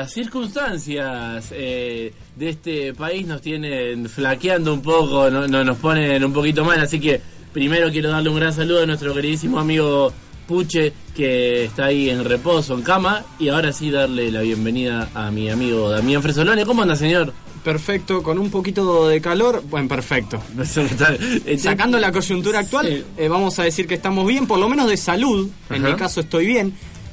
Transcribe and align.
Las 0.00 0.12
circunstancias 0.14 1.48
eh, 1.52 2.10
de 2.34 2.48
este 2.48 2.94
país 2.94 3.26
nos 3.26 3.42
tienen 3.42 4.08
flaqueando 4.08 4.72
un 4.72 4.80
poco, 4.80 5.28
no, 5.28 5.46
no- 5.46 5.62
nos 5.62 5.76
ponen 5.76 6.24
un 6.24 6.32
poquito 6.32 6.64
mal, 6.64 6.80
así 6.80 6.98
que 6.98 7.20
primero 7.52 7.90
quiero 7.90 8.08
darle 8.08 8.30
un 8.30 8.36
gran 8.36 8.50
saludo 8.54 8.82
a 8.84 8.86
nuestro 8.86 9.12
queridísimo 9.12 9.58
amigo 9.60 10.10
Puche, 10.48 10.94
que 11.14 11.64
está 11.64 11.84
ahí 11.84 12.08
en 12.08 12.24
reposo, 12.24 12.72
en 12.72 12.80
cama, 12.80 13.26
y 13.38 13.50
ahora 13.50 13.74
sí 13.74 13.90
darle 13.90 14.30
la 14.32 14.40
bienvenida 14.40 15.10
a 15.14 15.30
mi 15.30 15.50
amigo 15.50 15.90
Damián 15.90 16.22
Fresolone. 16.22 16.64
¿Cómo 16.64 16.80
anda, 16.80 16.96
señor? 16.96 17.34
Perfecto, 17.62 18.22
con 18.22 18.38
un 18.38 18.50
poquito 18.50 19.06
de 19.06 19.20
calor, 19.20 19.62
bueno, 19.68 19.86
perfecto. 19.86 20.42
Sacando 21.58 21.98
la 22.00 22.10
coyuntura 22.10 22.60
actual, 22.60 22.86
Sí. 22.86 23.04
eh, 23.18 23.28
vamos 23.28 23.58
a 23.58 23.64
decir 23.64 23.86
que 23.86 23.96
estamos 23.96 24.26
bien, 24.26 24.46
por 24.46 24.58
lo 24.58 24.66
menos 24.66 24.88
de 24.88 24.96
salud. 24.96 25.46
En 25.68 25.84
Ajá. 25.84 25.92
mi 25.92 25.98
caso 25.98 26.20
estoy 26.22 26.46
bien. 26.46 26.72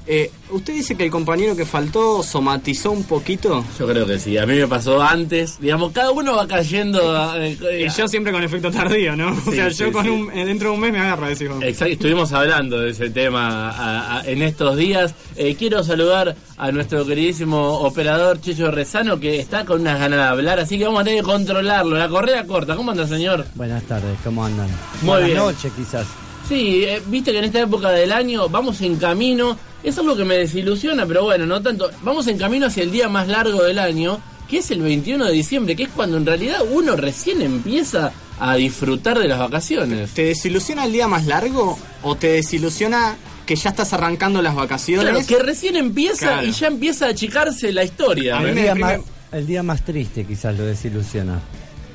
Eh, 0.09 0.31
¿Usted 0.49 0.73
dice 0.73 0.95
que 0.95 1.03
el 1.03 1.11
compañero 1.11 1.53
que 1.53 1.65
faltó 1.65 2.23
somatizó 2.23 2.91
un 2.91 3.03
poquito? 3.03 3.65
Yo 3.77 3.85
creo 3.85 4.05
que 4.07 4.17
sí, 4.17 4.37
a 4.37 4.45
mí 4.45 4.55
me 4.55 4.65
pasó 4.65 5.01
antes, 5.01 5.59
digamos, 5.59 5.91
cada 5.91 6.11
uno 6.11 6.33
va 6.37 6.47
cayendo... 6.47 7.13
a- 7.17 7.37
eh, 7.45 7.85
Y 7.85 7.89
yo 7.89 8.07
siempre 8.07 8.31
con 8.31 8.41
efecto 8.41 8.71
tardío, 8.71 9.17
¿no? 9.17 9.31
o 9.47 9.51
sea, 9.51 9.69
sí, 9.69 9.79
yo 9.79 9.91
con 9.91 10.05
sí. 10.05 10.09
un, 10.09 10.31
eh, 10.31 10.45
dentro 10.45 10.69
de 10.69 10.75
un 10.75 10.79
mes 10.79 10.93
me 10.93 10.99
agarra, 10.99 11.27
decimos. 11.27 11.61
Exacto, 11.61 11.91
estuvimos 11.93 12.31
hablando 12.31 12.79
de 12.79 12.91
ese 12.91 13.09
tema 13.09 13.69
a- 13.69 14.19
a- 14.19 14.25
en 14.25 14.41
estos 14.43 14.77
días. 14.77 15.13
Eh, 15.35 15.55
quiero 15.59 15.83
saludar 15.83 16.37
a 16.55 16.71
nuestro 16.71 17.05
queridísimo 17.05 17.79
operador 17.79 18.39
Chicho 18.39 18.71
Rezano 18.71 19.19
que 19.19 19.39
está 19.41 19.65
con 19.65 19.81
unas 19.81 19.99
ganas 19.99 20.19
de 20.19 20.25
hablar, 20.25 20.59
así 20.61 20.77
que 20.77 20.85
vamos 20.85 21.01
a 21.01 21.03
tener 21.03 21.19
que 21.19 21.25
controlarlo. 21.29 21.97
La 21.97 22.07
correa 22.07 22.45
corta, 22.47 22.77
¿cómo 22.77 22.91
anda, 22.91 23.05
señor? 23.05 23.45
Buenas 23.55 23.83
tardes, 23.83 24.17
¿cómo 24.23 24.45
andan? 24.45 24.69
Muy 25.01 25.07
Buenas 25.09 25.25
bien. 25.27 25.37
noches, 25.39 25.71
quizás. 25.75 26.07
Sí, 26.47 26.85
eh, 26.85 27.01
viste 27.07 27.33
que 27.33 27.39
en 27.39 27.43
esta 27.43 27.59
época 27.59 27.89
del 27.89 28.09
año 28.13 28.47
vamos 28.47 28.79
en 28.79 28.95
camino, 28.95 29.57
eso 29.87 30.01
es 30.01 30.07
lo 30.07 30.15
que 30.15 30.25
me 30.25 30.35
desilusiona, 30.35 31.05
pero 31.05 31.23
bueno, 31.23 31.45
no 31.45 31.61
tanto. 31.61 31.89
Vamos 32.03 32.27
en 32.27 32.37
camino 32.37 32.67
hacia 32.67 32.83
el 32.83 32.91
día 32.91 33.07
más 33.09 33.27
largo 33.27 33.63
del 33.63 33.79
año, 33.79 34.19
que 34.49 34.59
es 34.59 34.71
el 34.71 34.81
21 34.81 35.25
de 35.25 35.31
diciembre, 35.31 35.75
que 35.75 35.83
es 35.83 35.89
cuando 35.89 36.17
en 36.17 36.25
realidad 36.25 36.59
uno 36.71 36.95
recién 36.95 37.41
empieza 37.41 38.11
a 38.39 38.55
disfrutar 38.55 39.17
de 39.19 39.27
las 39.27 39.39
vacaciones. 39.39 40.11
¿Te 40.11 40.23
desilusiona 40.25 40.85
el 40.85 40.91
día 40.93 41.07
más 41.07 41.25
largo 41.25 41.77
o 42.03 42.15
te 42.15 42.27
desilusiona 42.33 43.15
que 43.45 43.55
ya 43.55 43.69
estás 43.69 43.93
arrancando 43.93 44.41
las 44.41 44.55
vacaciones? 44.55 45.09
Claro, 45.09 45.25
que 45.25 45.39
recién 45.39 45.75
empieza 45.75 46.27
Claro. 46.33 46.47
y 46.47 46.51
ya 46.51 46.67
empieza 46.67 47.05
a 47.07 47.09
achicarse 47.09 47.71
la 47.71 47.83
historia. 47.83 48.37
A 48.37 48.41
mí 48.41 48.49
El 48.49 48.55
día, 48.55 48.75
más, 48.75 48.99
el 49.31 49.47
día 49.47 49.63
más 49.63 49.83
triste 49.83 50.25
quizás 50.25 50.57
lo 50.57 50.65
desilusiona. 50.65 51.39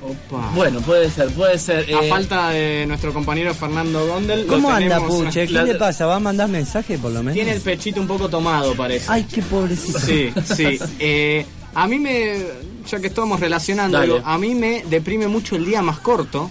Opa. 0.02 0.50
Bueno, 0.54 0.80
puede 0.80 1.10
ser, 1.10 1.28
puede 1.32 1.58
ser. 1.58 1.94
A 1.94 2.04
eh, 2.04 2.08
falta 2.08 2.48
de 2.50 2.84
nuestro 2.86 3.12
compañero 3.12 3.54
Fernando 3.54 4.06
Gondel. 4.06 4.46
¿Cómo 4.46 4.70
anda, 4.70 5.00
Puche? 5.00 5.46
¿Qué 5.46 5.52
la- 5.52 5.62
le 5.62 5.74
pasa? 5.76 6.06
¿Va 6.06 6.16
a 6.16 6.20
mandar 6.20 6.48
mensaje 6.48 6.98
por 6.98 7.12
lo 7.12 7.20
menos? 7.20 7.34
Tiene 7.34 7.52
el 7.52 7.60
pechito 7.60 8.00
un 8.00 8.06
poco 8.08 8.28
tomado, 8.28 8.74
parece. 8.74 9.06
Ay, 9.08 9.24
qué 9.32 9.42
pobrecito. 9.42 10.00
Sí, 10.00 10.32
sí. 10.56 10.78
Eh, 10.98 11.46
a 11.74 11.86
mí 11.86 11.98
me, 11.98 12.38
ya 12.90 12.98
que 13.00 13.06
estamos 13.06 13.38
relacionando, 13.40 14.20
a 14.24 14.38
mí 14.38 14.54
me 14.54 14.82
deprime 14.90 15.28
mucho 15.28 15.54
el 15.56 15.64
día 15.64 15.82
más 15.82 16.00
corto. 16.00 16.50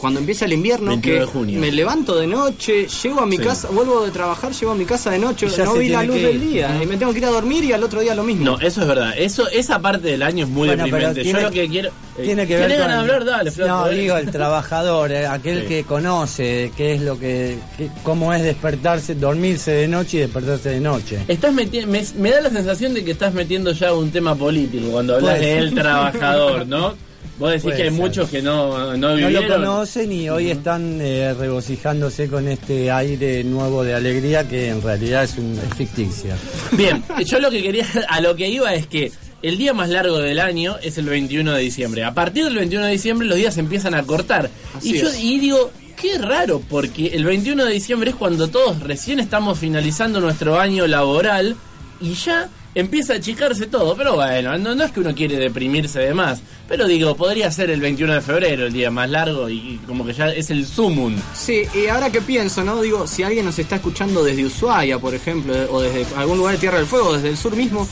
Cuando 0.00 0.20
empieza 0.20 0.46
el 0.46 0.54
invierno, 0.54 0.90
21 0.92 1.30
que 1.46 1.58
me 1.58 1.70
levanto 1.70 2.16
de 2.16 2.26
noche, 2.26 2.86
llego 3.02 3.20
a 3.20 3.26
mi 3.26 3.36
Sí. 3.36 3.42
casa, 3.42 3.68
vuelvo 3.68 4.02
de 4.04 4.10
trabajar, 4.10 4.52
llego 4.52 4.72
a 4.72 4.74
mi 4.74 4.86
casa 4.86 5.10
de 5.10 5.18
noche, 5.18 5.46
no 5.64 5.74
vi 5.74 5.88
la 5.90 6.02
luz 6.04 6.16
que 6.16 6.26
del 6.28 6.40
día 6.40 6.80
y 6.82 6.86
me 6.86 6.96
tengo 6.96 7.12
que 7.12 7.18
ir 7.18 7.24
a 7.26 7.30
dormir 7.30 7.64
y 7.64 7.72
al 7.72 7.84
otro 7.84 8.00
día 8.00 8.14
lo 8.14 8.22
mismo. 8.24 8.44
No, 8.44 8.60
eso 8.60 8.80
es 8.80 8.86
verdad. 8.88 9.12
Eso, 9.18 9.46
esa 9.48 9.78
parte 9.80 10.08
del 10.08 10.22
año 10.22 10.44
es 10.46 10.50
muy 10.50 10.68
Bueno, 10.68 10.84
deprimente. 10.84 11.22
tiene- 11.22 11.40
Yo 11.40 11.46
lo 11.46 11.52
que 11.52 11.68
quiero. 11.68 11.88
eh, 12.16 12.22
Tiene 12.22 12.46
que 12.46 12.56
ver 12.56 12.68
¿tenés 12.68 12.82
con... 12.82 12.90
hablar? 12.92 13.24
Dale, 13.26 13.50
Flor, 13.50 13.68
No, 13.68 13.88
digo, 13.90 14.16
el 14.16 14.30
trabajador, 14.30 15.12
eh, 15.12 15.26
aquel 15.26 15.62
Sí. 15.62 15.66
que 15.68 15.84
conoce 15.84 16.72
qué 16.76 16.94
es 16.94 17.02
lo 17.02 17.18
que... 17.18 17.58
qué- 17.76 17.90
cómo 18.02 18.32
es 18.32 18.42
despertarse, 18.42 19.14
dormirse 19.14 19.70
de 19.72 19.86
noche 19.88 20.16
y 20.16 20.20
despertarse 20.20 20.70
de 20.70 20.80
noche. 20.80 21.18
Estás 21.28 21.52
meti- 21.52 21.84
me, 21.86 22.02
me 22.16 22.30
da 22.30 22.40
la 22.40 22.48
sensación 22.50 22.94
de 22.94 23.04
que 23.04 23.10
estás 23.10 23.34
metiendo 23.34 23.72
ya 23.72 23.92
un 23.92 24.10
tema 24.10 24.34
político 24.34 24.88
cuando 24.92 25.16
hablas 25.16 25.34
Puede 25.36 25.46
de 25.46 25.52
ser. 25.54 25.62
el 25.64 25.74
trabajador, 25.74 26.66
¿no? 26.66 26.94
Vos 27.40 27.48
decís 27.50 27.62
Puede 27.64 27.76
que 27.78 27.82
hay 27.84 27.88
ser. 27.88 27.98
muchos 27.98 28.30
que 28.30 28.42
no, 28.42 28.78
no 28.78 28.96
No 28.96 29.08
lo 29.08 29.16
vivieron. 29.16 29.46
conocen 29.48 30.12
y 30.12 30.28
hoy 30.28 30.50
están 30.50 31.00
eh, 31.00 31.34
regocijándose 31.36 32.28
con 32.28 32.46
este 32.46 32.90
aire 32.90 33.42
nuevo 33.42 33.82
de 33.82 33.94
alegría 33.94 34.46
que 34.46 34.68
en 34.68 34.80
realidad 34.82 35.24
es, 35.24 35.36
un, 35.38 35.58
es 35.58 35.74
ficticia. 35.74 36.36
Bien, 36.72 37.02
yo 37.24 37.38
lo 37.40 37.50
que 37.50 37.62
quería, 37.62 37.86
a 38.08 38.20
lo 38.20 38.36
que 38.36 38.48
iba 38.48 38.72
es 38.74 38.86
que 38.86 39.10
el 39.42 39.56
día 39.56 39.72
más 39.72 39.88
largo 39.88 40.18
del 40.18 40.38
año 40.38 40.76
es 40.82 40.98
el 40.98 41.06
21 41.06 41.52
de 41.54 41.62
diciembre. 41.62 42.04
A 42.04 42.12
partir 42.14 42.44
del 42.44 42.54
21 42.56 42.84
de 42.84 42.92
diciembre 42.92 43.26
los 43.26 43.38
días 43.38 43.54
se 43.54 43.60
empiezan 43.60 43.94
a 43.94 44.02
cortar. 44.02 44.50
Así 44.76 44.94
y 44.94 45.00
yo 45.00 45.08
es. 45.08 45.18
y 45.18 45.38
digo, 45.40 45.70
qué 46.00 46.18
raro, 46.18 46.62
porque 46.68 47.08
el 47.08 47.24
21 47.24 47.64
de 47.64 47.72
diciembre 47.72 48.10
es 48.10 48.16
cuando 48.16 48.48
todos 48.48 48.80
recién 48.80 49.18
estamos 49.18 49.58
finalizando 49.58 50.20
nuestro 50.20 50.60
año 50.60 50.86
laboral 50.86 51.56
y 52.02 52.12
ya 52.14 52.50
empieza 52.74 53.14
a 53.14 53.16
achicarse 53.16 53.66
todo. 53.66 53.96
Pero 53.96 54.14
bueno, 54.14 54.56
no, 54.58 54.84
es 54.84 54.90
que 54.90 55.00
uno 55.00 55.14
quiere 55.14 55.36
deprimirse 55.36 56.00
de 56.00 56.14
más. 56.14 56.40
Pero 56.68 56.86
digo, 56.86 57.16
podría 57.16 57.50
ser 57.50 57.70
el 57.70 57.80
21 57.80 58.14
de 58.14 58.20
febrero 58.20 58.66
el 58.66 58.72
día 58.72 58.90
más 58.90 59.10
largo 59.10 59.48
y, 59.48 59.80
como 59.86 60.06
que 60.06 60.12
ya 60.12 60.28
es 60.28 60.50
el 60.50 60.66
sumum. 60.66 61.16
Sí, 61.34 61.62
y 61.74 61.86
ahora 61.88 62.10
que 62.10 62.20
pienso, 62.20 62.62
¿no? 62.62 62.80
Digo, 62.80 63.06
si 63.06 63.22
alguien 63.22 63.44
nos 63.44 63.58
está 63.58 63.76
escuchando 63.76 64.22
desde 64.22 64.44
Ushuaia, 64.44 64.98
por 64.98 65.14
ejemplo, 65.14 65.54
o 65.70 65.80
desde 65.80 66.06
algún 66.16 66.38
lugar 66.38 66.54
de 66.54 66.60
Tierra 66.60 66.78
del 66.78 66.86
Fuego, 66.86 67.14
desde 67.14 67.28
el 67.28 67.36
sur 67.36 67.56
mismo, 67.56 67.88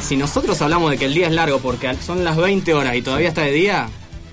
si 0.00 0.16
nosotros 0.16 0.60
hablamos 0.62 0.90
de 0.90 0.98
que 0.98 1.06
el 1.06 1.14
día 1.14 1.26
es 1.26 1.32
largo 1.32 1.58
porque 1.58 1.94
son 1.94 2.24
las 2.24 2.36
20 2.36 2.74
horas 2.74 2.96
y 2.96 3.02
todavía 3.02 3.28
está 3.28 3.42
de 3.42 3.52
día, 3.52 3.88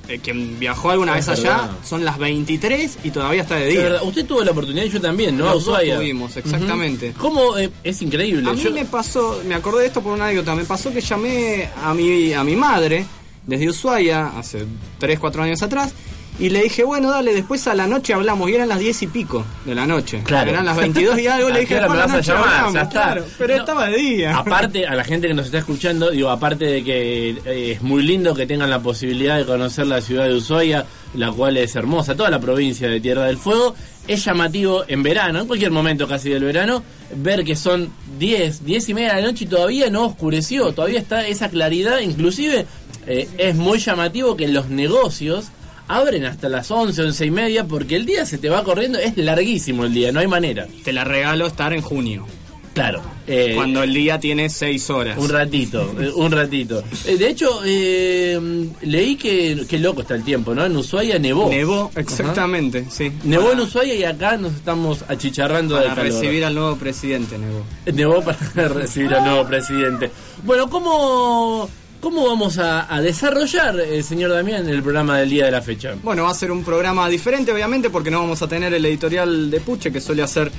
eh, 0.08 0.20
quien 0.22 0.60
viajó 0.60 0.90
alguna 0.92 1.18
Es 1.18 1.28
vez 1.28 1.40
allá, 1.40 1.70
son 1.84 2.04
las 2.04 2.18
23 2.18 3.00
y 3.04 3.12
todavía 3.12 3.42
está 3.44 3.56
de 3.56 3.68
día. 3.68 4.04
usted 4.04 4.26
tuvo 4.26 4.44
la 4.44 4.52
oportunidad 4.52 4.86
y 4.86 4.90
yo 4.90 5.00
también, 5.02 5.38
¿no? 5.38 5.46
Los 5.46 5.66
dos 5.66 5.80
tuvimos, 5.82 6.36
exactamente. 6.38 7.10
Ujú. 7.12 7.20
¿Cómo? 7.20 7.58
eh, 7.58 7.70
es 7.84 8.02
increíble. 8.02 8.50
A 8.50 8.54
mí 8.54 8.62
Yo- 8.62 8.72
me 8.72 8.86
pasó, 8.86 9.42
me 9.48 9.56
acordé 9.56 9.82
de 9.82 9.88
esto 9.88 10.02
por 10.02 10.14
una 10.14 10.26
anécdota, 10.26 10.56
me 10.56 10.66
pasó 10.66 10.92
que 10.92 11.02
llamé 11.02 11.70
a 11.84 11.94
mi, 11.94 12.34
a 12.34 12.44
mi 12.44 12.56
madre 12.56 13.06
desde 13.46 13.70
Ushuaia 13.70 14.28
hace 14.38 14.66
3, 15.00 15.20
4 15.20 15.44
años 15.44 15.62
atrás 15.62 15.94
y 16.40 16.50
le 16.50 16.64
dije, 16.64 16.84
bueno, 16.84 17.12
dale, 17.12 17.34
después 17.34 17.68
a 17.68 17.76
la 17.76 17.86
noche 17.88 18.14
hablamos 18.14 18.50
y 18.50 18.56
eran 18.56 18.68
las 18.70 18.80
10 18.80 19.04
y 19.04 19.08
pico 19.08 19.46
de 19.66 19.76
la 19.76 19.86
noche. 19.86 20.22
Claro. 20.26 20.50
Eran 20.50 20.66
las 20.66 20.76
22 20.78 21.20
y 21.20 21.28
algo, 21.28 21.48
¿A 21.50 21.52
le 21.52 21.60
dije, 21.62 21.76
me 21.76 21.82
"Después 21.82 22.00
a 22.00 22.08
la 22.08 22.14
vas 22.14 22.16
a 22.16 22.34
llamar? 22.34 22.48
hablamos", 22.50 22.74
Ya 22.74 22.82
está. 22.82 22.92
claro, 22.92 23.26
pero 23.38 23.54
No, 23.56 23.60
estaba 23.60 23.90
de 23.90 23.98
día. 23.98 24.38
Aparte, 24.38 24.88
a 24.88 24.96
la 24.96 25.04
gente 25.04 25.28
que 25.28 25.34
nos 25.36 25.46
está 25.46 25.60
escuchando, 25.60 26.10
digo, 26.12 26.30
aparte 26.30 26.66
de 26.66 26.84
que 26.84 27.30
eh, 27.46 27.72
es 27.74 27.82
muy 27.82 28.02
lindo 28.04 28.34
que 28.34 28.46
tengan 28.48 28.70
la 28.70 28.80
posibilidad 28.80 29.38
de 29.38 29.46
conocer 29.46 29.86
la 29.88 30.02
ciudad 30.02 30.26
de 30.26 30.34
Ushuaia, 30.36 30.86
la 31.16 31.32
cual 31.32 31.58
es 31.58 31.76
hermosa, 31.76 32.16
toda 32.16 32.30
la 32.32 32.40
provincia 32.40 32.88
de 32.90 33.00
Tierra 33.00 33.26
del 33.26 33.38
Fuego, 33.38 33.76
es 34.08 34.26
llamativo 34.26 34.84
en 34.88 35.04
verano, 35.04 35.42
en 35.42 35.48
cualquier 35.48 35.70
momento 35.72 36.08
casi 36.08 36.30
del 36.30 36.44
verano, 36.44 36.84
ver 37.16 37.44
que 37.44 37.56
son 37.56 37.90
10, 38.18 38.66
10 38.66 38.90
y 38.90 38.94
media 38.96 39.14
de 39.14 39.22
la 39.22 39.28
noche 39.28 39.44
y 39.46 39.48
todavía 39.48 39.90
no 39.92 40.06
oscureció, 40.08 40.74
todavía 40.74 41.00
está 41.00 41.26
esa 41.28 41.50
claridad, 41.50 42.00
inclusive 42.00 42.66
eh, 43.06 43.30
es 43.38 43.56
muy 43.56 43.78
llamativo 43.78 44.36
que 44.36 44.48
los 44.48 44.70
negocios 44.70 45.46
abren 45.88 46.26
hasta 46.26 46.50
las 46.50 46.70
11, 46.72 47.02
11 47.02 47.26
y 47.26 47.32
media 47.32 47.66
porque 47.66 47.96
el 47.96 48.06
día 48.06 48.26
se 48.26 48.38
te 48.38 48.50
va 48.50 48.64
corriendo, 48.64 49.00
es 49.00 49.18
larguísimo 49.18 49.86
el 49.86 49.94
día, 49.94 50.12
no 50.12 50.20
hay 50.20 50.28
manera. 50.28 50.68
Te 50.84 50.94
la 50.94 51.04
regalo 51.04 51.46
estar 51.48 51.74
en 51.74 51.82
junio, 51.82 52.26
Claro. 52.74 53.02
eh, 53.28 53.52
cuando 53.56 53.84
el 53.84 53.94
día 53.94 54.20
tiene 54.20 54.50
6 54.50 54.90
horas. 54.90 55.18
Un 55.20 55.30
ratito, 55.30 55.94
eh, 56.00 56.10
un 56.16 56.32
ratito. 56.32 56.84
Eh, 57.06 57.18
de 57.18 57.28
hecho, 57.30 57.62
eh, 57.64 58.40
leí 58.82 59.16
que, 59.16 59.66
qué 59.70 59.78
loco 59.78 60.02
está 60.02 60.16
el 60.16 60.24
tiempo, 60.24 60.56
¿no? 60.56 60.66
En 60.66 60.76
Ushuaia 60.76 61.20
nevó. 61.20 61.50
Nevó, 61.50 61.92
exactamente, 61.96 62.86
sí. 62.90 63.12
Nevó 63.26 63.52
en 63.52 63.60
Ushuaia 63.60 63.94
y 63.94 64.04
acá 64.04 64.38
nos 64.38 64.54
estamos 64.56 65.04
achicharrando 65.08 65.76
de 65.76 65.84
Para 65.84 65.96
calor. 65.98 66.12
recibir 66.14 66.44
al 66.46 66.56
nuevo 66.56 66.76
presidente, 66.78 67.38
Nevó. 67.38 67.64
Nevó 67.94 68.22
para 68.24 68.68
recibir 68.70 69.14
al 69.14 69.24
nuevo 69.24 69.48
presidente. 69.48 70.10
Bueno, 70.44 70.68
¿cómo, 70.70 71.70
cómo 72.04 72.28
vamos 72.28 72.58
a, 72.58 73.00
desarrollar, 73.02 73.80
eh, 73.80 74.04
señor 74.04 74.32
Damián, 74.32 74.68
el 74.68 74.84
programa 74.84 75.20
del 75.20 75.30
día 75.30 75.46
de 75.46 75.52
la 75.52 75.62
fecha? 75.62 75.96
Bueno, 76.04 76.24
va 76.24 76.32
a 76.32 76.34
ser 76.34 76.52
un 76.52 76.62
programa 76.62 77.08
diferente, 77.08 77.54
obviamente, 77.54 77.90
porque 77.90 78.12
no 78.12 78.20
vamos 78.20 78.42
a 78.42 78.48
tener 78.50 78.74
el 78.74 78.86
editorial 78.86 79.50
de 79.50 79.62
Puche, 79.62 79.90
que 79.90 80.02
suele 80.02 80.22
hacer 80.22 80.52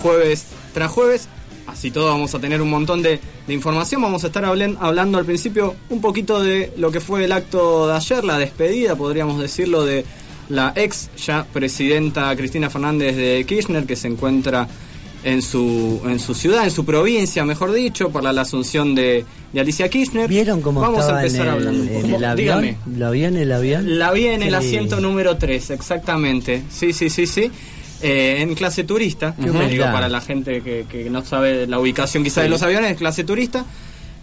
jueves 0.00 0.46
tras 0.72 0.92
jueves. 0.92 1.28
Así 1.66 1.90
todo, 1.90 2.06
vamos 2.06 2.32
a 2.36 2.38
tener 2.38 2.62
un 2.62 2.70
montón 2.70 3.02
de, 3.02 3.18
información. 3.48 4.00
Vamos 4.00 4.22
a 4.22 4.28
estar 4.28 4.44
hablando 4.44 5.18
al 5.18 5.24
principio 5.24 5.74
un 5.90 6.00
poquito 6.00 6.40
de 6.40 6.72
lo 6.76 6.92
que 6.92 7.00
fue 7.00 7.24
el 7.24 7.32
acto 7.32 7.88
de 7.88 7.96
ayer, 7.96 8.22
la 8.22 8.38
despedida, 8.38 8.94
podríamos 8.94 9.40
decirlo, 9.40 9.84
de 9.84 10.04
la 10.50 10.72
ex 10.76 11.10
ya 11.16 11.44
presidenta 11.52 12.34
Cristina 12.36 12.70
Fernández 12.70 13.16
de 13.16 13.44
Kirchner, 13.44 13.86
que 13.86 13.96
se 13.96 14.06
encuentra 14.06 14.68
en 15.24 15.42
su, 15.42 16.00
en 16.04 16.18
su 16.18 16.34
ciudad, 16.34 16.64
en 16.64 16.70
su 16.70 16.84
provincia, 16.84 17.44
mejor 17.44 17.72
dicho, 17.72 18.10
para 18.10 18.32
la 18.32 18.42
asunción 18.42 18.94
de, 18.94 19.24
de 19.52 19.60
Alicia 19.60 19.88
Kirchner. 19.88 20.28
¿Vieron 20.28 20.60
cómo 20.60 20.80
Vamos 20.80 21.00
estaba 21.00 21.20
a 21.20 21.22
empezar 21.22 21.46
en 21.46 21.52
el, 21.52 21.54
hablando 21.54 21.92
en 21.92 22.14
el 22.14 22.24
avión? 22.24 22.62
Dígame. 22.62 22.76
¿La 22.98 23.10
vi 23.10 23.24
en 23.24 23.36
el 23.36 23.52
avión? 23.52 23.98
La 23.98 24.12
vi 24.12 24.26
en 24.26 24.42
el 24.42 24.54
asiento 24.54 25.00
número 25.00 25.36
3, 25.36 25.70
exactamente. 25.70 26.62
Sí, 26.70 26.92
sí, 26.92 27.10
sí, 27.10 27.26
sí. 27.26 27.50
Eh, 28.04 28.38
en 28.40 28.54
clase 28.56 28.82
turista, 28.82 29.32
digo 29.38 29.84
para 29.84 30.08
la 30.08 30.20
gente 30.20 30.60
que, 30.60 30.86
que 30.90 31.08
no 31.08 31.24
sabe 31.24 31.68
la 31.68 31.78
ubicación 31.78 32.24
quizá 32.24 32.42
de 32.42 32.48
los 32.48 32.62
aviones, 32.62 32.96
clase 32.96 33.22
turista. 33.22 33.64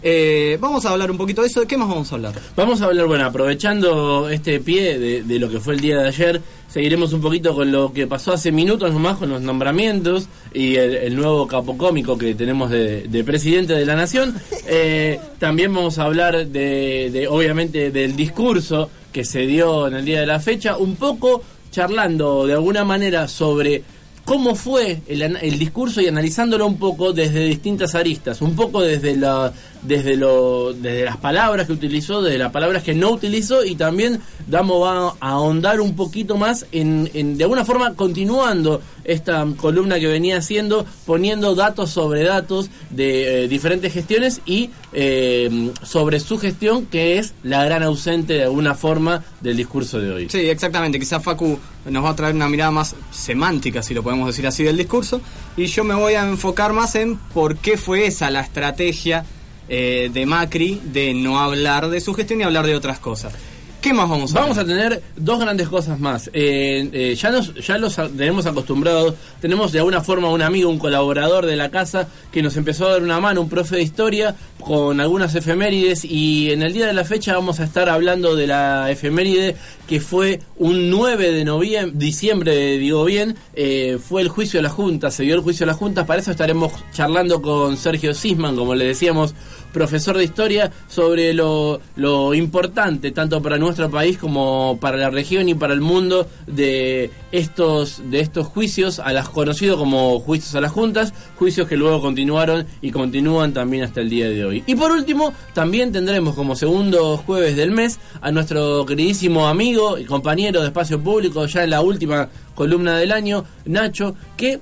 Eh, 0.01 0.57
vamos 0.61 0.85
a 0.85 0.91
hablar 0.91 1.11
un 1.11 1.17
poquito 1.17 1.41
de 1.41 1.47
eso. 1.47 1.59
¿De 1.59 1.67
qué 1.67 1.77
más 1.77 1.89
vamos 1.89 2.11
a 2.11 2.15
hablar? 2.15 2.33
Vamos 2.55 2.81
a 2.81 2.85
hablar, 2.85 3.05
bueno, 3.07 3.25
aprovechando 3.25 4.29
este 4.29 4.59
pie 4.59 4.97
de, 4.97 5.23
de 5.23 5.39
lo 5.39 5.49
que 5.49 5.59
fue 5.59 5.73
el 5.73 5.81
día 5.81 5.97
de 5.97 6.07
ayer, 6.07 6.41
seguiremos 6.69 7.11
un 7.13 7.21
poquito 7.21 7.53
con 7.53 7.71
lo 7.71 7.91
que 7.91 8.07
pasó 8.07 8.31
hace 8.33 8.51
minutos 8.51 8.93
nomás 8.93 9.17
con 9.17 9.29
los 9.29 9.41
nombramientos 9.41 10.27
y 10.53 10.75
el, 10.75 10.95
el 10.95 11.15
nuevo 11.15 11.47
capo 11.47 11.77
cómico 11.77 12.17
que 12.17 12.33
tenemos 12.35 12.69
de, 12.69 13.03
de 13.07 13.23
presidente 13.23 13.73
de 13.73 13.85
la 13.85 13.95
nación. 13.95 14.35
Eh, 14.67 15.19
también 15.37 15.73
vamos 15.73 15.97
a 15.99 16.03
hablar 16.03 16.47
de, 16.47 17.09
de, 17.11 17.27
obviamente, 17.27 17.91
del 17.91 18.15
discurso 18.15 18.89
que 19.11 19.25
se 19.25 19.47
dio 19.47 19.87
en 19.87 19.95
el 19.95 20.05
día 20.05 20.21
de 20.21 20.27
la 20.27 20.39
fecha, 20.39 20.77
un 20.77 20.95
poco 20.95 21.43
charlando 21.71 22.47
de 22.47 22.53
alguna 22.53 22.85
manera 22.85 23.27
sobre 23.27 23.83
cómo 24.25 24.53
fue 24.53 25.01
el, 25.07 25.23
el 25.23 25.57
discurso 25.57 26.01
y 26.01 26.07
analizándolo 26.07 26.67
un 26.67 26.77
poco 26.77 27.13
desde 27.13 27.45
distintas 27.45 27.95
aristas, 27.95 28.41
un 28.43 28.55
poco 28.55 28.81
desde 28.81 29.15
la 29.17 29.51
desde 29.81 30.15
lo 30.15 30.73
desde 30.73 31.05
las 31.05 31.17
palabras 31.17 31.67
que 31.67 31.73
utilizó, 31.73 32.21
desde 32.21 32.37
las 32.37 32.51
palabras 32.51 32.83
que 32.83 32.93
no 32.93 33.11
utilizó 33.11 33.63
y 33.63 33.75
también 33.75 34.19
vamos 34.47 34.87
a, 34.87 35.25
a 35.25 35.31
ahondar 35.31 35.79
un 35.81 35.95
poquito 35.95 36.37
más 36.37 36.65
en, 36.71 37.09
en 37.13 37.37
de 37.37 37.43
alguna 37.43 37.65
forma 37.65 37.95
continuando 37.95 38.81
esta 39.03 39.45
columna 39.57 39.99
que 39.99 40.07
venía 40.07 40.37
haciendo, 40.37 40.85
poniendo 41.05 41.55
datos 41.55 41.89
sobre 41.89 42.23
datos 42.23 42.69
de 42.89 43.43
eh, 43.43 43.47
diferentes 43.47 43.93
gestiones 43.93 44.41
y 44.45 44.69
eh, 44.93 45.71
sobre 45.83 46.19
su 46.19 46.37
gestión 46.37 46.85
que 46.85 47.17
es 47.17 47.33
la 47.43 47.63
gran 47.65 47.83
ausente 47.83 48.33
de 48.33 48.43
alguna 48.43 48.75
forma 48.75 49.23
del 49.41 49.57
discurso 49.57 49.99
de 49.99 50.11
hoy. 50.11 50.29
Sí, 50.29 50.39
exactamente. 50.39 50.99
Quizás 50.99 51.23
Facu 51.23 51.57
nos 51.85 52.03
va 52.03 52.09
a 52.09 52.15
traer 52.15 52.35
una 52.35 52.49
mirada 52.49 52.71
más 52.71 52.95
semántica, 53.11 53.81
si 53.81 53.93
lo 53.93 54.03
podemos 54.03 54.27
decir 54.27 54.45
así, 54.45 54.63
del 54.63 54.77
discurso. 54.77 55.21
Y 55.57 55.65
yo 55.65 55.83
me 55.83 55.95
voy 55.95 56.13
a 56.13 56.27
enfocar 56.27 56.73
más 56.73 56.95
en 56.95 57.17
por 57.17 57.57
qué 57.57 57.77
fue 57.77 58.07
esa 58.07 58.29
la 58.29 58.41
estrategia 58.41 59.25
eh, 59.69 60.09
de 60.11 60.25
Macri 60.25 60.81
de 60.83 61.13
no 61.13 61.39
hablar 61.39 61.89
de 61.89 62.01
su 62.01 62.13
gestión 62.13 62.41
y 62.41 62.43
hablar 62.43 62.65
de 62.65 62.75
otras 62.75 62.99
cosas. 62.99 63.33
¿Qué 63.81 63.93
más 63.93 64.09
vamos 64.09 64.35
a 64.35 64.41
Vamos 64.41 64.57
a 64.57 64.65
tener 64.65 65.01
dos 65.15 65.39
grandes 65.39 65.69
cosas 65.69 65.99
más. 65.99 66.29
Eh, 66.33 66.89
eh, 66.91 67.15
ya 67.15 67.29
nos 67.29 67.53
ya 67.65 67.77
los 67.77 67.95
tenemos 67.95 68.45
acostumbrados. 68.45 69.15
Tenemos 69.39 69.71
de 69.71 69.79
alguna 69.79 70.01
forma 70.01 70.29
un 70.29 70.41
amigo, 70.41 70.69
un 70.69 70.79
colaborador 70.79 71.45
de 71.45 71.55
la 71.55 71.69
casa 71.69 72.09
que 72.29 72.41
nos 72.41 72.57
empezó 72.57 72.87
a 72.87 72.91
dar 72.91 73.03
una 73.03 73.21
mano, 73.21 73.41
un 73.41 73.49
profe 73.49 73.77
de 73.77 73.83
historia 73.83 74.35
con 74.59 74.99
algunas 74.99 75.33
efemérides 75.33 76.03
y 76.03 76.51
en 76.51 76.61
el 76.61 76.73
día 76.73 76.87
de 76.87 76.93
la 76.93 77.05
fecha 77.05 77.33
vamos 77.33 77.61
a 77.61 77.63
estar 77.63 77.87
hablando 77.87 78.35
de 78.35 78.47
la 78.47 78.91
efeméride 78.91 79.55
que 79.89 79.99
fue 79.99 80.39
un 80.59 80.91
9 80.91 81.31
de 81.31 81.43
noviembre, 81.43 81.97
diciembre, 81.97 82.77
digo 82.77 83.03
bien, 83.05 83.35
eh, 83.55 83.97
fue 83.97 84.21
el 84.21 84.29
juicio 84.29 84.59
de 84.59 84.61
la 84.61 84.69
Junta, 84.69 85.09
se 85.09 85.23
dio 85.23 85.33
el 85.33 85.41
juicio 85.41 85.65
de 85.65 85.71
la 85.71 85.77
Junta, 85.77 86.05
para 86.05 86.21
eso 86.21 86.29
estaremos 86.29 86.71
charlando 86.93 87.41
con 87.41 87.75
Sergio 87.75 88.13
Sisman, 88.13 88.55
como 88.55 88.75
le 88.75 88.85
decíamos, 88.85 89.33
profesor 89.73 90.15
de 90.15 90.25
historia, 90.25 90.71
sobre 90.87 91.33
lo, 91.33 91.81
lo 91.95 92.35
importante, 92.35 93.11
tanto 93.11 93.41
para 93.41 93.57
nuestro 93.57 93.89
país 93.89 94.19
como 94.19 94.77
para 94.79 94.95
la 94.95 95.09
región 95.09 95.49
y 95.49 95.55
para 95.55 95.73
el 95.73 95.81
mundo, 95.81 96.27
de 96.45 97.09
estos, 97.31 98.03
de 98.11 98.19
estos 98.19 98.45
juicios, 98.45 98.99
a 98.99 99.11
las 99.11 99.29
conocidos 99.29 99.79
como 99.79 100.19
juicios 100.19 100.53
a 100.53 100.61
las 100.61 100.71
juntas, 100.71 101.15
juicios 101.35 101.67
que 101.67 101.77
luego 101.77 101.99
continuaron 101.99 102.67
y 102.83 102.91
continúan 102.91 103.53
también 103.53 103.85
hasta 103.85 104.01
el 104.01 104.09
día 104.11 104.29
de 104.29 104.45
hoy. 104.45 104.63
Y 104.67 104.75
por 104.75 104.91
último, 104.91 105.33
también 105.53 105.91
tendremos 105.91 106.35
como 106.35 106.55
segundo 106.55 107.17
jueves 107.17 107.55
del 107.55 107.71
mes 107.71 107.99
a 108.21 108.31
nuestro 108.31 108.85
queridísimo 108.85 109.47
amigo 109.47 109.78
y 109.97 110.05
compañero 110.05 110.61
de 110.61 110.67
espacio 110.67 110.99
público, 111.01 111.45
ya 111.45 111.63
en 111.63 111.69
la 111.69 111.81
última 111.81 112.29
columna 112.55 112.97
del 112.97 113.11
año, 113.11 113.45
Nacho, 113.65 114.15
que 114.35 114.59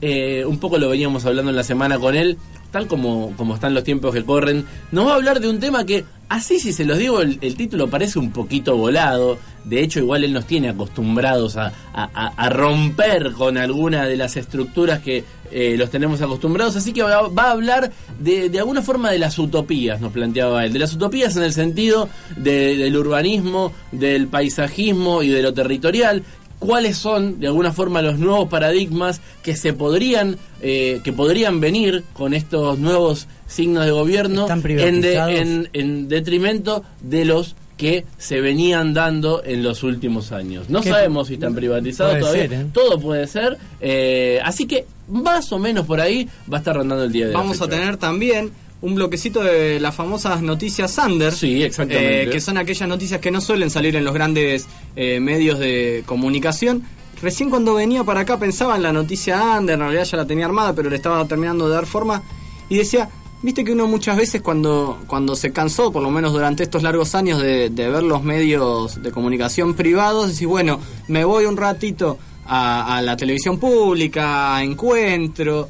eh, 0.00 0.44
un 0.44 0.58
poco 0.58 0.78
lo 0.78 0.88
veníamos 0.88 1.24
hablando 1.24 1.50
en 1.50 1.56
la 1.56 1.64
semana 1.64 1.98
con 1.98 2.14
él, 2.14 2.38
tal 2.72 2.88
como, 2.88 3.32
como 3.36 3.54
están 3.54 3.74
los 3.74 3.84
tiempos 3.84 4.12
que 4.14 4.24
corren, 4.24 4.64
nos 4.90 5.06
va 5.06 5.12
a 5.12 5.14
hablar 5.16 5.38
de 5.40 5.48
un 5.48 5.60
tema 5.60 5.84
que, 5.86 6.04
así 6.28 6.58
si 6.58 6.72
se 6.72 6.84
los 6.84 6.98
digo, 6.98 7.20
el, 7.20 7.38
título 7.56 7.88
parece 7.88 8.18
un 8.18 8.32
poquito 8.32 8.76
volado, 8.76 9.38
de 9.64 9.82
hecho 9.82 10.00
igual 10.00 10.24
él 10.24 10.32
nos 10.32 10.46
tiene 10.46 10.70
acostumbrados 10.70 11.56
a- 11.56 11.72
a 11.94 12.48
romper 12.48 13.32
con 13.32 13.58
alguna 13.58 14.06
de 14.06 14.16
las 14.16 14.36
estructuras 14.36 15.00
que 15.00 15.22
eh, 15.54 15.76
los 15.76 15.90
tenemos 15.90 16.22
acostumbrados, 16.22 16.76
así 16.76 16.94
que 16.94 17.02
va, 17.02 17.28
va 17.28 17.48
a 17.48 17.50
hablar 17.50 17.92
de, 18.18 18.48
de 18.48 18.58
alguna 18.58 18.80
forma 18.80 19.10
de 19.10 19.18
las 19.18 19.38
utopías, 19.38 20.00
nos 20.00 20.10
planteaba 20.10 20.64
él, 20.64 20.72
de 20.72 20.78
las 20.78 20.94
utopías 20.94 21.36
en 21.36 21.42
el 21.42 21.52
sentido 21.52 22.08
de- 22.38 22.76
del 22.78 22.96
urbanismo, 22.96 23.70
del 23.92 24.28
paisajismo 24.28 25.22
y 25.22 25.28
de 25.28 25.42
lo 25.42 25.52
territorial, 25.52 26.22
cuáles 26.66 26.96
son 26.96 27.40
de 27.40 27.48
alguna 27.48 27.72
forma 27.72 28.00
los 28.02 28.18
nuevos 28.18 28.48
paradigmas 28.48 29.20
que 29.42 29.56
se 29.56 29.72
podrían 29.72 30.36
eh, 30.60 31.00
que 31.02 31.12
podrían 31.12 31.60
venir 31.60 32.04
con 32.12 32.34
estos 32.34 32.78
nuevos 32.78 33.26
signos 33.48 33.84
de 33.84 33.90
gobierno 33.90 34.42
¿Están 34.42 34.62
en, 34.70 35.00
de- 35.00 35.38
en- 35.40 35.68
en 35.72 36.08
detrimento 36.08 36.84
de 37.00 37.24
los 37.24 37.56
que 37.76 38.04
se 38.16 38.40
venían 38.40 38.94
dando 38.94 39.42
en 39.44 39.64
los 39.64 39.82
últimos 39.82 40.30
años. 40.30 40.68
No 40.70 40.82
¿Qué? 40.82 40.90
sabemos 40.90 41.26
si 41.26 41.34
están 41.34 41.52
privatizados 41.54 42.18
todavía. 42.20 42.42
ser, 42.48 42.52
¿eh? 42.52 42.66
Todo 42.72 43.00
puede 43.00 43.26
ser. 43.26 43.58
eh, 43.80 44.38
así 44.44 44.66
que 44.66 44.86
más 45.08 45.50
o 45.52 45.58
menos 45.58 45.84
por 45.84 46.00
ahí 46.00 46.28
va 46.52 46.58
a 46.58 46.60
estar 46.60 46.76
rondando 46.76 47.02
el 47.04 47.10
día 47.10 47.26
de 47.26 47.32
la 47.32 47.38
Vamos 47.40 47.60
a 47.60 47.64
fecha. 47.64 47.76
tener 47.76 47.96
también 47.96 48.52
un 48.82 48.94
bloquecito 48.96 49.42
de 49.42 49.80
las 49.80 49.94
famosas 49.94 50.42
noticias 50.42 50.90
Sander. 50.92 51.32
Sí, 51.32 51.62
exactamente. 51.62 52.24
eh, 52.24 52.30
que 52.30 52.40
son 52.40 52.58
aquellas 52.58 52.88
noticias 52.88 53.20
que 53.20 53.30
no 53.30 53.40
suelen 53.40 53.70
salir 53.70 53.96
en 53.96 54.04
los 54.04 54.12
grandes 54.12 54.66
eh, 54.96 55.20
medios 55.20 55.58
de 55.58 56.02
comunicación. 56.04 56.82
Recién 57.22 57.48
cuando 57.50 57.74
venía 57.74 58.02
para 58.02 58.20
acá 58.20 58.38
pensaba 58.38 58.74
en 58.74 58.82
la 58.82 58.92
noticia 58.92 59.40
Under, 59.56 59.74
en 59.74 59.80
realidad 59.80 60.04
ya 60.04 60.16
la 60.16 60.26
tenía 60.26 60.44
armada, 60.44 60.74
pero 60.74 60.90
le 60.90 60.96
estaba 60.96 61.24
terminando 61.26 61.68
de 61.68 61.74
dar 61.74 61.86
forma. 61.86 62.22
Y 62.68 62.76
decía, 62.76 63.08
viste 63.42 63.62
que 63.64 63.70
uno 63.70 63.86
muchas 63.86 64.16
veces 64.16 64.42
cuando, 64.42 64.98
cuando 65.06 65.36
se 65.36 65.52
cansó, 65.52 65.92
por 65.92 66.02
lo 66.02 66.10
menos 66.10 66.32
durante 66.32 66.64
estos 66.64 66.82
largos 66.82 67.14
años 67.14 67.40
de, 67.40 67.70
de 67.70 67.88
ver 67.88 68.02
los 68.02 68.24
medios 68.24 69.00
de 69.00 69.12
comunicación 69.12 69.74
privados, 69.74 70.32
decís, 70.32 70.48
bueno, 70.48 70.80
me 71.06 71.24
voy 71.24 71.44
un 71.44 71.56
ratito 71.56 72.18
a, 72.46 72.96
a 72.96 73.02
la 73.02 73.16
televisión 73.16 73.58
pública, 73.58 74.56
a 74.56 74.64
encuentro. 74.64 75.68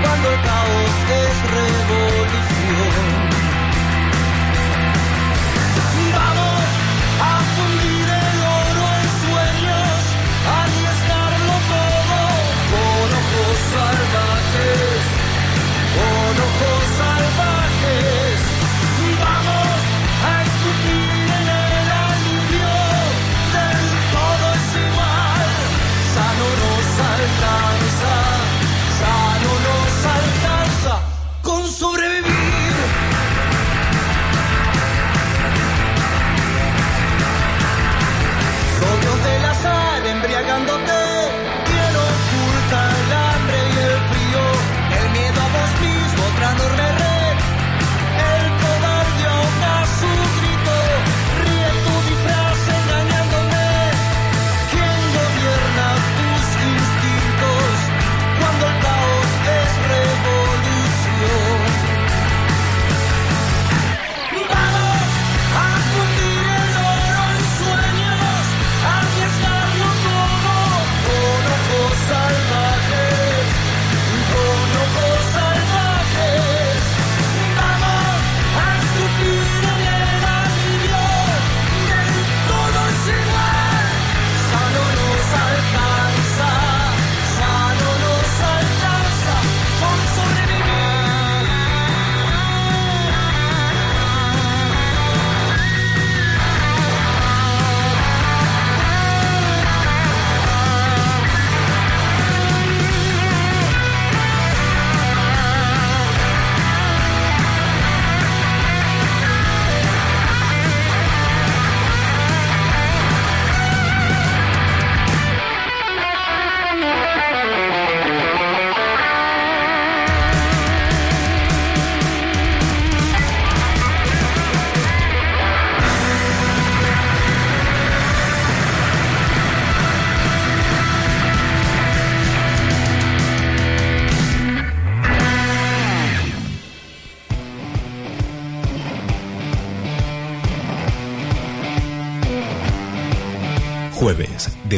cuando 0.02 0.26
el 0.32 0.40
caos 0.48 0.96
es 1.20 1.36
revolución. 1.58 3.17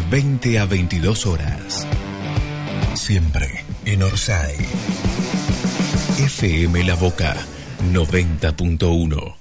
De 0.01 0.11
20 0.11 0.59
a 0.59 0.67
22 0.67 1.27
horas. 1.27 1.87
Siempre 2.95 3.65
en 3.85 4.03
Orsay. 4.03 4.57
FM 6.19 6.85
La 6.85 6.95
Boca 6.95 7.37
90.1. 7.93 9.35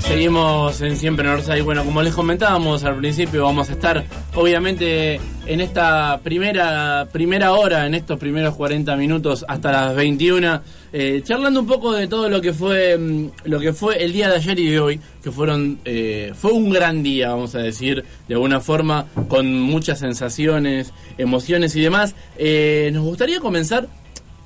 Seguimos 0.00 0.80
en 0.80 0.96
Siempre 0.96 1.26
Norsa 1.26 1.56
y 1.56 1.60
bueno, 1.60 1.84
como 1.84 2.02
les 2.02 2.14
comentábamos 2.14 2.82
al 2.84 2.96
principio, 2.96 3.44
vamos 3.44 3.68
a 3.70 3.72
estar 3.72 4.04
obviamente 4.38 5.20
en 5.46 5.60
esta 5.60 6.20
primera 6.22 7.08
primera 7.12 7.54
hora, 7.54 7.86
en 7.86 7.94
estos 7.94 8.18
primeros 8.20 8.54
40 8.54 8.94
minutos 8.96 9.44
hasta 9.48 9.72
las 9.72 9.96
21, 9.96 10.62
eh, 10.92 11.22
charlando 11.24 11.58
un 11.60 11.66
poco 11.66 11.92
de 11.92 12.06
todo 12.06 12.28
lo 12.28 12.40
que 12.40 12.52
fue 12.52 12.96
mm, 12.96 13.30
lo 13.44 13.58
que 13.58 13.72
fue 13.72 14.02
el 14.04 14.12
día 14.12 14.28
de 14.28 14.36
ayer 14.36 14.58
y 14.60 14.70
de 14.70 14.80
hoy, 14.80 15.00
que 15.24 15.32
fueron 15.32 15.80
eh, 15.84 16.32
fue 16.36 16.52
un 16.52 16.70
gran 16.70 17.02
día, 17.02 17.30
vamos 17.30 17.56
a 17.56 17.58
decir, 17.58 18.04
de 18.28 18.34
alguna 18.34 18.60
forma, 18.60 19.06
con 19.26 19.60
muchas 19.60 19.98
sensaciones, 19.98 20.92
emociones 21.18 21.74
y 21.74 21.80
demás. 21.80 22.14
Eh, 22.36 22.90
nos 22.92 23.02
gustaría 23.02 23.40
comenzar 23.40 23.88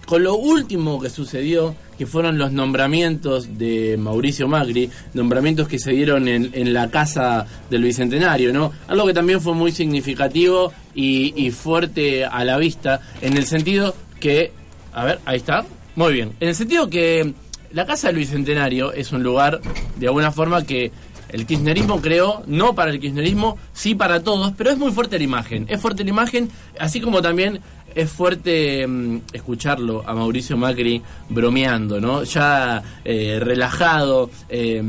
con 0.06 0.22
lo 0.22 0.36
último 0.36 1.00
que 1.00 1.10
sucedió, 1.10 1.74
que 2.02 2.06
fueron 2.06 2.36
los 2.36 2.50
nombramientos 2.50 3.56
de 3.58 3.96
Mauricio 3.96 4.48
Macri, 4.48 4.90
nombramientos 5.14 5.68
que 5.68 5.78
se 5.78 5.92
dieron 5.92 6.26
en, 6.26 6.50
en 6.52 6.72
la 6.72 6.90
casa 6.90 7.46
del 7.70 7.84
Bicentenario, 7.84 8.52
¿no? 8.52 8.72
Algo 8.88 9.06
que 9.06 9.14
también 9.14 9.40
fue 9.40 9.54
muy 9.54 9.70
significativo 9.70 10.72
y, 10.96 11.32
y 11.36 11.52
fuerte 11.52 12.24
a 12.24 12.44
la 12.44 12.58
vista, 12.58 13.00
en 13.20 13.36
el 13.36 13.46
sentido 13.46 13.94
que, 14.18 14.50
a 14.92 15.04
ver, 15.04 15.20
ahí 15.26 15.36
está, 15.36 15.64
muy 15.94 16.12
bien, 16.12 16.32
en 16.40 16.48
el 16.48 16.56
sentido 16.56 16.90
que 16.90 17.34
la 17.70 17.86
casa 17.86 18.08
del 18.08 18.16
Bicentenario 18.16 18.92
es 18.92 19.12
un 19.12 19.22
lugar, 19.22 19.60
de 19.94 20.08
alguna 20.08 20.32
forma, 20.32 20.64
que 20.64 20.90
el 21.28 21.46
kirchnerismo 21.46 22.00
creó, 22.00 22.42
no 22.48 22.74
para 22.74 22.90
el 22.90 22.98
kirchnerismo, 22.98 23.58
sí 23.72 23.94
para 23.94 24.24
todos, 24.24 24.54
pero 24.56 24.70
es 24.70 24.76
muy 24.76 24.90
fuerte 24.90 25.18
la 25.18 25.24
imagen. 25.24 25.66
Es 25.68 25.80
fuerte 25.80 26.02
la 26.02 26.10
imagen, 26.10 26.50
así 26.80 27.00
como 27.00 27.22
también 27.22 27.60
es 27.94 28.10
fuerte 28.10 28.86
mm, 28.86 29.20
escucharlo 29.32 30.02
a 30.06 30.14
Mauricio 30.14 30.56
Macri 30.56 31.02
bromeando, 31.28 32.00
¿no? 32.00 32.24
Ya 32.24 32.82
eh, 33.04 33.38
relajado, 33.40 34.30
eh, 34.48 34.82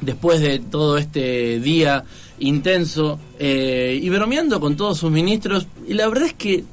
después 0.00 0.40
de 0.40 0.58
todo 0.58 0.98
este 0.98 1.60
día 1.60 2.04
intenso, 2.38 3.18
eh, 3.38 3.98
y 4.00 4.08
bromeando 4.10 4.60
con 4.60 4.76
todos 4.76 4.98
sus 4.98 5.10
ministros, 5.10 5.66
y 5.86 5.94
la 5.94 6.08
verdad 6.08 6.26
es 6.26 6.34
que 6.34 6.64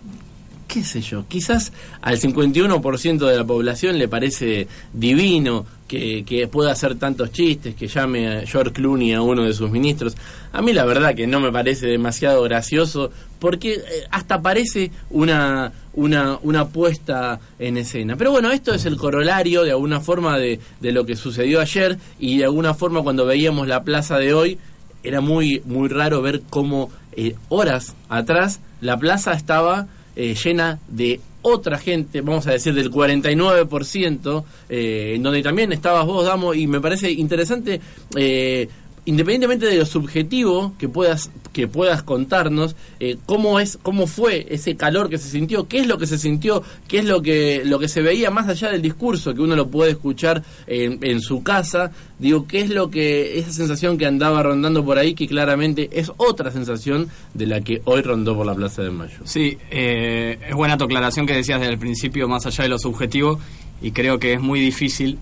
qué 0.67 0.83
sé 0.83 1.01
yo, 1.01 1.25
quizás 1.27 1.73
al 1.99 2.19
51% 2.19 3.25
de 3.25 3.35
la 3.35 3.43
población 3.43 3.97
le 3.97 4.07
parece 4.07 4.67
divino 4.93 5.65
que, 5.89 6.47
pueda 6.51 6.71
hacer 6.71 6.95
tantos 6.95 7.31
chistes, 7.31 7.75
que 7.75 7.87
llame 7.87 8.27
a 8.27 8.45
George 8.45 8.71
Clooney 8.71 9.13
a 9.13 9.21
uno 9.21 9.43
de 9.43 9.53
sus 9.53 9.69
ministros. 9.71 10.15
A 10.53 10.61
mí 10.61 10.71
la 10.71 10.85
verdad 10.85 11.15
que 11.15 11.27
no 11.27 11.39
me 11.39 11.51
parece 11.51 11.87
demasiado 11.87 12.43
gracioso, 12.43 13.11
porque 13.39 13.73
eh, 13.73 13.81
hasta 14.11 14.41
parece 14.41 14.91
una, 15.09 15.73
una, 15.93 16.37
una 16.43 16.67
puesta 16.67 17.39
en 17.57 17.77
escena. 17.77 18.15
Pero 18.15 18.31
bueno, 18.31 18.51
esto 18.51 18.73
es 18.73 18.85
el 18.85 18.97
corolario 18.97 19.63
de 19.63 19.71
alguna 19.71 19.99
forma 19.99 20.37
de, 20.37 20.59
de 20.79 20.91
lo 20.91 21.05
que 21.05 21.15
sucedió 21.15 21.59
ayer 21.59 21.97
y 22.19 22.37
de 22.37 22.45
alguna 22.45 22.73
forma 22.73 23.01
cuando 23.01 23.25
veíamos 23.25 23.67
la 23.67 23.83
plaza 23.83 24.17
de 24.17 24.33
hoy, 24.33 24.59
era 25.03 25.21
muy, 25.21 25.61
muy 25.65 25.87
raro 25.87 26.21
ver 26.21 26.41
cómo 26.49 26.91
eh, 27.13 27.35
horas 27.49 27.95
atrás 28.09 28.59
la 28.81 28.97
plaza 28.97 29.33
estaba 29.33 29.87
eh, 30.15 30.35
llena 30.35 30.79
de 30.87 31.21
otra 31.41 31.77
gente, 31.77 32.21
vamos 32.21 32.47
a 32.47 32.51
decir 32.51 32.73
del 32.73 32.91
49%, 32.91 34.43
eh, 34.69 35.13
en 35.15 35.23
donde 35.23 35.41
también 35.41 35.71
estabas 35.71 36.05
vos, 36.05 36.25
Damo, 36.25 36.53
y 36.53 36.67
me 36.67 36.81
parece 36.81 37.11
interesante, 37.11 37.79
eh, 38.15 38.67
independientemente 39.09 39.65
de 39.65 39.75
lo 39.75 39.87
subjetivo 39.87 40.73
que 40.77 40.87
puedas 40.87 41.31
que 41.51 41.67
puedas 41.67 42.03
contarnos, 42.03 42.75
eh, 42.99 43.17
cómo 43.25 43.59
es 43.59 43.79
cómo 43.81 44.05
fue 44.05 44.45
ese 44.51 44.75
calor 44.75 45.09
que 45.09 45.17
se 45.17 45.29
sintió, 45.29 45.67
qué 45.67 45.79
es 45.79 45.87
lo 45.87 45.97
que 45.97 46.05
se 46.05 46.19
sintió, 46.19 46.61
qué 46.87 46.99
es 46.99 47.05
lo 47.05 47.23
que 47.23 47.63
lo 47.65 47.79
que 47.79 47.87
se 47.87 48.03
veía 48.03 48.29
más 48.29 48.47
allá 48.47 48.69
del 48.69 48.83
discurso 48.83 49.33
que 49.33 49.41
uno 49.41 49.55
lo 49.55 49.69
puede 49.69 49.91
escuchar 49.91 50.43
en, 50.67 50.99
en 51.01 51.21
su 51.21 51.41
casa, 51.41 51.91
digo, 52.19 52.45
qué 52.45 52.61
es 52.61 52.69
lo 52.69 52.91
que 52.91 53.39
esa 53.39 53.51
sensación 53.51 53.97
que 53.97 54.05
andaba 54.05 54.43
rondando 54.43 54.85
por 54.85 54.99
ahí 54.99 55.15
que 55.15 55.27
claramente 55.27 55.89
es 55.91 56.11
otra 56.17 56.51
sensación 56.51 57.09
de 57.33 57.47
la 57.47 57.61
que 57.61 57.81
hoy 57.85 58.03
rondó 58.03 58.35
por 58.35 58.45
la 58.45 58.53
Plaza 58.53 58.83
de 58.83 58.91
Mayo. 58.91 59.17
Sí, 59.23 59.57
eh, 59.71 60.37
es 60.47 60.53
buena 60.53 60.77
tu 60.77 60.83
aclaración 60.83 61.25
que 61.25 61.33
decías 61.33 61.59
desde 61.59 61.73
el 61.73 61.79
principio, 61.79 62.27
más 62.27 62.45
allá 62.45 62.63
de 62.63 62.69
lo 62.69 62.77
subjetivo, 62.77 63.39
y 63.81 63.89
creo 63.89 64.19
que 64.19 64.33
es 64.33 64.39
muy 64.39 64.59
difícil 64.59 65.17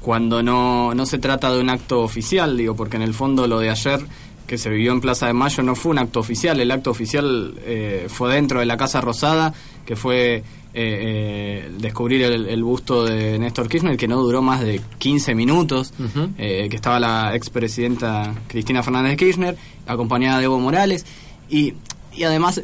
cuando 0.00 0.42
no, 0.42 0.94
no 0.94 1.06
se 1.06 1.18
trata 1.18 1.52
de 1.52 1.60
un 1.60 1.70
acto 1.70 2.00
oficial, 2.00 2.56
digo, 2.56 2.74
porque 2.74 2.96
en 2.96 3.02
el 3.02 3.14
fondo 3.14 3.46
lo 3.46 3.58
de 3.58 3.70
ayer 3.70 4.00
que 4.46 4.58
se 4.58 4.68
vivió 4.68 4.90
en 4.92 5.00
Plaza 5.00 5.28
de 5.28 5.32
Mayo 5.32 5.62
no 5.62 5.76
fue 5.76 5.92
un 5.92 5.98
acto 5.98 6.18
oficial, 6.18 6.58
el 6.58 6.70
acto 6.70 6.90
oficial 6.90 7.54
eh, 7.64 8.06
fue 8.08 8.34
dentro 8.34 8.58
de 8.58 8.66
la 8.66 8.76
Casa 8.76 9.00
Rosada, 9.00 9.54
que 9.86 9.94
fue 9.94 10.36
eh, 10.38 10.42
eh, 10.74 11.70
descubrir 11.78 12.22
el, 12.22 12.48
el, 12.48 12.64
busto 12.64 13.04
de 13.04 13.38
Néstor 13.38 13.68
Kirchner, 13.68 13.96
que 13.96 14.08
no 14.08 14.20
duró 14.20 14.42
más 14.42 14.60
de 14.60 14.80
15 14.98 15.34
minutos, 15.36 15.92
uh 16.00 16.02
-huh. 16.02 16.68
que 16.68 16.74
estaba 16.74 16.98
la 16.98 17.36
expresidenta 17.36 18.34
Cristina 18.48 18.82
Fernández 18.82 19.12
de 19.12 19.16
Kirchner, 19.18 19.56
acompañada 19.86 20.38
de 20.38 20.46
Evo 20.46 20.58
Morales, 20.58 21.06
y, 21.48 21.74
y 22.12 22.24
además 22.24 22.60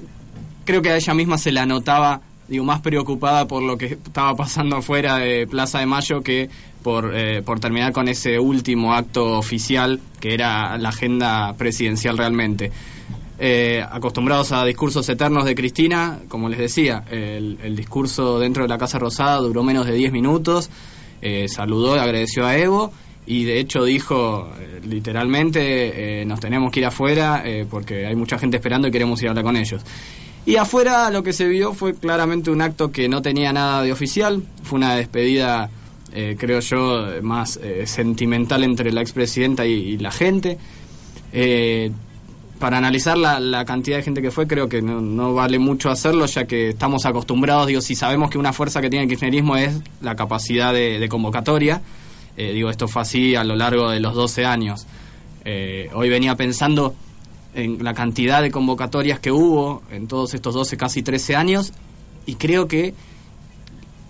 creo 0.65 0.83
que 0.83 0.91
a 0.91 0.97
ella 0.97 1.15
misma 1.15 1.39
se 1.39 1.53
la 1.53 1.67
notaba 1.67 2.21
digo, 2.49 2.65
más 2.65 2.81
preocupada 2.81 3.47
por 3.47 3.63
lo 3.63 3.77
que 3.77 3.87
estaba 3.87 4.35
pasando 4.37 4.77
afuera 4.77 5.17
de 5.17 5.47
Plaza 5.47 5.81
de 5.81 5.87
Mayo 5.87 6.23
que 6.23 6.49
por, 6.87 7.17
eh, 7.17 7.43
por 7.43 7.59
terminar 7.59 7.93
con 7.93 8.07
ese 8.07 8.39
último 8.39 8.95
acto 8.95 9.39
oficial 9.39 9.99
que 10.21 10.35
era 10.35 10.79
la 10.79 10.91
agenda 10.91 11.53
presidencial 11.55 12.17
realmente. 12.17 12.71
Eh, 13.41 13.85
acostumbrados 13.91 14.53
a 14.53 14.65
discursos 14.65 15.09
eternos 15.09 15.45
de 15.47 15.57
Cristina, 15.57 16.21
como 16.29 16.49
les 16.49 16.61
decía, 16.61 17.03
el, 17.11 17.59
el 17.61 17.75
discurso 17.75 18.39
dentro 18.39 18.63
de 18.63 18.69
la 18.69 18.79
Casa 18.79 19.01
Rosada 19.01 19.39
duró 19.39 19.65
menos 19.65 19.85
de 19.85 19.95
10 19.95 20.13
minutos, 20.13 20.71
eh, 21.23 21.49
saludó 21.49 21.97
y 21.97 21.99
agradeció 21.99 22.47
a 22.47 22.57
Evo 22.57 22.93
y 23.27 23.43
de 23.43 23.59
hecho 23.59 23.83
dijo 23.83 24.49
eh, 24.57 24.81
literalmente 24.85 26.25
nos 26.25 26.39
tenemos 26.39 26.71
que 26.71 26.79
ir 26.79 26.87
afuera 26.87 27.43
porque 27.69 28.07
hay 28.07 28.15
mucha 28.15 28.39
gente 28.39 28.59
esperando 28.59 28.87
y 28.87 28.93
queremos 28.93 29.21
ir 29.23 29.27
a 29.27 29.31
hablar 29.33 29.45
con 29.45 29.57
ellos. 29.57 29.83
Y 30.45 30.55
afuera 30.55 31.11
lo 31.11 31.25
que 31.25 31.33
se 31.33 31.49
vio 31.49 31.75
fue 31.75 31.95
claramente 31.95 32.53
un 32.53 32.63
acto 32.63 32.93
que 32.93 33.09
no 33.09 33.23
tenía 33.23 33.53
nada 33.53 33.83
de 33.83 33.91
oficial, 33.91 34.45
fue 34.63 34.77
una 34.77 34.95
despedida, 34.95 35.69
eh, 36.13 36.37
creo 36.39 36.61
yo, 36.61 37.07
más 37.23 37.59
eh, 37.63 37.87
sentimental 37.87 38.65
entre 38.65 38.93
la 38.93 39.01
expresidenta 39.01 39.67
y, 39.67 39.73
y 39.73 39.99
la 39.99 40.11
gente. 40.11 40.59
Eh, 41.33 41.91
para 42.59 42.79
analizar 42.79 43.19
la, 43.19 43.39
la, 43.39 43.67
cantidad 43.67 43.99
de 43.99 44.03
gente 44.03 44.23
que 44.23 44.31
fue, 44.31 44.47
creo 44.47 44.69
que 44.69 44.81
no, 44.81 45.01
no, 45.01 45.35
vale 45.35 45.59
mucho 45.59 45.91
hacerlo, 45.91 46.25
ya 46.25 46.47
que 46.47 46.71
estamos 46.71 47.05
acostumbrados, 47.05 47.67
digo, 47.67 47.83
si 47.83 47.95
sabemos 47.95 48.31
que 48.31 48.39
una 48.39 48.55
fuerza 48.55 48.81
que 48.81 48.89
tiene 48.89 49.05
el 49.05 49.11
kirchnerismo 49.11 49.57
es 49.57 49.79
la 50.01 50.15
capacidad 50.15 50.73
de, 50.73 51.07
convocatoria, 51.11 51.83
digo, 52.35 52.71
esto 52.71 52.89
fue 52.89 53.03
así 53.03 53.35
a 53.35 53.45
lo 53.45 53.57
largo 53.57 53.91
de 53.91 54.01
los 54.01 54.15
12 54.15 54.47
años. 54.47 54.87
hoy 55.93 56.09
venía 56.09 56.35
pensando 56.35 56.95
en 57.55 57.85
la 57.85 57.93
cantidad 57.93 58.41
de 58.41 58.51
convocatorias 58.51 59.21
que 59.21 59.33
hubo 59.33 59.83
en 59.91 60.09
todos 60.09 60.33
estos 60.33 60.55
12, 60.55 60.79
casi 60.79 61.03
13 61.03 61.37
años, 61.37 61.75
y 62.25 62.37
creo 62.37 62.69
que 62.69 62.95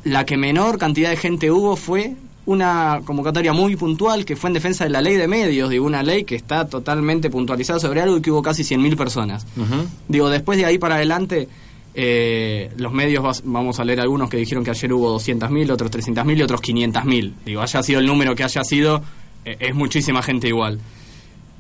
la 0.07 0.25
que 0.25 0.37
menor 0.37 0.79
cantidad 0.79 1.11
de 1.11 1.17
gente 1.17 1.51
hubo 1.51 1.75
fue 1.75 2.15
una 2.47 3.01
convocatoria 3.05 3.53
muy 3.53 3.75
puntual 3.75 4.25
que 4.25 4.37
fue 4.37 4.51
en 4.51 4.55
defensa 4.55 4.85
de 4.85 4.91
la 4.91 5.01
ley 5.01 5.17
de 5.17 5.27
medios, 5.27 5.69
digo, 5.69 5.85
una 5.85 6.05
ley 6.05 6.23
que 6.23 6.37
está 6.37 6.69
totalmente 6.69 7.29
puntualizada 7.29 7.81
sobre 7.81 8.03
algo 8.03 8.19
y 8.19 8.23
que 8.23 8.31
hubo 8.31 8.41
casi 8.41 8.63
100.000 8.63 8.97
personas. 8.97 9.45
Uh 9.57 9.63
-huh. 9.63 9.87
Digo, 10.07 10.31
después 10.31 10.59
de 10.59 10.65
ahí 10.65 10.79
para 10.79 10.95
adelante, 10.95 11.49
eh, 11.93 12.71
los 12.77 12.93
medios, 12.93 13.43
vamos 13.45 13.81
a 13.81 13.85
leer 13.85 14.01
algunos 14.01 14.31
que 14.31 14.37
dijeron 14.37 14.63
que 14.63 14.71
ayer 14.71 14.93
hubo 14.93 15.19
200.000, 15.19 15.73
otros 15.73 15.91
300.000 15.91 16.39
y 16.39 16.43
otros 16.43 16.63
500.000. 16.63 17.33
Digo, 17.45 17.61
haya 17.61 17.83
sido 17.83 17.99
el 17.99 18.07
número 18.07 18.37
que 18.37 18.45
haya 18.45 18.63
sido, 18.63 19.03
eh, 19.45 19.57
es 19.59 19.75
muchísima 19.75 20.23
gente 20.23 20.47
igual. 20.47 20.79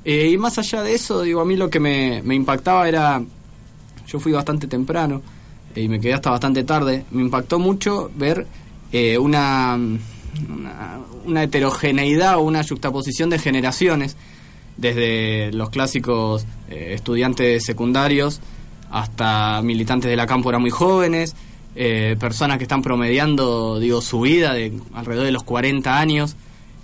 Eh, 0.05 0.31
y 0.31 0.39
más 0.39 0.57
allá 0.57 0.85
de 0.85 0.95
eso, 0.95 1.23
digo, 1.23 1.41
a 1.41 1.45
mí 1.45 1.57
lo 1.57 1.69
que 1.69 1.81
me, 1.81 2.23
me 2.23 2.37
impactaba 2.37 2.89
era, 2.89 3.21
yo 4.07 4.21
fui 4.21 4.31
bastante 4.31 4.69
temprano 4.69 5.21
y 5.77 5.89
me 5.89 6.01
quedé 6.01 6.15
hasta 6.15 6.31
bastante 6.31 6.65
tarde, 6.65 7.05
me 7.11 7.23
impactó 7.23 7.59
mucho 7.59 8.11
ver 8.17 8.47
eh, 8.93 9.19
una, 9.19 9.79
una, 11.27 11.43
heterogeneidad 11.43 12.37
o 12.37 12.41
una 12.41 12.65
juxtaposición 12.65 13.31
de 13.31 13.39
generaciones, 13.39 14.17
desde 14.77 15.53
los 15.53 15.71
clásicos 15.71 16.47
eh, 16.69 16.93
estudiantes 16.95 17.65
secundarios 17.65 18.41
hasta 18.91 19.63
militantes 19.63 20.11
de 20.11 20.17
la 20.17 20.27
cámpora 20.27 20.59
muy 20.59 20.71
jóvenes, 20.71 21.35
eh, 21.75 22.17
personas 22.19 22.59
que 22.59 22.65
están 22.65 22.83
promediando, 22.83 23.79
digo, 23.79 24.01
su 24.01 24.21
vida 24.21 24.55
de 24.55 24.73
alrededor 24.95 25.27
de 25.27 25.33
los 25.33 25.43
40 25.43 25.99
años, 25.99 26.37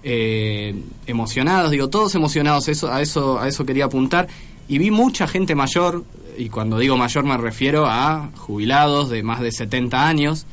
eh, 0.03 0.75
emocionados, 1.07 1.71
digo, 1.71 1.89
todos 1.89 2.15
emocionados, 2.15 2.69
eso, 2.69 2.93
a 2.93 3.01
eso, 3.01 3.39
a 3.39 3.49
eso 3.49 3.65
quería 3.65 3.87
apuntar. 3.87 4.29
Y 4.69 4.79
vi 4.79 4.91
mucha 4.91 5.27
gente 5.27 5.55
mayor, 5.55 6.05
y 6.37 6.49
cuando 6.49 6.79
digo 6.79 6.97
mayor 6.97 7.25
me 7.25 7.37
refiero 7.37 7.87
a 7.87 8.31
jubilados 8.37 9.11
de 9.11 9.23
más 9.23 9.41
de 9.41 9.53
70 9.53 10.07
años, 10.07 10.47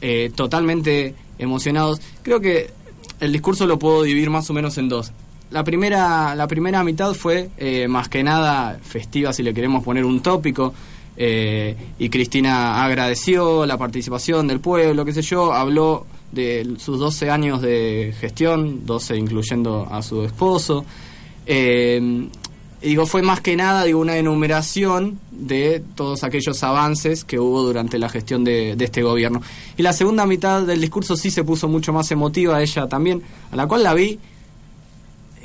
eh, 0.00 0.30
totalmente 0.34 1.14
emocionados. 1.38 2.00
Creo 2.22 2.40
que 2.40 2.70
el 3.20 3.32
discurso 3.32 3.66
lo 3.66 3.78
puedo 3.78 4.02
dividir 4.02 4.30
más 4.30 4.48
o 4.50 4.52
menos 4.52 4.76
en 4.78 4.88
dos. 4.88 5.12
La 5.50 5.62
primera, 5.62 6.34
la 6.34 6.48
primera 6.48 6.82
mitad 6.82 7.14
fue 7.14 7.50
eh, 7.58 7.86
más 7.86 8.08
que 8.08 8.22
nada 8.24 8.78
festiva, 8.82 9.32
si 9.32 9.42
le 9.42 9.54
queremos 9.54 9.84
poner 9.84 10.04
un 10.04 10.20
tópico. 10.20 10.74
eh, 11.16 11.76
y 11.96 12.08
Cristina 12.08 12.84
agradeció 12.84 13.64
la 13.66 13.78
participación 13.78 14.48
del 14.48 14.58
pueblo, 14.58 15.04
qué 15.04 15.12
sé 15.12 15.22
yo, 15.22 15.52
habló 15.52 16.06
de 16.32 16.74
sus 16.78 16.98
12 16.98 17.30
años 17.30 17.62
de 17.62 18.12
gestión, 18.18 18.84
12 18.84 19.16
incluyendo 19.16 19.86
a 19.88 20.02
su 20.02 20.24
esposo. 20.24 20.84
Eh, 21.46 22.28
digo, 22.88 23.06
fue 23.06 23.22
más 23.22 23.40
que 23.40 23.56
nada 23.56 23.84
digo, 23.84 24.00
una 24.00 24.16
enumeración 24.16 25.18
de 25.30 25.82
todos 25.94 26.24
aquellos 26.24 26.62
avances 26.62 27.24
que 27.24 27.38
hubo 27.38 27.62
durante 27.62 27.98
la 27.98 28.08
gestión 28.08 28.44
de, 28.44 28.76
de 28.76 28.84
este 28.84 29.02
gobierno. 29.02 29.42
Y 29.76 29.82
la 29.82 29.92
segunda 29.92 30.26
mitad 30.26 30.62
del 30.62 30.80
discurso 30.80 31.16
sí 31.16 31.30
se 31.30 31.44
puso 31.44 31.68
mucho 31.68 31.92
más 31.92 32.10
emotiva, 32.10 32.62
ella 32.62 32.86
también, 32.88 33.22
a 33.50 33.56
la 33.56 33.66
cual 33.66 33.82
la 33.82 33.94
vi 33.94 34.18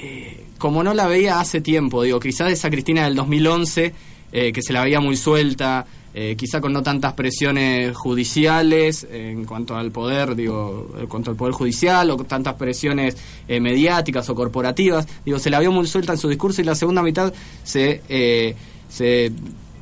eh, 0.01 0.45
como 0.57 0.83
no 0.83 0.93
la 0.93 1.07
veía 1.07 1.39
hace 1.39 1.61
tiempo, 1.61 2.03
digo, 2.03 2.19
quizás 2.19 2.51
esa 2.51 2.69
Cristina 2.69 3.05
del 3.05 3.15
2011, 3.15 3.93
eh, 4.31 4.51
que 4.51 4.61
se 4.61 4.73
la 4.73 4.83
veía 4.83 4.99
muy 4.99 5.15
suelta, 5.15 5.85
eh, 6.13 6.35
quizá 6.35 6.59
con 6.59 6.73
no 6.73 6.81
tantas 6.81 7.13
presiones 7.13 7.95
judiciales 7.95 9.07
en 9.11 9.45
cuanto 9.45 9.75
al 9.75 9.91
poder, 9.91 10.35
digo, 10.35 10.89
en 10.99 11.07
cuanto 11.07 11.31
al 11.31 11.37
poder 11.37 11.53
judicial, 11.53 12.09
o 12.09 12.17
tantas 12.17 12.55
presiones 12.55 13.15
eh, 13.47 13.59
mediáticas 13.59 14.29
o 14.29 14.35
corporativas, 14.35 15.07
digo, 15.23 15.37
se 15.39 15.49
la 15.49 15.59
vio 15.59 15.71
muy 15.71 15.85
suelta 15.87 16.13
en 16.13 16.17
su 16.17 16.27
discurso 16.27 16.61
y 16.61 16.65
la 16.65 16.75
segunda 16.75 17.03
mitad 17.03 17.33
se, 17.63 18.01
eh, 18.09 18.55
se 18.89 19.31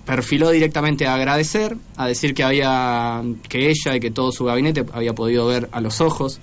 perfiló 0.05 0.51
directamente 0.51 1.05
a 1.05 1.15
agradecer, 1.15 1.77
a 1.97 2.07
decir 2.07 2.33
que 2.33 2.43
había, 2.43 3.21
que 3.49 3.69
ella 3.69 3.95
y 3.95 3.99
que 3.99 4.11
todo 4.11 4.31
su 4.31 4.45
gabinete 4.45 4.85
había 4.93 5.13
podido 5.13 5.47
ver 5.47 5.69
a 5.71 5.81
los 5.81 6.01
ojos, 6.01 6.39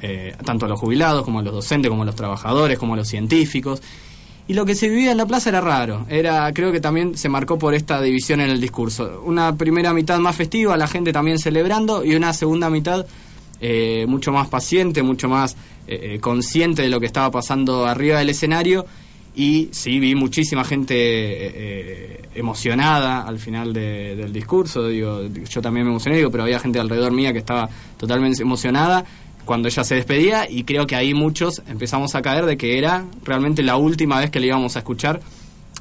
eh, 0.00 0.34
tanto 0.44 0.66
a 0.66 0.68
los 0.68 0.80
jubilados 0.80 1.22
como 1.22 1.40
a 1.40 1.42
los 1.42 1.54
docentes, 1.54 1.90
como 1.90 2.02
a 2.02 2.06
los 2.06 2.16
trabajadores, 2.16 2.78
como 2.78 2.94
a 2.94 2.96
los 2.96 3.08
científicos. 3.08 3.82
Y 4.48 4.54
lo 4.54 4.64
que 4.66 4.74
se 4.74 4.88
vivía 4.88 5.12
en 5.12 5.16
la 5.18 5.26
plaza 5.26 5.50
era 5.50 5.60
raro. 5.60 6.04
Era, 6.08 6.52
creo 6.52 6.72
que 6.72 6.80
también 6.80 7.16
se 7.16 7.28
marcó 7.28 7.58
por 7.58 7.74
esta 7.74 8.00
división 8.02 8.40
en 8.40 8.50
el 8.50 8.60
discurso. 8.60 9.22
Una 9.24 9.56
primera 9.56 9.94
mitad 9.94 10.18
más 10.18 10.34
festiva, 10.36 10.76
la 10.76 10.88
gente 10.88 11.12
también 11.12 11.38
celebrando, 11.38 12.04
y 12.04 12.14
una 12.16 12.32
segunda 12.32 12.68
mitad 12.68 13.06
eh, 13.60 14.04
mucho 14.08 14.32
más 14.32 14.48
paciente, 14.48 15.02
mucho 15.02 15.28
más 15.28 15.52
eh, 15.86 16.14
eh, 16.14 16.18
consciente 16.20 16.82
de 16.82 16.88
lo 16.88 16.98
que 16.98 17.06
estaba 17.06 17.30
pasando 17.30 17.86
arriba 17.86 18.18
del 18.18 18.30
escenario. 18.30 18.84
Y 19.34 19.68
sí, 19.70 19.98
vi 19.98 20.14
muchísima 20.14 20.62
gente 20.64 20.94
eh, 20.94 21.52
eh, 21.54 22.22
emocionada 22.34 23.22
al 23.22 23.38
final 23.38 23.72
de- 23.72 24.14
del 24.16 24.32
discurso. 24.32 24.88
Digo, 24.88 25.22
yo 25.48 25.62
también 25.62 25.86
me 25.86 25.92
emocioné, 25.92 26.16
digo, 26.18 26.30
pero 26.30 26.42
había 26.42 26.58
gente 26.58 26.78
alrededor 26.78 27.12
mía 27.12 27.32
que 27.32 27.38
estaba 27.38 27.66
totalmente 27.96 28.42
emocionada 28.42 29.04
cuando 29.44 29.68
ella 29.68 29.84
se 29.84 29.94
despedía 29.96 30.48
y 30.48 30.64
creo 30.64 30.86
que 30.86 30.96
ahí 30.96 31.14
muchos 31.14 31.62
empezamos 31.68 32.14
a 32.14 32.22
caer 32.22 32.46
de 32.46 32.56
que 32.56 32.78
era 32.78 33.04
realmente 33.24 33.62
la 33.62 33.76
última 33.76 34.20
vez 34.20 34.30
que 34.30 34.40
le 34.40 34.46
íbamos 34.48 34.76
a 34.76 34.80
escuchar, 34.80 35.20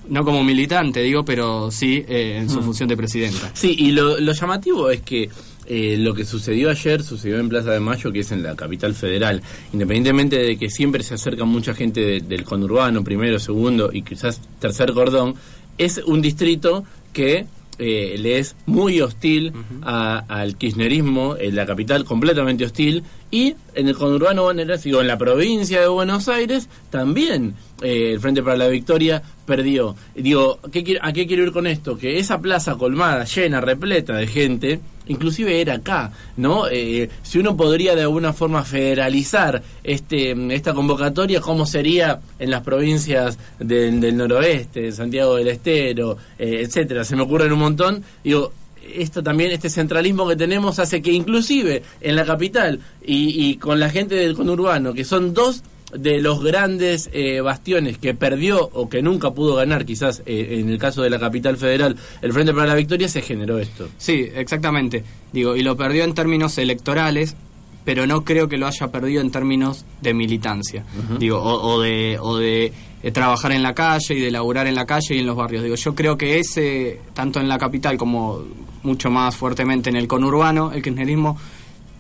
no 0.10 0.26
como 0.26 0.44
militante, 0.44 1.02
digo, 1.02 1.24
pero 1.24 1.70
sí 1.72 2.04
eh, 2.08 2.38
en 2.42 2.50
su 2.50 2.62
función 2.62 2.90
de 2.90 2.98
presidenta. 2.98 3.52
Sí, 3.54 3.76
y 3.78 3.92
lo, 3.92 4.20
lo 4.20 4.34
llamativo 4.34 4.90
es 4.90 5.02
que 5.02 5.30
eh, 5.68 5.96
lo 5.98 6.14
que 6.14 6.26
sucedió 6.26 6.70
ayer 6.72 7.04
sucedió 7.04 7.40
en 7.40 7.48
Plaza 7.48 7.72
de 7.72 7.80
Mayo, 7.80 8.12
que 8.12 8.22
es 8.22 8.32
en 8.32 8.42
la 8.44 8.56
capital 8.56 8.96
federal. 8.96 9.42
Independientemente 9.72 10.38
de 10.38 10.58
que 10.58 10.70
siempre 10.70 11.04
se 11.04 11.14
acerca 11.14 11.46
mucha 11.46 11.74
gente 11.76 12.02
de- 12.02 12.20
del 12.20 12.44
conurbano, 12.44 13.04
primero, 13.04 13.40
segundo 13.40 13.90
y 13.94 14.02
quizás 14.02 14.42
tercer 14.60 14.92
cordón, 14.92 15.36
es 15.78 16.00
un 16.06 16.22
distrito 16.22 16.84
que 17.14 17.46
eh, 17.82 18.16
le 18.18 18.38
es 18.40 18.56
muy 18.66 19.02
hostil 19.02 19.52
a- 19.82 20.24
al 20.30 20.56
kirchnerismo, 20.56 21.36
en 21.38 21.56
la 21.56 21.66
capital 21.66 22.06
completamente 22.06 22.64
hostil, 22.64 23.04
y 23.32 23.56
en 23.76 23.88
el 23.88 23.96
conurbano 23.96 24.44
bonaerense, 24.44 24.90
en 24.90 25.08
la 25.08 25.18
provincia 25.18 25.82
de 25.82 25.88
Buenos 25.88 26.28
Aires, 26.30 26.70
también 26.90 27.56
eh, 27.82 28.12
el 28.14 28.20
Frente 28.20 28.44
para 28.44 28.56
la 28.58 28.68
Victoria 28.68 29.24
perdió. 29.52 29.98
Digo, 30.16 30.60
¿qué 30.72 30.98
¿a 31.02 31.12
qué 31.12 31.28
quiero 31.28 31.44
ir 31.44 31.52
con 31.52 31.68
esto? 31.68 31.98
Que 31.98 32.20
esa 32.20 32.40
plaza 32.40 32.76
colmada, 32.76 33.26
llena, 33.26 33.60
repleta 33.60 34.16
de 34.16 34.26
gente, 34.26 34.80
inclusive 35.08 35.60
era 35.60 35.74
acá, 35.74 36.14
¿no? 36.38 36.70
Eh, 36.70 37.10
si 37.22 37.38
uno 37.40 37.58
podría 37.58 37.94
de 37.94 38.04
alguna 38.04 38.32
forma 38.32 38.64
federalizar 38.64 39.62
este 39.84 40.32
esta 40.56 40.74
convocatoria, 40.74 41.42
¿cómo 41.42 41.66
sería 41.66 42.22
en 42.40 42.50
las 42.50 42.62
provincias 42.62 43.38
del, 43.60 44.00
del 44.00 44.16
noroeste, 44.16 44.94
Santiago 44.94 45.36
del 45.36 45.50
Estero, 45.50 46.18
eh, 46.40 46.62
etcétera? 46.64 47.04
Se 47.04 47.18
me 47.18 47.24
ocurren 47.24 47.52
un 47.52 47.60
montón. 47.60 48.04
Digo, 48.24 48.54
esto 48.96 49.22
también, 49.22 49.52
este 49.52 49.70
centralismo 49.70 50.26
que 50.30 50.38
tenemos 50.38 50.80
hace 50.80 51.02
que 51.02 51.12
inclusive 51.12 51.84
en 52.00 52.16
la 52.16 52.24
capital 52.24 52.80
y, 53.06 53.50
y 53.50 53.58
con 53.58 53.82
la 53.82 53.90
gente 53.90 54.16
del 54.16 54.34
conurbano, 54.34 54.94
que 54.94 55.04
son 55.04 55.34
dos 55.34 55.62
de 55.96 56.22
los 56.22 56.44
grandes 56.44 57.10
eh, 57.14 57.42
bastiones 57.42 57.98
que 57.98 58.14
perdió 58.14 58.70
o 58.74 58.90
que 58.90 59.02
nunca 59.02 59.32
pudo 59.32 59.56
ganar, 59.56 59.86
quizás 59.86 60.22
eh, 60.26 60.60
en 60.60 60.70
el 60.70 60.78
caso 60.78 61.02
de 61.02 61.10
la 61.10 61.20
capital 61.20 61.58
federal, 61.58 61.96
el 62.22 62.34
Frente 62.34 62.54
para 62.54 62.68
la 62.68 62.76
Victoria, 62.76 63.08
se 63.08 63.22
generó 63.22 63.60
esto. 63.60 63.90
Sí, 63.98 64.28
exactamente. 64.34 65.04
Digo, 65.32 65.56
y 65.56 65.64
lo 65.64 65.76
perdió 65.76 66.04
en 66.04 66.14
términos 66.14 66.58
electorales, 66.58 67.36
pero 67.84 68.06
no 68.08 68.24
creo 68.24 68.48
que 68.48 68.58
lo 68.58 68.68
haya 68.68 68.88
perdido 68.88 69.22
en 69.22 69.32
términos 69.32 69.86
de 70.02 70.14
militancia. 70.14 70.86
Digo, 71.20 71.40
o, 71.40 71.76
o 71.76 71.82
de, 71.82 72.18
o 72.20 72.38
de 72.38 72.72
eh, 73.04 73.12
trabajar 73.12 73.52
en 73.52 73.64
la 73.64 73.74
calle 73.74 74.14
y 74.14 74.20
de 74.20 74.30
laburar 74.30 74.68
en 74.68 74.76
la 74.76 74.86
calle 74.86 75.16
y 75.16 75.20
en 75.20 75.26
los 75.26 75.36
barrios. 75.36 75.64
Digo, 75.64 75.76
yo 75.76 75.96
creo 75.96 76.18
que 76.18 76.40
ese, 76.40 77.00
tanto 77.14 77.40
en 77.40 77.48
la 77.48 77.58
capital 77.58 77.98
como 77.98 78.44
mucho 78.84 79.10
más 79.10 79.36
fuertemente 79.36 79.90
en 79.90 79.96
el 79.96 80.08
conurbano, 80.08 80.72
el 80.72 80.82
kirchnerismo 80.82 81.38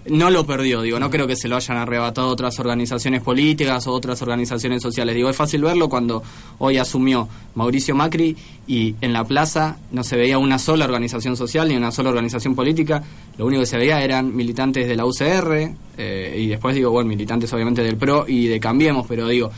no 0.07 0.29
lo 0.29 0.45
perdió, 0.45 0.81
digo, 0.81 0.99
no 0.99 1.09
creo 1.09 1.27
que 1.27 1.35
se 1.35 1.47
lo 1.47 1.55
hayan 1.55 1.77
arrebatado 1.77 2.27
otras 2.27 2.59
organizaciones 2.59 3.21
políticas 3.21 3.85
o 3.87 3.91
otras 3.93 4.21
organizaciones 4.21 4.81
sociales. 4.81 5.15
Digo, 5.15 5.29
es 5.29 5.35
fácil 5.35 5.61
verlo 5.61 5.89
cuando 5.89 6.23
hoy 6.57 6.77
asumió 6.77 7.27
Mauricio 7.55 7.93
Macri 7.95 8.35
y 8.67 8.95
en 9.01 9.13
la 9.13 9.23
plaza 9.23 9.77
no 9.91 10.03
se 10.03 10.15
veía 10.17 10.37
una 10.37 10.57
sola 10.59 10.85
organización 10.85 11.35
social 11.37 11.67
ni 11.67 11.75
una 11.75 11.91
sola 11.91 12.09
organización 12.09 12.55
política, 12.55 13.03
lo 13.37 13.45
único 13.45 13.61
que 13.61 13.67
se 13.67 13.77
veía 13.77 14.01
eran 14.03 14.35
militantes 14.35 14.87
de 14.87 14.95
la 14.95 15.05
UCR 15.05 15.71
eh, 15.97 16.35
y 16.37 16.47
después 16.47 16.75
digo, 16.75 16.91
bueno, 16.91 17.09
militantes 17.09 17.51
obviamente 17.53 17.83
del 17.83 17.97
PRO 17.97 18.25
y 18.27 18.47
de 18.47 18.59
Cambiemos, 18.59 19.05
pero 19.07 19.27
digo, 19.27 19.51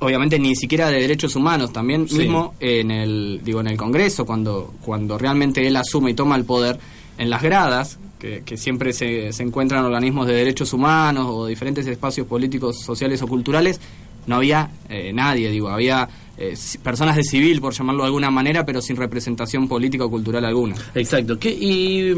obviamente 0.00 0.38
ni 0.38 0.54
siquiera 0.56 0.90
de 0.90 1.00
derechos 1.00 1.36
humanos, 1.36 1.72
también 1.72 2.08
Sí. 2.08 2.18
mismo 2.18 2.54
en 2.60 2.90
el 2.90 3.40
digo 3.44 3.60
en 3.60 3.68
el 3.68 3.76
Congreso 3.76 4.26
cuando 4.26 4.74
cuando 4.82 5.16
realmente 5.16 5.66
él 5.66 5.76
asume 5.76 6.10
y 6.10 6.14
toma 6.14 6.36
el 6.36 6.44
poder 6.44 6.78
en 7.18 7.30
las 7.30 7.42
gradas 7.42 7.98
que, 8.18 8.42
que 8.44 8.56
siempre 8.56 8.92
se, 8.92 9.32
se 9.32 9.42
encuentran 9.42 9.84
organismos 9.84 10.26
de 10.26 10.34
derechos 10.34 10.72
humanos 10.72 11.26
o 11.28 11.46
diferentes 11.46 11.86
espacios 11.86 12.26
políticos, 12.26 12.80
sociales 12.80 13.22
o 13.22 13.26
culturales, 13.26 13.80
no 14.26 14.36
había 14.36 14.70
eh, 14.88 15.12
nadie, 15.12 15.50
digo, 15.50 15.68
había 15.68 16.08
eh, 16.36 16.54
personas 16.82 17.16
de 17.16 17.22
civil, 17.22 17.60
por 17.60 17.72
llamarlo 17.72 18.02
de 18.02 18.06
alguna 18.06 18.30
manera, 18.30 18.64
pero 18.66 18.82
sin 18.82 18.96
representación 18.96 19.68
política 19.68 20.04
o 20.04 20.10
cultural 20.10 20.44
alguna. 20.44 20.74
Exacto. 20.94 21.38
¿Qué, 21.38 21.50
y 21.50 22.14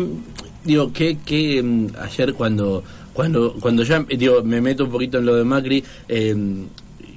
digo, 0.64 0.92
que, 0.92 1.18
que 1.24 1.62
mm, 1.62 1.88
ayer 2.00 2.34
cuando 2.34 2.82
cuando 3.12 3.54
cuando 3.60 3.82
ya 3.82 4.00
digo, 4.00 4.42
me 4.42 4.60
meto 4.60 4.84
un 4.84 4.90
poquito 4.90 5.18
en 5.18 5.26
lo 5.26 5.34
de 5.34 5.44
Macri, 5.44 5.84
eh, 6.08 6.30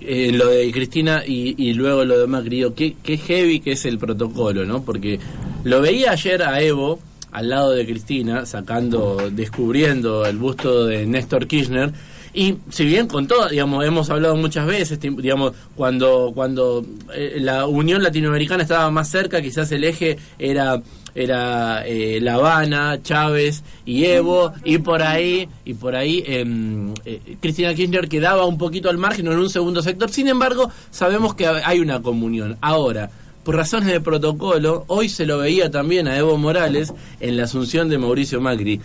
en 0.04 0.38
lo 0.38 0.48
de 0.48 0.72
Cristina 0.72 1.24
y, 1.26 1.56
y 1.58 1.74
luego 1.74 2.04
lo 2.04 2.20
de 2.20 2.28
Macri, 2.28 2.58
digo, 2.58 2.74
qué, 2.74 2.96
qué 3.02 3.18
heavy 3.18 3.60
que 3.60 3.74
es 3.74 3.86
el 3.86 3.98
protocolo, 3.98 4.66
¿no? 4.66 4.84
Porque 4.84 5.20
lo 5.64 5.80
veía 5.82 6.12
ayer 6.12 6.42
a 6.44 6.62
Evo 6.62 7.00
al 7.32 7.50
lado 7.50 7.72
de 7.72 7.86
Cristina, 7.86 8.46
sacando, 8.46 9.30
descubriendo 9.32 10.26
el 10.26 10.38
busto 10.38 10.86
de 10.86 11.06
Néstor 11.06 11.48
Kirchner, 11.48 11.94
y 12.34 12.56
si 12.70 12.86
bien 12.86 13.08
con 13.08 13.28
todo, 13.28 13.50
digamos, 13.50 13.86
hemos 13.86 14.10
hablado 14.10 14.36
muchas 14.36 14.66
veces, 14.66 15.00
digamos, 15.00 15.54
cuando 15.76 16.32
cuando 16.34 16.86
eh, 17.14 17.38
la 17.42 17.66
Unión 17.68 18.02
Latinoamericana 18.02 18.64
estaba 18.64 18.90
más 18.90 19.10
cerca, 19.10 19.42
quizás 19.42 19.72
el 19.72 19.84
eje 19.84 20.18
era 20.40 20.82
era 21.14 21.86
eh, 21.86 22.20
La 22.22 22.36
Habana, 22.36 23.02
Chávez 23.04 23.64
y 23.86 24.06
Evo, 24.06 24.54
y 24.64 24.78
por 24.78 25.04
ahí 25.04 25.50
y 25.66 25.74
por 25.74 25.94
ahí 25.94 26.24
em, 26.26 26.94
eh, 27.04 27.36
Cristina 27.42 27.74
Kirchner 27.74 28.08
quedaba 28.08 28.46
un 28.46 28.58
poquito 28.58 28.90
al 28.90 28.98
margen 28.98 29.28
en 29.28 29.38
un 29.38 29.50
segundo 29.50 29.82
sector. 29.82 30.10
Sin 30.10 30.30
embargo, 30.30 30.72
sabemos 30.90 31.36
que 31.36 31.48
hay 31.48 31.80
una 31.80 32.02
comunión. 32.02 32.58
Ahora, 32.62 33.12
por 33.44 33.56
razones 33.56 33.90
de 33.90 34.02
protocolo, 34.02 34.86
hoy 34.88 35.10
se 35.10 35.26
lo 35.26 35.40
veía 35.40 35.72
también 35.72 36.08
a 36.08 36.18
Evo 36.18 36.38
Morales 36.38 36.94
en 37.20 37.38
la 37.38 37.44
asunción 37.44 37.90
de 37.90 37.98
Mauricio 37.98 38.40
Macri. 38.42 38.80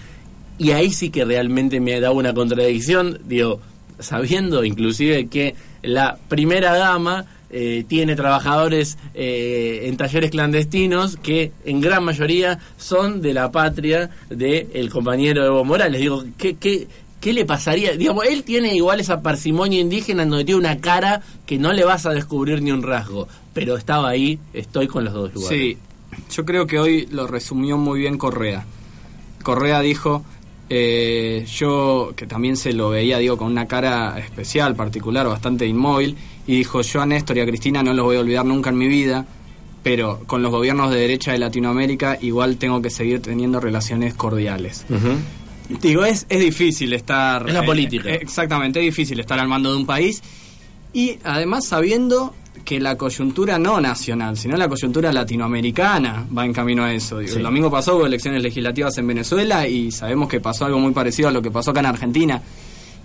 Y 0.58 0.70
ahí 0.70 0.90
sí 0.90 1.10
que 1.10 1.24
realmente 1.24 1.80
me 1.80 2.00
da 2.00 2.12
una 2.12 2.32
contradicción, 2.32 3.20
digo, 3.24 3.60
sabiendo 3.98 4.64
inclusive 4.64 5.26
que 5.26 5.54
la 5.82 6.18
primera 6.28 6.76
dama 6.76 7.26
eh, 7.50 7.84
tiene 7.86 8.16
trabajadores 8.16 8.98
eh, 9.14 9.82
en 9.84 9.96
talleres 9.96 10.30
clandestinos 10.30 11.16
que 11.16 11.52
en 11.64 11.80
gran 11.80 12.02
mayoría 12.02 12.58
son 12.76 13.22
de 13.22 13.34
la 13.34 13.52
patria 13.52 14.10
del 14.30 14.90
compañero 14.90 15.44
Evo 15.44 15.64
Morales. 15.64 16.00
Digo, 16.00 16.24
¿qué, 16.38 16.56
qué, 16.56 16.88
¿Qué 17.20 17.32
le 17.32 17.44
pasaría? 17.44 17.96
Digamos, 17.96 18.24
él 18.26 18.44
tiene 18.44 18.74
igual 18.74 19.00
esa 19.00 19.22
parsimonia 19.22 19.80
indígena 19.80 20.22
en 20.22 20.30
donde 20.30 20.44
tiene 20.44 20.60
una 20.60 20.78
cara 20.78 21.22
que 21.46 21.58
no 21.58 21.72
le 21.72 21.84
vas 21.84 22.06
a 22.06 22.10
descubrir 22.10 22.62
ni 22.62 22.70
un 22.70 22.82
rasgo. 22.82 23.26
Pero 23.52 23.76
estaba 23.76 24.08
ahí, 24.08 24.38
estoy 24.52 24.86
con 24.86 25.04
los 25.04 25.14
dos 25.14 25.34
lugares. 25.34 25.58
Sí, 25.58 25.78
yo 26.34 26.44
creo 26.44 26.66
que 26.66 26.78
hoy 26.78 27.06
lo 27.10 27.26
resumió 27.26 27.78
muy 27.78 28.00
bien 28.00 28.18
Correa. 28.18 28.64
Correa 29.42 29.80
dijo, 29.80 30.24
eh, 30.68 31.46
yo 31.52 32.12
que 32.16 32.26
también 32.26 32.56
se 32.56 32.72
lo 32.72 32.90
veía, 32.90 33.18
digo, 33.18 33.36
con 33.36 33.48
una 33.48 33.66
cara 33.66 34.18
especial, 34.18 34.74
particular, 34.74 35.26
bastante 35.26 35.66
inmóvil, 35.66 36.16
y 36.46 36.56
dijo, 36.56 36.82
yo 36.82 37.00
a 37.00 37.06
Néstor 37.06 37.38
y 37.38 37.40
a 37.40 37.46
Cristina 37.46 37.82
no 37.82 37.92
los 37.92 38.04
voy 38.04 38.16
a 38.16 38.20
olvidar 38.20 38.44
nunca 38.44 38.70
en 38.70 38.78
mi 38.78 38.88
vida, 38.88 39.24
pero 39.82 40.20
con 40.26 40.42
los 40.42 40.50
gobiernos 40.50 40.90
de 40.90 40.98
derecha 40.98 41.32
de 41.32 41.38
Latinoamérica 41.38 42.18
igual 42.20 42.56
tengo 42.56 42.82
que 42.82 42.90
seguir 42.90 43.22
teniendo 43.22 43.60
relaciones 43.60 44.14
cordiales. 44.14 44.84
Digo, 45.68 46.04
es, 46.04 46.26
es 46.28 46.40
difícil 46.40 46.92
estar... 46.92 47.46
Es 47.48 47.54
la 47.54 47.60
eh, 47.62 47.66
política. 47.66 48.08
eh, 48.08 48.18
exactamente, 48.22 48.80
es 48.80 48.86
difícil 48.86 49.18
estar 49.20 49.38
al 49.38 49.48
mando 49.48 49.70
de 49.72 49.76
un 49.78 49.86
país 49.86 50.22
y 50.92 51.18
además 51.24 51.66
sabiendo 51.66 52.34
que 52.64 52.80
la 52.80 52.96
coyuntura 52.96 53.58
no 53.58 53.80
nacional, 53.80 54.36
sino 54.36 54.56
la 54.56 54.68
coyuntura 54.68 55.12
latinoamericana 55.12 56.26
va 56.36 56.44
en 56.44 56.52
camino 56.52 56.84
a 56.84 56.92
eso. 56.92 57.18
Digo, 57.18 57.32
Sí. 57.32 57.38
El 57.38 57.44
domingo 57.44 57.70
pasó 57.70 57.96
hubo 57.96 58.06
elecciones 58.06 58.42
legislativas 58.42 58.96
en 58.98 59.06
Venezuela 59.06 59.68
y 59.68 59.92
sabemos 59.92 60.28
que 60.28 60.40
pasó 60.40 60.64
algo 60.64 60.78
muy 60.78 60.92
parecido 60.92 61.28
a 61.28 61.32
lo 61.32 61.42
que 61.42 61.50
pasó 61.50 61.70
acá 61.70 61.80
en 61.80 61.86
Argentina. 61.86 62.40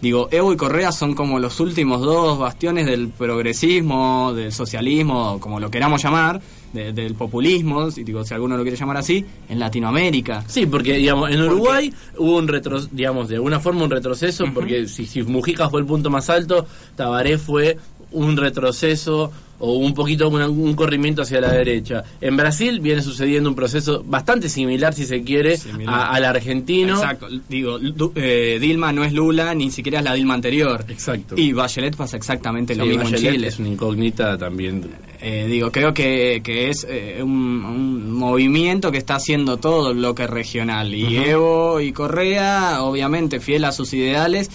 Digo, 0.02 0.30
Evo 0.32 0.52
y 0.52 0.58
Correa 0.58 0.92
son 0.92 1.14
como 1.14 1.38
los 1.38 1.60
últimos 1.60 2.02
dos 2.02 2.40
bastiones 2.40 2.88
del 2.88 3.10
progresismo, 3.10 4.34
del 4.34 4.52
socialismo, 4.52 5.40
como 5.40 5.60
lo 5.60 5.70
queramos 5.70 6.02
llamar, 6.02 6.42
de- 6.74 6.94
del 6.94 7.16
populismo, 7.16 7.92
si, 7.92 8.04
digo, 8.04 8.24
si 8.24 8.34
alguno 8.34 8.56
lo 8.58 8.64
quiere 8.64 8.78
llamar 8.78 8.98
así, 8.98 9.26
en 9.50 9.60
Latinoamérica. 9.60 10.44
Sí, 10.48 10.66
porque 10.66 10.94
digamos 10.98 11.30
en 11.32 11.42
Uruguay 11.42 11.94
hubo 12.18 12.38
un 12.38 12.48
retroceso, 12.48 12.90
digamos, 12.94 13.28
de 13.30 13.36
alguna 13.36 13.60
forma 13.60 13.84
un 13.84 13.90
retroceso, 13.92 14.46
porque 14.54 14.88
si, 14.88 15.06
si 15.06 15.24
Mujica 15.24 15.70
fue 15.70 15.82
el 15.82 15.86
punto 15.86 16.10
más 16.10 16.30
alto, 16.30 16.66
Tabaré 16.96 17.38
fue 17.38 17.78
un 18.12 18.36
retroceso 18.38 19.32
o 19.64 19.74
un 19.74 19.94
poquito 19.94 20.28
una- 20.28 20.50
un 20.50 20.74
corrimiento 20.76 21.22
hacia 21.22 21.40
la 21.40 21.52
derecha. 21.52 22.04
En 22.20 22.36
Brasil 22.36 22.80
viene 22.80 23.02
sucediendo 23.02 23.48
un 23.50 23.56
proceso 23.56 24.04
bastante 24.06 24.50
similar, 24.50 24.94
si 24.94 25.06
se 25.06 25.22
quiere, 25.24 25.58
a- 25.88 26.12
al 26.12 26.26
argentino. 26.26 26.96
Exacto, 26.96 27.28
digo, 27.48 27.80
eh, 28.16 28.58
Dilma 28.60 28.92
no 28.92 29.04
es 29.04 29.14
Lula, 29.14 29.54
ni 29.54 29.72
siquiera 29.72 30.00
es 30.00 30.06
la 30.06 30.14
Dilma 30.14 30.34
anterior. 30.34 30.84
Exacto. 30.90 31.36
Y 31.38 31.54
Bachelet 31.54 31.96
pasa 31.96 32.18
exactamente 32.18 32.76
lo 32.76 32.86
mismo 32.86 33.04
Bachelet 33.04 33.24
en 33.26 33.34
Chile. 33.36 33.48
es 33.48 33.60
una 33.60 33.70
incógnita 33.70 34.38
también. 34.38 34.90
Eh, 35.22 35.46
digo, 35.48 35.72
creo 35.72 35.94
que, 35.94 36.42
que 36.44 36.70
es 36.70 36.86
eh, 36.90 37.20
un, 37.22 37.30
un 37.64 38.12
movimiento 38.12 38.92
que 38.92 38.98
está 38.98 39.16
haciendo 39.16 39.58
todo 39.58 39.92
el 39.92 39.98
bloque 39.98 40.26
regional. 40.26 40.94
Y 40.96 41.18
Evo 41.18 41.80
y 41.80 41.92
Correa, 41.92 42.82
obviamente, 42.82 43.40
fiel 43.40 43.66
a 43.66 43.72
sus 43.72 43.94
ideales. 43.94 44.50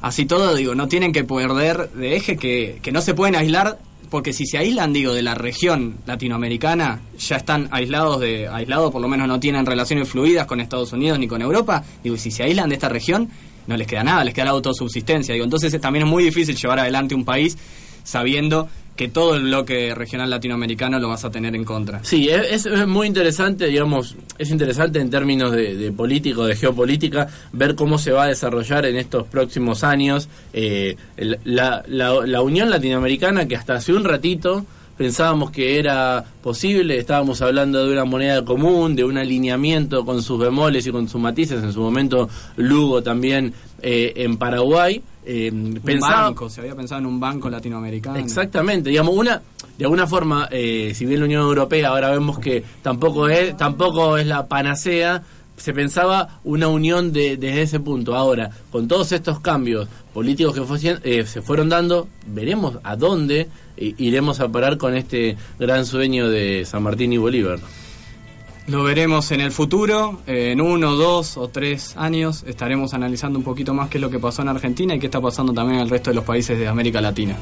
Así 0.00 0.24
todo, 0.26 0.54
digo, 0.54 0.74
no 0.74 0.86
tienen 0.88 1.12
que 1.12 1.24
perder 1.24 1.90
de 1.90 2.16
eje 2.16 2.36
que, 2.36 2.78
que 2.82 2.92
no 2.92 3.00
se 3.00 3.14
pueden 3.14 3.34
aislar, 3.36 3.78
porque 4.12 4.34
si 4.34 4.44
se 4.44 4.58
aíslan, 4.58 4.92
digo, 4.92 5.14
de 5.14 5.22
la 5.22 5.34
región 5.34 5.96
latinoamericana, 6.04 7.00
ya 7.18 7.36
están 7.36 7.68
aislados 7.70 8.20
de, 8.20 8.46
aislados, 8.46 8.92
por 8.92 9.00
lo 9.00 9.08
menos 9.08 9.26
no 9.26 9.40
tienen 9.40 9.64
relaciones 9.64 10.06
fluidas 10.06 10.44
con 10.44 10.60
Estados 10.60 10.92
Unidos 10.92 11.18
ni 11.18 11.26
con 11.26 11.40
Europa. 11.40 11.82
Digo, 12.04 12.16
y 12.16 12.18
si 12.18 12.30
se 12.30 12.42
aíslan 12.42 12.68
de 12.68 12.74
esta 12.74 12.90
región, 12.90 13.30
no 13.66 13.74
les 13.74 13.86
queda 13.86 14.04
nada, 14.04 14.22
les 14.22 14.34
queda 14.34 14.44
la 14.44 14.50
autosubsistencia. 14.50 15.32
Digo, 15.32 15.44
entonces 15.44 15.80
también 15.80 16.04
es 16.04 16.10
muy 16.10 16.24
difícil 16.24 16.54
llevar 16.54 16.80
adelante 16.80 17.14
un 17.14 17.24
país 17.24 17.56
sabiendo 18.04 18.68
que 18.96 19.08
todo 19.08 19.34
el 19.36 19.44
bloque 19.44 19.94
regional 19.94 20.28
latinoamericano 20.30 20.98
lo 20.98 21.08
vas 21.08 21.24
a 21.24 21.30
tener 21.30 21.54
en 21.56 21.64
contra. 21.64 22.04
Sí, 22.04 22.28
es, 22.28 22.66
es 22.66 22.86
muy 22.86 23.06
interesante, 23.06 23.66
digamos, 23.66 24.14
es 24.38 24.50
interesante 24.50 25.00
en 25.00 25.08
términos 25.10 25.52
de, 25.52 25.90
político, 25.92 26.44
de 26.44 26.56
geopolítica, 26.56 27.26
ver 27.52 27.74
cómo 27.74 27.96
se 27.98 28.12
va 28.12 28.24
a 28.24 28.28
desarrollar 28.28 28.84
en 28.86 28.96
estos 28.96 29.26
próximos 29.26 29.82
años 29.82 30.28
eh, 30.52 30.96
la, 31.16 31.82
la- 31.86 32.26
la 32.26 32.42
Unión 32.42 32.68
Latinoamericana 32.70 33.48
que 33.48 33.56
hasta 33.56 33.74
hace 33.74 33.92
un 33.92 34.04
ratito 34.04 34.64
pensábamos 34.98 35.50
que 35.50 35.78
era 35.78 36.22
posible, 36.42 36.98
estábamos 36.98 37.40
hablando 37.40 37.84
de 37.86 37.92
una 37.92 38.04
moneda 38.04 38.44
común, 38.44 38.94
de 38.94 39.04
un 39.04 39.16
alineamiento 39.16 40.04
con 40.04 40.22
sus 40.22 40.38
bemoles 40.38 40.86
y 40.86 40.90
con 40.92 41.08
sus 41.08 41.20
matices, 41.20 41.62
en 41.64 41.72
su 41.72 41.80
momento 41.80 42.28
Lugo 42.56 43.02
también 43.02 43.54
eh, 43.80 44.12
en 44.16 44.36
Paraguay. 44.36 45.00
Eh, 45.24 45.52
pensaba- 45.84 46.22
banco, 46.22 46.48
se 46.50 46.60
había 46.60 46.74
pensado 46.74 47.00
en 47.00 47.06
un 47.06 47.20
banco 47.20 47.48
latinoamericano. 47.50 48.16
Exactamente, 48.18 48.90
digamos, 48.90 49.14
una, 49.16 49.40
de 49.78 49.84
alguna 49.84 50.06
forma, 50.06 50.48
eh, 50.50 50.92
si 50.94 51.06
bien 51.06 51.20
la 51.20 51.26
Unión 51.26 51.42
Europea 51.42 51.88
ahora 51.88 52.10
vemos 52.10 52.38
que 52.38 52.62
tampoco 52.82 53.28
es, 53.28 53.56
tampoco 53.56 54.16
es 54.16 54.26
la 54.26 54.46
panacea, 54.46 55.22
se 55.56 55.72
pensaba 55.72 56.40
una 56.44 56.66
unión 56.68 57.12
de, 57.12 57.36
desde 57.36 57.62
ese 57.62 57.80
punto. 57.80 58.16
Ahora, 58.16 58.50
con 58.70 58.88
todos 58.88 59.12
estos 59.12 59.38
cambios 59.40 59.86
políticos 60.12 60.54
que 60.54 60.62
fue- 60.62 60.98
eh, 61.04 61.24
se 61.26 61.40
fueron 61.42 61.68
dando, 61.68 62.08
veremos 62.26 62.78
a 62.82 62.96
dónde 62.96 63.48
iremos 63.76 64.40
a 64.40 64.48
parar 64.48 64.76
con 64.76 64.94
este 64.94 65.36
gran 65.58 65.86
sueño 65.86 66.28
de 66.28 66.64
San 66.64 66.82
Martín 66.82 67.12
y 67.12 67.16
Bolívar. 67.18 67.58
Lo 68.68 68.84
veremos 68.84 69.32
en 69.32 69.40
el 69.40 69.50
futuro, 69.50 70.20
en 70.26 70.60
uno, 70.60 70.94
dos 70.94 71.36
o 71.36 71.48
tres 71.48 71.96
años 71.96 72.44
estaremos 72.46 72.94
analizando 72.94 73.36
un 73.38 73.44
poquito 73.44 73.74
más 73.74 73.88
qué 73.88 73.98
es 73.98 74.02
lo 74.02 74.08
que 74.08 74.20
pasó 74.20 74.42
en 74.42 74.48
Argentina 74.48 74.94
y 74.94 75.00
qué 75.00 75.06
está 75.06 75.20
pasando 75.20 75.52
también 75.52 75.80
en 75.80 75.84
el 75.84 75.90
resto 75.90 76.10
de 76.10 76.14
los 76.14 76.24
países 76.24 76.56
de 76.56 76.68
América 76.68 77.00
Latina. 77.00 77.36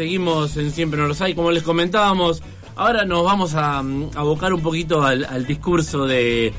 Seguimos 0.00 0.56
en 0.56 0.70
Siempre 0.72 0.98
nos 0.98 1.20
hay, 1.20 1.34
como 1.34 1.50
les 1.50 1.62
comentábamos... 1.62 2.42
...ahora 2.74 3.04
nos 3.04 3.22
vamos 3.22 3.54
a 3.54 3.82
mm, 3.82 4.12
abocar 4.14 4.54
un 4.54 4.62
poquito 4.62 5.02
al, 5.02 5.46
discurso 5.46 6.06
de, 6.06 6.54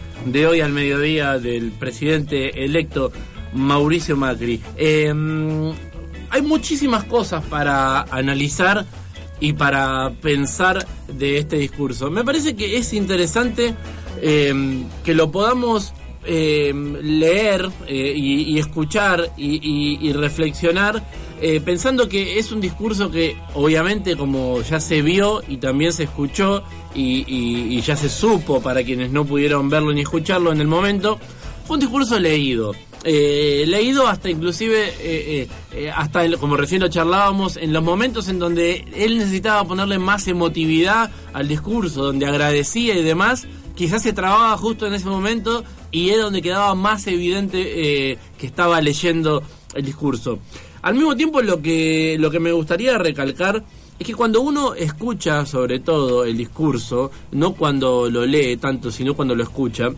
hoy 0.48 0.62
al 0.62 0.72
mediodía... 0.72 1.40
...del 1.40 1.72
presidente 1.72 2.64
electo 2.64 3.12
Mauricio 3.54 4.16
Macri. 4.16 4.62
Mm, 4.78 5.72
hay 6.30 6.42
muchísimas 6.44 7.06
cosas 7.06 7.44
para 7.46 8.04
analizar 8.12 8.86
y 9.40 9.54
para 9.54 10.12
pensar 10.22 10.86
de 11.08 11.40
este 11.40 11.58
discurso. 11.58 12.12
Me 12.12 12.24
parece 12.24 12.56
que 12.56 12.78
es 12.78 12.94
interesante 12.94 13.74
eh, 14.22 14.84
que 15.04 15.16
lo 15.16 15.32
podamos 15.32 15.94
eh, 16.34 16.74
leer 17.04 17.70
eh, 17.90 18.14
y, 18.16 18.58
escuchar 18.58 19.32
y, 19.36 19.98
y- 20.08 20.14
reflexionar 20.14 21.04
eh, 21.42 21.60
pensando 21.60 22.08
que 22.08 22.40
es 22.40 22.54
un 22.54 22.62
discurso 22.62 23.12
que 23.12 23.36
obviamente 23.54 24.16
como 24.16 24.62
ya 24.62 24.80
se 24.80 25.02
vio 25.02 25.44
y 25.50 25.58
también 25.58 25.92
se 25.92 26.04
escuchó 26.04 26.64
y, 26.96 27.82
ya 27.82 27.98
se 27.98 28.08
supo 28.08 28.62
para 28.62 28.82
quienes 28.84 29.12
no 29.12 29.26
pudieron 29.26 29.70
verlo 29.70 29.92
ni 29.92 30.02
escucharlo 30.02 30.54
en 30.54 30.62
el 30.62 30.68
momento, 30.68 31.20
fue 31.66 31.74
un 31.76 31.80
discurso 31.82 32.18
leído. 32.18 32.74
Leído 33.04 34.08
hasta 34.08 34.30
inclusive, 34.30 35.50
hasta 35.94 36.24
el- 36.24 36.38
como 36.38 36.56
recién 36.56 36.80
lo 36.82 36.88
charlábamos, 36.88 37.58
en 37.58 37.74
los 37.74 37.84
momentos 37.84 38.30
en 38.30 38.40
donde 38.40 38.86
él 38.96 39.18
necesitaba 39.18 39.66
ponerle 39.68 40.00
más 40.00 40.28
emotividad 40.30 41.12
al 41.34 41.48
discurso, 41.50 42.04
donde 42.06 42.26
agradecía 42.26 42.96
y 42.98 43.04
demás, 43.04 43.48
quizás 43.76 44.04
se 44.04 44.14
trababa 44.14 44.56
justo 44.58 44.86
en 44.88 44.94
ese 44.94 45.08
momento 45.08 45.64
y 45.92 46.10
era 46.10 46.24
donde 46.24 46.42
quedaba 46.42 46.74
más 46.76 47.06
evidente 47.08 48.12
eh, 48.12 48.18
que 48.38 48.48
estaba 48.48 48.82
leyendo 48.82 49.44
el 49.74 49.86
discurso. 49.86 50.40
Al 50.82 50.96
mismo 50.96 51.16
tiempo 51.16 51.42
lo 51.42 51.62
que, 51.62 52.18
lo 52.20 52.32
que 52.32 52.40
me 52.40 52.52
gustaría 52.52 52.98
recalcar 52.98 53.64
es 54.00 54.08
que 54.08 54.16
cuando 54.16 54.42
uno 54.42 54.74
escucha 54.74 55.46
sobre 55.46 55.80
todo 55.80 56.26
el 56.26 56.38
discurso, 56.38 57.12
no 57.32 57.54
cuando 57.54 58.10
lo 58.10 58.26
lee 58.26 58.58
tanto, 58.58 58.92
sino 58.92 59.14
cuando 59.14 59.36
lo 59.36 59.44
escucha, 59.44 59.90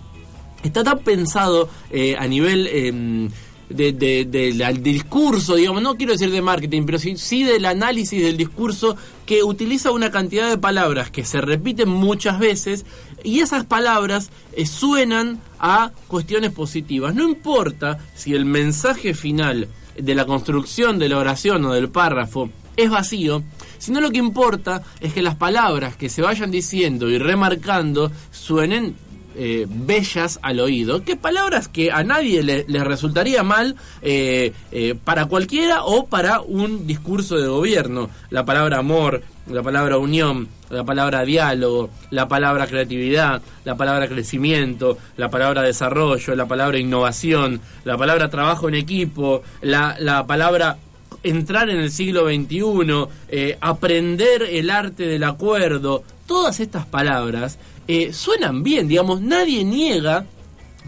está 0.61 0.83
tan 0.83 0.99
pensado 0.99 1.69
eh, 1.89 2.15
a 2.17 2.27
nivel 2.27 2.67
eh, 2.69 3.29
de, 3.69 4.25
del 4.25 4.83
discurso, 4.83 5.55
digamos, 5.55 5.81
no 5.81 5.95
quiero 5.95 6.13
decir 6.13 6.31
de 6.31 6.41
marketing, 6.41 6.83
pero 6.85 6.99
sí, 6.99 7.17
sí 7.17 7.43
del 7.43 7.65
análisis 7.65 8.21
del 8.21 8.37
discurso 8.37 8.95
que 9.25 9.43
utiliza 9.43 9.91
una 9.91 10.11
cantidad 10.11 10.49
de 10.49 10.57
palabras 10.57 11.09
que 11.09 11.25
se 11.25 11.41
repiten 11.41 11.89
muchas 11.89 12.39
veces 12.39 12.85
y 13.23 13.39
esas 13.39 13.65
palabras 13.65 14.29
eh, 14.53 14.65
suenan 14.65 15.39
a 15.59 15.91
cuestiones 16.07 16.51
positivas. 16.51 17.15
No 17.15 17.23
importa 17.23 17.99
si 18.15 18.33
el 18.33 18.45
mensaje 18.45 19.13
final 19.13 19.67
de 19.97 20.15
la 20.15 20.25
construcción 20.25 20.99
de 20.99 21.09
la 21.09 21.17
oración 21.17 21.65
o 21.65 21.73
del 21.73 21.89
párrafo 21.89 22.49
es 22.75 22.89
vacío, 22.89 23.43
sino 23.77 24.01
lo 24.01 24.11
que 24.11 24.17
importa 24.17 24.83
es 24.99 25.13
que 25.13 25.21
las 25.21 25.35
palabras 25.35 25.95
que 25.95 26.09
se 26.09 26.21
vayan 26.21 26.51
diciendo 26.51 27.09
y 27.09 27.17
remarcando 27.17 28.11
suenen 28.31 28.95
eh, 29.35 29.65
bellas 29.67 30.39
al 30.43 30.59
oído, 30.59 31.03
que 31.03 31.15
palabras 31.15 31.67
que 31.67 31.91
a 31.91 32.03
nadie 32.03 32.43
le, 32.43 32.83
resultaría 32.83 33.41
mal 33.41 33.75
eh, 34.01 34.53
eh, 34.71 34.95
para 35.03 35.25
cualquiera 35.25 35.83
o 35.85 36.05
para 36.05 36.41
un 36.41 36.85
discurso 36.85 37.37
de 37.37 37.47
gobierno. 37.47 38.09
La 38.29 38.45
palabra 38.45 38.77
amor, 38.77 39.23
la 39.47 39.63
palabra 39.63 39.97
unión, 39.97 40.49
la 40.69 40.83
palabra 40.83 41.23
diálogo, 41.23 41.89
la 42.11 42.27
palabra 42.27 42.67
creatividad, 42.67 43.41
la 43.65 43.75
palabra 43.75 44.07
crecimiento, 44.07 44.99
la 45.17 45.29
palabra 45.29 45.63
desarrollo, 45.63 46.35
la 46.35 46.45
palabra 46.45 46.77
innovación, 46.77 47.59
la 47.85 47.97
palabra 47.97 48.29
trabajo 48.29 48.67
en 48.67 48.75
equipo, 48.75 49.41
la, 49.61 49.95
la 49.99 50.27
palabra 50.27 50.77
entrar 51.23 51.69
en 51.69 51.79
el 51.79 51.91
siglo 51.91 52.25
XXI, 52.25 53.55
aprender 53.61 54.43
el 54.43 54.69
arte 54.69 55.07
del 55.07 55.23
acuerdo, 55.23 56.03
todas 56.27 56.59
estas 56.59 56.85
palabras 56.85 57.57
eh, 57.87 58.13
suenan 58.13 58.63
bien, 58.63 58.87
digamos, 58.87 59.21
nadie 59.21 59.63
niega 59.63 60.25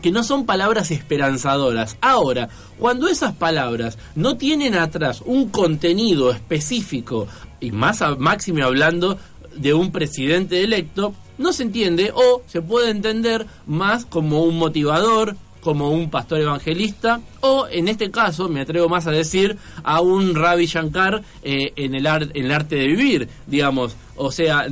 que 0.01 0.12
no 0.12 0.23
son 0.23 0.45
palabras 0.45 0.91
esperanzadoras. 0.91 1.97
Ahora, 2.01 2.49
cuando 2.77 3.08
esas 3.08 3.34
palabras 3.34 3.97
no 4.15 4.38
tienen 4.38 4.75
atrás 4.75 5.21
un 5.25 5.49
contenido 5.49 6.31
específico, 6.31 7.27
y 7.60 7.71
más 7.71 8.01
a, 8.01 8.15
máxime 8.15 8.62
hablando 8.62 9.17
de 9.55 9.73
un 9.73 9.91
presidente 9.91 10.62
electo, 10.63 11.13
no 11.38 11.53
se 11.53 11.63
entiende 11.63 12.12
o 12.13 12.41
se 12.47 12.62
puede 12.62 12.91
entender 12.91 13.45
más 13.65 14.05
como 14.05 14.43
un 14.43 14.58
motivador, 14.58 15.36
como 15.62 15.89
un 15.89 16.10
pastor 16.12 16.41
evangelista, 16.41 17.21
o 17.39 17.65
en 17.71 17.88
este 17.88 18.12
caso, 18.12 18.47
me 18.49 18.62
atrevo 18.62 18.88
más 18.88 19.08
a 19.08 19.12
decir, 19.12 19.58
a 19.84 20.01
un 20.01 20.36
Ravi 20.36 20.67
Shankar 20.67 21.23
eh, 21.41 21.73
en, 21.75 21.95
el 21.95 22.05
ar- 22.05 22.29
en 22.34 22.45
el 22.45 22.51
arte 22.51 22.75
de 22.75 22.88
vivir, 22.88 23.29
digamos. 23.47 23.95
O 24.15 24.31
sea, 24.31 24.67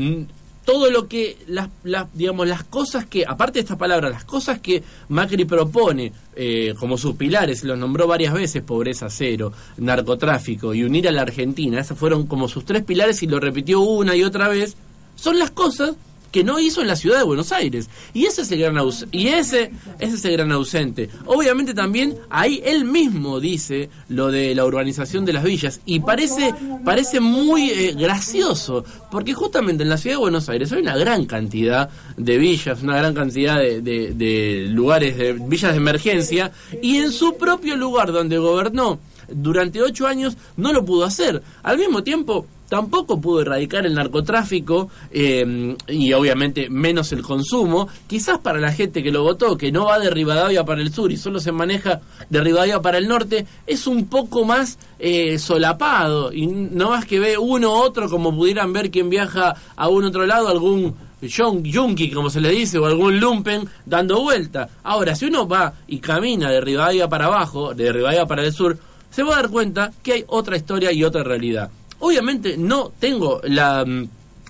todo 0.66 0.90
lo 0.90 1.08
que, 1.08 1.38
las, 1.48 1.70
las, 1.84 2.08
digamos, 2.14 2.48
las 2.48 2.64
cosas 2.64 3.06
que, 3.06 3.26
aparte 3.28 3.54
de 3.54 3.62
estas 3.62 3.78
palabras, 3.78 4.12
las 4.12 4.26
cosas 4.26 4.60
que 4.60 4.84
Macri 5.10 5.46
propone 5.46 6.14
eh, 6.36 6.74
como 6.80 6.98
sus 6.98 7.16
pilares, 7.16 7.64
los 7.64 7.78
nombró 7.78 8.08
varias 8.08 8.34
veces, 8.34 8.64
pobreza 8.64 9.10
cero, 9.10 9.52
narcotráfico 9.78 10.74
y 10.74 10.84
unir 10.84 11.08
a 11.08 11.12
la 11.12 11.24
Argentina, 11.24 11.80
esos 11.80 11.98
fueron 11.98 12.28
como 12.28 12.48
sus 12.48 12.66
tres 12.66 12.84
pilares 12.84 13.22
y 13.24 13.28
lo 13.28 13.40
repitió 13.40 13.82
una 13.82 14.16
y 14.16 14.24
otra 14.24 14.48
vez, 14.48 14.76
son 15.16 15.40
las 15.40 15.52
cosas 15.52 15.96
que 16.34 16.44
no 16.44 16.60
hizo 16.60 16.82
en 16.82 16.88
la 16.88 16.98
ciudad 16.98 17.20
de 17.20 17.24
Buenos 17.24 17.54
Aires. 17.54 17.90
Y 18.14 18.26
ese 18.26 18.42
es 18.42 18.52
el 18.52 18.60
gran 18.60 18.76
y 19.12 19.28
ese 19.28 19.72
es 20.00 20.26
el 20.26 20.34
gran 20.34 20.52
ausente. 20.52 21.10
Obviamente 21.26 21.74
también 21.74 22.16
ahí 22.30 22.62
él 22.66 22.84
mismo 22.84 23.40
dice 23.40 23.90
lo 24.10 24.30
de 24.32 24.54
la 24.56 24.66
urbanización 24.66 25.24
de 25.24 25.32
las 25.34 25.44
villas 25.46 25.80
y 25.86 26.02
parece 26.02 26.54
parece 26.84 27.20
muy 27.22 27.70
eh, 27.70 27.94
gracioso, 27.98 28.84
porque 29.12 29.34
justamente 29.34 29.84
en 29.84 29.90
la 29.90 29.98
ciudad 29.98 30.16
de 30.16 30.22
Buenos 30.22 30.50
Aires 30.50 30.72
hay 30.72 30.82
una 30.82 30.98
gran 30.98 31.26
cantidad 31.26 31.90
de 32.18 32.38
villas, 32.38 32.82
una 32.82 32.98
gran 32.98 33.14
cantidad 33.14 33.60
de, 33.60 33.82
de- 33.82 34.14
de 34.14 34.68
lugares 34.70 35.16
de 35.18 35.34
villas 35.34 35.72
de 35.72 35.78
emergencia 35.78 36.52
y 36.82 36.98
en 36.98 37.12
su 37.12 37.38
propio 37.38 37.76
lugar 37.78 38.12
donde 38.12 38.38
gobernó 38.40 39.00
durante 39.30 39.82
ocho 39.82 40.08
años 40.08 40.36
no 40.58 40.74
lo 40.74 40.84
pudo 40.84 41.06
hacer. 41.06 41.42
Al 41.62 41.78
mismo 41.78 42.04
tiempo, 42.04 42.46
tampoco 42.74 43.22
pudo 43.22 43.42
erradicar 43.42 43.86
el 43.86 43.94
narcotráfico 43.94 44.90
eh, 45.12 45.76
y 45.88 46.12
obviamente 46.14 46.72
menos 46.72 47.12
el 47.12 47.22
consumo. 47.22 47.88
Quizás 48.08 48.40
para 48.40 48.60
la 48.60 48.72
gente 48.72 49.04
que 49.04 49.12
lo 49.12 49.22
votó, 49.22 49.56
que 49.56 49.72
no 49.72 49.86
va 49.86 50.00
de 50.00 50.10
Rivadavia 50.10 50.66
para 50.66 50.82
el 50.82 50.92
sur 50.92 51.12
y 51.12 51.18
solo 51.18 51.40
se 51.40 51.52
maneja 51.52 52.02
de 52.32 52.42
Rivadavia 52.42 52.82
para 52.82 52.98
el 52.98 53.08
norte, 53.08 53.46
es 53.68 53.86
un 53.86 54.08
poco 54.08 54.44
más 54.44 54.80
eh, 54.98 55.38
solapado 55.38 56.34
y 56.34 56.48
no 56.48 56.90
más 56.90 57.06
que 57.06 57.20
ve 57.20 57.38
uno 57.38 57.70
u 57.70 57.76
otro 57.76 58.10
como 58.10 58.36
pudieran 58.36 58.74
ver 58.74 58.90
quien 58.90 59.08
viaja 59.08 59.54
a 59.76 59.88
un 59.90 60.06
otro 60.06 60.26
lado, 60.26 60.48
algún 60.48 60.96
Junkie, 61.22 62.10
como 62.12 62.32
se 62.32 62.42
le 62.42 62.50
dice, 62.50 62.80
o 62.80 62.88
algún 62.88 63.20
lumpen 63.20 63.70
dando 63.86 64.20
vuelta. 64.20 64.68
Ahora, 64.82 65.14
si 65.14 65.26
uno 65.26 65.48
va 65.48 65.74
y 65.86 66.00
camina 66.00 66.50
de 66.50 66.60
Rivadavia 66.60 67.08
para 67.08 67.26
abajo, 67.26 67.76
de 67.76 67.94
Rivadavia 67.94 68.26
para 68.26 68.44
el 68.44 68.52
sur, 68.52 68.80
se 69.12 69.22
va 69.22 69.34
a 69.34 69.42
dar 69.44 69.52
cuenta 69.52 69.92
que 70.02 70.14
hay 70.14 70.26
otra 70.28 70.58
historia 70.58 70.92
y 70.92 71.04
otra 71.04 71.24
realidad. 71.24 71.70
Obviamente 72.04 72.58
no 72.58 72.92
tengo 73.00 73.40
la 73.46 73.86
mm, 73.86 74.10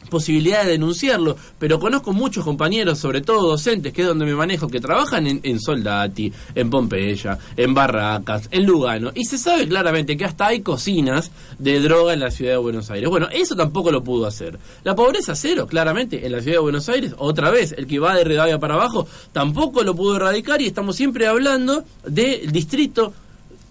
posibilidad 0.10 0.64
de 0.64 0.72
denunciarlo, 0.72 1.38
pero 1.60 1.80
conozco 1.80 2.12
muchos 2.12 2.44
compañeros, 2.44 2.98
sobre 2.98 3.22
todo 3.22 3.48
docentes, 3.48 3.94
que 3.94 4.02
es 4.02 4.08
donde 4.08 4.26
me 4.26 4.34
manejo, 4.34 4.68
que 4.68 4.80
trabajan 4.80 5.28
en, 5.28 5.40
en 5.44 5.60
Soldati, 5.60 6.34
en 6.56 6.72
Pompeya, 6.72 7.38
en 7.56 7.76
Barracas, 7.76 8.50
en 8.50 8.66
Lugano, 8.66 9.12
y 9.14 9.26
se 9.26 9.38
sabe 9.38 9.68
claramente 9.68 10.18
que 10.18 10.26
hasta 10.26 10.48
hay 10.48 10.62
cocinas 10.62 11.30
de 11.60 11.80
droga 11.80 12.14
en 12.14 12.22
la 12.22 12.32
ciudad 12.32 12.54
de 12.54 12.58
Buenos 12.58 12.90
Aires. 12.90 13.08
Bueno, 13.08 13.28
eso 13.32 13.56
tampoco 13.56 13.92
lo 13.92 14.04
pudo 14.04 14.26
hacer. 14.26 14.58
La 14.84 14.96
pobreza 14.96 15.36
cero, 15.36 15.68
claramente, 15.68 16.26
en 16.26 16.32
la 16.32 16.42
ciudad 16.42 16.58
de 16.58 16.64
Buenos 16.64 16.90
Aires, 16.90 17.14
otra 17.20 17.52
vez, 17.52 17.76
el 17.78 17.86
que 17.86 18.00
va 18.00 18.16
de 18.16 18.24
Rivadavia 18.24 18.58
para 18.58 18.74
abajo, 18.74 19.08
tampoco 19.32 19.84
lo 19.84 19.94
pudo 19.96 20.16
erradicar 20.16 20.60
y 20.60 20.66
estamos 20.66 20.96
siempre 20.96 21.28
hablando 21.28 21.84
del 22.04 22.52
distrito 22.52 23.14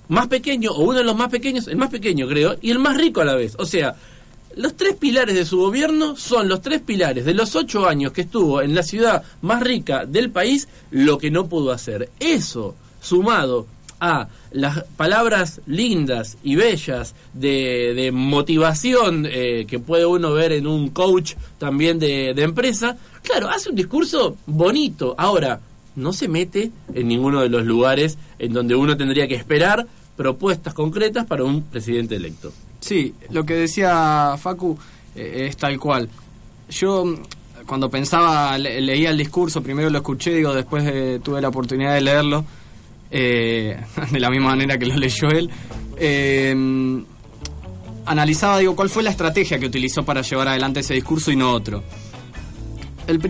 más 0.08 0.28
pequeño, 0.28 0.72
o 0.72 0.82
uno 0.82 0.98
de 0.98 1.04
los 1.04 1.16
más 1.16 1.30
pequeños, 1.30 1.68
el 1.68 1.76
más 1.76 1.90
pequeño 1.90 2.28
creo, 2.28 2.56
y 2.60 2.70
el 2.70 2.78
más 2.78 2.96
rico 2.96 3.20
a 3.20 3.24
la 3.24 3.34
vez. 3.34 3.54
O 3.58 3.66
sea, 3.66 3.96
los 4.56 4.76
tres 4.76 4.96
pilares 4.96 5.34
de 5.34 5.44
su 5.44 5.58
gobierno 5.58 6.16
son 6.16 6.48
los 6.48 6.60
tres 6.60 6.80
pilares 6.80 7.24
de 7.24 7.34
los 7.34 7.56
ocho 7.56 7.86
años 7.86 8.12
que 8.12 8.22
estuvo 8.22 8.60
en 8.60 8.74
la 8.74 8.82
ciudad 8.82 9.22
más 9.40 9.62
rica 9.62 10.04
del 10.04 10.30
país, 10.30 10.68
lo 10.90 11.18
que 11.18 11.30
no 11.30 11.48
pudo 11.48 11.72
hacer. 11.72 12.10
Eso, 12.20 12.74
sumado 13.00 13.66
a 14.00 14.28
las 14.50 14.82
palabras 14.96 15.60
lindas 15.66 16.36
y 16.42 16.56
bellas 16.56 17.14
de, 17.32 18.10
motivación 18.12 19.26
eh, 19.30 19.64
que 19.66 19.78
puede 19.78 20.04
uno 20.04 20.32
ver 20.32 20.52
en 20.52 20.66
un 20.66 20.90
coach 20.90 21.34
también 21.58 22.00
de, 22.00 22.34
de 22.34 22.42
empresa, 22.42 22.96
claro, 23.22 23.48
hace 23.48 23.70
un 23.70 23.76
discurso 23.76 24.36
bonito. 24.44 25.14
Ahora, 25.16 25.60
no 25.96 26.12
se 26.12 26.28
mete 26.28 26.70
en 26.94 27.08
ninguno 27.08 27.40
de 27.40 27.48
los 27.48 27.64
lugares 27.64 28.18
en 28.38 28.52
donde 28.52 28.74
uno 28.74 28.96
tendría 28.96 29.26
que 29.28 29.34
esperar 29.34 29.86
propuestas 30.16 30.74
concretas 30.74 31.26
para 31.26 31.44
un 31.44 31.62
presidente 31.62 32.16
electo. 32.16 32.52
Sí, 32.80 33.14
lo 33.30 33.44
que 33.44 33.54
decía 33.54 34.34
Facu 34.38 34.78
eh, 35.14 35.46
es 35.48 35.56
tal 35.56 35.78
cual. 35.78 36.08
Yo 36.70 37.04
mm, 37.04 37.16
cuando 37.66 37.88
pensaba, 37.90 38.56
le- 38.58 38.80
leía 38.80 39.10
el 39.10 39.18
discurso, 39.18 39.62
primero 39.62 39.88
lo 39.90 39.98
escuché, 39.98 40.34
digo, 40.34 40.52
después 40.54 40.84
eh, 40.86 41.20
tuve 41.22 41.40
la 41.40 41.48
oportunidad 41.48 41.94
de 41.94 42.00
leerlo, 42.00 42.44
eh, 43.10 43.78
de 44.10 44.20
la 44.20 44.30
misma 44.30 44.48
manera 44.50 44.78
que 44.78 44.86
lo 44.86 44.96
leyó 44.96 45.28
él. 45.30 45.50
analizaba, 48.06 48.58
digo, 48.58 48.74
cuál 48.74 48.88
fue 48.90 49.02
la 49.02 49.10
estrategia 49.10 49.58
que 49.58 49.66
utilizó 49.66 50.04
para 50.04 50.22
llevar 50.22 50.48
adelante 50.48 50.80
ese 50.80 50.94
discurso 50.94 51.30
y 51.30 51.36
no 51.36 51.52
otro. 51.52 51.82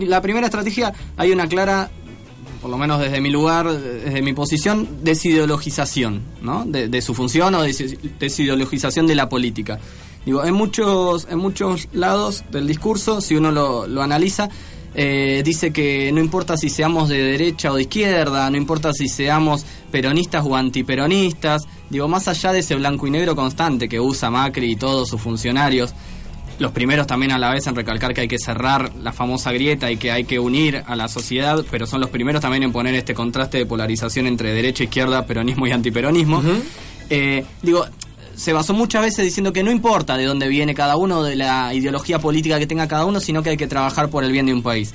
La 0.06 0.20
primera 0.20 0.46
estrategia, 0.46 0.92
hay 1.16 1.30
una 1.30 1.46
clara 1.46 1.90
por 2.62 2.70
lo 2.70 2.78
menos 2.78 3.00
desde 3.00 3.20
mi 3.20 3.28
lugar, 3.28 3.70
desde 3.70 4.22
mi 4.22 4.32
posición, 4.32 4.88
desideologización, 5.02 6.22
¿no? 6.40 6.64
De, 6.64 6.88
de 6.88 7.02
su 7.02 7.12
función 7.12 7.54
o 7.56 7.66
desi- 7.66 7.98
desideologización 8.18 9.06
de 9.06 9.14
la 9.16 9.28
política. 9.28 9.78
Digo, 10.24 10.44
en 10.44 10.54
muchos, 10.54 11.26
en 11.28 11.38
muchos 11.38 11.88
lados 11.92 12.44
del 12.52 12.68
discurso, 12.68 13.20
si 13.20 13.34
uno 13.34 13.50
lo, 13.50 13.88
lo 13.88 14.02
analiza, 14.02 14.48
eh, 14.94 15.42
dice 15.44 15.72
que 15.72 16.12
no 16.12 16.20
importa 16.20 16.56
si 16.56 16.68
seamos 16.68 17.08
de 17.08 17.18
derecha 17.22 17.72
o 17.72 17.76
de 17.76 17.82
izquierda, 17.82 18.48
no 18.50 18.56
importa 18.56 18.92
si 18.92 19.08
seamos 19.08 19.64
peronistas 19.90 20.44
o 20.46 20.54
antiperonistas, 20.54 21.62
digo, 21.90 22.06
más 22.08 22.28
allá 22.28 22.52
de 22.52 22.60
ese 22.60 22.76
blanco 22.76 23.06
y 23.06 23.10
negro 23.10 23.34
constante 23.34 23.88
que 23.88 23.98
usa 23.98 24.30
Macri 24.30 24.72
y 24.72 24.76
todos 24.76 25.08
sus 25.08 25.20
funcionarios, 25.20 25.94
los 26.58 26.72
primeros 26.72 27.06
también 27.06 27.32
a 27.32 27.38
la 27.38 27.50
vez 27.50 27.66
en 27.66 27.74
recalcar 27.74 28.14
que 28.14 28.22
hay 28.22 28.28
que 28.28 28.38
cerrar 28.38 28.92
la 28.96 29.12
famosa 29.12 29.52
grieta 29.52 29.90
y 29.90 29.96
que 29.96 30.12
hay 30.12 30.24
que 30.24 30.38
unir 30.38 30.82
a 30.86 30.96
la 30.96 31.08
sociedad, 31.08 31.64
pero 31.70 31.86
son 31.86 32.00
los 32.00 32.10
primeros 32.10 32.40
también 32.40 32.62
en 32.62 32.72
poner 32.72 32.94
este 32.94 33.14
contraste 33.14 33.58
de 33.58 33.66
polarización 33.66 34.26
entre 34.26 34.52
derecha, 34.52 34.84
izquierda, 34.84 35.26
peronismo 35.26 35.66
y 35.66 35.72
antiperonismo. 35.72 36.42
Eh, 37.10 37.44
digo, 37.62 37.86
se 38.34 38.52
basó 38.52 38.74
muchas 38.74 39.02
veces 39.02 39.24
diciendo 39.24 39.52
que 39.52 39.62
no 39.62 39.70
importa 39.70 40.16
de 40.16 40.24
dónde 40.24 40.48
viene 40.48 40.74
cada 40.74 40.96
uno, 40.96 41.22
de 41.22 41.36
la 41.36 41.74
ideología 41.74 42.18
política 42.18 42.58
que 42.58 42.66
tenga 42.66 42.88
cada 42.88 43.04
uno, 43.04 43.20
sino 43.20 43.42
que 43.42 43.50
hay 43.50 43.56
que 43.56 43.66
trabajar 43.66 44.08
por 44.08 44.24
el 44.24 44.32
bien 44.32 44.46
de 44.46 44.54
un 44.54 44.62
país. 44.62 44.94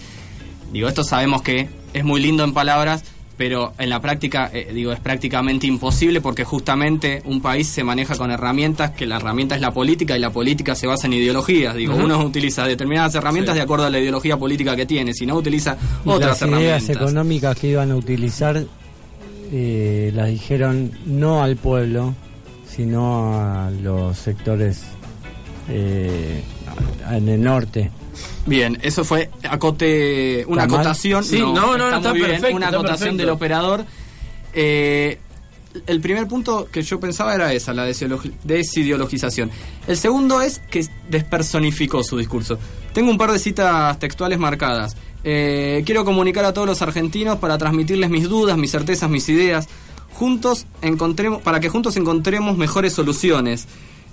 Digo, 0.72 0.88
esto 0.88 1.03
sabemos 1.03 1.41
que 1.41 1.70
es 1.93 2.03
muy 2.03 2.22
lindo 2.22 2.43
en 2.43 2.53
palabras, 2.53 3.03
pero 3.38 3.73
en 3.77 3.89
la 3.89 4.01
práctica, 4.01 4.49
eh, 4.51 4.71
digo, 4.73 4.91
es 4.91 4.99
prácticamente 4.99 5.67
imposible 5.67 6.21
porque 6.21 6.43
justamente 6.43 7.21
un 7.25 7.39
país 7.39 7.67
se 7.67 7.83
maneja 7.83 8.15
con 8.17 8.31
herramientas, 8.31 8.91
que 8.91 9.05
la 9.05 9.17
herramienta 9.17 9.53
es 9.55 9.61
la 9.61 9.71
política 9.71 10.17
y 10.17 10.19
la 10.19 10.31
política 10.31 10.73
se 10.73 10.88
basa 10.88 11.05
en 11.07 11.13
ideologías. 11.13 11.75
Digo, 11.75 11.95
uno 11.95 12.17
utiliza 12.25 12.65
determinadas 12.65 13.13
herramientas 13.15 13.53
Sí. 13.53 13.59
de 13.59 13.63
acuerdo 13.63 13.85
a 13.85 13.89
la 13.91 13.99
ideología 13.99 14.38
política 14.38 14.75
que 14.75 14.85
tiene, 14.88 15.13
si 15.13 15.25
no 15.27 15.35
utiliza 15.35 15.77
Y 16.03 16.09
otras 16.09 16.41
las 16.41 16.49
ideas 16.49 16.81
herramientas. 16.83 16.89
económicas 17.09 17.57
que 17.59 17.67
iban 17.69 17.91
a 17.91 17.95
utilizar 17.95 18.63
eh, 19.51 20.11
las 20.13 20.27
dijeron 20.29 20.91
no 21.05 21.41
al 21.43 21.55
pueblo, 21.55 22.15
sino 22.67 23.35
a 23.39 23.69
los 23.71 24.17
sectores 24.17 24.81
eh, 25.69 26.41
en 27.11 27.29
el 27.29 27.41
norte. 27.41 27.91
Bien, 28.45 28.78
eso 28.82 29.03
fue 29.03 29.30
acote, 29.49 30.45
una 30.47 30.63
acotación. 30.63 31.24
Sí, 31.24 31.39
no, 31.39 31.78
no, 31.78 31.88
está 31.95 32.09
muy 32.09 32.20
bien, 32.20 32.32
perfecto, 32.32 32.55
Una 32.55 32.65
está 32.68 32.78
acotación 32.78 32.99
perfecto. 32.99 33.18
del 33.18 33.30
operador. 33.30 33.86
Eh, 34.53 35.20
el 35.86 36.01
primer 36.01 36.28
punto 36.28 36.68
que 36.72 36.82
yo 36.82 36.99
pensaba 36.99 37.36
era 37.36 37.53
esa, 37.53 37.74
la 37.74 37.88
desideologi- 37.88 38.34
desideologización. 38.43 39.51
El 39.88 39.97
segundo 39.97 40.41
es 40.41 40.59
que 40.72 40.86
despersonificó 41.09 42.03
su 42.03 42.18
discurso. 42.18 42.57
Tengo 42.93 43.11
un 43.11 43.18
par 43.18 43.32
de 43.32 43.38
citas 43.39 43.99
textuales 43.99 44.39
marcadas. 44.39 44.95
Eh, 45.24 45.84
quiero 45.86 46.05
comunicar 46.05 46.45
a 46.45 46.53
todos 46.53 46.68
los 46.68 46.82
argentinos 46.82 47.38
para 47.38 47.57
transmitirles 47.57 48.09
mis 48.09 48.24
dudas, 48.30 48.57
mis 48.57 48.72
certezas, 48.72 49.09
mis 49.09 49.28
ideas. 49.30 49.68
Juntos 50.13 50.65
encontremos, 50.82 51.41
para 51.43 51.59
que 51.59 51.70
juntos 51.70 51.95
encontremos 51.97 52.57
mejores 52.57 52.93
soluciones. 52.93 53.68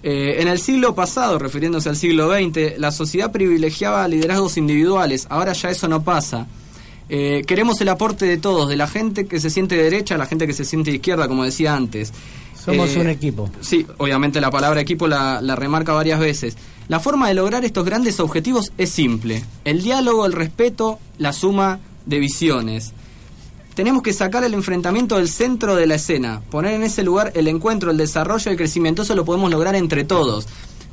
Eh, 0.07 0.42
en 0.42 0.48
el 0.48 0.59
siglo 0.59 0.94
pasado, 0.94 1.38
refiriéndose 1.38 1.88
al 1.88 1.96
siglo 1.96 2.30
XX, 2.30 2.78
la 2.78 2.92
sociedad 2.92 3.32
privilegiaba 3.32 4.07
liderazgos 4.07 4.59
individuales. 4.59 5.26
Ahora 5.30 5.55
ya 5.55 5.70
eso 5.70 5.88
no 5.88 6.02
pasa. 6.02 6.46
Eh, 7.09 7.42
queremos 7.46 7.80
el 7.80 7.88
aporte 7.88 8.26
de 8.26 8.36
todos, 8.36 8.68
de 8.68 8.76
la 8.76 8.86
gente 8.86 9.24
que 9.24 9.40
se 9.40 9.48
siente 9.48 9.76
de 9.76 9.84
derecha, 9.84 10.18
la 10.18 10.26
gente 10.26 10.46
que 10.46 10.52
se 10.52 10.66
siente 10.66 10.90
de 10.90 10.96
izquierda, 10.96 11.26
como 11.26 11.42
decía 11.42 11.74
antes. 11.74 12.12
Somos 12.62 12.94
Eh, 12.94 13.00
un 13.00 13.09
equipo. 13.09 13.48
Sí, 13.62 13.86
obviamente 13.96 14.42
la 14.42 14.50
palabra 14.50 14.82
equipo 14.82 15.09
la, 15.09 15.40
la 15.40 15.57
remarca 15.57 15.94
varias 15.94 16.20
veces. 16.20 16.59
La 16.88 17.00
forma 17.00 17.28
de 17.28 17.34
lograr 17.34 17.64
estos 17.64 17.86
grandes 17.86 18.20
objetivos 18.20 18.72
es 18.76 18.90
simple. 18.90 19.42
El 19.64 19.82
diálogo, 19.82 20.26
el 20.26 20.34
respeto, 20.34 20.98
la 21.16 21.32
suma 21.32 21.80
de 22.05 22.18
visiones. 22.18 22.92
Tenemos 23.74 24.02
que 24.02 24.12
sacar 24.12 24.44
el 24.44 24.54
enfrentamiento 24.54 25.16
del 25.16 25.28
centro 25.28 25.74
de 25.74 25.86
la 25.86 25.96
escena, 25.96 26.40
poner 26.50 26.74
en 26.74 26.84
ese 26.84 27.02
lugar 27.02 27.32
el 27.34 27.48
encuentro, 27.48 27.90
el 27.90 27.96
desarrollo, 27.96 28.50
el 28.50 28.56
crecimiento. 28.56 29.02
Eso 29.02 29.14
lo 29.14 29.24
podemos 29.24 29.50
lograr 29.50 29.74
entre 29.74 30.04
todos. 30.04 30.46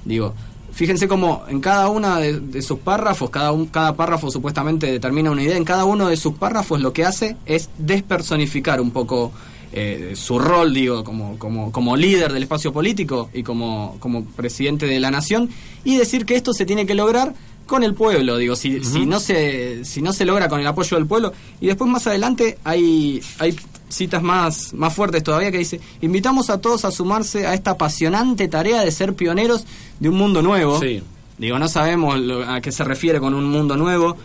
Digo, 0.03 0.33
fíjense 0.73 1.07
cómo 1.07 1.43
en 1.47 1.61
cada 1.61 1.89
de, 2.19 2.39
de 2.39 2.61
sus 2.63 2.79
párrafos, 2.79 3.29
cada, 3.29 3.51
un- 3.51 3.67
cada 3.67 3.95
párrafo 3.95 4.31
supuestamente 4.31 4.87
determina 4.91 5.29
una 5.29 5.43
idea, 5.43 5.57
en 5.57 5.65
cada 5.65 5.85
uno 5.85 6.07
de 6.09 6.17
sus 6.17 6.33
párrafos 6.33 6.81
lo 6.81 6.91
que 6.91 7.05
hace 7.05 7.37
es 7.45 7.69
despersonificar 7.77 8.81
un 8.81 8.89
poco 8.91 9.31
eh, 9.73 10.13
su 10.15 10.39
rol, 10.39 10.73
digo, 10.73 11.03
como, 11.03 11.37
como, 11.37 11.71
como 11.71 11.95
líder 11.95 12.33
del 12.33 12.43
espacio 12.43 12.73
político 12.73 13.29
y 13.33 13.43
como, 13.43 13.95
como 13.99 14.25
presidente 14.25 14.85
de 14.87 14.99
la 14.99 15.11
nación, 15.11 15.49
y 15.83 15.97
decir 15.97 16.25
que 16.25 16.35
esto 16.35 16.51
se 16.53 16.65
tiene 16.65 16.85
que 16.85 16.95
lograr 16.95 17.33
con 17.71 17.83
el 17.83 17.95
pueblo, 17.95 18.37
digo, 18.37 18.55
si, 18.55 18.83
si 18.83 19.05
no 19.07 19.19
se 19.19 19.83
si 19.85 20.01
no 20.03 20.13
se 20.13 20.25
logra 20.25 20.47
con 20.47 20.59
el 20.59 20.67
apoyo 20.67 20.97
del 20.97 21.07
pueblo 21.07 21.33
y 21.59 21.65
después 21.67 21.89
más 21.89 22.05
adelante 22.05 22.57
hay 22.63 23.21
hay 23.39 23.55
citas 23.89 24.21
más 24.21 24.73
más 24.73 24.93
fuertes 24.93 25.23
todavía 25.23 25.51
que 25.51 25.57
dice, 25.57 25.79
"Invitamos 26.01 26.49
a 26.49 26.59
todos 26.59 26.85
a 26.85 26.91
sumarse 26.91 27.47
a 27.47 27.53
esta 27.55 27.71
apasionante 27.71 28.47
tarea 28.47 28.81
de 28.83 28.91
ser 28.91 29.15
pioneros 29.15 29.65
de 29.99 30.09
un 30.09 30.15
mundo 30.15 30.41
nuevo." 30.41 30.79
Sí. 30.79 31.01
Digo, 31.37 31.57
no 31.57 31.67
sabemos 31.67 32.19
lo- 32.19 32.43
a 32.47 32.61
qué 32.61 32.71
se 32.71 32.83
refiere 32.83 33.19
con 33.19 33.33
un 33.33 33.45
mundo 33.49 33.75
nuevo. 33.75 34.15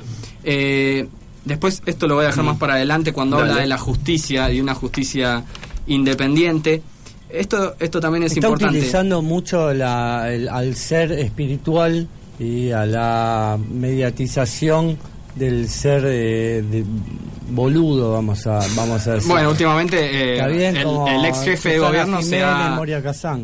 Eh, 0.45 1.09
después 1.47 1.83
esto 1.87 2.07
lo 2.09 2.15
voy 2.17 2.25
a 2.25 2.29
dejar 2.29 2.45
más 2.45 2.59
para 2.59 2.75
adelante 2.75 3.13
cuando 3.15 3.37
Dale. 3.39 3.51
habla 3.51 3.63
de 3.63 3.69
la 3.69 3.79
justicia 3.79 4.53
y 4.53 4.61
una 4.61 4.75
justicia 4.75 5.43
independiente. 5.87 6.83
Esto, 7.31 7.75
esto 7.81 7.99
también 8.01 8.23
es 8.25 8.33
Está 8.33 8.47
importante. 8.47 8.77
utilizando 8.79 9.21
mucho 9.23 9.73
la- 9.73 10.33
el- 10.33 10.49
al 10.49 10.77
ser 10.77 11.11
espiritual 11.13 12.07
y 12.39 12.71
a 12.71 12.85
la 12.87 13.59
mediatización 13.71 14.99
del 15.37 15.69
ser 15.69 16.03
eh, 16.07 16.63
de- 16.63 16.85
boludo, 17.51 18.13
vamos 18.13 18.47
a, 18.47 18.59
vamos 18.75 19.07
a 19.07 19.15
decir. 19.15 19.31
Bueno, 19.31 19.51
últimamente 19.51 20.39
eh, 20.39 20.49
bien, 20.49 20.77
el, 20.77 21.25
ex 21.25 21.43
jefe 21.43 21.71
de 21.71 21.79
gobierno 21.79 22.23
se 22.23 22.43
ha, 22.43 22.81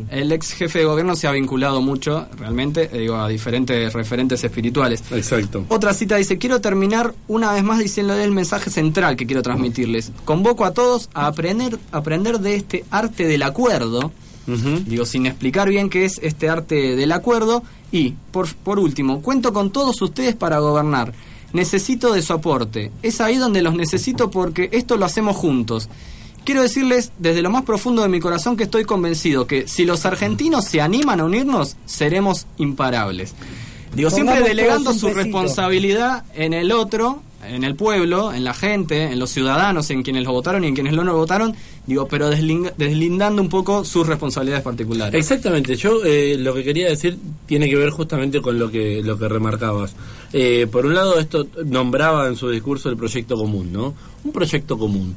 el 0.09 0.31
ex 0.31 0.53
jefe 0.53 0.79
de 0.79 0.85
gobierno 0.85 1.15
se 1.15 1.27
ha 1.27 1.31
vinculado 1.31 1.81
mucho, 1.81 2.27
realmente, 2.37 2.89
eh, 2.91 2.99
digo, 2.99 3.15
a 3.15 3.27
diferentes 3.27 3.93
referentes 3.93 4.43
espirituales. 4.43 5.03
Exacto. 5.11 5.65
Otra 5.69 5.93
cita 5.93 6.17
dice, 6.17 6.37
quiero 6.37 6.59
terminar 6.61 7.13
una 7.27 7.53
vez 7.53 7.63
más 7.63 7.79
diciéndole 7.79 8.23
el 8.23 8.31
mensaje 8.31 8.69
central 8.69 9.15
que 9.15 9.25
quiero 9.25 9.41
transmitirles. 9.41 10.11
Convoco 10.25 10.65
a 10.65 10.71
todos 10.73 11.09
a 11.13 11.27
aprender, 11.27 11.77
aprender 11.91 12.39
de 12.39 12.55
este 12.55 12.85
arte 12.89 13.27
del 13.27 13.43
acuerdo, 13.43 14.11
Ujú. 14.47 14.81
digo, 14.85 15.05
sin 15.05 15.25
explicar 15.25 15.69
bien 15.69 15.89
qué 15.89 16.05
es 16.05 16.19
este 16.21 16.49
arte 16.49 16.95
del 16.95 17.11
acuerdo. 17.11 17.63
Y, 17.91 18.15
por, 18.31 18.53
por 18.55 18.79
último, 18.79 19.21
cuento 19.21 19.53
con 19.53 19.71
todos 19.71 20.01
ustedes 20.01 20.35
para 20.35 20.59
gobernar. 20.59 21.13
Necesito 21.53 22.11
de 22.13 22.23
su 22.23 22.33
aporte. 22.33 22.91
Es 23.03 23.21
ahí 23.21 23.37
donde 23.37 23.61
los 23.61 23.75
necesito 23.75 24.31
porque 24.31 24.69
esto 24.71 24.97
lo 24.97 25.05
hacemos 25.05 25.35
juntos. 25.35 25.89
Quiero 26.43 26.61
decirles 26.61 27.11
desde 27.19 27.41
lo 27.41 27.49
más 27.49 27.63
profundo 27.63 28.01
de 28.01 28.09
mi 28.09 28.19
corazón 28.19 28.57
que 28.57 28.63
estoy 28.63 28.83
convencido 28.83 29.47
que 29.47 29.67
si 29.67 29.85
los 29.85 30.05
argentinos 30.05 30.65
se 30.65 30.81
animan 30.81 31.21
a 31.21 31.25
unirnos, 31.25 31.77
seremos 31.85 32.47
imparables. 32.57 33.33
Digo, 33.95 34.09
siempre 34.09 34.41
delegando 34.41 34.93
su 34.93 35.09
responsabilidad 35.09 36.25
en 36.33 36.53
el 36.53 36.71
otro, 36.71 37.21
en 37.47 37.63
el 37.63 37.75
pueblo, 37.75 38.33
en 38.33 38.43
la 38.43 38.53
gente, 38.53 39.03
en 39.11 39.19
los 39.19 39.29
ciudadanos, 39.29 39.89
en 39.91 40.03
quienes 40.03 40.23
lo 40.23 40.31
votaron 40.31 40.63
y 40.63 40.67
en 40.67 40.73
quienes 40.73 40.93
no 40.93 41.03
lo 41.03 41.15
votaron, 41.15 41.55
digo, 41.85 42.07
pero 42.07 42.29
deslindando 42.29 43.41
un 43.41 43.49
poco 43.49 43.83
sus 43.83 44.07
responsabilidades 44.07 44.63
particulares. 44.63 45.19
Exactamente, 45.19 45.75
yo 45.75 46.03
eh, 46.03 46.37
lo 46.37 46.53
que 46.53 46.63
quería 46.63 46.87
decir 46.87 47.17
tiene 47.45 47.69
que 47.69 47.75
ver 47.75 47.89
justamente 47.89 48.41
con 48.41 48.57
lo 48.57 48.71
que 48.71 49.01
lo 49.03 49.17
que 49.17 49.27
remarcabas. 49.27 49.95
Eh, 50.31 50.67
por 50.71 50.85
un 50.85 50.95
lado, 50.95 51.19
esto 51.19 51.47
nombraba 51.65 52.27
en 52.27 52.35
su 52.35 52.49
discurso 52.49 52.89
el 52.89 52.97
proyecto 52.97 53.35
común, 53.35 53.71
¿no? 53.71 53.93
Un 54.23 54.31
proyecto 54.31 54.77
común. 54.77 55.15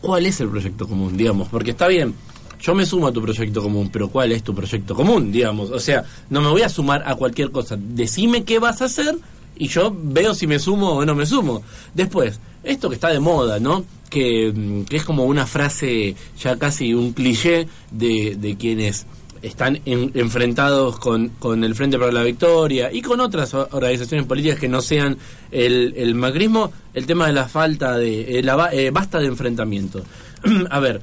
¿Cuál 0.00 0.26
es 0.26 0.40
el 0.40 0.48
proyecto 0.48 0.88
común, 0.88 1.16
digamos? 1.16 1.48
Porque 1.48 1.72
está 1.72 1.86
bien, 1.86 2.14
yo 2.60 2.74
me 2.74 2.84
sumo 2.84 3.06
a 3.06 3.12
tu 3.12 3.22
proyecto 3.22 3.62
común, 3.62 3.90
pero 3.92 4.08
¿cuál 4.08 4.32
es 4.32 4.42
tu 4.42 4.54
proyecto 4.54 4.94
común, 4.94 5.32
digamos? 5.32 5.70
O 5.70 5.78
sea, 5.78 6.04
no 6.28 6.40
me 6.40 6.48
voy 6.48 6.62
a 6.62 6.68
sumar 6.68 7.02
a 7.06 7.14
cualquier 7.14 7.50
cosa. 7.50 7.76
Decime 7.78 8.44
qué 8.44 8.58
vas 8.58 8.82
a 8.82 8.86
hacer 8.86 9.16
y 9.56 9.68
yo 9.68 9.94
veo 9.94 10.34
si 10.34 10.46
me 10.46 10.58
sumo 10.58 10.92
o 10.92 11.04
no 11.04 11.14
me 11.14 11.26
sumo. 11.26 11.62
Después, 11.94 12.40
esto 12.62 12.88
que 12.88 12.96
está 12.96 13.08
de 13.08 13.20
moda, 13.20 13.60
¿no? 13.60 13.84
Que, 14.10 14.52
mm, 14.54 14.82
que 14.84 14.96
es 14.96 15.04
como 15.04 15.24
una 15.24 15.46
frase, 15.46 16.14
ya 16.38 16.56
casi 16.58 16.92
un 16.92 17.12
cliché 17.12 17.68
de, 17.92 18.36
de 18.38 18.56
quienes 18.56 19.06
están 19.40 19.80
en- 19.86 20.10
enfrentados 20.14 20.98
con, 20.98 21.28
con 21.38 21.64
el 21.64 21.74
Frente 21.74 21.98
para 21.98 22.12
la 22.12 22.22
Victoria 22.24 22.90
y 22.92 23.00
con 23.00 23.20
otras 23.20 23.54
organizaciones 23.54 24.26
políticas 24.26 24.58
que 24.58 24.68
no 24.68 24.82
sean 24.82 25.16
el, 25.50 25.94
el 25.96 26.14
macrismo, 26.14 26.70
el 26.92 27.06
tema 27.06 27.26
de 27.28 27.32
la 27.32 27.48
falta 27.48 27.96
de... 27.96 28.38
eh, 28.38 28.42
la 28.42 28.68
eh, 28.72 28.90
basta 28.90 29.18
de 29.20 29.26
enfrentamiento. 29.28 30.04
a 30.70 30.80
ver, 30.80 31.00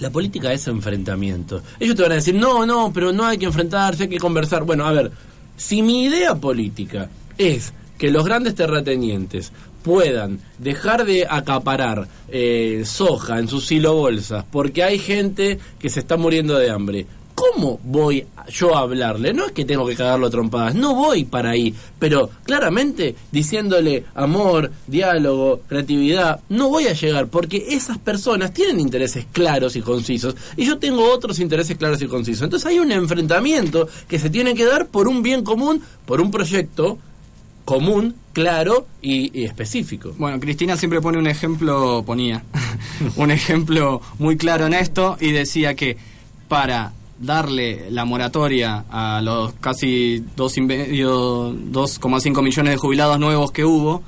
la 0.00 0.10
política 0.10 0.52
es 0.52 0.66
enfrentamiento. 0.66 1.62
Ellos 1.80 1.94
te 1.96 2.02
van 2.02 2.12
a 2.12 2.16
decir, 2.16 2.34
no, 2.34 2.66
no, 2.66 2.92
pero 2.92 3.12
no 3.12 3.24
hay 3.24 3.38
que 3.38 3.46
enfrentarse, 3.46 4.02
hay 4.02 4.08
que 4.10 4.18
conversar. 4.18 4.64
Bueno, 4.64 4.84
a 4.86 4.92
ver, 4.92 5.12
si 5.56 5.82
mi 5.82 6.02
idea 6.04 6.34
política 6.34 7.08
es 7.38 7.72
que 7.96 8.10
los 8.10 8.24
grandes 8.24 8.56
terratenientes 8.56 9.52
puedan 9.84 10.40
dejar 10.58 11.04
de 11.04 11.26
acaparar 11.28 12.08
eh, 12.28 12.82
soja 12.86 13.38
en 13.38 13.46
sus 13.46 13.66
silobolsas 13.66 14.44
porque 14.50 14.82
hay 14.82 14.98
gente 14.98 15.58
que 15.78 15.90
se 15.90 16.00
está 16.00 16.16
muriendo 16.16 16.58
de 16.58 16.70
hambre. 16.70 17.06
¿Cómo 17.34 17.80
voy 17.82 18.26
yo 18.48 18.76
a 18.76 18.80
hablarle? 18.80 19.34
No 19.34 19.46
es 19.46 19.52
que 19.52 19.64
tengo 19.64 19.86
que 19.86 19.96
cagarlo 19.96 20.28
a 20.28 20.30
trompadas, 20.30 20.74
no 20.74 20.94
voy 20.94 21.24
para 21.24 21.50
ahí, 21.50 21.74
pero 21.98 22.30
claramente 22.44 23.16
diciéndole 23.30 24.04
amor, 24.14 24.70
diálogo, 24.86 25.60
creatividad, 25.68 26.40
no 26.48 26.68
voy 26.68 26.86
a 26.86 26.92
llegar 26.92 27.26
porque 27.26 27.66
esas 27.70 27.98
personas 27.98 28.54
tienen 28.54 28.80
intereses 28.80 29.26
claros 29.32 29.76
y 29.76 29.82
concisos 29.82 30.36
y 30.56 30.64
yo 30.64 30.78
tengo 30.78 31.12
otros 31.12 31.40
intereses 31.40 31.76
claros 31.76 32.00
y 32.00 32.06
concisos. 32.06 32.42
Entonces 32.42 32.70
hay 32.70 32.78
un 32.78 32.92
enfrentamiento 32.92 33.88
que 34.08 34.18
se 34.18 34.30
tiene 34.30 34.54
que 34.54 34.64
dar 34.64 34.86
por 34.86 35.08
un 35.08 35.22
bien 35.22 35.42
común, 35.42 35.82
por 36.06 36.20
un 36.20 36.30
proyecto 36.30 36.98
común, 37.64 38.14
claro 38.32 38.86
y, 39.00 39.44
específico. 39.44 40.14
Bueno, 40.18 40.38
Cristina 40.40 40.76
siempre 40.76 41.00
pone 41.00 41.18
un 41.18 41.26
ejemplo, 41.26 42.02
ponía 42.04 42.42
un 43.16 43.30
ejemplo 43.30 44.00
muy 44.18 44.36
claro 44.36 44.66
en 44.66 44.74
esto 44.74 45.16
y 45.20 45.32
decía 45.32 45.74
que 45.74 45.96
para 46.48 46.92
darle 47.18 47.90
la 47.90 48.04
moratoria 48.04 48.84
a 48.90 49.20
los 49.22 49.54
casi 49.54 50.24
dos 50.36 50.56
y 50.58 50.60
medio, 50.60 51.52
2,5 51.52 52.42
millones 52.42 52.72
de 52.72 52.76
jubilados 52.76 53.18
nuevos 53.18 53.50
que 53.52 53.64
hubo, 53.64 54.02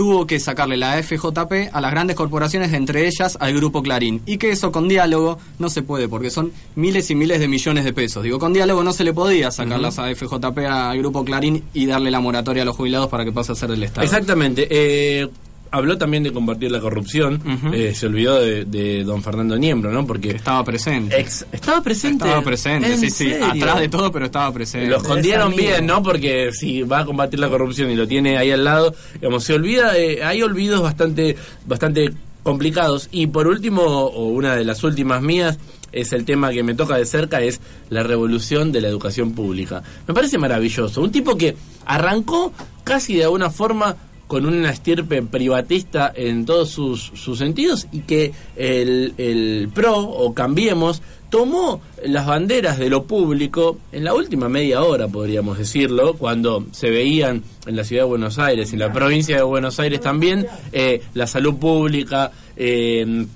tuvo 0.00 0.26
que 0.26 0.40
sacarle 0.40 0.78
la 0.78 1.02
FJP 1.02 1.68
a 1.74 1.80
las 1.82 1.90
grandes 1.90 2.16
corporaciones, 2.16 2.72
entre 2.72 3.06
ellas 3.06 3.36
al 3.38 3.52
Grupo 3.52 3.82
Clarín. 3.82 4.22
Y 4.24 4.38
que 4.38 4.50
eso 4.50 4.72
con 4.72 4.88
diálogo 4.88 5.36
no 5.58 5.68
se 5.68 5.82
puede, 5.82 6.08
porque 6.08 6.30
son 6.30 6.52
miles 6.74 7.10
y 7.10 7.14
miles 7.14 7.38
de 7.38 7.48
millones 7.48 7.84
de 7.84 7.92
pesos. 7.92 8.22
Digo, 8.22 8.38
con 8.38 8.54
diálogo 8.54 8.82
no 8.82 8.94
se 8.94 9.04
le 9.04 9.12
podía 9.12 9.50
sacar 9.50 9.78
las 9.78 9.98
AFJP 9.98 10.58
al 10.66 10.96
Grupo 10.96 11.22
Clarín 11.22 11.64
y 11.74 11.84
darle 11.84 12.10
la 12.10 12.18
moratoria 12.18 12.62
a 12.62 12.64
los 12.64 12.76
jubilados 12.76 13.10
para 13.10 13.26
que 13.26 13.32
pase 13.32 13.52
a 13.52 13.54
ser 13.54 13.68
del 13.68 13.82
Estado. 13.82 14.06
Exactamente. 14.06 14.66
Eh, 14.70 15.28
habló 15.70 15.96
también 15.98 16.22
de 16.22 16.32
combatir 16.32 16.70
la 16.70 16.80
corrupción. 16.80 17.40
Eh, 17.72 17.94
se 17.94 18.06
olvidó 18.06 18.40
de, 18.40 18.64
de 18.64 19.04
don 19.04 19.22
Fernando 19.22 19.56
Niembro, 19.56 19.92
¿no? 19.92 20.06
Porque 20.06 20.30
Estaba 20.30 20.64
presente. 20.64 21.20
ex- 21.20 21.46
estaba 21.52 21.80
presente. 21.82 22.24
Estaba 22.24 22.42
presente, 22.42 22.92
¿En 22.92 22.98
sí, 22.98 23.10
sí. 23.10 23.30
serio? 23.30 23.46
Atrás 23.46 23.80
de 23.80 23.88
todo, 23.88 24.10
pero 24.12 24.26
estaba 24.26 24.52
presente. 24.52 24.88
Lo 24.88 24.96
escondieron 24.96 25.54
bien, 25.54 25.86
¿no? 25.86 26.02
Porque 26.02 26.50
si 26.52 26.82
va 26.82 27.00
a 27.00 27.04
combatir 27.04 27.38
la 27.38 27.48
corrupción 27.48 27.90
y 27.90 27.96
lo 27.96 28.06
tiene 28.08 28.36
ahí 28.38 28.50
al 28.50 28.64
lado, 28.64 28.94
digamos, 29.14 29.44
se 29.44 29.54
olvida, 29.54 29.96
eh, 29.96 30.22
hay 30.24 30.42
olvidos 30.42 30.82
bastante, 30.82 31.36
bastante 31.66 32.12
complicados. 32.42 33.08
Y 33.12 33.26
por 33.28 33.46
último, 33.46 33.82
o 33.82 34.28
una 34.28 34.56
de 34.56 34.64
las 34.64 34.82
últimas 34.82 35.22
mías, 35.22 35.58
es 35.92 36.12
el 36.12 36.24
tema 36.24 36.50
que 36.52 36.62
me 36.62 36.74
toca 36.74 36.96
de 36.96 37.04
cerca, 37.04 37.40
es 37.42 37.60
la 37.90 38.02
revolución 38.04 38.70
de 38.72 38.80
la 38.80 38.88
educación 38.88 39.32
pública. 39.32 39.82
Me 40.06 40.14
parece 40.14 40.38
maravilloso. 40.38 41.02
Un 41.02 41.10
tipo 41.10 41.36
que 41.36 41.56
arrancó 41.84 42.52
casi 42.84 43.14
de 43.16 43.24
alguna 43.24 43.50
forma 43.50 43.96
con 44.30 44.46
una 44.46 44.70
estirpe 44.70 45.22
privatista 45.22 46.12
en 46.14 46.46
todos 46.46 46.70
sus, 46.70 47.10
sus 47.16 47.36
sentidos 47.36 47.88
y 47.90 48.02
que 48.02 48.32
el, 48.54 49.12
el 49.18 49.68
PRO 49.74 49.98
o 49.98 50.32
Cambiemos 50.34 51.02
tomó 51.30 51.82
las 52.04 52.28
banderas 52.28 52.78
de 52.78 52.88
lo 52.88 53.06
público 53.06 53.80
en 53.90 54.04
la 54.04 54.14
última 54.14 54.48
media 54.48 54.84
hora, 54.84 55.08
podríamos 55.08 55.58
decirlo, 55.58 56.14
cuando 56.14 56.64
se 56.70 56.90
veían 56.90 57.42
en 57.66 57.74
la 57.74 57.82
ciudad 57.82 58.04
de 58.04 58.08
Buenos 58.08 58.38
Aires 58.38 58.72
en 58.72 58.78
la 58.78 58.92
provincia 58.92 59.34
de 59.34 59.42
Buenos 59.42 59.80
Aires 59.80 60.00
también 60.00 60.46
eh, 60.70 61.02
la 61.14 61.26
salud 61.26 61.56
pública, 61.56 62.30
eh, 62.56 63.26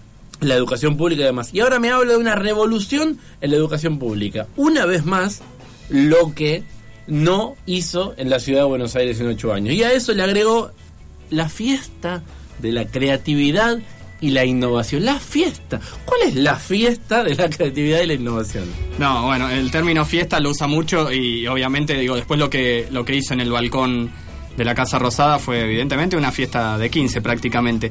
la 0.42 0.54
educación 0.54 0.96
pública 0.96 1.22
y 1.22 1.24
demás. 1.24 1.52
Y 1.52 1.58
ahora 1.58 1.80
me 1.80 1.90
habla 1.90 2.12
de 2.12 2.18
una 2.18 2.36
revolución 2.36 3.18
en 3.40 3.50
la 3.50 3.56
educación 3.56 3.98
pública. 3.98 4.46
Una 4.54 4.86
vez 4.86 5.04
más, 5.04 5.42
lo 5.88 6.36
que 6.36 6.62
no 7.08 7.56
hizo 7.66 8.14
en 8.16 8.30
la 8.30 8.38
ciudad 8.38 8.60
de 8.60 8.66
Buenos 8.66 8.96
Aires 8.96 9.20
en 9.20 9.26
ocho 9.26 9.52
años. 9.52 9.74
Y 9.74 9.82
a 9.82 9.92
eso 9.92 10.12
le 10.14 10.22
agregó 10.22 10.70
la 11.30 11.48
fiesta 11.48 12.22
de 12.58 12.72
la 12.72 12.86
creatividad 12.86 13.78
y 14.20 14.30
la 14.30 14.44
innovación. 14.44 15.04
La 15.04 15.18
fiesta. 15.18 15.80
¿Cuál 16.04 16.22
es 16.22 16.34
la 16.34 16.56
fiesta 16.56 17.22
de 17.24 17.34
la 17.34 17.50
creatividad 17.50 18.00
y 18.00 18.06
la 18.06 18.14
innovación? 18.14 18.64
No, 18.98 19.24
bueno, 19.26 19.50
el 19.50 19.70
término 19.70 20.04
fiesta 20.04 20.40
lo 20.40 20.50
usa 20.50 20.66
mucho 20.66 21.12
y 21.12 21.46
obviamente, 21.46 21.94
digo, 21.98 22.16
después 22.16 22.38
lo 22.40 22.48
que, 22.48 22.88
lo 22.90 23.04
que 23.04 23.16
hizo 23.16 23.34
en 23.34 23.40
el 23.40 23.50
balcón 23.50 24.10
de 24.56 24.64
la 24.64 24.74
Casa 24.74 24.98
Rosada 24.98 25.38
fue 25.38 25.62
evidentemente 25.62 26.16
una 26.16 26.30
fiesta 26.32 26.78
de 26.78 26.88
15 26.88 27.20
prácticamente. 27.20 27.90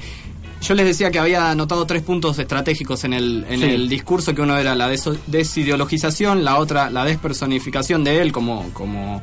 Yo 0.61 0.73
les 0.75 0.86
decía 0.86 1.11
que 1.11 1.19
había 1.19 1.51
anotado 1.51 1.86
tres 1.86 2.03
puntos 2.03 2.39
estratégicos 2.39 3.03
en 3.03 3.11
el, 3.11 3.45
en 3.49 3.59
Sí. 3.59 3.65
el 3.65 3.89
discurso, 3.89 4.34
que 4.34 4.41
uno 4.41 4.57
era 4.57 4.73
la 4.75 4.88
desideologización, 5.27 6.43
la 6.45 6.57
otra 6.57 6.89
la 6.89 7.03
despersonificación 7.05 8.03
de 8.05 8.21
él 8.21 8.31
como, 8.31 8.69
como, 8.73 9.21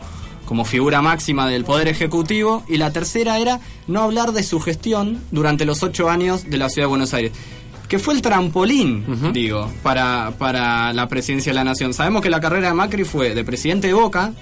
como 0.51 0.64
figura 0.64 1.01
máxima 1.01 1.46
del 1.46 1.64
Poder 1.64 1.86
Ejecutivo, 1.86 2.64
y 2.66 2.76
la 2.76 2.90
tercera 2.90 3.38
era 3.38 3.61
no 3.86 4.03
hablar 4.03 4.32
de 4.32 4.42
su 4.42 4.59
gestión 4.59 5.22
durante 5.30 5.64
los 5.64 5.84
ocho 5.84 6.11
años 6.11 6.51
de 6.51 6.59
la 6.59 6.68
Ciudad 6.68 6.86
de 6.86 6.90
Buenos 6.90 7.14
Aires 7.14 7.30
que 7.86 8.01
fue 8.01 8.14
el 8.14 8.22
trampolín, 8.22 9.32
digo, 9.32 9.70
para, 9.84 10.32
para 10.38 10.92
la 10.92 11.09
presidencia 11.09 11.51
de 11.51 11.55
la 11.55 11.64
nación. 11.64 11.92
Sabemos 11.92 12.22
que 12.22 12.30
la 12.30 12.40
carrera 12.40 12.68
de 12.68 12.74
Macri 12.74 13.05
fue 13.05 13.34
de 13.34 13.44
presidente 13.44 13.88
de 13.88 13.94
Boca, 13.94 14.32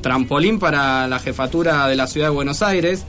trampolín 0.00 0.58
para 0.58 1.06
la 1.08 1.18
jefatura 1.20 1.86
de 1.88 1.96
la 1.96 2.06
ciudad 2.06 2.28
de 2.28 2.34
Buenos 2.34 2.62
Aires 2.62 3.04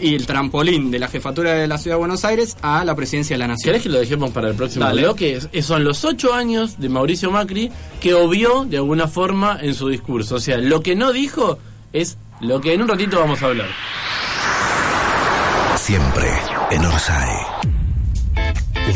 y 0.00 0.14
el 0.14 0.26
trampolín 0.26 0.90
de 0.90 0.98
la 0.98 1.08
jefatura 1.08 1.52
de 1.54 1.66
la 1.66 1.78
ciudad 1.78 1.96
de 1.96 2.00
Buenos 2.00 2.24
Aires 2.24 2.56
a 2.62 2.84
la 2.84 2.94
presidencia 2.94 3.34
de 3.34 3.38
la 3.38 3.48
nación. 3.48 3.64
¿Querés 3.70 3.82
que 3.82 3.88
lo 3.88 3.98
dejemos 3.98 4.30
para 4.32 4.48
el 4.48 4.54
próximo 4.54 4.84
Dale. 4.84 5.02
bloque? 5.02 5.40
Es- 5.52 5.64
Son 5.66 5.84
los 5.84 6.04
ocho 6.04 6.34
años 6.34 6.78
de 6.78 6.88
Mauricio 6.88 7.30
Macri 7.30 7.70
que 8.00 8.14
obvió 8.14 8.64
de 8.64 8.76
alguna 8.78 9.08
forma 9.08 9.58
en 9.60 9.74
su 9.74 9.88
discurso. 9.88 10.36
O 10.36 10.40
sea, 10.40 10.58
lo 10.58 10.82
que 10.82 10.94
no 10.96 11.12
dijo 11.12 11.58
es 11.92 12.16
lo 12.40 12.60
que 12.60 12.74
en 12.74 12.82
un 12.82 12.88
ratito 12.88 13.18
vamos 13.20 13.42
a 13.42 13.46
hablar. 13.46 13.68
Siempre 15.76 16.28
en 16.70 16.84
Orsay. 16.84 17.36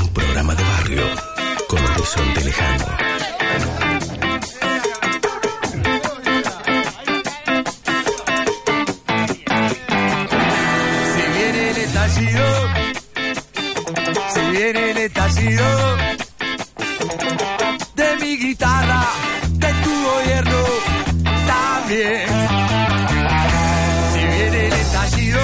Un 0.00 0.08
programa 0.08 0.54
de 0.54 0.62
barrio 0.64 1.02
con 1.68 1.78
horizonte 1.84 2.44
lejano. 2.44 2.84
Si 14.34 14.40
viene 14.50 14.90
el 14.90 14.98
estallido 14.98 15.96
de 17.94 18.16
mi 18.20 18.36
guitarra, 18.36 19.04
de 19.50 19.72
tu 19.84 19.90
gobierno 19.90 20.64
también. 21.46 22.28
Si 24.12 24.18
viene 24.18 24.66
el 24.66 24.72
estallido, 24.72 25.40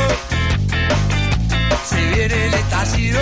si 1.91 2.03
viene 2.15 2.47
el 2.47 2.55
estallido 2.55 3.21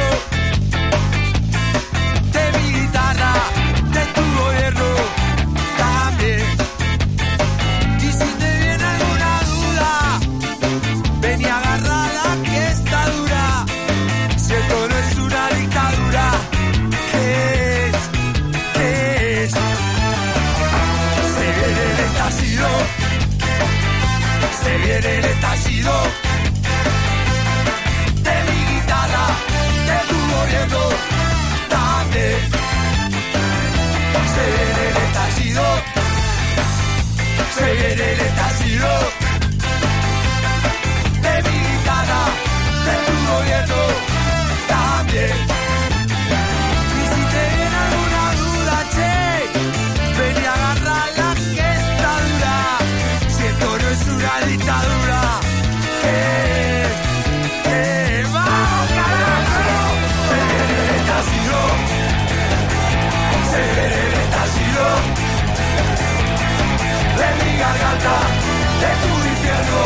de 68.02 68.90
tu 69.02 69.12
infierno 69.32 69.80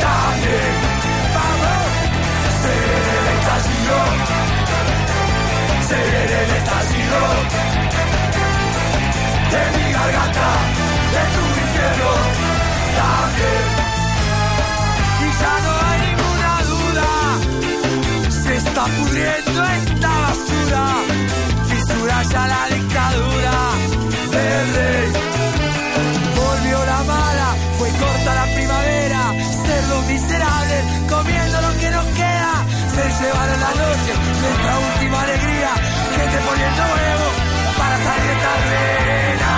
también. 0.00 0.74
Vamos, 1.34 1.86
se 2.62 2.72
viene 2.82 3.12
el 3.18 3.26
estallido, 3.38 3.98
se 5.88 5.98
viene 6.10 6.36
el 6.42 6.50
estallido 6.58 7.20
de 9.52 9.62
mi 9.74 9.86
garganta, 9.92 10.50
de 11.14 11.22
tu 11.34 11.42
infierno 11.62 12.12
también. 12.98 13.66
Y 15.20 15.28
ya 15.40 15.54
no 15.64 15.72
hay 15.86 15.98
ninguna 16.08 16.54
duda, 16.72 17.08
se 18.42 18.52
está 18.56 18.84
pudriendo 18.84 19.60
esta 19.64 20.10
basura, 20.24 20.84
fisura 21.68 22.22
ya 22.32 22.42
la 22.48 22.62
dictadura 22.74 23.56
del 24.32 24.74
rey. 24.74 25.27
Se 33.18 33.24
llevaron 33.24 33.60
la 33.60 33.74
noche, 33.74 34.12
nuestra 34.40 34.78
última 34.78 35.22
alegría, 35.22 35.70
gente 36.14 36.38
poniendo 36.38 36.82
huevo 36.82 37.26
para 37.76 37.96
salir 37.96 38.22
de 38.22 38.32
esta 38.32 38.52
arena. 38.54 39.52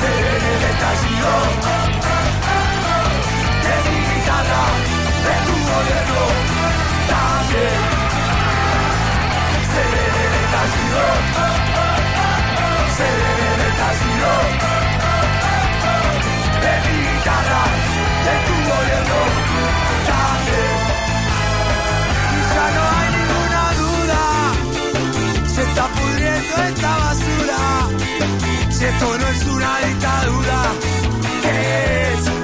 Se 0.00 0.08
viene 0.16 1.65
esta 26.68 26.96
basura. 26.96 27.88
Si 28.70 28.84
esto 28.84 29.18
no 29.18 29.28
es 29.28 29.46
una 29.46 29.78
dictadura, 29.80 30.62
¿qué? 31.42 32.35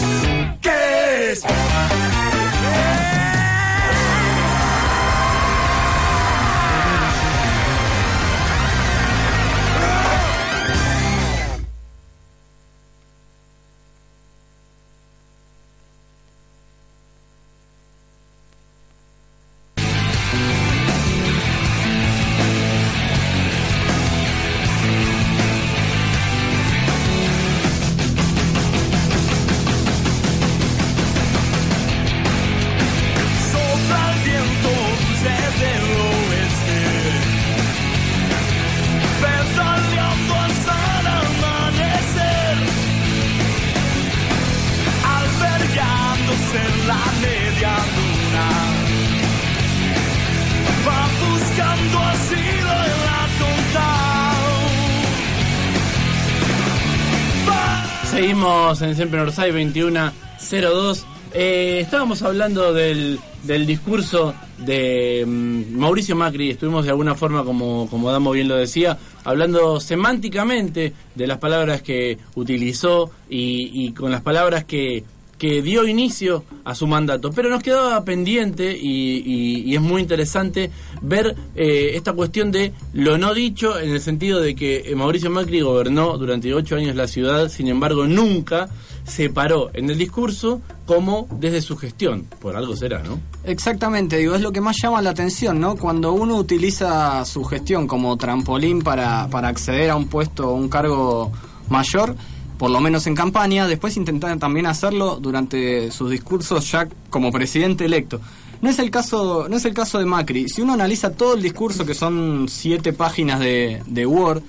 Seguimos 58.23 58.81
en 58.83 58.95
Siempre 58.95 59.21
Orsay 59.21 59.51
2102. 59.51 61.07
Eh, 61.35 61.81
estábamos 61.83 62.23
hablando 62.23 62.73
del, 62.73 63.19
del 63.43 63.67
discurso 63.67 64.33
de 64.59 65.25
mm, 65.27 65.77
Mauricio 65.77 66.15
Macri, 66.15 66.51
estuvimos 66.51 66.85
de 66.85 66.91
alguna 66.93 67.17
forma, 67.17 67.43
como, 67.43 67.91
como 67.91 68.13
Damo 68.13 68.31
bien 68.31 68.47
lo 68.47 68.55
decía, 68.55 68.97
hablando 69.25 69.81
semánticamente 69.81 70.93
de 71.17 71.27
las 71.27 71.39
palabras 71.39 71.83
que 71.83 72.17
utilizó 72.37 73.11
y, 73.29 73.87
y 73.87 73.93
con 73.93 74.13
las 74.13 74.21
palabras 74.21 74.67
que, 74.67 75.03
que 75.43 75.61
dio 75.61 75.89
inicio 75.89 76.45
a 76.65 76.73
su 76.77 76.87
mandato. 76.87 77.33
Pero 77.33 77.51
nos 77.51 77.65
quedaba 77.65 78.05
pendiente 78.05 78.79
y, 78.81 79.17
y- 79.27 79.63
y 79.67 79.75
es 79.75 79.81
muy 79.81 80.01
interesante 80.01 80.71
ver 81.01 81.35
eh, 81.57 81.91
esta 81.97 82.13
cuestión 82.13 82.53
de 82.53 82.73
lo 82.93 83.19
no 83.19 83.35
dicho 83.35 83.77
en 83.81 83.91
el 83.91 84.01
sentido 84.01 84.41
de 84.41 84.55
que 84.55 84.85
eh, 84.87 84.95
Mauricio 84.95 85.31
Macri 85.31 85.61
gobernó 85.61 86.17
durante 86.17 86.55
ocho 86.55 86.77
años 86.77 86.95
la 86.95 87.09
ciudad, 87.09 87.49
sin 87.49 87.67
embargo 87.67 88.07
nunca 88.07 88.69
se 89.05 89.31
paró 89.31 89.71
en 89.75 89.91
el 89.91 89.99
discurso 89.99 90.61
como 90.87 91.27
desde 91.41 91.61
su 91.61 91.77
gestión. 91.77 92.25
Por 92.41 92.55
algo 92.55 92.77
será, 92.77 93.03
¿no? 93.03 93.19
Exactamente, 93.43 94.19
digo, 94.19 94.37
es 94.37 94.43
lo 94.43 94.53
que 94.53 94.61
más 94.61 94.77
llama 94.81 95.03
la 95.03 95.11
atención, 95.11 95.59
¿no? 95.59 95.75
Cuando 95.75 96.13
uno 96.13 96.37
utiliza 96.37 97.25
su 97.25 97.43
gestión 97.43 97.89
como 97.89 98.17
trampolín 98.17 98.81
para, 98.83 99.27
para 99.29 99.49
acceder 99.49 99.91
a 99.91 99.97
un 99.97 100.07
puesto 100.07 100.51
o 100.51 100.55
un 100.55 100.69
cargo 100.69 101.33
mayor, 101.69 102.15
por 102.63 102.71
lo 102.71 102.81
menos 102.81 103.09
en 103.09 103.17
campaña, 103.17 103.67
después 103.67 103.97
intentar 103.97 104.39
también 104.39 104.67
hacerlo 104.67 105.17
durante 105.17 105.91
sus 105.91 106.09
discursos 106.09 106.71
ya 106.71 106.87
como 107.11 107.33
presidente 107.33 107.85
electo. 107.85 108.21
No 108.61 108.71
es 108.71 108.79
el 108.79 108.89
caso, 108.89 109.49
no 109.51 109.57
es 109.57 109.65
el 109.65 109.75
caso 109.75 109.99
de 109.99 110.05
Macri. 110.05 110.49
Si 110.49 110.63
uno 110.63 110.75
analiza 110.75 111.11
todo 111.11 111.35
el 111.35 111.43
discurso, 111.43 111.85
que 111.85 111.95
son 111.95 112.47
siete 112.49 112.93
páginas 112.93 113.41
de, 113.41 113.83
de 113.85 114.07
Word, 114.07 114.45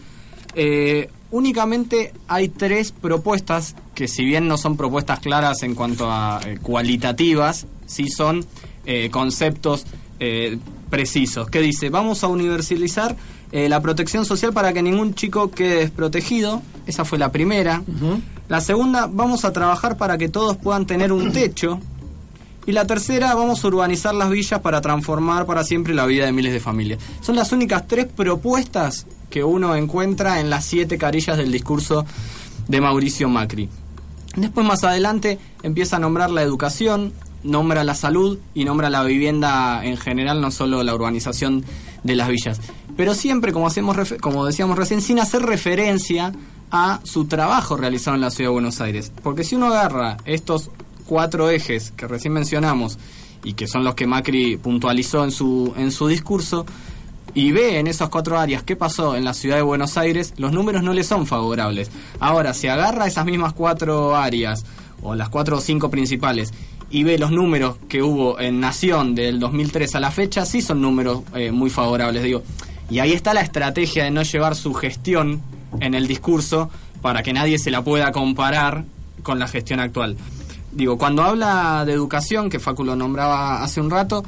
eh, 0.54 1.10
únicamente 1.32 2.14
hay 2.28 2.50
tres 2.50 2.92
propuestas 2.92 3.76
que 3.96 4.08
si 4.08 4.24
bien 4.24 4.48
no 4.48 4.60
son 4.60 4.78
propuestas 4.78 5.20
claras 5.20 5.64
en 5.64 5.74
cuanto 5.74 6.12
a 6.12 6.40
eh, 6.46 6.60
cualitativas, 6.62 7.66
sí 7.88 8.10
son 8.10 8.46
eh, 8.86 9.10
conceptos 9.10 9.88
eh, 10.20 10.60
precisos. 10.92 11.50
Que 11.50 11.62
dice, 11.62 11.90
vamos 11.90 12.24
a 12.24 12.28
universalizar 12.28 13.16
eh, 13.54 13.70
la 13.70 13.82
protección 13.82 14.26
social 14.26 14.52
para 14.52 14.74
que 14.74 14.82
ningún 14.82 15.14
chico 15.14 15.52
quede 15.52 15.76
desprotegido. 15.76 16.64
Esa 16.88 17.06
fue 17.06 17.20
la 17.20 17.32
primera. 17.32 17.84
La 18.50 18.62
segunda, 18.62 19.06
vamos 19.06 19.46
a 19.46 19.54
trabajar 19.54 19.96
para 19.96 20.18
que 20.18 20.28
todos 20.28 20.58
puedan 20.58 20.88
tener 20.88 21.14
un 21.14 21.32
techo. 21.34 21.80
Y 22.66 22.72
la 22.72 22.88
tercera, 22.88 23.36
vamos 23.36 23.64
a 23.64 23.68
urbanizar 23.68 24.16
las 24.16 24.32
villas 24.32 24.60
para 24.62 24.82
transformar 24.82 25.46
para 25.46 25.64
siempre 25.64 25.94
la 25.94 26.08
vida 26.08 26.26
de 26.26 26.32
miles 26.32 26.52
de 26.52 26.60
familias. 26.60 26.98
Son 27.22 27.36
las 27.36 27.52
únicas 27.52 27.88
tres 27.88 28.08
propuestas 28.08 29.06
que 29.30 29.44
uno 29.44 29.76
encuentra 29.76 30.40
en 30.40 30.50
las 30.50 30.66
siete 30.66 30.98
carillas 30.98 31.38
del 31.38 31.52
discurso 31.52 32.08
de 32.68 32.82
Mauricio 32.82 33.30
Macri. 33.30 33.70
Después 34.36 34.66
más 34.66 34.84
adelante 34.84 35.38
empieza 35.62 35.98
a 35.98 36.00
nombrar 36.00 36.32
la 36.32 36.42
educación, 36.42 37.14
nombra 37.44 37.84
la 37.84 37.94
salud 37.94 38.40
y 38.56 38.66
nombra 38.66 38.90
la 38.90 39.04
vivienda 39.04 39.86
en 39.86 39.98
general, 39.98 40.42
no 40.42 40.50
solo 40.50 40.82
la 40.82 40.96
urbanización 40.96 41.64
de 42.02 42.16
las 42.16 42.30
villas. 42.30 42.60
Pero 42.96 43.14
siempre, 43.14 43.52
como, 43.52 43.68
hacemos 43.68 44.14
como 44.22 44.46
decíamos 44.46 44.78
recién, 44.78 45.02
sin 45.02 45.20
hacer 45.20 45.42
referencia 45.42 46.34
a 46.72 47.00
su 47.04 47.26
trabajo 47.26 47.78
realizado 47.78 48.16
en 48.16 48.22
la 48.22 48.32
ciudad 48.32 48.50
de 48.50 48.54
Buenos 48.54 48.82
Aires. 48.82 49.12
Porque 49.22 49.44
si 49.44 49.56
uno 49.56 49.68
agarra 49.68 50.18
estos 50.26 50.72
cuatro 51.06 51.50
ejes 51.50 51.92
que 51.92 52.08
recién 52.08 52.34
mencionamos 52.34 52.98
y 53.44 53.54
que 53.54 53.68
son 53.68 53.84
los 53.84 53.96
que 53.96 54.08
Macri 54.08 54.58
puntualizó 54.58 55.24
en 55.24 55.32
su, 55.32 55.74
en 55.78 55.92
su 55.92 56.08
discurso, 56.08 56.66
y 57.36 57.52
ve 57.52 57.80
en 57.80 57.88
esas 57.88 58.10
cuatro 58.10 58.38
áreas 58.38 58.64
qué 58.64 58.76
pasó 58.76 59.16
en 59.16 59.24
la 59.24 59.34
ciudad 59.34 59.56
de 59.56 59.64
Buenos 59.64 59.98
Aires, 59.98 60.34
los 60.38 60.52
números 60.52 60.84
no 60.84 60.94
le 60.94 61.04
son 61.04 61.26
favorables. 61.26 61.90
Ahora, 62.20 62.54
si 62.54 62.68
agarra 62.68 63.08
esas 63.08 63.26
mismas 63.26 63.54
cuatro 63.54 64.16
áreas, 64.16 64.66
o 65.02 65.16
las 65.16 65.30
cuatro 65.30 65.58
o 65.58 65.62
cinco 65.62 65.90
principales, 65.90 66.54
y 66.90 67.04
ve 67.04 67.18
los 67.18 67.32
números 67.32 67.78
que 67.90 68.04
hubo 68.04 68.40
en 68.40 68.60
Nación 68.60 69.16
del 69.16 69.40
2003 69.40 69.96
a 69.96 70.00
la 70.00 70.12
fecha, 70.12 70.46
sí 70.46 70.62
son 70.62 70.82
números 70.82 71.22
eh, 71.34 71.52
muy 71.52 71.70
favorables, 71.70 72.24
digo. 72.24 72.44
Y 72.90 73.00
ahí 73.00 73.14
está 73.14 73.34
la 73.34 73.42
estrategia 73.42 74.04
de 74.04 74.12
no 74.12 74.24
llevar 74.24 74.56
su 74.56 74.74
gestión 74.74 75.42
en 75.80 75.94
el 75.94 76.08
discurso 76.08 76.70
para 77.02 77.24
que 77.24 77.34
nadie 77.34 77.60
se 77.60 77.72
la 77.72 77.84
pueda 77.84 78.12
comparar 78.12 78.86
con 79.24 79.40
la 79.40 79.48
gestión 79.48 79.80
actual. 79.80 80.18
Digo, 80.72 80.98
cuando 80.98 81.24
habla 81.24 81.84
de 81.86 81.94
educación, 81.94 82.50
que 82.50 82.60
Facu 82.60 82.84
lo 82.84 82.96
nombraba 82.96 83.64
hace 83.64 83.80
un 83.80 83.90
rato, 83.90 84.24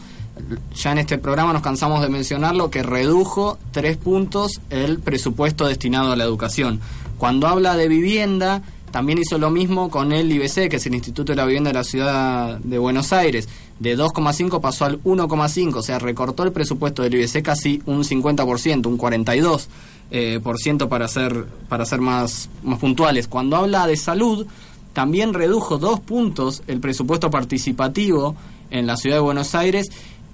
ya 0.75 0.91
en 0.91 0.99
este 0.99 1.17
programa 1.17 1.53
nos 1.53 1.61
cansamos 1.61 2.01
de 2.01 2.09
mencionarlo, 2.09 2.69
que 2.69 2.83
redujo 2.83 3.57
tres 3.71 3.97
puntos 3.97 4.61
el 4.69 4.99
presupuesto 4.99 5.65
destinado 5.65 6.11
a 6.11 6.15
la 6.15 6.23
educación. 6.23 6.81
Cuando 7.17 7.47
habla 7.47 7.75
de 7.75 7.87
vivienda, 7.87 8.61
también 8.91 9.17
hizo 9.17 9.37
lo 9.37 9.49
mismo 9.49 9.89
con 9.89 10.11
el 10.11 10.31
IBC, 10.31 10.69
que 10.69 10.77
es 10.77 10.85
el 10.85 10.95
Instituto 10.95 11.31
de 11.31 11.37
la 11.37 11.45
Vivienda 11.45 11.69
de 11.69 11.73
la 11.73 11.83
Ciudad 11.83 12.59
de 12.59 12.77
Buenos 12.77 13.11
Aires. 13.11 13.49
De 13.79 13.97
2,5 13.97 14.61
pasó 14.61 14.85
al 14.85 15.03
1,5, 15.03 15.75
o 15.75 15.81
sea, 15.81 15.99
recortó 15.99 16.43
el 16.43 16.53
presupuesto 16.53 17.03
del 17.03 17.15
IBC 17.15 17.41
casi 17.43 17.81
un 17.85 18.03
50%, 18.03 18.85
un 18.87 18.97
42%, 18.97 19.67
eh, 20.11 20.39
por 20.41 20.59
ciento 20.59 20.87
para 20.87 21.07
ser, 21.07 21.45
para 21.67 21.85
ser 21.85 21.99
más, 21.99 22.49
más 22.63 22.79
puntuales. 22.79 23.27
Cuando 23.27 23.57
habla 23.57 23.87
de 23.87 23.97
salud, 23.97 24.45
también 24.93 25.33
redujo 25.33 25.77
dos 25.77 25.99
puntos 25.99 26.63
el 26.67 26.79
presupuesto 26.79 27.29
participativo 27.29 28.35
en 28.69 28.87
la 28.87 28.97
ciudad 28.97 29.17
de 29.17 29.21
Buenos 29.21 29.55
Aires 29.55 29.87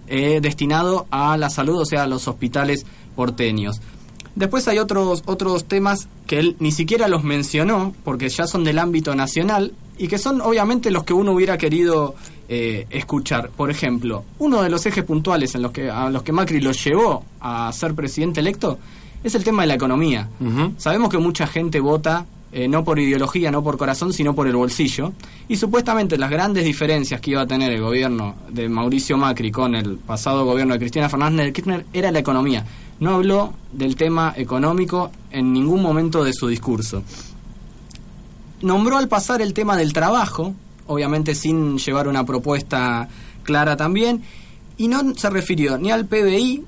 eh, 0.08 0.40
destinado 0.42 1.08
a 1.10 1.38
la 1.38 1.50
salud, 1.50 1.80
o 1.80 1.86
sea, 1.86 2.04
a 2.04 2.08
los 2.08 2.28
hospitales 2.28 2.86
porteños. 3.16 3.82
Después 4.36 4.68
hay 4.68 4.78
otros, 4.78 5.24
otros 5.26 5.66
temas 5.66 6.08
que 6.28 6.40
él 6.40 6.56
ni 6.60 6.72
siquiera 6.72 7.08
los 7.08 7.24
mencionó, 7.24 7.94
porque 8.04 8.30
ya 8.30 8.46
son 8.46 8.64
del 8.64 8.80
ámbito 8.80 9.16
nacional, 9.16 9.74
y 10.02 10.08
que 10.08 10.18
son 10.18 10.42
obviamente 10.42 10.90
los 10.90 11.04
que 11.04 11.14
uno 11.14 11.32
hubiera 11.32 11.60
querido 11.60 12.16
eh, 12.50 12.88
escuchar. 12.90 13.52
Por 13.52 13.70
ejemplo, 13.70 14.24
uno 14.40 14.64
de 14.64 14.70
los 14.70 14.84
ejes 14.88 15.04
puntuales 15.04 15.54
en 15.54 15.62
los 15.62 15.72
que, 15.72 15.92
a 15.92 16.10
los 16.10 16.24
que 16.24 16.32
Macri 16.32 16.60
lo 16.60 16.72
llevó 16.72 17.24
a 17.40 17.72
ser 17.72 17.94
presidente 17.94 18.40
electo 18.40 18.80
es 19.24 19.36
el 19.36 19.44
tema 19.44 19.62
de 19.62 19.68
la 19.68 19.76
economía. 19.76 20.28
Sabemos 20.78 21.12
que 21.12 21.20
mucha 21.20 21.46
gente 21.46 21.80
vota 21.80 22.26
eh, 22.52 22.68
no 22.68 22.84
por 22.84 22.98
ideología, 22.98 23.52
no 23.52 23.64
por 23.64 23.78
corazón, 23.78 24.12
sino 24.12 24.34
por 24.34 24.48
el 24.48 24.56
bolsillo. 24.56 25.14
Y 25.48 25.58
supuestamente 25.58 26.18
las 26.18 26.32
grandes 26.32 26.66
diferencias 26.66 27.22
que 27.22 27.32
iba 27.32 27.42
a 27.42 27.48
tener 27.48 27.72
el 27.72 27.82
gobierno 27.82 28.34
de 28.50 28.68
Mauricio 28.70 29.18
Macri 29.18 29.52
con 29.52 29.76
el 29.76 29.98
pasado 29.98 30.46
gobierno 30.46 30.74
de 30.74 30.80
Cristina 30.80 31.10
Fernández 31.10 31.46
de 31.46 31.54
Kirchner 31.54 31.86
era 31.94 32.12
la 32.12 32.18
economía. 32.18 32.66
No 33.00 33.12
habló 33.12 33.54
del 33.72 33.96
tema 33.96 34.34
económico 34.36 35.12
en 35.30 35.54
ningún 35.54 35.84
momento 35.84 36.24
de 36.24 36.34
su 36.34 36.48
discurso. 36.48 37.04
Nombró 38.62 38.98
al 38.98 39.08
pasar 39.08 39.42
el 39.42 39.54
tema 39.54 39.76
del 39.76 39.94
trabajo, 39.94 40.54
obviamente 40.88 41.36
sin 41.36 41.78
llevar 41.78 42.08
una 42.08 42.26
propuesta 42.26 43.08
clara 43.44 43.76
también, 43.76 44.24
y 44.78 44.88
no 44.88 45.16
se 45.16 45.30
refirió 45.30 45.78
ni 45.78 45.92
al 45.92 46.06
PBI, 46.06 46.64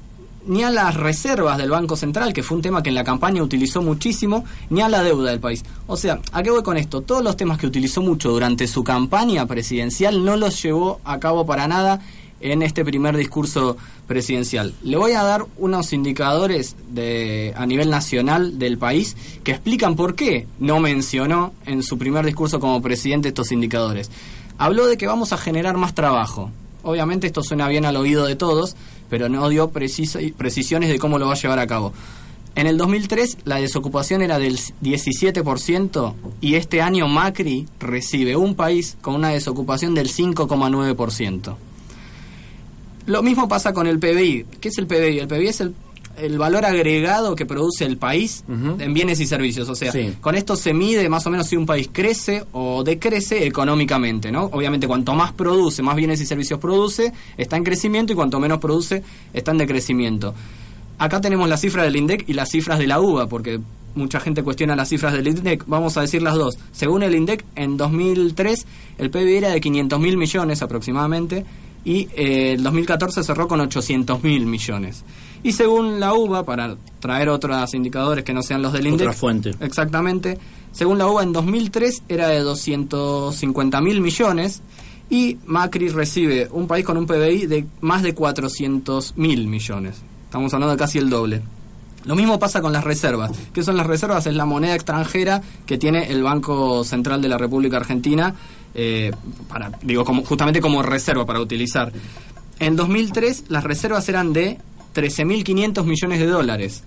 ni 0.45 0.63
a 0.63 0.69
las 0.69 0.95
reservas 0.95 1.57
del 1.57 1.69
Banco 1.69 1.95
Central, 1.95 2.33
que 2.33 2.43
fue 2.43 2.57
un 2.57 2.63
tema 2.63 2.83
que 2.83 2.89
en 2.89 2.95
la 2.95 3.03
campaña 3.03 3.41
utilizó 3.41 3.81
muchísimo, 3.81 4.43
ni 4.69 4.81
a 4.81 4.89
la 4.89 5.03
deuda 5.03 5.29
del 5.29 5.39
país. 5.39 5.63
O 5.87 5.95
sea, 5.95 6.19
¿a 6.31 6.43
qué 6.43 6.49
voy 6.49 6.63
con 6.63 6.77
esto? 6.77 7.01
Todos 7.01 7.23
los 7.23 7.37
temas 7.37 7.57
que 7.57 7.67
utilizó 7.67 8.01
mucho 8.01 8.31
durante 8.31 8.67
su 8.67 8.83
campaña 8.83 9.45
presidencial 9.45 10.25
no 10.25 10.35
los 10.35 10.61
llevó 10.61 10.99
a 11.05 11.19
cabo 11.19 11.45
para 11.45 11.67
nada 11.67 12.01
en 12.43 12.61
este 12.61 12.83
primer 12.83 13.15
discurso 13.15 13.77
presidencial. 14.05 14.73
Le 14.83 14.97
voy 14.97 15.13
a 15.13 15.23
dar 15.23 15.45
unos 15.57 15.93
indicadores 15.93 16.75
de, 16.89 17.53
a 17.55 17.65
nivel 17.65 17.89
nacional 17.89 18.59
del 18.59 18.77
país 18.77 19.15
que 19.43 19.51
explican 19.51 19.95
por 19.95 20.15
qué 20.15 20.45
no 20.59 20.79
mencionó 20.79 21.53
en 21.65 21.83
su 21.83 21.97
primer 21.97 22.25
discurso 22.25 22.59
como 22.59 22.81
presidente 22.81 23.29
estos 23.29 23.51
indicadores. 23.51 24.11
Habló 24.57 24.87
de 24.87 24.97
que 24.97 25.07
vamos 25.07 25.31
a 25.31 25.37
generar 25.37 25.77
más 25.77 25.95
trabajo. 25.95 26.51
Obviamente 26.83 27.27
esto 27.27 27.43
suena 27.43 27.69
bien 27.69 27.85
al 27.85 27.95
oído 27.95 28.25
de 28.25 28.35
todos, 28.35 28.75
pero 29.09 29.29
no 29.29 29.47
dio 29.47 29.69
precisiones 29.71 30.89
de 30.89 30.99
cómo 30.99 31.17
lo 31.17 31.27
va 31.27 31.33
a 31.33 31.37
llevar 31.37 31.59
a 31.59 31.67
cabo. 31.67 31.93
En 32.55 32.67
el 32.67 32.77
2003 32.77 33.37
la 33.45 33.55
desocupación 33.55 34.21
era 34.21 34.37
del 34.37 34.59
17% 34.59 36.13
y 36.41 36.55
este 36.55 36.81
año 36.81 37.07
Macri 37.07 37.67
recibe 37.79 38.35
un 38.35 38.55
país 38.55 38.97
con 39.01 39.15
una 39.15 39.29
desocupación 39.29 39.95
del 39.95 40.09
5,9%. 40.09 41.55
Lo 43.06 43.22
mismo 43.24 43.47
pasa 43.47 43.74
con 43.74 43.88
el 43.88 43.99
PBI. 43.99 44.45
¿Qué 44.62 44.70
es 44.70 44.78
el 44.78 44.88
PBI? 44.88 45.20
El 45.20 45.28
PBI 45.28 45.47
es 45.47 45.62
el, 45.62 45.74
el 46.18 46.38
valor 46.38 46.64
agregado 46.66 47.36
que 47.36 47.45
produce 47.45 47.86
el 47.86 47.97
país 47.97 48.43
en 48.47 48.93
bienes 48.93 49.20
y 49.20 49.26
servicios. 49.28 49.68
O 49.70 49.76
sea, 49.76 49.91
Sí. 49.91 50.14
con 50.22 50.36
esto 50.36 50.56
se 50.56 50.74
mide 50.74 51.10
más 51.10 51.26
o 51.26 51.30
menos 51.30 51.47
si 51.47 51.56
un 51.58 51.66
país 51.66 51.89
crece 51.91 52.43
o 52.54 52.84
decrece 52.84 53.45
económicamente, 53.45 54.32
¿no? 54.32 54.45
Obviamente, 54.45 54.88
cuanto 54.88 55.14
más 55.16 55.34
produce, 55.34 55.82
más 55.82 55.95
bienes 55.95 56.22
y 56.22 56.26
servicios 56.26 56.60
produce, 56.60 57.12
está 57.38 57.58
en 57.58 57.64
crecimiento 57.64 58.14
y 58.14 58.16
cuanto 58.16 58.39
menos 58.39 58.60
produce, 58.60 59.04
está 59.34 59.51
en 59.51 59.58
decrecimiento. 59.58 60.34
Acá 60.99 61.20
tenemos 61.20 61.49
la 61.49 61.58
cifra 61.58 61.84
del 61.84 61.95
INDEC 61.95 62.26
y 62.30 62.34
las 62.34 62.49
cifras 62.49 62.80
de 62.80 62.88
la 62.88 62.99
UBA, 63.01 63.28
porque 63.28 63.60
mucha 63.95 64.20
gente 64.20 64.43
cuestiona 64.43 64.76
las 64.76 64.89
cifras 64.89 65.14
del 65.14 65.28
INDEC. 65.28 65.64
Vamos 65.68 65.97
a 65.97 66.01
decir 66.01 66.22
las 66.22 66.36
dos. 66.36 66.58
Según 66.72 67.04
el 67.04 67.14
INDEC, 67.16 67.43
en 67.56 67.76
2003 67.78 68.66
el 68.99 69.10
PIB 69.10 69.28
era 69.38 69.49
de 69.49 69.60
500 69.60 69.99
mil 69.99 70.18
millones 70.18 70.62
aproximadamente 70.62 71.45
y 71.86 72.07
eh, 72.15 72.53
el 72.53 72.63
2014 72.63 73.23
cerró 73.23 73.47
con 73.47 73.59
800 73.59 74.23
mil 74.23 74.45
millones. 74.45 75.03
Y 75.43 75.51
según 75.51 75.99
la 75.99 76.13
UBA, 76.13 76.45
para 76.45 76.75
traer 76.99 77.29
otros 77.29 77.73
indicadores 77.73 78.23
que 78.23 78.34
no 78.34 78.41
sean 78.41 78.61
los 78.61 78.71
del 78.71 78.88
INDEC, 78.88 79.07
Otra 79.07 79.19
fuente. 79.19 79.51
Exactamente. 79.59 80.38
Según 80.71 80.97
la 80.97 81.07
UBA, 81.07 81.23
en 81.23 81.34
2003 81.34 82.03
era 82.07 82.29
de 82.29 82.39
250 82.39 83.81
mil 83.81 83.99
millones 83.99 84.61
y 85.09 85.38
Macri 85.45 85.89
recibe 85.89 86.47
un 86.51 86.67
país 86.67 86.86
con 86.86 86.97
un 86.97 87.05
PBI 87.05 87.45
de 87.47 87.65
más 87.81 88.03
de 88.03 88.15
400 88.15 89.17
mil 89.17 89.47
millones. 89.47 90.01
Estamos 90.25 90.53
hablando 90.53 90.71
de 90.71 90.79
casi 90.79 90.97
el 90.97 91.09
doble. 91.09 91.41
Lo 92.05 92.15
mismo 92.15 92.39
pasa 92.39 92.61
con 92.61 92.73
las 92.73 92.84
reservas. 92.84 93.31
¿Qué 93.53 93.63
son 93.63 93.77
las 93.77 93.88
reservas? 93.88 94.25
Es 94.25 94.36
la 94.36 94.45
moneda 94.45 94.75
extranjera 94.75 95.41
que 95.65 95.77
tiene 95.77 96.11
el 96.11 96.23
Banco 96.23 96.84
Central 96.84 97.21
de 97.21 97.29
la 97.29 97.38
República 97.38 97.77
Argentina, 97.77 98.36
eh, 98.76 99.11
para, 99.47 99.71
digo, 99.82 100.03
como, 100.03 100.24
justamente 100.24 100.61
como 100.61 100.82
reserva 100.84 101.26
para 101.26 101.39
utilizar. 101.39 101.91
En 102.59 102.76
2003 102.76 103.45
las 103.49 103.63
reservas 103.63 104.07
eran 104.09 104.34
de 104.34 104.57
13.500 104.93 105.84
millones 105.84 106.19
de 106.19 106.28
dólares. 106.28 106.84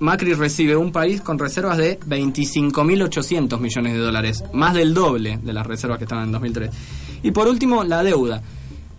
Macri 0.00 0.32
recibe 0.34 0.76
un 0.76 0.92
país 0.92 1.20
con 1.20 1.38
reservas 1.38 1.76
de 1.76 1.98
25.800 2.00 3.58
millones 3.58 3.92
de 3.94 3.98
dólares, 3.98 4.44
más 4.52 4.74
del 4.74 4.94
doble 4.94 5.38
de 5.42 5.52
las 5.52 5.66
reservas 5.66 5.98
que 5.98 6.04
estaban 6.04 6.26
en 6.26 6.32
2003. 6.32 6.70
Y 7.24 7.32
por 7.32 7.48
último, 7.48 7.82
la 7.82 8.02
deuda. 8.04 8.40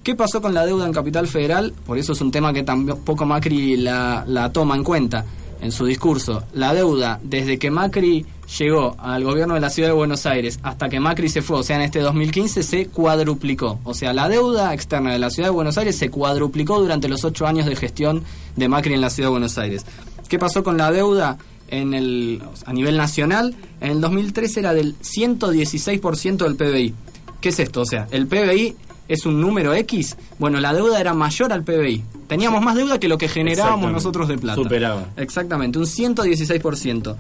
¿Qué 0.04 0.16
pasó 0.16 0.42
con 0.42 0.54
la 0.54 0.66
deuda 0.66 0.86
en 0.86 0.94
Capital 0.94 1.28
Federal? 1.28 1.74
Por 1.86 1.98
eso 1.98 2.14
es 2.14 2.22
un 2.22 2.32
tema 2.32 2.52
que 2.52 2.64
tampoco 2.64 3.26
Macri 3.26 3.78
la, 3.78 4.24
la 4.28 4.52
toma 4.52 4.76
en 4.76 4.84
cuenta 4.84 5.26
en 5.62 5.72
su 5.72 5.86
discurso. 5.86 6.44
La 6.54 6.74
deuda, 6.74 7.20
desde 7.24 7.58
que 7.58 7.72
Macri 7.72 8.26
llegó 8.58 8.96
al 9.00 9.24
gobierno 9.24 9.54
de 9.54 9.60
la 9.60 9.70
ciudad 9.70 9.90
de 9.90 9.94
Buenos 9.94 10.26
Aires 10.26 10.60
hasta 10.64 10.90
que 10.90 11.00
Macri 11.00 11.30
se 11.30 11.42
fue, 11.42 11.58
o 11.58 11.64
sea, 11.64 11.76
en 11.76 11.84
este 11.84 12.00
2015, 12.00 12.64
se 12.64 12.88
cuadruplicó. 12.88 13.80
O 13.84 13.94
sea, 13.94 14.14
la 14.14 14.30
deuda 14.30 14.74
externa 14.74 15.12
de 15.12 15.20
la 15.20 15.30
ciudad 15.30 15.50
de 15.50 15.54
Buenos 15.54 15.78
Aires 15.78 15.98
se 15.98 16.10
cuadruplicó 16.10 16.80
durante 16.80 17.08
los 17.08 17.24
ocho 17.24 17.46
años 17.46 17.66
de 17.66 17.76
gestión 17.76 18.24
de 18.56 18.68
Macri 18.68 18.94
en 18.94 19.02
la 19.02 19.10
ciudad 19.10 19.28
de 19.28 19.32
Buenos 19.32 19.58
Aires. 19.58 19.86
¿Qué 20.28 20.40
pasó 20.40 20.64
con 20.64 20.78
la 20.78 20.92
deuda 20.92 21.38
en 21.70 21.94
el, 21.94 22.42
a 22.66 22.74
nivel 22.74 22.98
nacional? 22.98 23.56
En 23.82 23.92
el 23.92 24.02
2013 24.02 24.60
era 24.60 24.74
del 24.74 24.98
116% 25.00 26.38
del 26.38 26.56
PBI. 26.56 26.94
¿Qué 27.42 27.50
es 27.50 27.60
esto? 27.60 27.82
O 27.82 27.86
sea, 27.86 28.08
el 28.12 28.28
PBI 28.28 28.76
es 29.08 29.26
un 29.26 29.42
número 29.42 29.74
X. 29.74 30.18
Bueno, 30.38 30.60
la 30.60 30.74
deuda 30.74 31.00
era 31.00 31.14
mayor 31.14 31.52
al 31.52 31.64
PBI. 31.64 32.04
Teníamos 32.30 32.62
más 32.62 32.76
deuda 32.76 33.00
que 33.00 33.08
lo 33.08 33.18
que 33.18 33.28
generábamos 33.28 33.92
nosotros 33.92 34.28
de 34.28 34.38
plata. 34.38 34.62
Superaba. 34.62 35.08
Exactamente, 35.18 35.80
un 35.80 35.86
116%. 35.86 37.16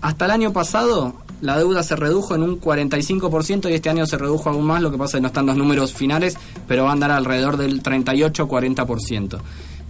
Hasta 0.00 0.24
el 0.24 0.30
año 0.32 0.52
pasado 0.52 1.14
la 1.40 1.56
deuda 1.56 1.84
se 1.84 1.94
redujo 1.94 2.34
en 2.34 2.42
un 2.42 2.60
45% 2.60 3.70
y 3.70 3.74
este 3.74 3.90
año 3.90 4.06
se 4.06 4.18
redujo 4.18 4.50
aún 4.50 4.66
más, 4.66 4.82
lo 4.82 4.90
que 4.90 4.98
pasa 4.98 5.16
es 5.16 5.18
que 5.18 5.22
no 5.22 5.28
están 5.28 5.46
los 5.46 5.56
números 5.56 5.94
finales, 5.94 6.36
pero 6.66 6.82
va 6.82 6.90
a 6.90 6.92
andar 6.94 7.12
alrededor 7.12 7.56
del 7.56 7.80
38-40%. 7.80 9.38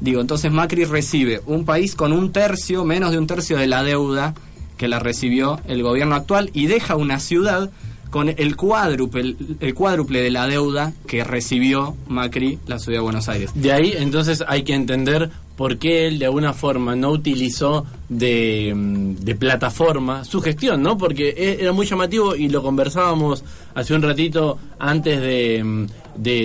Digo, 0.01 0.21
entonces 0.21 0.53
Macri 0.53 0.85
recibe 0.85 1.41
un 1.47 1.65
país 1.65 1.95
con 1.95 2.13
un 2.13 2.31
tercio, 2.31 2.85
menos 2.85 3.13
de 3.13 3.19
un 3.19 3.27
tercio 3.27 3.57
de 3.57 3.67
la 3.67 3.83
deuda 3.83 4.35
que 4.77 4.89
la 4.89 4.99
recibió 4.99 5.59
el 5.67 5.83
gobierno 5.83 6.17
actual 6.17 6.51
y 6.53 6.67
deja 6.67 6.97
una 6.97 7.19
ciudad 7.19 7.71
con 8.15 8.29
el 8.29 8.55
cuádruple, 8.55 9.35
el 9.59 9.75
cuádruple 9.75 10.23
de 10.23 10.31
la 10.31 10.47
deuda 10.47 10.93
que 11.05 11.25
recibió 11.25 11.97
Macri, 12.07 12.61
la 12.69 12.79
ciudad 12.79 12.99
de 12.99 13.03
Buenos 13.03 13.29
Aires. 13.29 13.51
De 13.57 13.73
ahí 13.73 13.93
entonces 13.99 14.45
hay 14.47 14.63
que 14.63 14.73
entender 14.73 15.31
por 15.57 15.79
qué 15.79 16.07
él 16.07 16.21
de 16.21 16.27
alguna 16.27 16.53
forma 16.53 16.95
no 16.95 17.11
utilizó 17.11 17.85
de, 18.09 18.73
mm, 18.73 19.37
plataforma 19.37 20.25
su 20.25 20.41
gestión, 20.41 20.81
¿no? 20.81 20.97
Porque 20.97 21.31
e- 21.31 21.59
era 21.61 21.73
muy 21.73 21.87
llamativo 21.87 22.37
y 22.37 22.49
lo 22.51 22.63
conversábamos 22.63 23.43
hace 23.75 23.95
un 23.95 24.03
ratito 24.03 24.59
antes 24.79 25.21
de, 25.21 25.65
mm, 25.65 25.87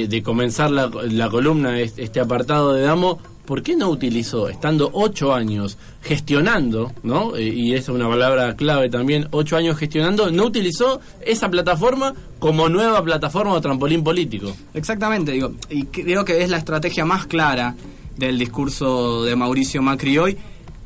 de 0.08 0.24
comenzar 0.24 0.72
la, 0.72 0.90
la 1.04 1.30
columna, 1.30 1.80
este 1.80 2.02
este 2.02 2.20
apartado 2.20 2.74
de 2.74 2.82
Damo, 2.82 3.20
¿por 3.50 3.64
qué 3.64 3.76
no 3.76 3.90
utilizó, 3.90 4.48
estando 4.48 4.92
ocho 4.94 5.34
años 5.34 5.76
gestionando, 6.04 6.92
¿no? 7.02 7.36
Eh, 7.36 7.48
y 7.48 7.74
esa 7.74 7.92
es 7.92 7.96
una 7.96 8.08
palabra 8.08 8.56
clave 8.56 8.92
también, 8.92 9.28
ocho 9.32 9.58
años 9.58 9.76
gestionando, 9.76 10.30
no 10.30 10.46
utilizó 10.46 11.02
esa 11.26 11.50
plataforma 11.50 12.14
como 12.38 12.70
nueva 12.70 13.04
plataforma 13.04 13.54
o 13.54 13.60
trampolín 13.60 14.04
político? 14.04 14.56
Exactamente, 14.76 15.32
digo, 15.32 15.54
y 15.68 15.86
creo 15.86 16.24
que 16.24 16.44
es 16.44 16.52
la 16.52 16.58
estrategia 16.58 17.06
más 17.06 17.26
clara 17.26 17.76
del 18.18 18.38
discurso 18.38 19.24
de 19.24 19.36
Mauricio 19.36 19.82
Macri 19.82 20.20
hoy. 20.20 20.38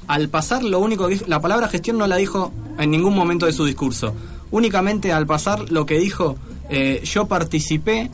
Al 0.08 0.30
pasar, 0.30 0.64
lo 0.64 0.80
único 0.80 1.10
que 1.10 1.16
dijo, 1.16 1.26
la 1.28 1.42
palabra 1.42 1.68
gestión 1.68 1.98
no 1.98 2.08
la 2.08 2.16
dijo 2.16 2.54
en 2.80 2.92
ningún 2.92 3.14
momento 3.14 3.46
de 3.46 3.52
su 3.52 3.66
discurso. 3.66 4.16
Únicamente 4.52 5.12
al 5.12 5.28
pasar 5.28 5.70
lo 5.70 5.86
que 5.86 6.00
dijo, 6.00 6.38
eh, 6.70 7.02
yo 7.04 7.26
participé 7.26 8.10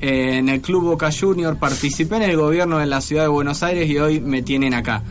en 0.00 0.48
el 0.48 0.60
Club 0.60 0.84
Boca 0.84 1.10
Junior, 1.12 1.58
participé 1.58 2.16
en 2.16 2.22
el 2.22 2.36
gobierno 2.36 2.78
de 2.78 2.86
la 2.86 3.00
ciudad 3.00 3.22
de 3.22 3.28
Buenos 3.28 3.62
Aires 3.62 3.88
y 3.88 3.98
hoy 3.98 4.20
me 4.20 4.42
tienen 4.42 4.74
acá. 4.74 5.02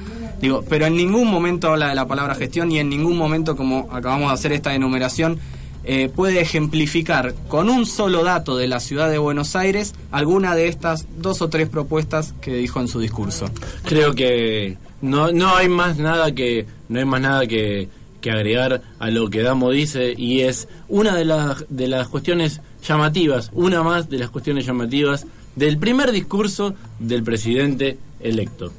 Digo, 0.42 0.64
pero 0.68 0.86
en 0.86 0.96
ningún 0.96 1.30
momento 1.30 1.70
habla 1.70 1.90
de 1.90 1.96
la 1.96 2.08
palabra 2.08 2.36
gestión 2.36 2.72
y 2.72 2.80
en 2.80 2.90
ningún 2.90 3.18
momento, 3.18 3.56
como 3.56 3.88
acabamos 3.92 4.30
de 4.30 4.34
hacer 4.34 4.52
esta 4.54 4.74
enumeración, 4.74 5.40
eh, 5.84 6.10
puede 6.14 6.42
ejemplificar 6.42 7.34
con 7.48 7.70
un 7.70 7.86
solo 7.86 8.24
dato 8.24 8.58
de 8.58 8.68
la 8.68 8.80
ciudad 8.80 9.10
de 9.10 9.18
Buenos 9.18 9.56
Aires 9.56 9.96
alguna 10.12 10.56
de 10.56 10.68
estas 10.68 11.08
dos 11.18 11.42
o 11.42 11.50
tres 11.50 11.70
propuestas 11.70 12.34
que 12.42 12.54
dijo 12.54 12.80
en 12.80 12.88
su 12.88 13.00
discurso. 13.00 13.50
Creo 13.84 14.14
que 14.14 14.78
no, 15.02 15.32
no 15.32 15.56
hay 15.56 15.70
más 15.70 15.98
nada 15.98 16.34
que 16.34 16.66
no 16.90 17.00
hay 17.00 17.06
más 17.06 17.22
nada 17.22 17.48
que 17.48 17.88
agregar 18.30 18.82
a 19.00 19.10
lo 19.10 19.30
que 19.30 19.42
Damo 19.42 19.72
dice 19.72 20.14
y 20.16 20.42
es 20.42 20.68
una 20.88 21.16
de 21.16 21.26
las 21.26 21.66
de 21.70 21.88
las 21.88 22.08
cuestiones 22.08 22.62
llamativas, 22.82 23.50
una 23.54 23.84
más 23.84 24.10
de 24.10 24.20
las 24.20 24.30
cuestiones 24.30 24.66
llamativas 24.66 25.26
del 25.56 25.78
primer 25.78 26.12
discurso 26.12 26.76
del 27.00 27.24
presidente 27.24 27.98
electo. 28.20 28.72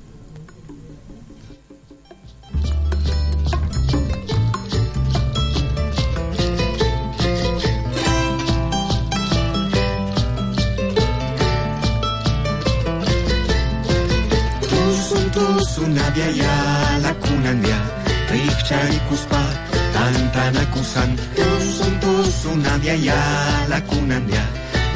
Tantanakusan 20.01 21.11
Tuzun 21.37 21.93
tuzun 22.03 22.61
abiaia 22.73 23.21
lakunandia 23.69 24.45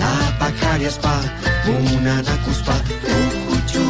La 0.00 0.12
pacariaspa 0.40 1.14
munanakuspa 1.66 2.76
Uhuchu 3.16 3.84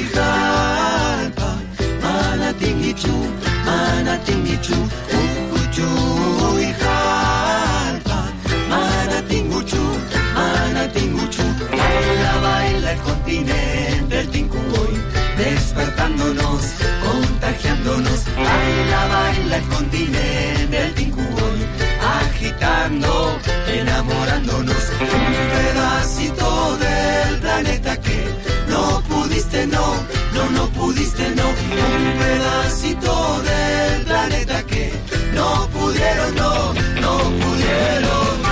ijalpa 0.00 1.50
Manatingichu, 2.02 3.16
manatingichu 3.66 4.78
Uhuchu 5.20 5.88
ijalpa 6.68 8.18
Manatinguchu, 8.72 9.84
manatinguchu 10.36 11.46
Baila, 11.78 12.32
baila 12.44 12.90
el 12.92 13.00
continente, 13.06 13.79
Despertándonos, 15.70 16.62
contagiándonos. 17.00 18.24
Baila, 18.34 19.06
baila 19.06 19.56
el 19.56 19.62
continente, 19.68 20.78
el 20.84 20.94
tincuboy 20.94 21.64
Agitando, 22.02 23.38
enamorándonos. 23.68 24.90
Un 25.00 25.34
pedacito 25.54 26.76
del 26.76 27.38
planeta 27.38 27.96
que 28.00 28.24
no 28.68 29.00
pudiste, 29.08 29.68
no, 29.68 29.94
no, 30.34 30.50
no 30.50 30.66
pudiste, 30.70 31.30
no. 31.36 31.46
Un 31.48 32.18
pedacito 32.18 33.42
del 33.42 34.04
planeta 34.06 34.62
que 34.64 34.92
no 35.34 35.68
pudieron, 35.68 36.34
no, 36.34 36.74
no 37.00 37.18
pudieron 37.44 38.49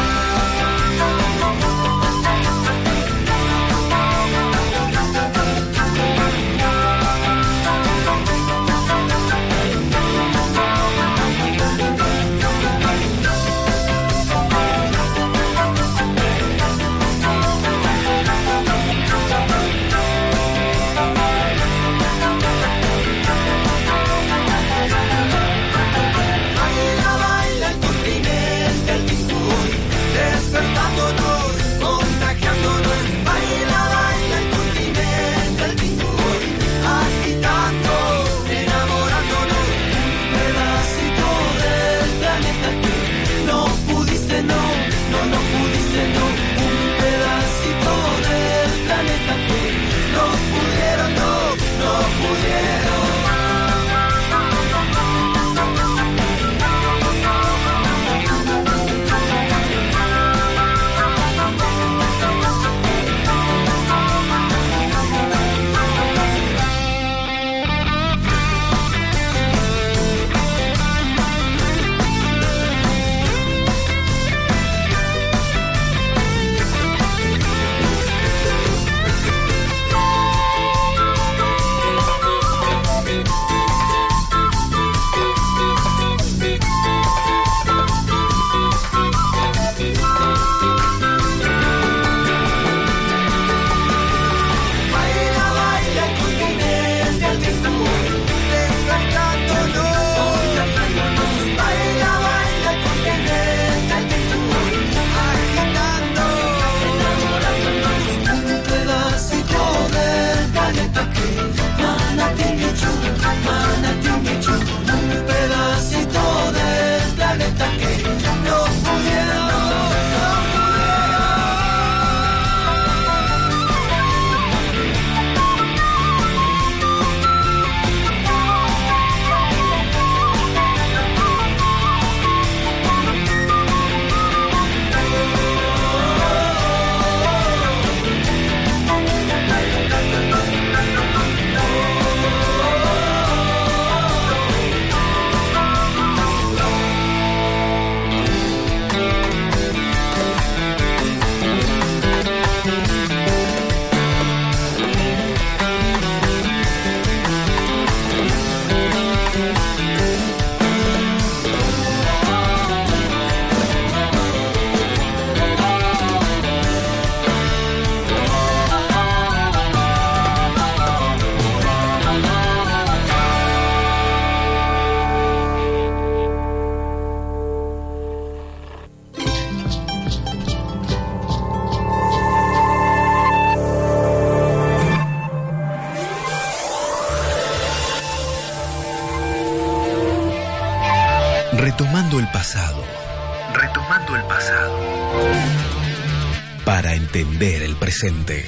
presente. 198.01 198.45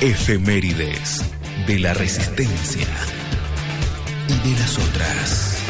Efemérides 0.00 1.22
de 1.66 1.78
la 1.78 1.92
resistencia 1.92 2.86
y 4.28 4.48
de 4.48 4.58
las 4.58 4.78
otras. 4.78 5.62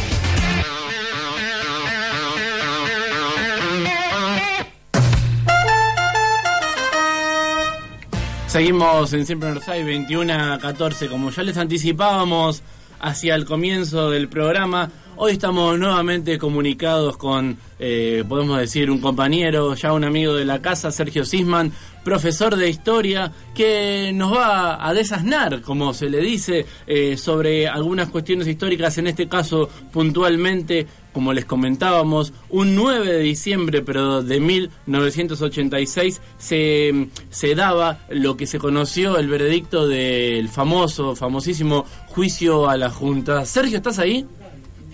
Seguimos 8.46 9.12
en 9.12 9.26
Siempre 9.26 9.50
Northside 9.50 9.84
21 9.84 10.32
a 10.32 10.58
14, 10.58 11.08
como 11.08 11.30
ya 11.30 11.42
les 11.42 11.56
anticipábamos 11.56 12.62
hacia 13.00 13.34
el 13.34 13.44
comienzo 13.44 14.10
del 14.10 14.28
programa. 14.28 14.90
Hoy 15.18 15.32
estamos 15.32 15.78
nuevamente 15.78 16.38
comunicados 16.38 17.16
con, 17.16 17.56
eh, 17.78 18.22
podemos 18.28 18.58
decir, 18.58 18.90
un 18.90 19.00
compañero, 19.00 19.74
ya 19.74 19.94
un 19.94 20.04
amigo 20.04 20.34
de 20.34 20.44
la 20.44 20.60
casa, 20.60 20.90
Sergio 20.90 21.24
Sisman, 21.24 21.72
profesor 22.06 22.54
de 22.54 22.70
historia, 22.70 23.32
que 23.52 24.12
nos 24.14 24.32
va 24.32 24.86
a 24.86 24.94
desasnar, 24.94 25.60
como 25.60 25.92
se 25.92 26.08
le 26.08 26.20
dice, 26.20 26.64
eh, 26.86 27.16
sobre 27.16 27.66
algunas 27.66 28.10
cuestiones 28.10 28.46
históricas, 28.46 28.96
en 28.98 29.08
este 29.08 29.26
caso 29.26 29.68
puntualmente, 29.92 30.86
como 31.12 31.32
les 31.32 31.46
comentábamos, 31.46 32.32
un 32.48 32.76
9 32.76 33.12
de 33.12 33.18
diciembre, 33.18 33.82
pero 33.82 34.22
de 34.22 34.38
1986, 34.38 36.22
se, 36.38 37.08
se 37.28 37.54
daba 37.56 37.98
lo 38.08 38.36
que 38.36 38.46
se 38.46 38.60
conoció 38.60 39.18
el 39.18 39.26
veredicto 39.26 39.88
del 39.88 40.48
famoso, 40.48 41.16
famosísimo 41.16 41.86
juicio 42.06 42.68
a 42.68 42.76
la 42.76 42.88
Junta. 42.88 43.44
Sergio, 43.44 43.78
¿estás 43.78 43.98
ahí? 43.98 44.24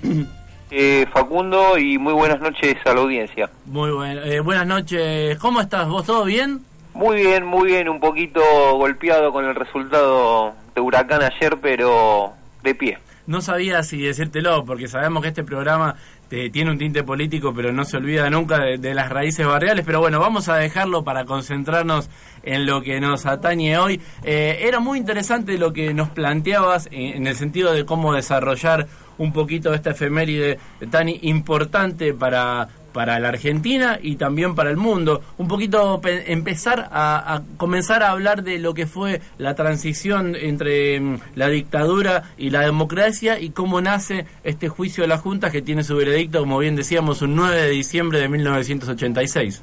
Eh, 0.74 1.04
Facundo 1.12 1.76
y 1.76 1.98
muy 1.98 2.14
buenas 2.14 2.40
noches 2.40 2.78
a 2.86 2.94
la 2.94 3.02
audiencia. 3.02 3.50
Muy 3.66 3.90
bueno. 3.90 4.22
Eh, 4.22 4.40
buenas 4.40 4.66
noches. 4.66 5.36
¿Cómo 5.36 5.60
estás? 5.60 5.86
¿Vos 5.86 6.06
todo 6.06 6.24
bien? 6.24 6.62
Muy 6.95 7.16
bien, 7.16 7.45
muy 7.45 7.68
bien, 7.68 7.88
un 7.88 8.01
poquito 8.01 8.40
golpeado 8.76 9.32
con 9.32 9.45
el 9.45 9.55
resultado 9.55 10.55
de 10.74 10.80
Huracán 10.80 11.22
ayer, 11.22 11.59
pero 11.61 12.32
de 12.62 12.74
pie. 12.74 12.99
No 13.26 13.40
sabía 13.40 13.82
si 13.82 14.03
decírtelo, 14.03 14.64
porque 14.64 14.88
sabemos 14.88 15.22
que 15.22 15.28
este 15.28 15.45
programa 15.45 15.95
eh, 16.30 16.51
tiene 16.51 16.70
un 16.70 16.78
tinte 16.78 17.05
político, 17.05 17.55
pero 17.55 17.72
no 17.72 17.84
se 17.84 17.97
olvida 17.97 18.28
nunca 18.28 18.59
de, 18.59 18.95
las 18.95 19.11
raíces 19.11 19.47
barriales. 19.47 19.84
Pero 19.86 20.01
bueno, 20.01 20.18
vamos 20.18 20.49
a 20.49 20.57
dejarlo 20.57 21.05
para 21.05 21.24
concentrarnos 21.24 22.11
en 22.43 22.66
lo 22.66 22.82
que 22.82 23.01
nos 23.01 23.24
atañe 23.26 23.78
hoy. 23.78 24.01
Eh, 24.24 24.61
era 24.62 24.80
muy 24.80 24.99
interesante 24.99 25.57
lo 25.57 25.72
que 25.72 25.95
nos 25.95 26.11
planteabas 26.11 26.88
en 26.90 27.26
el 27.26 27.36
sentido 27.36 27.72
de 27.72 27.84
cómo 27.86 28.12
desarrollar 28.12 28.88
un 29.18 29.32
poquito 29.32 29.72
esta 29.72 29.90
efeméride 29.90 30.59
tan 30.90 31.09
importante 31.09 32.12
para, 32.14 32.68
para 32.93 33.18
la 33.20 33.28
Argentina 33.28 33.99
y 34.01 34.16
también 34.16 34.55
para 34.55 34.70
el 34.70 34.76
mundo. 34.76 35.22
Un 35.38 35.49
poquito 35.49 36.01
pe- 36.01 36.32
empezar 36.32 36.88
a, 36.93 37.34
a 37.34 37.43
comenzar 37.57 38.03
a 38.03 38.11
hablar 38.11 38.43
de 38.43 38.59
lo 38.59 38.74
que 38.74 38.86
fue 38.86 39.20
la 39.38 39.55
transición 39.55 40.36
entre 40.36 41.01
mm, 41.01 41.18
la 41.34 41.49
dictadura 41.49 42.24
y 42.36 42.51
la 42.51 42.61
democracia 42.61 43.40
y 43.40 43.51
cómo 43.51 43.80
nace 43.80 44.26
este 44.45 44.68
juicio 44.68 45.03
de 45.03 45.09
la 45.09 45.18
Junta 45.18 45.51
que 45.51 45.62
tiene 45.62 45.84
su 45.84 45.97
veredicto, 45.97 46.40
como 46.40 46.59
bien 46.59 46.76
decíamos, 46.76 47.22
un 47.22 47.34
9 47.36 47.61
de 47.62 47.70
diciembre 47.70 48.20
de 48.20 48.28
1986. 48.28 49.62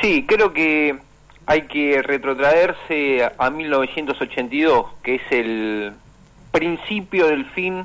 Sí, 0.00 0.24
creo 0.28 0.52
que 0.52 0.96
hay 1.46 1.62
que 1.62 2.02
retrotraerse 2.02 3.28
a 3.38 3.50
1982, 3.50 4.86
que 5.02 5.14
es 5.16 5.22
el 5.30 5.92
principio 6.52 7.26
del 7.28 7.44
fin 7.46 7.84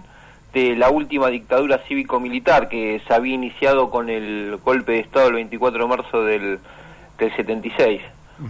de 0.54 0.76
la 0.76 0.90
última 0.90 1.28
dictadura 1.28 1.82
cívico-militar 1.88 2.68
que 2.68 3.02
se 3.08 3.14
había 3.14 3.36
iniciado 3.36 3.90
con 3.90 4.10
el 4.10 4.58
golpe 4.58 4.94
de 4.94 5.00
Estado 5.00 5.28
el 5.28 5.36
24 5.36 5.82
de 5.82 5.88
marzo 5.88 6.24
del, 6.24 6.60
del 7.18 7.36
76. 7.36 8.02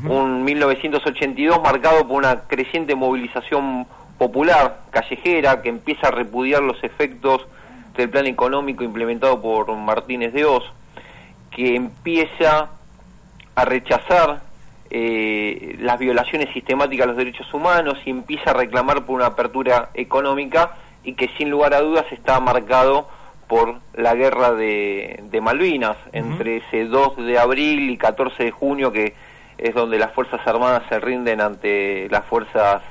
Un 0.07 0.45
1982 0.45 1.61
marcado 1.61 2.07
por 2.07 2.17
una 2.17 2.43
creciente 2.47 2.95
movilización 2.95 3.85
popular, 4.17 4.83
callejera, 4.89 5.61
que 5.61 5.67
empieza 5.67 6.07
a 6.07 6.11
repudiar 6.11 6.61
los 6.61 6.81
efectos 6.81 7.45
del 7.97 8.09
plan 8.09 8.25
económico 8.25 8.85
implementado 8.85 9.41
por 9.41 9.75
Martínez 9.75 10.31
de 10.31 10.45
Oz, 10.45 10.63
que 11.49 11.75
empieza 11.75 12.69
a 13.53 13.65
rechazar 13.65 14.41
eh, 14.89 15.75
las 15.79 15.99
violaciones 15.99 16.53
sistemáticas 16.53 17.05
a 17.05 17.07
los 17.07 17.17
derechos 17.17 17.53
humanos 17.53 17.97
y 18.05 18.11
empieza 18.11 18.51
a 18.51 18.53
reclamar 18.53 19.05
por 19.05 19.15
una 19.15 19.27
apertura 19.27 19.89
económica 19.93 20.77
y 21.03 21.13
que 21.13 21.29
sin 21.37 21.49
lugar 21.49 21.73
a 21.73 21.81
dudas 21.81 22.05
está 22.11 22.39
marcado 22.39 23.07
por 23.47 23.79
la 23.93 24.15
guerra 24.15 24.53
de, 24.53 25.23
de 25.29 25.41
Malvinas 25.41 25.97
entre 26.13 26.57
ese 26.57 26.85
2 26.85 27.17
de 27.17 27.37
abril 27.37 27.89
y 27.89 27.97
14 27.97 28.45
de 28.45 28.51
junio 28.51 28.91
que 28.91 29.13
es 29.57 29.75
donde 29.75 29.99
las 29.99 30.11
Fuerzas 30.13 30.45
Armadas 30.47 30.83
se 30.89 30.99
rinden 30.99 31.39
ante 31.39 32.09
las 32.09 32.25
fuerzas 32.25 32.81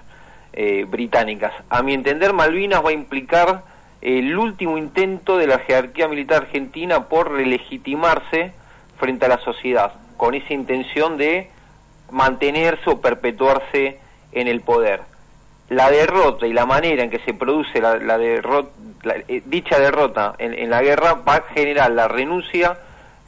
eh, 0.52 0.84
británicas. 0.88 1.52
A 1.68 1.82
mi 1.82 1.94
entender, 1.94 2.32
Malvinas 2.32 2.84
va 2.84 2.90
a 2.90 2.92
implicar 2.92 3.64
el 4.00 4.36
último 4.36 4.78
intento 4.78 5.36
de 5.36 5.46
la 5.46 5.58
jerarquía 5.58 6.08
militar 6.08 6.42
argentina 6.42 7.08
por 7.08 7.32
relegitimarse 7.32 8.52
frente 8.98 9.26
a 9.26 9.28
la 9.28 9.38
sociedad, 9.38 9.92
con 10.16 10.34
esa 10.34 10.54
intención 10.54 11.16
de 11.18 11.50
mantenerse 12.11 12.88
o 12.90 13.00
perpetuarse 13.00 13.98
en 14.32 14.48
el 14.48 14.61
poder. 14.61 15.02
La 15.70 15.90
derrota 15.90 16.46
y 16.46 16.52
la 16.52 16.66
manera 16.66 17.02
en 17.02 17.10
que 17.10 17.18
se 17.20 17.32
produce 17.34 17.80
la, 17.80 17.96
la 17.98 18.18
derrota, 18.18 18.70
la- 19.02 19.14
eh, 19.28 19.42
dicha 19.46 19.78
derrota 19.78 20.34
en, 20.38 20.52
en 20.54 20.68
la 20.70 20.82
guerra 20.82 21.14
va 21.26 21.36
a 21.36 21.42
generar 21.54 21.90
la 21.92 22.06
renuncia 22.08 22.78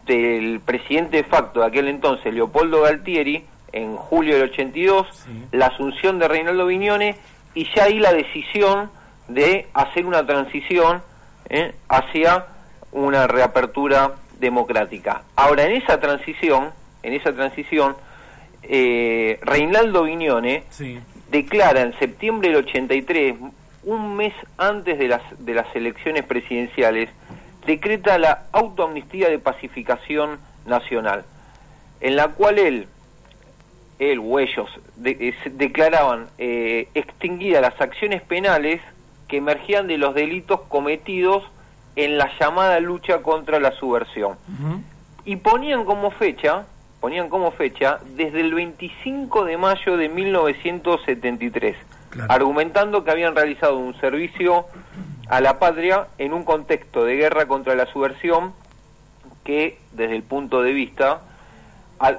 del 0.07 0.61
presidente 0.61 1.19
de 1.19 1.25
facto 1.25 1.61
de 1.61 1.67
aquel 1.67 1.89
entonces, 1.89 2.35
Leopoldo 2.35 2.83
Galtieri, 2.83 3.45
en 3.73 3.97
julio 3.97 4.35
del 4.35 4.51
82, 4.51 5.07
la 5.53 5.67
asunción 5.67 6.19
de 6.19 6.29
Reinaldo 6.29 6.67
Viñone 6.67 7.17
y 7.55 7.67
ya 7.75 7.85
ahí 7.85 7.99
la 8.01 8.13
decisión 8.13 8.91
de 9.29 9.69
hacer 9.73 10.05
una 10.05 10.27
transición 10.27 11.01
¿eh? 11.49 11.73
hacia 11.89 12.47
una 12.91 13.27
reapertura 13.29 14.13
democrática. 14.41 15.23
Ahora, 15.37 15.65
en 15.65 15.81
esa 15.81 16.01
transición, 16.01 16.71
en 17.05 17.13
esa 17.15 17.33
transición, 17.33 17.95
eh, 18.65 19.39
Reinaldo 19.43 20.03
Viñone 20.05 20.65
Sí. 20.71 20.99
Declara 21.33 21.81
en 21.81 21.99
septiembre 21.99 22.51
del 22.51 22.59
83, 22.59 23.35
un 23.85 24.17
mes 24.17 24.33
antes 24.59 24.97
de 24.99 25.09
las, 25.09 25.23
de 25.39 25.55
las 25.55 25.75
elecciones 25.75 26.25
presidenciales, 26.25 27.09
decreta 27.67 28.19
la 28.19 28.45
autoamnistía 28.53 29.29
de 29.29 29.39
pacificación 29.41 30.39
nacional, 30.67 31.25
en 32.01 32.15
la 32.17 32.29
cual 32.29 32.59
él, 32.59 32.87
él 33.99 34.21
o 34.23 34.39
ellos, 34.39 34.69
de- 34.97 35.35
se- 35.43 35.51
declaraban 35.51 36.29
eh, 36.39 36.89
extinguidas 36.95 37.63
las 37.63 37.81
acciones 37.81 38.21
penales 38.23 38.81
que 39.27 39.39
emergían 39.39 39.87
de 39.87 39.97
los 39.99 40.15
delitos 40.15 40.61
cometidos 40.69 41.43
en 41.97 42.19
la 42.19 42.31
llamada 42.39 42.79
lucha 42.81 43.23
contra 43.23 43.59
la 43.59 43.73
subversión. 43.73 44.37
Y 45.25 45.37
ponían 45.37 45.85
como 45.85 46.11
fecha, 46.11 46.67
ponían 47.03 47.29
como 47.29 47.51
fecha 47.51 47.99
desde 48.17 48.41
el 48.41 48.55
25 48.55 49.45
de 49.45 49.57
mayo 49.59 49.97
de 49.97 50.09
1973, 50.09 51.77
Claro. 52.11 52.33
argumentando 52.33 53.03
que 53.03 53.11
habían 53.11 53.35
realizado 53.35 53.77
un 53.77 53.99
servicio 54.01 54.67
a 55.29 55.41
la 55.41 55.59
patria 55.59 56.07
en 56.19 56.33
un 56.33 56.45
contexto 56.45 57.05
de 57.05 57.17
guerra 57.17 57.47
contra 57.47 57.75
la 57.75 57.87
subversión 57.87 58.53
que 59.45 59.79
desde 59.93 60.15
el 60.15 60.23
punto 60.23 60.63
de 60.63 60.73
vista 60.73 61.23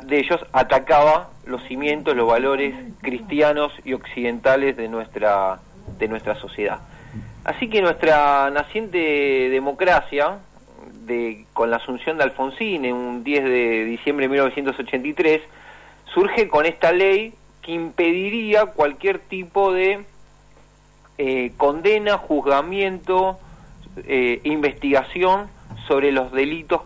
de 0.04 0.20
ellos 0.20 0.46
atacaba 0.52 1.30
los 1.46 1.64
cimientos, 1.64 2.14
los 2.16 2.28
valores 2.28 2.76
cristianos 3.02 3.72
y 3.86 3.94
occidentales 3.94 4.76
de 4.76 4.90
nuestra 4.90 5.60
de 5.98 6.08
nuestra 6.10 6.36
sociedad. 6.36 6.80
Así 7.46 7.70
que 7.70 7.82
nuestra 7.82 8.50
naciente 8.50 9.50
democracia, 9.50 10.40
de, 11.06 11.46
con 11.54 11.70
la 11.70 11.78
asunción 11.78 12.18
de 12.18 12.24
Alfonsín 12.24 12.86
en 12.86 12.96
un 12.96 13.24
10 13.24 13.44
de 13.44 13.86
diciembre 13.86 14.26
de 14.26 14.30
1983, 14.30 15.42
surge 16.14 16.48
con 16.48 16.66
esta 16.66 16.92
ley 16.92 17.34
que 17.62 17.72
impediría 17.72 18.68
cualquier 18.68 19.20
tipo 19.20 19.72
de 19.72 20.06
eh, 21.18 21.54
condena, 21.58 22.18
juzgamiento, 22.18 23.40
eh, 24.06 24.42
investigación 24.44 25.48
sobre 25.88 26.12
los 26.12 26.32
delitos 26.32 26.82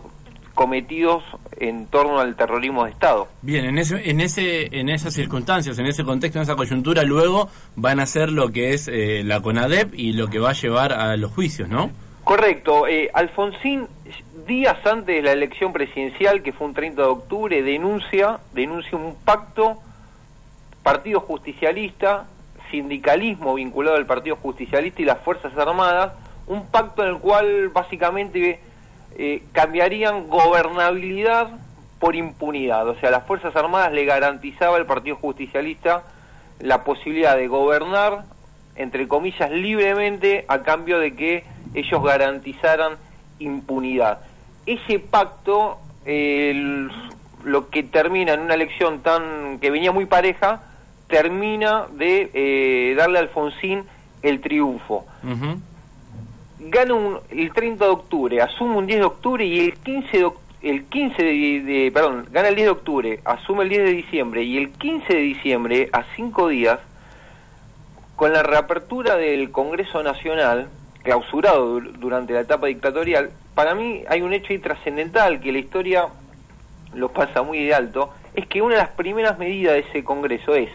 cometidos 0.54 1.22
en 1.56 1.86
torno 1.86 2.18
al 2.18 2.34
terrorismo 2.36 2.84
de 2.84 2.90
Estado. 2.90 3.28
Bien, 3.42 3.64
en 3.64 3.78
ese, 3.78 4.10
en 4.10 4.20
ese, 4.20 4.78
en 4.78 4.88
esas 4.88 5.14
circunstancias, 5.14 5.78
en 5.78 5.86
ese 5.86 6.04
contexto, 6.04 6.38
en 6.38 6.42
esa 6.42 6.56
coyuntura, 6.56 7.04
luego 7.04 7.48
van 7.76 8.00
a 8.00 8.04
hacer 8.04 8.30
lo 8.30 8.50
que 8.50 8.74
es 8.74 8.88
eh, 8.88 9.22
la 9.24 9.40
CONADEP 9.40 9.94
y 9.94 10.12
lo 10.14 10.28
que 10.28 10.38
va 10.38 10.50
a 10.50 10.54
llevar 10.54 10.92
a 10.92 11.16
los 11.16 11.32
juicios, 11.32 11.68
¿no? 11.68 11.90
Correcto. 12.28 12.86
Eh, 12.86 13.10
Alfonsín, 13.14 13.88
días 14.46 14.76
antes 14.84 15.16
de 15.16 15.22
la 15.22 15.32
elección 15.32 15.72
presidencial, 15.72 16.42
que 16.42 16.52
fue 16.52 16.66
un 16.66 16.74
30 16.74 17.00
de 17.00 17.08
octubre, 17.08 17.62
denuncia, 17.62 18.40
denuncia 18.52 18.98
un 18.98 19.14
pacto 19.24 19.78
Partido 20.82 21.20
Justicialista, 21.20 22.26
sindicalismo 22.70 23.54
vinculado 23.54 23.96
al 23.96 24.04
Partido 24.04 24.36
Justicialista 24.36 25.00
y 25.00 25.06
las 25.06 25.20
Fuerzas 25.20 25.56
Armadas, 25.56 26.12
un 26.46 26.66
pacto 26.66 27.02
en 27.02 27.08
el 27.08 27.16
cual 27.16 27.70
básicamente 27.70 28.60
eh, 29.16 29.42
cambiarían 29.52 30.28
gobernabilidad 30.28 31.48
por 31.98 32.14
impunidad. 32.14 32.86
O 32.88 32.94
sea, 32.96 33.10
las 33.10 33.24
Fuerzas 33.24 33.56
Armadas 33.56 33.90
le 33.92 34.04
garantizaba 34.04 34.76
al 34.76 34.84
Partido 34.84 35.16
Justicialista 35.16 36.02
la 36.60 36.84
posibilidad 36.84 37.38
de 37.38 37.48
gobernar, 37.48 38.24
entre 38.76 39.08
comillas, 39.08 39.50
libremente 39.50 40.44
a 40.46 40.58
cambio 40.58 40.98
de 40.98 41.16
que 41.16 41.57
ellos 41.80 42.02
garantizaran 42.02 42.94
impunidad. 43.38 44.20
Ese 44.66 44.98
pacto, 44.98 45.78
el- 46.04 46.90
lo 47.44 47.70
que 47.70 47.82
termina 47.82 48.34
en 48.34 48.40
una 48.40 48.54
elección 48.54 49.00
tan 49.00 49.58
que 49.60 49.70
venía 49.70 49.92
muy 49.92 50.06
pareja, 50.06 50.62
termina 51.06 51.86
de 51.92 52.30
eh, 52.34 52.94
darle 52.96 53.18
a 53.18 53.22
Alfonsín 53.22 53.84
el 54.22 54.40
triunfo 54.40 55.06
gana 56.60 56.92
un- 56.94 57.18
el 57.30 57.52
30 57.52 57.84
de 57.84 57.90
octubre, 57.92 58.42
asume 58.42 58.76
un 58.76 58.86
10 58.86 58.98
de 58.98 59.04
octubre 59.06 59.44
y 59.46 59.60
el 59.60 59.74
15 59.74 60.18
de, 60.18 60.30
el 60.62 60.84
15 60.86 61.22
de, 61.22 61.60
de- 61.62 61.90
perdón, 61.92 62.26
gana 62.32 62.48
el 62.48 62.56
10 62.56 62.66
de 62.66 62.70
octubre, 62.72 63.20
asume 63.24 63.62
el 63.62 63.68
10 63.70 63.84
de 63.84 63.92
diciembre 63.92 64.42
y 64.42 64.58
el 64.58 64.70
15 64.72 65.14
de 65.14 65.20
diciembre, 65.20 65.88
a 65.92 66.02
cinco 66.16 66.48
días, 66.48 66.80
con 68.16 68.32
la 68.32 68.42
reapertura 68.42 69.16
del 69.16 69.50
Congreso 69.52 70.02
Nacional, 70.02 70.68
clausurado 71.08 71.80
dur- 71.80 71.92
durante 71.92 72.34
la 72.34 72.40
etapa 72.40 72.66
dictatorial, 72.66 73.30
para 73.54 73.74
mí 73.74 74.02
hay 74.08 74.20
un 74.20 74.34
hecho 74.34 74.52
trascendental 74.60 75.40
que 75.40 75.52
la 75.52 75.58
historia 75.58 76.08
lo 76.92 77.08
pasa 77.08 77.42
muy 77.42 77.64
de 77.64 77.74
alto, 77.74 78.12
es 78.34 78.46
que 78.46 78.60
una 78.60 78.74
de 78.74 78.82
las 78.82 78.90
primeras 78.90 79.38
medidas 79.38 79.72
de 79.72 79.78
ese 79.80 80.04
Congreso 80.04 80.54
es 80.54 80.68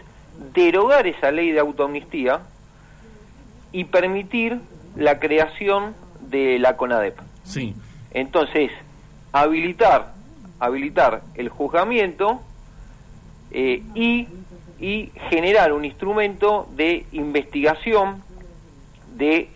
derogar 0.52 1.06
esa 1.06 1.30
ley 1.30 1.52
de 1.52 1.60
autoamnistía 1.60 2.40
y 3.70 3.84
permitir 3.84 4.58
la 4.96 5.20
creación 5.20 5.94
de 6.20 6.58
la 6.58 6.76
CONADEP. 6.76 7.16
Sí. 7.44 7.76
Entonces, 8.10 8.72
habilitar, 9.30 10.14
habilitar 10.58 11.22
el 11.36 11.48
juzgamiento 11.48 12.42
eh, 13.52 13.84
y, 13.94 14.26
y 14.80 15.12
generar 15.30 15.72
un 15.72 15.84
instrumento 15.84 16.68
de 16.74 17.06
investigación 17.12 18.22
de 19.16 19.48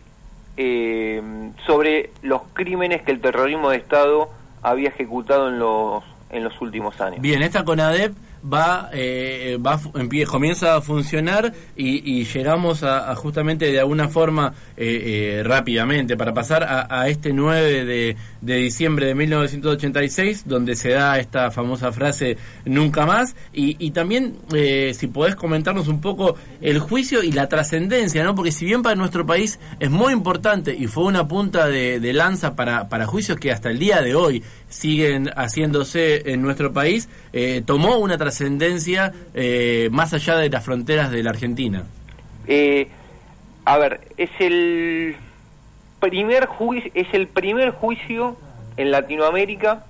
eh, 0.58 1.22
sobre 1.66 2.10
los 2.22 2.42
crímenes 2.52 3.02
que 3.02 3.12
el 3.12 3.20
terrorismo 3.20 3.70
de 3.70 3.76
Estado 3.76 4.28
había 4.60 4.88
ejecutado 4.88 5.48
en 5.48 5.58
los 5.60 6.02
en 6.30 6.44
los 6.44 6.60
últimos 6.60 7.00
años. 7.00 7.20
Bien, 7.22 7.42
esta 7.42 7.64
CONADEP 7.64 8.12
va, 8.44 8.90
eh, 8.92 9.58
va 9.64 9.80
comienza 10.26 10.76
a 10.76 10.80
funcionar 10.80 11.52
y, 11.76 12.24
llegamos 12.24 12.82
a, 12.82 13.14
justamente 13.16 13.70
de 13.70 13.80
alguna 13.80 14.08
forma 14.08 14.52
eh, 14.76 15.38
eh, 15.38 15.42
rápidamente 15.42 16.16
para 16.16 16.32
pasar 16.32 16.64
a, 16.68 17.08
este 17.08 17.32
9 17.32 17.84
de, 17.84 18.16
de 18.40 18.54
diciembre 18.56 19.06
de 19.06 19.14
1986 19.14 20.44
donde 20.46 20.76
se 20.76 20.90
da 20.90 21.18
esta 21.18 21.50
famosa 21.50 21.92
frase 21.92 22.36
nunca 22.64 23.06
más 23.06 23.34
y, 23.52 23.76
y 23.84 23.90
también 23.90 24.36
eh, 24.54 24.92
si 24.94 25.06
podés 25.06 25.34
comentarnos 25.36 25.88
un 25.88 26.00
poco 26.00 26.36
el 26.60 26.78
juicio 26.78 27.22
y 27.22 27.32
la 27.32 27.48
trascendencia, 27.48 28.24
¿no? 28.24 28.34
Porque 28.34 28.52
si 28.52 28.64
bien 28.64 28.82
para 28.82 28.94
nuestro 28.94 29.26
país 29.26 29.58
es 29.80 29.90
muy 29.90 30.12
importante 30.12 30.74
y 30.74 30.86
fue 30.86 31.04
una 31.04 31.26
punta 31.26 31.66
de, 31.66 32.00
de 32.00 32.12
lanza 32.12 32.54
para, 32.54 32.88
para 32.88 33.06
juicios 33.06 33.38
que 33.38 33.52
hasta 33.52 33.70
el 33.70 33.78
día 33.78 34.02
de 34.02 34.14
hoy 34.14 34.42
siguen 34.68 35.30
haciéndose 35.36 36.32
en 36.32 36.42
nuestro 36.42 36.72
país, 36.72 37.08
eh, 37.32 37.62
tomó 37.64 37.98
una 37.98 38.18
trascendencia 38.18 39.12
eh, 39.34 39.88
más 39.92 40.12
allá 40.14 40.36
de 40.36 40.50
las 40.50 40.64
fronteras 40.64 41.10
de 41.10 41.22
la 41.22 41.30
Argentina. 41.30 41.84
Eh, 42.46 42.88
a 43.64 43.78
ver, 43.78 44.00
es 44.16 44.30
el 44.40 45.16
primer 46.00 46.46
juicio, 46.46 46.90
es 46.94 47.08
el 47.12 47.26
primer 47.26 47.70
juicio 47.70 48.36
en 48.76 48.90
Latinoamérica, 48.90 49.84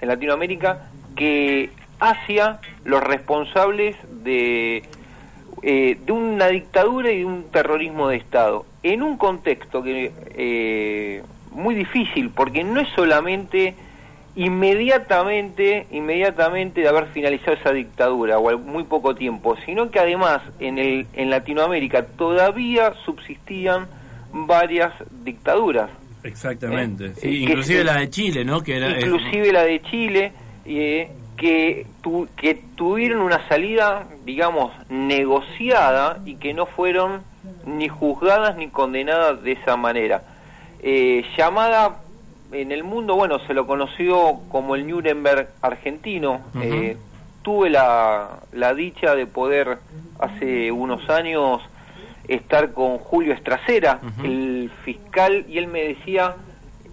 en 0.00 0.08
Latinoamérica 0.08 0.90
que 1.16 1.70
hacia 1.98 2.60
los 2.84 3.02
responsables 3.02 3.96
de 4.22 4.82
eh, 5.62 5.98
de 6.04 6.12
una 6.12 6.48
dictadura 6.48 7.10
y 7.10 7.20
de 7.20 7.24
un 7.24 7.50
terrorismo 7.50 8.08
de 8.08 8.16
Estado 8.18 8.66
en 8.82 9.02
un 9.02 9.16
contexto 9.16 9.82
que 9.82 10.12
eh, 10.36 11.22
muy 11.50 11.74
difícil 11.74 12.30
porque 12.30 12.62
no 12.62 12.80
es 12.80 12.88
solamente 12.94 13.74
inmediatamente 14.36 15.86
inmediatamente 15.90 16.80
de 16.82 16.88
haber 16.88 17.06
finalizado 17.06 17.54
esa 17.54 17.72
dictadura 17.72 18.38
o 18.38 18.48
al 18.48 18.58
muy 18.58 18.84
poco 18.84 19.14
tiempo 19.14 19.56
sino 19.64 19.90
que 19.90 19.98
además 19.98 20.40
en 20.60 20.78
el 20.78 21.06
en 21.14 21.30
Latinoamérica 21.30 22.04
todavía 22.06 22.92
subsistían 23.04 23.86
varias 24.32 24.92
dictaduras 25.24 25.90
Exactamente. 26.22 27.04
Eh, 27.06 27.12
Sí, 27.14 27.42
inclusive 27.44 27.84
la 27.84 27.94
de 28.00 28.10
Chile, 28.10 28.44
¿no? 28.44 28.60
Que 28.60 28.78
era, 28.78 28.90
inclusive 28.98 29.52
la 29.52 29.62
de 29.62 29.80
Chile, 29.82 30.32
eh, 30.64 31.08
que, 31.36 31.86
tu- 32.02 32.26
que 32.36 32.54
tuvieron 32.74 33.20
una 33.20 33.46
salida, 33.48 34.08
digamos, 34.24 34.72
negociada 34.88 36.18
y 36.24 36.34
que 36.34 36.52
no 36.52 36.66
fueron 36.66 37.22
ni 37.64 37.86
juzgadas 37.86 38.56
ni 38.56 38.66
condenadas 38.70 39.40
de 39.44 39.52
esa 39.52 39.76
manera. 39.76 40.24
Eh, 40.82 41.22
llamada 41.38 41.98
en 42.52 42.72
el 42.72 42.84
mundo, 42.84 43.14
bueno, 43.14 43.38
se 43.46 43.54
lo 43.54 43.66
conoció 43.66 44.40
como 44.48 44.74
el 44.74 44.86
Nuremberg 44.86 45.48
argentino. 45.62 46.40
Eh, 46.60 46.96
tuve 47.42 47.70
la, 47.70 48.40
la 48.52 48.74
dicha 48.74 49.14
de 49.14 49.26
poder 49.26 49.78
hace 50.18 50.72
unos 50.72 51.08
años 51.08 51.62
estar 52.28 52.72
con 52.72 52.98
Julio 52.98 53.32
Estracera, 53.32 54.00
el 54.24 54.70
fiscal, 54.84 55.44
y 55.48 55.58
él 55.58 55.68
me 55.68 55.82
decía 55.82 56.34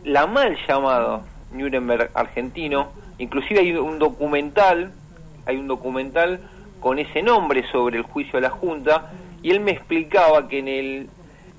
la 0.04 0.28
mal 0.28 0.58
llamada 0.68 1.22
Nuremberg 1.52 2.12
argentino, 2.14 2.92
inclusive 3.18 3.62
hay 3.62 3.72
un 3.74 3.98
documental, 3.98 4.92
hay 5.46 5.58
un 5.58 5.68
documental 5.68 6.40
con 6.80 7.00
ese 7.00 7.24
nombre 7.24 7.64
sobre 7.72 7.98
el 7.98 8.04
juicio 8.04 8.38
a 8.38 8.42
la 8.42 8.50
Junta, 8.50 9.12
y 9.42 9.52
él 9.52 9.60
me 9.60 9.72
explicaba 9.72 10.48
que 10.48 10.60
en 10.60 10.68
el, 10.68 11.10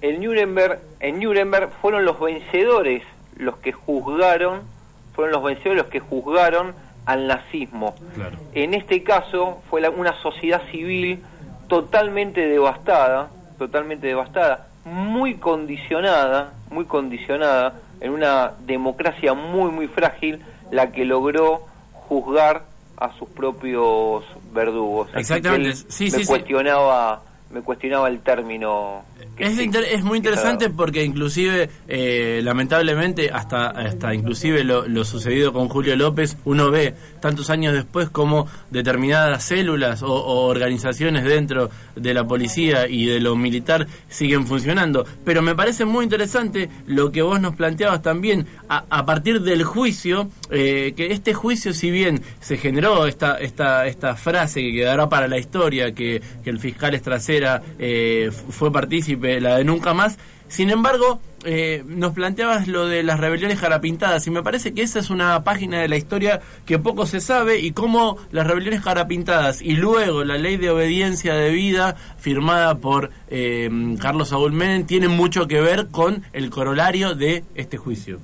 el 0.03 0.21
Nuremberg, 0.23 0.81
en 1.01 1.19
Nuremberg 1.19 1.71
fueron 1.81 2.05
los 2.05 2.21
vencedores 2.21 3.03
los 3.37 3.57
que 3.59 3.73
juzgaron, 3.73 4.63
fueron 5.15 5.33
los 5.33 5.43
vencedores 5.43 5.83
los 5.83 5.91
que 5.91 6.01
juzgaron 6.01 6.75
al 7.07 7.27
nazismo. 7.27 7.95
Claro. 8.15 8.37
En 8.53 8.75
este 8.75 9.03
caso 9.03 9.63
fue 9.71 9.81
la- 9.81 9.91
una 9.91 10.15
sociedad 10.23 10.63
civil 10.71 11.23
totalmente 11.69 12.47
devastada, 12.47 13.31
totalmente 13.59 14.07
devastada, 14.07 14.67
muy 14.85 15.35
condicionada, 15.37 16.53
muy 16.71 16.85
condicionada, 16.85 17.75
en 18.01 18.13
una 18.13 18.53
democracia 18.67 19.33
muy 19.35 19.71
muy 19.71 19.87
frágil, 19.89 20.43
la 20.71 20.93
que 20.93 21.05
logró 21.05 21.63
juzgar 22.09 22.63
a 22.97 23.13
sus 23.19 23.29
propios 23.31 24.25
verdugos. 24.53 25.09
Exactamente, 25.15 25.75
sí, 25.75 26.05
me 26.05 26.11
sí, 26.11 26.23
sí. 26.23 26.27
cuestionaba, 26.27 27.23
me 27.51 27.61
cuestionaba 27.63 28.09
el 28.09 28.21
término. 28.21 29.03
Es, 29.37 29.57
sí, 29.57 29.63
inter- 29.65 29.85
es 29.91 30.03
muy 30.05 30.19
interesante 30.19 30.71
porque 30.71 31.03
inclusive, 31.03 31.69
eh, 31.89 32.41
lamentablemente, 32.43 33.31
hasta, 33.33 33.69
hasta 33.71 34.15
inclusive 34.15 34.63
lo, 34.65 34.87
lo 34.87 35.05
sucedido 35.05 35.53
con 35.53 35.69
Julio 35.69 35.97
López, 35.97 36.37
uno 36.45 36.71
ve 36.71 36.95
tantos 37.21 37.51
años 37.51 37.75
después 37.75 38.11
como 38.11 38.47
determinadas 38.71 39.45
células 39.45 40.03
o, 40.03 40.13
o 40.13 40.47
organizaciones 40.47 41.25
dentro 41.25 41.71
de 41.97 42.15
la 42.15 42.25
policía 42.25 42.87
y 42.89 43.07
de 43.07 43.21
lo 43.21 43.35
militar 43.35 43.87
siguen 44.09 44.47
funcionando. 44.47 45.05
Pero 45.25 45.43
me 45.43 45.55
parece 45.55 45.85
muy 45.85 46.05
interesante 46.05 46.69
lo 46.87 47.11
que 47.11 47.23
vos 47.23 47.41
nos 47.41 47.57
planteabas 47.57 48.03
también 48.03 48.47
a, 48.69 48.85
a 48.89 49.05
partir 49.05 49.41
del 49.43 49.65
juicio, 49.65 50.29
eh, 50.51 50.93
que 50.97 51.13
este 51.13 51.35
juicio, 51.35 51.73
si 51.73 51.91
bien 51.91 52.23
se 52.41 52.57
generó 52.57 53.07
esta, 53.07 53.39
esta, 53.39 53.87
esta 53.87 54.15
frase 54.17 54.61
que 54.61 54.73
quedará 54.73 55.09
para 55.09 55.27
la 55.29 55.39
historia, 55.39 55.93
que, 55.93 56.23
que 56.45 56.51
el 56.51 56.59
fiscal 56.59 56.95
Estracera 56.95 57.63
eh, 57.79 58.31
fue 58.51 58.71
partícipe, 58.71 59.14
la 59.17 59.57
de 59.57 59.65
nunca 59.65 59.95
más, 59.95 60.19
sin 60.49 60.71
embargo, 60.71 61.21
eh, 61.45 61.83
nos 61.87 62.13
planteabas 62.13 62.69
lo 62.69 62.87
de 62.87 63.03
las 63.03 63.21
rebeliones 63.21 63.59
jarapintadas 63.59 64.27
y 64.27 64.31
me 64.31 64.43
parece 64.43 64.73
que 64.73 64.83
esa 64.83 64.99
es 64.99 65.11
una 65.11 65.43
página 65.45 65.81
de 65.81 65.89
la 65.89 65.97
historia 65.97 66.41
que 66.65 66.79
poco 66.79 67.07
se 67.07 67.21
sabe 67.21 67.59
y 67.59 67.73
cómo 67.73 68.17
las 68.31 68.47
rebeliones 68.47 68.81
jarapintadas 68.81 69.61
y 69.61 69.73
luego 69.73 70.25
la 70.25 70.39
ley 70.39 70.57
de 70.57 70.71
obediencia 70.71 71.35
debida 71.35 71.97
firmada 72.19 72.77
por 72.77 73.11
eh, 73.29 73.69
Carlos 74.01 74.31
Saúl 74.31 74.53
Menem 74.53 74.87
tienen 74.87 75.11
mucho 75.11 75.47
que 75.47 75.61
ver 75.61 75.89
con 75.91 76.23
el 76.33 76.51
corolario 76.51 77.15
de 77.15 77.45
este 77.55 77.77
juicio. 77.77 78.21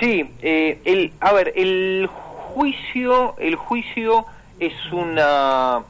Sí, 0.00 0.28
eh, 0.42 0.80
el, 0.84 1.12
a 1.20 1.32
ver, 1.32 1.52
el 1.56 2.08
juicio, 2.08 3.36
el 3.38 3.56
juicio 3.56 4.24
es 4.58 4.72
una, 4.92 5.80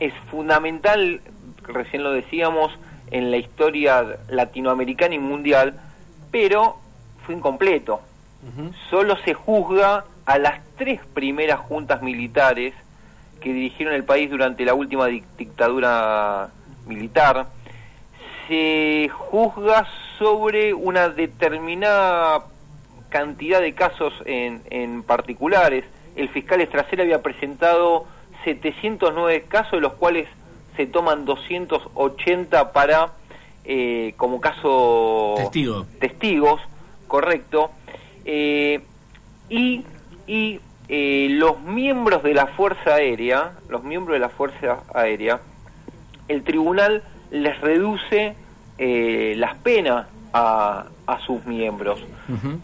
es 0.00 0.14
fundamental, 0.30 1.20
recién 1.68 2.02
lo 2.02 2.12
decíamos, 2.12 2.72
en 3.10 3.30
la 3.30 3.36
historia 3.36 4.04
latinoamericana 4.28 5.14
y 5.14 5.18
mundial, 5.18 5.78
pero 6.30 6.76
fue 7.24 7.34
incompleto. 7.34 8.00
Solo 8.90 9.16
se 9.24 9.34
juzga 9.34 10.04
a 10.24 10.38
las 10.38 10.60
tres 10.76 11.00
primeras 11.14 11.58
juntas 11.60 12.00
militares 12.02 12.74
que 13.40 13.52
dirigieron 13.52 13.94
el 13.94 14.04
país 14.04 14.30
durante 14.30 14.64
la 14.64 14.74
última 14.74 15.08
dic- 15.08 15.24
dictadura 15.36 16.48
militar. 16.86 17.46
Se 18.48 19.08
juzga 19.12 19.86
sobre 20.18 20.74
una 20.74 21.08
determinada 21.08 22.44
cantidad 23.08 23.60
de 23.60 23.74
casos 23.74 24.14
en, 24.24 24.62
en 24.70 25.02
particulares. 25.02 25.84
El 26.14 26.28
fiscal 26.28 26.60
Estracera 26.60 27.02
había 27.02 27.22
presentado 27.22 28.06
709 28.44 29.42
casos, 29.48 29.72
de 29.72 29.80
los 29.80 29.94
cuales 29.94 30.28
se 30.76 30.86
toman 30.86 31.24
280 31.24 32.72
para 32.72 33.12
eh, 33.64 34.14
como 34.16 34.40
caso 34.40 35.34
Testigo. 35.36 35.86
testigos, 35.98 36.60
correcto. 37.08 37.70
Eh, 38.24 38.80
y 39.48 39.84
y 40.26 40.60
eh, 40.88 41.28
los 41.30 41.60
miembros 41.62 42.22
de 42.22 42.34
la 42.34 42.46
Fuerza 42.48 42.94
Aérea, 42.94 43.52
los 43.68 43.82
miembros 43.82 44.14
de 44.14 44.20
la 44.20 44.28
Fuerza 44.28 44.80
Aérea, 44.94 45.40
el 46.28 46.42
tribunal 46.42 47.02
les 47.30 47.60
reduce 47.60 48.34
eh, 48.78 49.34
las 49.36 49.56
penas 49.56 50.06
a, 50.32 50.86
a 51.06 51.20
sus 51.20 51.44
miembros. 51.46 52.04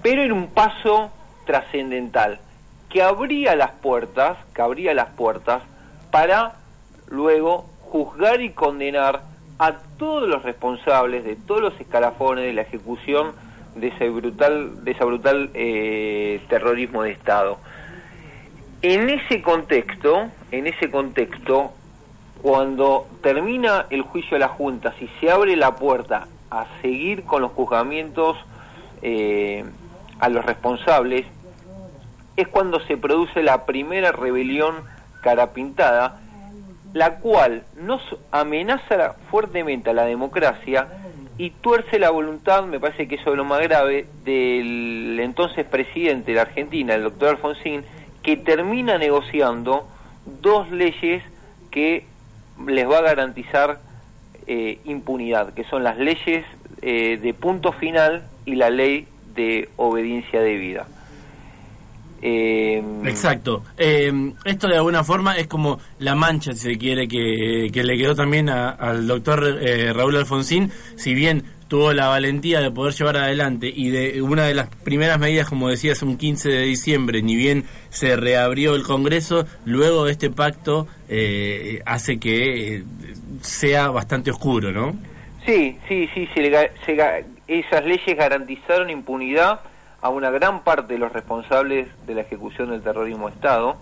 Pero 0.03 0.23
en 0.23 0.33
un 0.33 0.49
paso 0.49 1.11
trascendental, 1.47 2.41
que 2.89 3.03
abría 3.03 3.55
las 3.55 3.71
puertas, 3.71 4.37
que 4.55 4.63
abría 4.63 4.93
las 4.93 5.11
puertas 5.11 5.63
para 6.11 6.57
luego 7.09 7.67
juzgar 7.93 8.41
y 8.41 8.53
condenar 8.53 9.21
a 9.59 9.75
todos 9.99 10.27
los 10.27 10.43
responsables 10.43 11.25
de 11.25 11.37
todos 11.37 11.61
los 11.61 11.79
escalafones 11.79 12.47
de 12.47 12.55
la 12.55 12.63
ejecución 12.63 13.33
de 13.75 13.89
ese 13.89 14.09
brutal, 14.09 14.83
de 14.83 14.93
esa 14.93 15.05
brutal 15.05 15.51
eh, 15.53 16.41
terrorismo 16.49 17.03
de 17.03 17.11
Estado. 17.11 17.59
En 18.81 19.11
ese 19.11 19.43
contexto, 19.43 20.31
en 20.51 20.67
ese 20.67 20.91
contexto, 20.91 21.73
cuando 22.41 23.07
termina 23.23 23.85
el 23.91 24.01
juicio 24.01 24.37
de 24.37 24.39
la 24.39 24.49
Junta, 24.49 24.95
si 24.99 25.07
se 25.21 25.31
abre 25.31 25.55
la 25.55 25.77
puerta 25.77 26.29
a 26.51 26.65
seguir 26.81 27.25
con 27.25 27.43
los 27.43 27.53
juzgamientos 27.53 28.39
eh, 29.03 29.67
a 30.19 30.31
los 30.31 30.47
responsables, 30.47 31.27
es 32.39 32.49
cuando 32.49 32.81
se 32.81 32.97
produce 32.97 33.43
la 33.43 33.67
primera 33.67 34.13
rebelión 34.13 34.77
carapintada, 35.21 36.22
la 36.93 37.17
cual 37.17 37.63
nos 37.77 38.03
amenaza 38.31 39.15
fuertemente 39.31 39.91
a 39.91 39.93
la 39.93 40.05
democracia 40.05 40.89
y 41.39 41.51
tuerce 41.51 41.99
la 41.99 42.11
voluntad, 42.11 42.65
me 42.65 42.79
parece 42.79 43.09
que 43.09 43.17
eso 43.17 43.31
es 43.31 43.37
lo 43.37 43.45
más 43.45 43.61
grave, 43.63 44.07
del 44.25 45.19
entonces 45.21 45.65
presidente 45.65 46.33
de 46.33 46.37
la 46.37 46.43
Argentina, 46.43 46.95
el 46.95 47.03
doctor 47.03 47.31
Alfonsín, 47.31 47.85
que 48.23 48.37
termina 48.37 48.99
negociando 48.99 49.89
dos 50.41 50.71
leyes 50.71 51.23
que 51.71 52.05
les 52.67 52.89
va 52.89 52.99
a 52.99 53.03
garantizar 53.03 53.81
eh, 54.47 54.79
impunidad, 54.85 55.55
que 55.55 55.65
son 55.65 55.83
las 55.83 55.99
leyes 55.99 56.45
eh, 56.83 57.19
de 57.21 57.35
punto 57.35 57.73
final 57.73 58.25
y 58.45 58.57
la 58.57 58.71
ley 58.71 59.09
de 59.35 59.69
obediencia 59.77 60.41
debida. 60.41 60.87
Eh, 62.25 62.81
Exacto. 63.05 63.65
Eh, 63.77 64.13
esto 64.45 64.69
de 64.69 64.77
alguna 64.77 65.03
forma 65.03 65.37
es 65.37 65.49
como 65.49 65.81
la 65.99 66.15
mancha, 66.15 66.53
si 66.53 66.59
se 66.73 66.79
quiere, 66.79 67.09
que, 67.09 67.69
que 67.73 67.83
le 67.83 67.97
quedó 67.99 68.15
también 68.15 68.49
a- 68.49 68.71
al 68.71 69.07
doctor 69.09 69.59
eh, 69.61 69.93
Raúl 69.93 70.17
Alfonsín, 70.17 70.71
si 70.97 71.15
bien 71.15 71.43
tuvo 71.67 71.93
la 71.93 72.09
valentía 72.09 72.61
de 72.61 72.71
poder 72.71 72.93
llevar 72.95 73.17
adelante 73.17 73.73
y 73.75 73.89
de 73.91 74.21
una 74.23 74.45
de 74.45 74.55
las 74.55 74.69
primeras 74.85 75.19
medidas, 75.19 75.49
como 75.49 75.69
decías, 75.71 76.03
un 76.03 76.17
15 76.19 76.49
de 76.51 76.63
diciembre, 76.63 77.23
ni 77.23 77.35
bien 77.35 77.65
se 77.91 78.15
reabrió 78.15 78.75
el 78.77 78.83
Congreso, 78.83 79.47
luego 79.65 80.07
este 80.07 80.31
pacto 80.31 80.87
eh, 81.09 81.81
hace 81.87 82.19
que 82.21 82.77
eh, 82.77 82.85
sea 83.41 83.89
bastante 83.89 84.31
oscuro, 84.31 84.71
¿no? 84.71 84.95
Sí, 85.47 85.77
sí, 85.89 86.09
sí, 86.15 86.29
se 86.35 86.71
se 86.87 87.25
esas 87.49 87.85
leyes 87.85 88.17
garantizaron 88.17 88.89
impunidad 88.91 89.61
a 90.03 90.09
una 90.09 90.31
gran 90.31 90.65
parte 90.65 90.95
de 90.95 90.99
los 90.99 91.13
responsables 91.13 91.89
de 92.07 92.15
la 92.15 92.23
ejecución 92.23 92.71
del 92.71 92.83
terrorismo 92.83 93.29
de 93.29 93.35
Estado, 93.35 93.77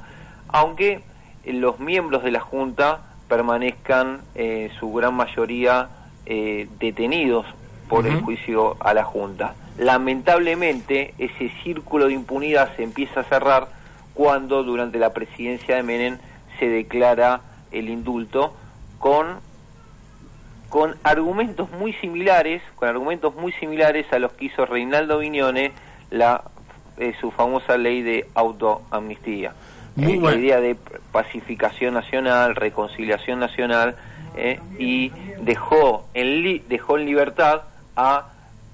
aunque 0.49 1.01
eh, 1.45 1.53
los 1.55 1.81
miembros 1.81 2.23
de 2.23 2.31
la 2.31 2.41
Junta 2.41 3.01
permanezcan 3.27 4.21
eh, 4.35 4.71
su 4.79 4.93
gran 4.93 5.15
mayoría 5.15 5.89
eh, 6.27 6.69
detenidos 6.79 7.47
por 7.89 8.07
el 8.07 8.21
juicio 8.21 8.77
a 8.81 8.95
la 8.95 9.03
Junta. 9.03 9.55
Lamentablemente, 9.79 11.15
ese 11.19 11.51
círculo 11.65 12.07
de 12.07 12.13
impunidad 12.13 12.77
se 12.77 12.85
empieza 12.85 13.21
a 13.21 13.25
cerrar 13.25 13.69
cuando 14.15 14.63
durante 14.63 14.99
la 14.99 15.13
presidencia 15.13 15.77
de 15.77 15.83
Menem 15.83 16.19
se 16.59 16.69
declara 16.69 17.41
el 17.73 17.89
indulto 17.89 18.55
con 18.99 19.49
con 20.69 20.95
argumentos 21.03 21.69
muy 21.73 21.93
similares, 21.95 22.63
con 22.77 22.89
argumentos 22.89 23.35
muy 23.35 23.51
similares 23.55 24.07
a 24.13 24.21
los 24.21 24.33
que 24.35 24.45
hizo 24.45 24.65
Reinaldo 24.67 25.19
Viñone 25.19 25.73
la 26.11 26.43
eh, 26.99 27.15
su 27.21 27.31
famosa 27.31 27.77
ley 27.79 28.03
de 28.03 28.29
autoamnistía. 28.35 29.53
Muy 29.97 30.15
Eh, 30.15 30.21
la 30.21 30.35
idea 30.35 30.61
de 30.61 30.77
pacificación 31.13 31.95
nacional, 31.95 32.55
reconciliación 32.57 33.41
nacional 33.41 33.97
eh, 34.37 34.61
y 34.79 35.11
dejó 35.43 36.07
en 36.15 36.43
li- 36.43 36.63
dejó 36.69 36.99
en 36.99 37.07
libertad 37.07 37.63
a 37.97 38.27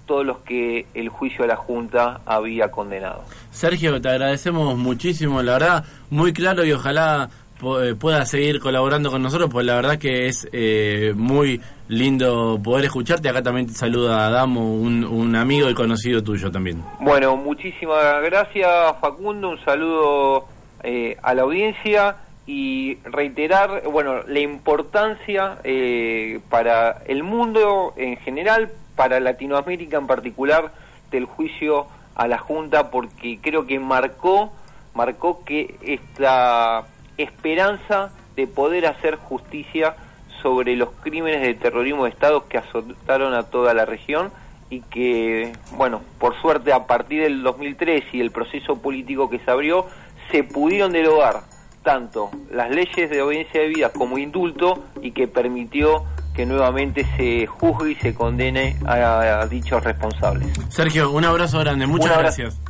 todos 0.07 0.25
los 0.25 0.39
que 0.39 0.87
el 0.95 1.09
juicio 1.09 1.43
de 1.43 1.49
la 1.49 1.57
Junta 1.57 2.21
había 2.27 2.71
condenado. 2.71 3.25
Sergio, 3.51 4.01
te 4.01 4.09
agradecemos 4.09 4.77
muchísimo, 4.77 5.43
la 5.43 5.53
verdad, 5.55 5.85
muy 6.11 6.33
claro 6.33 6.65
y 6.65 6.73
ojalá 6.73 7.29
pueda 7.59 8.25
seguir 8.27 8.61
colaborando 8.61 9.11
con 9.11 9.23
nosotros, 9.23 9.49
pues 9.51 9.65
la 9.65 9.77
verdad 9.77 9.99
que 9.99 10.27
es 10.27 10.49
eh, 10.53 11.13
muy 11.17 11.61
lindo 11.89 12.61
poder 12.63 12.87
escucharte. 12.87 13.29
Acá 13.29 13.43
también 13.43 13.67
te 13.67 13.75
saluda 13.75 14.27
Adamo, 14.27 14.75
un, 14.75 15.05
un 15.05 15.37
amigo 15.37 15.71
y 15.71 15.75
conocido 15.75 16.23
tuyo 16.23 16.51
también. 16.51 16.83
Bueno, 17.01 17.37
muchísimas 17.37 18.23
gracias 18.23 18.69
Facundo, 19.01 19.51
un 19.51 19.65
saludo 19.65 20.47
eh, 20.83 21.17
a 21.23 21.35
la 21.35 21.43
audiencia 21.43 22.17
y 22.47 22.97
reiterar, 23.05 23.83
bueno, 23.91 24.23
la 24.27 24.39
importancia 24.39 25.59
eh, 25.65 26.41
para 26.49 27.03
el 27.07 27.25
mundo 27.25 27.93
en 27.97 28.17
general, 28.19 28.71
para 28.95 29.19
Latinoamérica 29.19 29.97
en 29.97 30.07
particular, 30.07 30.73
del 31.11 31.25
juicio 31.25 31.87
a 32.15 32.29
la 32.29 32.39
Junta, 32.39 32.91
porque 32.91 33.39
creo 33.43 33.67
que 33.67 33.81
marcó, 33.81 34.53
marcó 34.95 35.45
que 35.45 35.75
esta 35.83 36.85
esperanza 37.19 38.11
de 38.37 38.47
poder 38.47 38.87
hacer 38.87 39.17
justicia 39.17 39.97
sobre 40.43 40.77
los 40.77 40.91
crímenes 41.03 41.43
de 41.43 41.55
terrorismo 41.55 42.05
de 42.05 42.11
Estado 42.11 42.47
que 42.47 42.59
azotaron 42.59 43.35
a 43.35 43.45
toda 43.45 43.75
la 43.75 43.85
región 43.85 44.31
y 44.69 44.81
que, 44.83 45.53
bueno, 45.73 46.03
por 46.19 46.41
suerte 46.41 46.73
a 46.73 46.87
partir 46.87 47.23
del 47.23 47.43
2003 47.43 48.05
y 48.13 48.21
el 48.21 48.31
proceso 48.31 48.77
político 48.77 49.31
que 49.31 49.39
se 49.39 49.51
abrió, 49.51 49.87
se 50.31 50.43
pudieron 50.45 50.93
derogar 50.93 51.43
tanto 51.83 52.31
las 52.51 52.71
leyes 52.71 53.09
de 53.09 53.23
obediencia 53.23 53.61
de 53.61 53.69
vida 53.69 53.91
como 53.91 54.19
indulto 54.19 54.85
y 55.01 55.13
que 55.13 55.29
permitió 55.29 56.05
que 56.35 56.45
nuevamente 56.45 57.07
se 57.17 57.47
juzgue 57.47 57.93
y 57.93 57.95
se 57.95 58.15
condene 58.15 58.77
a, 58.85 59.41
a 59.41 59.47
dichos 59.47 59.83
responsables. 59.83 60.49
Sergio, 60.69 61.11
un 61.11 61.25
abrazo 61.25 61.61
grande, 61.61 61.87
muchas 61.87 62.11
Un 62.11 62.13
abrazo. 62.19 62.43
gracias. 62.43 62.61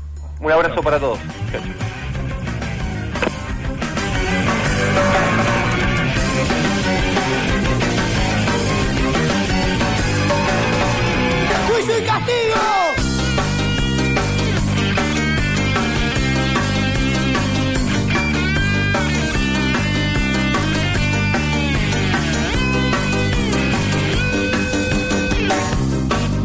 Un 0.40 0.52
abrazo 0.52 0.82
para 0.82 1.00
todos. 1.00 1.18
Castigo! 12.04 12.94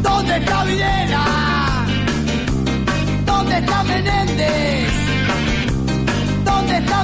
¿Dónde 0.01 0.37
está 0.37 0.63
Videla? 0.63 1.85
¿Dónde 3.25 3.57
está 3.57 3.83
Menéndez? 3.83 4.91
Esta 6.71 7.03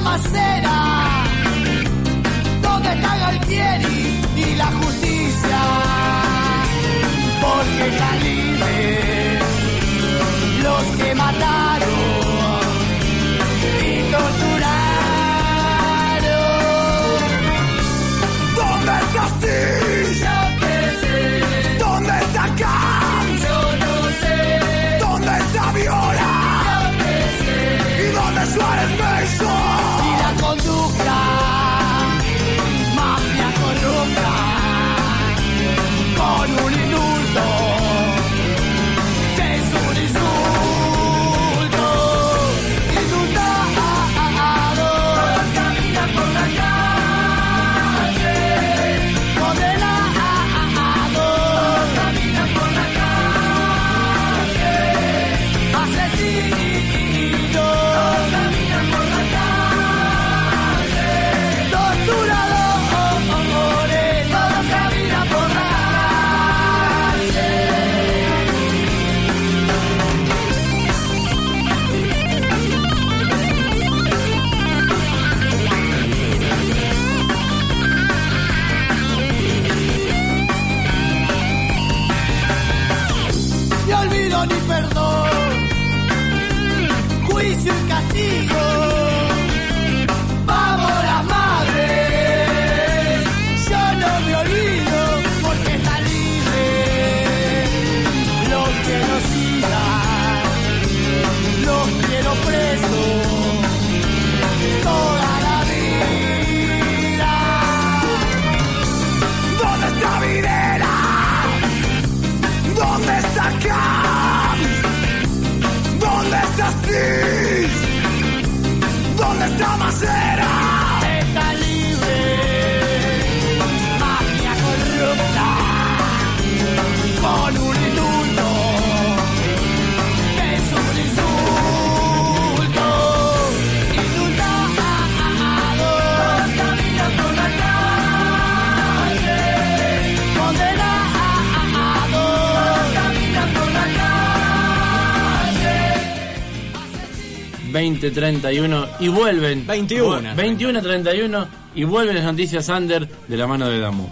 20-31 148.00 148.88
y 149.00 149.08
vuelven. 149.08 149.66
21. 149.66 150.34
21-31 150.34 151.46
y 151.74 151.84
vuelven 151.84 152.16
las 152.16 152.24
noticias 152.24 152.68
under 152.68 153.08
de 153.08 153.36
la 153.36 153.46
mano 153.46 153.68
de 153.68 153.78
Damu. 153.80 154.06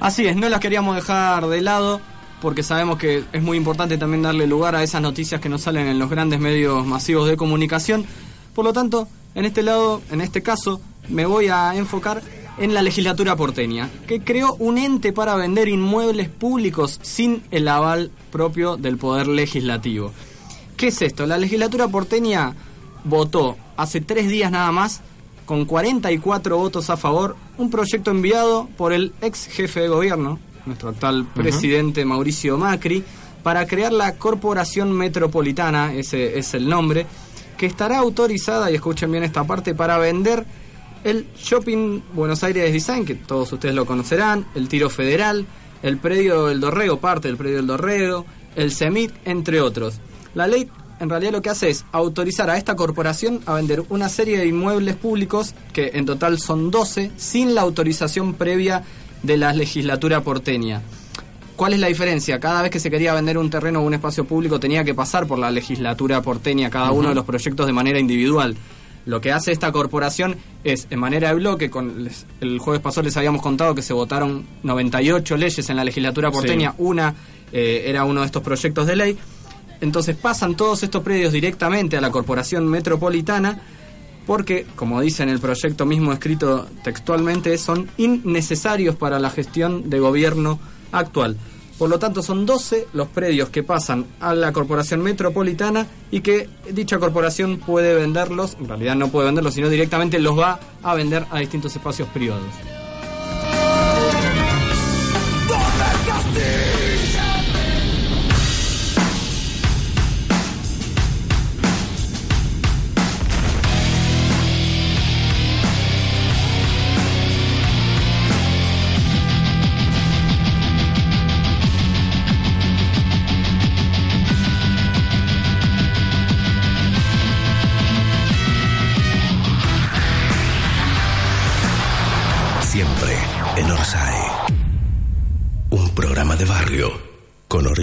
Así 0.00 0.26
es, 0.26 0.36
no 0.36 0.48
las 0.48 0.60
queríamos 0.60 0.94
dejar 0.94 1.46
de 1.48 1.60
lado 1.60 2.00
porque 2.40 2.62
sabemos 2.62 2.98
que 2.98 3.24
es 3.32 3.42
muy 3.42 3.56
importante 3.56 3.98
también 3.98 4.22
darle 4.22 4.46
lugar 4.46 4.76
a 4.76 4.82
esas 4.82 5.02
noticias 5.02 5.40
que 5.40 5.48
no 5.48 5.58
salen 5.58 5.88
en 5.88 5.98
los 5.98 6.08
grandes 6.08 6.38
medios 6.38 6.86
masivos 6.86 7.28
de 7.28 7.36
comunicación. 7.36 8.06
Por 8.54 8.64
lo 8.64 8.72
tanto, 8.72 9.08
en 9.34 9.44
este 9.44 9.62
lado, 9.62 10.02
en 10.10 10.20
este 10.20 10.42
caso, 10.42 10.80
me 11.08 11.26
voy 11.26 11.48
a 11.48 11.74
enfocar 11.74 12.22
en 12.58 12.74
la 12.74 12.82
legislatura 12.82 13.36
porteña, 13.36 13.88
que 14.06 14.20
creó 14.20 14.54
un 14.58 14.78
ente 14.78 15.12
para 15.12 15.36
vender 15.36 15.68
inmuebles 15.68 16.28
públicos 16.28 16.98
sin 17.02 17.42
el 17.50 17.68
aval 17.68 18.10
propio 18.30 18.76
del 18.76 18.98
poder 18.98 19.28
legislativo. 19.28 20.12
¿Qué 20.76 20.88
es 20.88 21.02
esto? 21.02 21.26
La 21.26 21.38
legislatura 21.38 21.88
porteña 21.88 22.54
votó 23.04 23.56
hace 23.76 24.00
tres 24.00 24.28
días 24.28 24.50
nada 24.50 24.72
más, 24.72 25.00
con 25.46 25.64
44 25.64 26.58
votos 26.58 26.90
a 26.90 26.96
favor, 26.96 27.36
un 27.56 27.70
proyecto 27.70 28.10
enviado 28.10 28.68
por 28.76 28.92
el 28.92 29.12
ex 29.22 29.46
jefe 29.46 29.80
de 29.80 29.88
gobierno, 29.88 30.38
nuestro 30.66 30.90
actual 30.90 31.26
presidente 31.34 32.04
Mauricio 32.04 32.58
Macri, 32.58 33.02
para 33.42 33.66
crear 33.66 33.92
la 33.92 34.16
Corporación 34.16 34.92
Metropolitana, 34.92 35.94
ese 35.94 36.38
es 36.38 36.54
el 36.54 36.68
nombre, 36.68 37.06
que 37.56 37.66
estará 37.66 37.98
autorizada, 37.98 38.70
y 38.70 38.74
escuchen 38.74 39.10
bien 39.10 39.24
esta 39.24 39.44
parte, 39.44 39.74
para 39.74 39.96
vender 39.98 40.44
el 41.04 41.26
Shopping 41.36 42.02
Buenos 42.12 42.42
Aires 42.44 42.72
Design, 42.72 43.04
que 43.04 43.14
todos 43.14 43.52
ustedes 43.52 43.74
lo 43.74 43.86
conocerán, 43.86 44.46
el 44.54 44.68
Tiro 44.68 44.90
Federal, 44.90 45.46
el 45.82 45.98
predio 45.98 46.46
del 46.46 46.60
Dorrego, 46.60 46.98
parte 46.98 47.28
del 47.28 47.36
predio 47.36 47.56
del 47.56 47.66
Dorrego, 47.66 48.26
el 48.56 48.72
CEMIT, 48.72 49.12
entre 49.24 49.60
otros. 49.60 50.00
La 50.34 50.46
ley 50.46 50.68
en 51.00 51.08
realidad 51.10 51.32
lo 51.32 51.42
que 51.42 51.50
hace 51.50 51.70
es 51.70 51.84
autorizar 51.92 52.50
a 52.50 52.56
esta 52.56 52.76
corporación 52.76 53.40
a 53.46 53.54
vender 53.54 53.82
una 53.88 54.08
serie 54.08 54.38
de 54.38 54.46
inmuebles 54.46 54.96
públicos, 54.96 55.54
que 55.72 55.90
en 55.94 56.06
total 56.06 56.38
son 56.38 56.70
12, 56.70 57.10
sin 57.16 57.54
la 57.54 57.62
autorización 57.62 58.34
previa 58.34 58.82
de 59.22 59.36
la 59.36 59.52
legislatura 59.52 60.20
porteña. 60.22 60.82
¿Cuál 61.56 61.72
es 61.74 61.80
la 61.80 61.88
diferencia? 61.88 62.38
Cada 62.38 62.62
vez 62.62 62.70
que 62.70 62.78
se 62.78 62.88
quería 62.90 63.12
vender 63.14 63.36
un 63.36 63.50
terreno 63.50 63.80
o 63.80 63.82
un 63.82 63.94
espacio 63.94 64.24
público 64.24 64.60
tenía 64.60 64.84
que 64.84 64.94
pasar 64.94 65.26
por 65.26 65.38
la 65.40 65.50
legislatura 65.50 66.22
porteña 66.22 66.70
cada 66.70 66.92
uno 66.92 67.08
de 67.08 67.14
los 67.16 67.24
proyectos 67.24 67.66
de 67.66 67.72
manera 67.72 67.98
individual. 67.98 68.56
Lo 69.06 69.20
que 69.20 69.32
hace 69.32 69.52
esta 69.52 69.72
corporación 69.72 70.36
es, 70.64 70.86
en 70.90 71.00
manera 71.00 71.28
de 71.30 71.34
bloque, 71.34 71.70
con 71.70 72.04
les- 72.04 72.26
el 72.40 72.58
jueves 72.58 72.80
pasado 72.82 73.04
les 73.04 73.16
habíamos 73.16 73.40
contado 73.42 73.74
que 73.74 73.82
se 73.82 73.92
votaron 73.92 74.46
98 74.62 75.36
leyes 75.36 75.68
en 75.70 75.76
la 75.76 75.84
legislatura 75.84 76.30
porteña, 76.30 76.74
una 76.78 77.14
eh, 77.50 77.84
era 77.86 78.04
uno 78.04 78.20
de 78.20 78.26
estos 78.26 78.42
proyectos 78.42 78.86
de 78.86 78.94
ley. 78.96 79.18
Entonces 79.80 80.16
pasan 80.16 80.56
todos 80.56 80.82
estos 80.82 81.02
predios 81.02 81.32
directamente 81.32 81.96
a 81.96 82.00
la 82.00 82.10
corporación 82.10 82.66
metropolitana 82.66 83.60
porque, 84.26 84.66
como 84.76 85.00
dice 85.00 85.22
en 85.22 85.30
el 85.30 85.40
proyecto 85.40 85.86
mismo 85.86 86.12
escrito 86.12 86.66
textualmente, 86.84 87.56
son 87.56 87.88
innecesarios 87.96 88.94
para 88.94 89.18
la 89.18 89.30
gestión 89.30 89.88
de 89.88 90.00
gobierno 90.00 90.60
actual. 90.92 91.38
Por 91.78 91.88
lo 91.88 91.98
tanto, 91.98 92.22
son 92.22 92.44
12 92.44 92.88
los 92.92 93.08
predios 93.08 93.48
que 93.48 93.62
pasan 93.62 94.04
a 94.20 94.34
la 94.34 94.52
corporación 94.52 95.00
metropolitana 95.00 95.86
y 96.10 96.20
que 96.20 96.46
dicha 96.72 96.98
corporación 96.98 97.58
puede 97.58 97.94
venderlos, 97.94 98.58
en 98.60 98.68
realidad 98.68 98.96
no 98.96 99.08
puede 99.08 99.26
venderlos, 99.26 99.54
sino 99.54 99.70
directamente 99.70 100.18
los 100.18 100.38
va 100.38 100.60
a 100.82 100.94
vender 100.94 101.24
a 101.30 101.38
distintos 101.38 101.74
espacios 101.74 102.08
privados. 102.08 102.52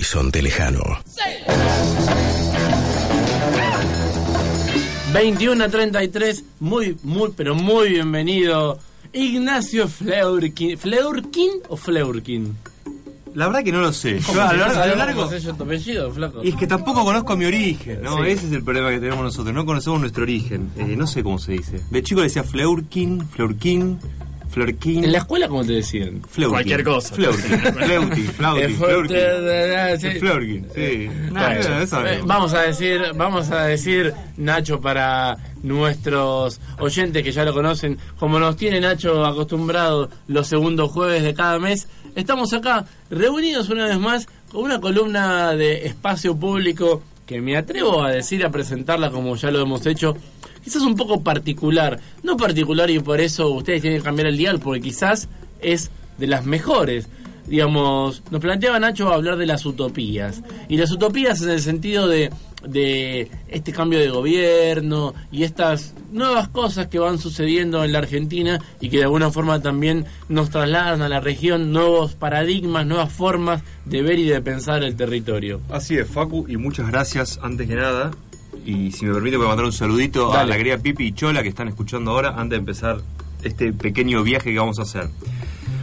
Horizonte 0.06 0.41
lejano. 0.44 0.82
21 5.14 5.64
a 5.64 5.69
33, 5.69 6.44
muy, 6.60 6.95
muy, 7.02 7.32
pero 7.36 7.56
muy 7.56 7.90
bienvenido. 7.90 8.77
Ignacio 9.14 9.88
Fleurkin. 9.88 10.77
¿Fleurkin 10.77 11.49
o 11.69 11.76
Fleurkin? 11.77 12.56
La 13.34 13.48
verdad 13.48 13.64
que 13.64 13.72
no 13.72 13.82
lo 13.82 13.91
sé. 13.91 14.19
¿Cómo 14.26 14.36
Yo 14.38 14.44
a 14.44 14.53
lo 14.53 14.60
largo, 14.60 14.80
a 14.82 14.88
lo 14.88 14.95
largo- 14.95 15.30
tu 15.57 15.64
apellido, 15.64 16.11
flaco? 16.11 16.44
Y 16.44 16.49
es 16.49 16.56
que 16.56 16.68
tampoco 16.68 17.03
conozco 17.03 17.36
mi 17.36 17.45
origen, 17.45 18.02
¿no? 18.03 18.18
Sí. 18.18 18.30
Ese 18.30 18.45
es 18.48 18.52
el 18.53 18.64
problema 18.64 18.91
que 18.91 18.99
tenemos 18.99 19.23
nosotros, 19.23 19.56
no 19.56 19.65
conocemos 19.65 19.99
nuestro 20.02 20.22
origen. 20.23 20.69
Eh, 20.77 20.95
no 20.95 21.07
sé 21.07 21.23
cómo 21.23 21.40
se 21.40 21.53
dice. 21.53 21.82
De 21.90 22.03
chico 22.03 22.22
le 22.22 22.27
decía 22.27 22.44
Fleurkin, 22.44 23.27
Fleurkin, 23.27 23.98
Fleurkin. 24.56 25.03
¿En 25.03 25.11
la 25.11 25.18
escuela 25.18 25.49
cómo 25.49 25.65
te 25.65 25.73
decían? 25.73 26.22
Cualquier 26.49 26.84
cosa. 26.84 27.14
Flauti, 27.15 28.64
Eh, 28.64 28.69
fue- 28.69 28.88
Fleurkin. 28.88 29.15
eh, 29.18 29.98
sí. 29.99 30.07
Eh, 30.76 31.10
vamos 32.26 32.53
a 32.53 32.61
decir, 32.61 33.02
vamos 33.15 33.52
a 33.52 33.65
decir, 33.65 34.14
Nacho, 34.38 34.80
para 34.80 35.36
nuestros 35.61 36.60
oyentes 36.80 37.22
que 37.22 37.32
ya 37.34 37.44
lo 37.44 37.53
conocen, 37.53 37.98
como 38.18 38.40
nos 38.40 38.56
tiene 38.56 38.80
Nacho 38.80 39.26
acostumbrado 39.26 40.10
los 40.27 40.48
segundos 40.48 40.90
jueves 40.91 41.22
de 41.23 41.34
cada 41.34 41.60
mes, 41.60 41.88
estamos 42.15 42.53
acá 42.53 42.86
reunidos 43.10 43.69
una 43.69 43.88
vez 43.88 43.99
más 43.99 44.26
con 44.49 44.64
una 44.64 44.80
columna 44.80 45.52
de 45.53 45.86
espacio 45.86 46.36
público 46.38 47.03
que 47.26 47.41
me 47.41 47.57
atrevo 47.57 48.03
a 48.03 48.11
decir, 48.11 48.45
a 48.45 48.52
presentarla 48.52 49.10
como 49.10 49.36
ya 49.36 49.52
lo 49.52 49.60
hemos 49.60 49.86
hecho, 49.86 50.15
quizás 50.66 50.82
un 50.82 50.96
poco 50.96 51.22
particular, 51.22 52.00
no 52.24 52.36
particular 52.36 52.90
y 52.90 53.00
por 53.00 53.22
eso 53.22 53.52
ustedes 53.52 53.82
tienen 53.82 54.00
que 54.00 54.04
cambiar 54.04 54.28
el 54.28 54.36
dial, 54.36 54.60
porque 54.60 54.82
quizás 54.82 55.30
es 55.62 55.92
de 56.18 56.28
las 56.28 56.46
mejores 56.46 57.08
digamos, 57.48 58.24
nos 58.32 58.42
planteaba 58.42 58.80
Nacho 58.80 59.14
hablar 59.14 59.38
de 59.38 59.46
las 59.46 59.66
utopías. 59.66 60.42
Y 60.68 60.78
las 60.78 60.92
utopías 60.92 61.42
en 61.42 61.50
el 61.50 61.62
sentido 61.62 62.08
de, 62.08 62.32
de 62.68 63.30
este 63.48 63.72
cambio 63.72 64.00
de 64.00 64.10
gobierno 64.10 65.14
y 65.32 65.44
estas 65.44 65.94
nuevas 66.12 66.48
cosas 66.48 66.88
que 66.88 67.00
van 67.00 67.20
sucediendo 67.20 67.84
en 67.84 67.92
la 67.92 68.00
Argentina 68.00 68.60
y 68.80 68.90
que 68.90 68.98
de 68.98 69.04
alguna 69.04 69.32
forma 69.32 69.62
también 69.62 70.06
nos 70.30 70.50
trasladan 70.50 71.02
a 71.02 71.10
la 71.10 71.20
región 71.20 71.72
nuevos 71.72 72.14
paradigmas, 72.16 72.86
nuevas 72.86 73.12
formas 73.12 73.62
de 73.86 74.02
ver 74.02 74.20
y 74.20 74.26
de 74.26 74.42
pensar 74.42 74.84
el 74.84 74.96
territorio. 74.96 75.62
Así 75.70 75.98
es, 75.98 76.08
Facu, 76.08 76.46
y 76.48 76.58
muchas 76.58 76.88
gracias 76.88 77.40
antes 77.42 77.68
que 77.68 77.76
nada. 77.76 78.12
Y 78.66 78.92
si 78.92 79.06
me 79.06 79.14
permite, 79.14 79.38
voy 79.38 79.46
a 79.46 79.50
mandar 79.50 79.66
un 79.66 79.72
saludito 79.72 80.34
a 80.34 80.44
la 80.44 80.58
querida 80.58 80.80
Pipi 80.80 81.06
y 81.06 81.12
Chola 81.14 81.44
que 81.44 81.50
están 81.50 81.68
escuchando 81.68 82.12
ahora 82.12 82.30
antes 82.30 82.50
de 82.50 82.56
empezar 82.56 82.98
este 83.44 83.72
pequeño 83.74 84.24
viaje 84.24 84.52
que 84.52 84.58
vamos 84.58 84.80
a 84.80 84.82
hacer. 84.82 85.08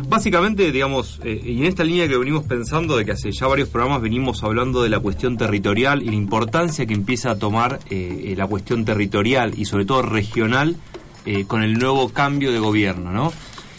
Básicamente, 0.09 0.73
digamos, 0.73 1.21
eh, 1.25 1.41
y 1.43 1.59
en 1.61 1.67
esta 1.67 1.85
línea 1.85 2.09
que 2.09 2.17
venimos 2.17 2.45
pensando 2.45 2.97
de 2.97 3.05
que 3.05 3.13
hace 3.13 3.31
ya 3.31 3.47
varios 3.47 3.69
programas 3.69 4.03
venimos 4.03 4.43
hablando 4.43 4.83
de 4.83 4.91
la 4.91 4.99
cuestión 4.99 5.39
territorial 5.39 6.03
y 6.03 6.07
la 6.07 6.17
importancia 6.17 6.85
que 6.85 6.93
empieza 6.93 7.31
a 7.31 7.39
tomar 7.39 7.79
eh, 7.89 8.25
eh, 8.27 8.35
la 8.37 8.47
cuestión 8.49 8.85
territorial 8.85 9.55
y 9.57 9.65
sobre 9.65 9.85
todo 9.85 10.03
regional 10.03 10.77
eh, 11.25 11.45
con 11.47 11.63
el 11.63 11.79
nuevo 11.79 12.09
cambio 12.09 12.53
de 12.53 12.59
gobierno, 12.59 13.13
¿no? 13.13 13.33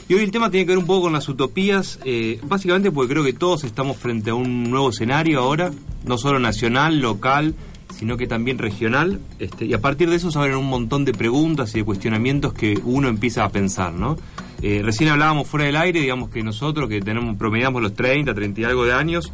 Y 0.08 0.14
hoy 0.14 0.24
el 0.24 0.32
tema 0.32 0.50
tiene 0.50 0.66
que 0.66 0.72
ver 0.72 0.80
un 0.80 0.86
poco 0.86 1.04
con 1.04 1.14
las 1.14 1.28
utopías, 1.30 1.98
básicamente 2.44 2.92
porque 2.92 3.14
creo 3.14 3.24
que 3.24 3.32
todos 3.32 3.64
estamos 3.64 3.96
frente 3.96 4.32
a 4.32 4.36
un 4.36 4.70
nuevo 4.70 4.90
escenario 4.90 5.40
ahora, 5.40 5.72
no 6.06 6.18
solo 6.18 6.40
nacional, 6.40 7.00
local, 7.00 7.56
sino 8.04 8.18
que 8.18 8.28
también 8.28 8.58
regional, 8.58 9.22
este, 9.40 9.64
y 9.64 9.74
a 9.74 9.80
partir 9.80 10.10
de 10.10 10.18
eso 10.18 10.30
se 10.30 10.38
abren 10.38 10.58
un 10.58 10.68
montón 10.68 11.06
de 11.06 11.14
preguntas 11.14 11.74
y 11.74 11.78
de 11.78 11.86
cuestionamientos 11.86 12.52
que 12.52 12.78
uno 12.84 13.08
empieza 13.08 13.46
a 13.46 13.50
pensar, 13.50 13.94
¿no? 13.94 14.18
Eh, 14.62 14.82
recién 14.84 15.10
hablábamos 15.10 15.48
fuera 15.48 15.68
del 15.68 15.78
aire, 15.78 16.02
digamos 16.02 16.30
que 16.30 16.44
nosotros 16.44 16.90
que 16.90 17.00
tenemos 17.00 17.38
promediamos 17.38 17.82
los 17.82 17.94
30, 17.94 18.34
30 18.34 18.60
y 18.60 18.64
algo 18.66 18.84
de 18.84 18.92
años, 18.92 19.32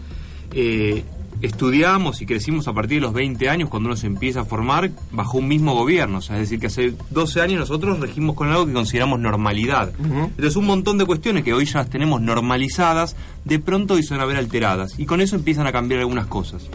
eh, 0.54 1.04
estudiamos 1.42 2.22
y 2.22 2.28
crecimos 2.28 2.68
a 2.68 2.74
partir 2.74 2.98
de 2.98 3.08
los 3.08 3.14
20 3.14 3.50
años 3.50 3.70
cuando 3.70 3.90
uno 3.90 3.96
se 3.96 4.06
empieza 4.06 4.42
a 4.42 4.46
formar 4.46 4.92
bajo 5.12 5.40
un 5.40 5.48
mismo 5.48 5.74
gobierno. 5.74 6.20
O 6.20 6.22
sea, 6.22 6.36
es 6.36 6.44
decir, 6.44 6.60
que 6.60 6.68
hace 6.68 6.94
12 7.10 7.42
años 7.42 7.60
nosotros 7.62 8.00
regimos 8.00 8.36
con 8.36 8.50
algo 8.50 8.68
que 8.68 8.74
consideramos 8.74 9.20
normalidad. 9.20 9.92
Entonces 10.00 10.56
un 10.56 10.68
montón 10.68 11.00
de 11.00 11.06
cuestiones 11.06 11.44
que 11.44 11.56
hoy 11.56 11.66
ya 11.66 11.80
las 11.80 11.90
tenemos 11.90 12.22
normalizadas, 12.22 13.16
de 13.46 13.58
pronto 13.58 13.96
hoy 13.96 14.04
se 14.04 14.14
van 14.14 14.22
a 14.22 14.26
ver 14.26 14.38
alteradas. 14.38 15.00
Y 15.00 15.08
con 15.08 15.22
eso 15.22 15.36
empiezan 15.36 15.66
a 15.66 15.72
cambiar 15.72 16.02
algunas 16.02 16.28
cosas. 16.28 16.70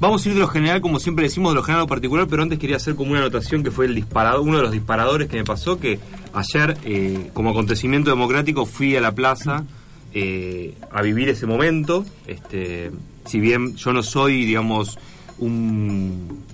Vamos 0.00 0.24
a 0.24 0.28
ir 0.30 0.34
de 0.34 0.40
lo 0.40 0.48
general, 0.48 0.80
como 0.80 0.98
siempre 0.98 1.24
decimos, 1.24 1.52
de 1.52 1.56
lo 1.56 1.62
general 1.62 1.84
a 1.84 1.86
particular, 1.86 2.26
pero 2.26 2.42
antes 2.42 2.58
quería 2.58 2.76
hacer 2.76 2.94
como 2.94 3.10
una 3.10 3.20
anotación 3.20 3.62
que 3.62 3.70
fue 3.70 3.84
el 3.84 3.94
disparado, 3.94 4.40
uno 4.40 4.56
de 4.56 4.62
los 4.62 4.72
disparadores 4.72 5.28
que 5.28 5.36
me 5.36 5.44
pasó, 5.44 5.78
que 5.78 6.00
ayer, 6.32 6.78
eh, 6.84 7.30
como 7.34 7.50
acontecimiento 7.50 8.08
democrático, 8.08 8.64
fui 8.64 8.96
a 8.96 9.02
la 9.02 9.12
plaza 9.12 9.64
eh, 10.14 10.74
a 10.90 11.02
vivir 11.02 11.28
ese 11.28 11.44
momento. 11.44 12.06
Este, 12.26 12.90
si 13.26 13.40
bien 13.40 13.76
yo 13.76 13.92
no 13.92 14.02
soy, 14.02 14.46
digamos, 14.46 14.98
un 15.38 16.44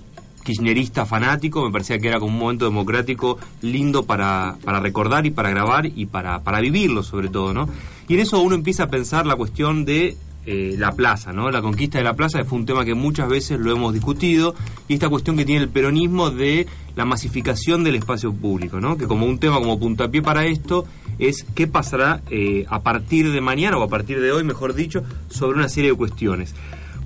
kirchnerista 0.43 1.05
fanático, 1.05 1.65
me 1.65 1.71
parecía 1.71 1.99
que 1.99 2.09
era 2.09 2.19
como 2.19 2.33
un 2.33 2.39
momento 2.39 2.65
democrático 2.65 3.39
lindo 3.61 4.03
para, 4.03 4.57
para 4.61 4.81
recordar 4.81 5.25
y 5.25 5.31
para 5.31 5.51
grabar 5.51 5.85
y 5.85 6.05
para, 6.07 6.43
para 6.43 6.59
vivirlo 6.59 7.01
sobre 7.01 7.29
todo, 7.29 7.53
¿no? 7.53 7.69
Y 8.09 8.15
en 8.15 8.19
eso 8.19 8.41
uno 8.41 8.55
empieza 8.55 8.83
a 8.83 8.87
pensar 8.87 9.25
la 9.25 9.37
cuestión 9.37 9.85
de 9.85 10.17
eh, 10.49 10.75
la 10.77 10.93
plaza, 10.93 11.33
¿no? 11.33 11.51
La 11.51 11.61
conquista 11.61 11.97
de 11.97 12.05
la 12.05 12.13
plaza 12.13 12.41
fue 12.45 12.57
un 12.57 12.65
tema 12.65 12.85
que 12.85 12.93
muchas 12.93 13.27
veces 13.27 13.59
lo 13.59 13.69
hemos 13.69 13.93
discutido 13.93 14.55
y 14.87 14.93
esta 14.93 15.09
cuestión 15.09 15.35
que 15.35 15.43
tiene 15.43 15.61
el 15.61 15.67
peronismo 15.67 16.29
de 16.29 16.65
la 16.95 17.03
masificación 17.03 17.83
del 17.83 17.95
espacio 17.95 18.31
público, 18.31 18.79
¿no? 18.79 18.97
Que 18.97 19.07
como 19.07 19.25
un 19.25 19.39
tema 19.39 19.57
como 19.57 19.77
puntapié 19.77 20.21
para 20.21 20.45
esto 20.45 20.85
es 21.19 21.45
qué 21.53 21.67
pasará 21.67 22.21
eh, 22.31 22.65
a 22.69 22.81
partir 22.81 23.29
de 23.29 23.41
mañana 23.41 23.77
o 23.77 23.83
a 23.83 23.89
partir 23.89 24.21
de 24.21 24.31
hoy, 24.31 24.45
mejor 24.45 24.73
dicho, 24.73 25.03
sobre 25.29 25.57
una 25.57 25.67
serie 25.67 25.91
de 25.91 25.97
cuestiones. 25.97 26.55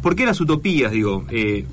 ¿Por 0.03 0.15
qué 0.15 0.27
las 0.27 0.39
utopías? 0.39 0.91
Digo, 0.91 1.25
eh, 1.31 1.65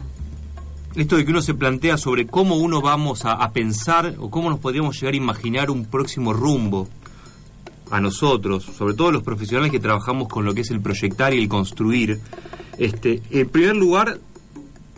esto 0.96 1.16
de 1.16 1.26
que 1.26 1.30
uno 1.30 1.42
se 1.42 1.52
plantea 1.52 1.98
sobre 1.98 2.26
cómo 2.26 2.56
uno 2.56 2.80
vamos 2.80 3.26
a, 3.26 3.32
a 3.32 3.52
pensar 3.52 4.14
o 4.18 4.30
cómo 4.30 4.48
nos 4.48 4.58
podríamos 4.58 4.98
llegar 4.98 5.12
a 5.12 5.18
imaginar 5.18 5.70
un 5.70 5.84
próximo 5.84 6.32
rumbo 6.32 6.88
a 7.90 8.00
nosotros, 8.00 8.64
sobre 8.64 8.94
todo 8.94 9.12
los 9.12 9.22
profesionales 9.22 9.70
que 9.70 9.80
trabajamos 9.80 10.28
con 10.28 10.44
lo 10.44 10.54
que 10.54 10.62
es 10.62 10.70
el 10.70 10.80
proyectar 10.80 11.32
y 11.34 11.38
el 11.38 11.48
construir, 11.48 12.20
este, 12.78 13.22
en 13.30 13.48
primer 13.48 13.76
lugar, 13.76 14.18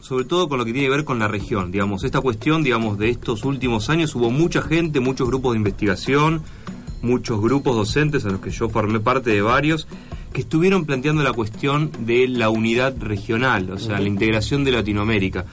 sobre 0.00 0.24
todo 0.24 0.48
con 0.48 0.58
lo 0.58 0.64
que 0.64 0.72
tiene 0.72 0.88
que 0.88 0.96
ver 0.96 1.04
con 1.04 1.18
la 1.18 1.28
región, 1.28 1.70
digamos, 1.70 2.04
esta 2.04 2.20
cuestión, 2.20 2.62
digamos, 2.62 2.98
de 2.98 3.10
estos 3.10 3.44
últimos 3.44 3.90
años 3.90 4.14
hubo 4.14 4.30
mucha 4.30 4.62
gente, 4.62 5.00
muchos 5.00 5.28
grupos 5.28 5.52
de 5.52 5.58
investigación, 5.58 6.42
muchos 7.02 7.40
grupos 7.40 7.76
docentes 7.76 8.24
a 8.24 8.30
los 8.30 8.40
que 8.40 8.50
yo 8.50 8.68
formé 8.68 9.00
parte 9.00 9.30
de 9.30 9.42
varios, 9.42 9.86
que 10.32 10.42
estuvieron 10.42 10.84
planteando 10.84 11.22
la 11.22 11.32
cuestión 11.32 11.90
de 12.00 12.28
la 12.28 12.50
unidad 12.50 12.96
regional, 12.98 13.70
o 13.70 13.78
sea, 13.78 13.98
la 13.98 14.08
integración 14.08 14.64
de 14.64 14.72
Latinoamérica. 14.72 15.44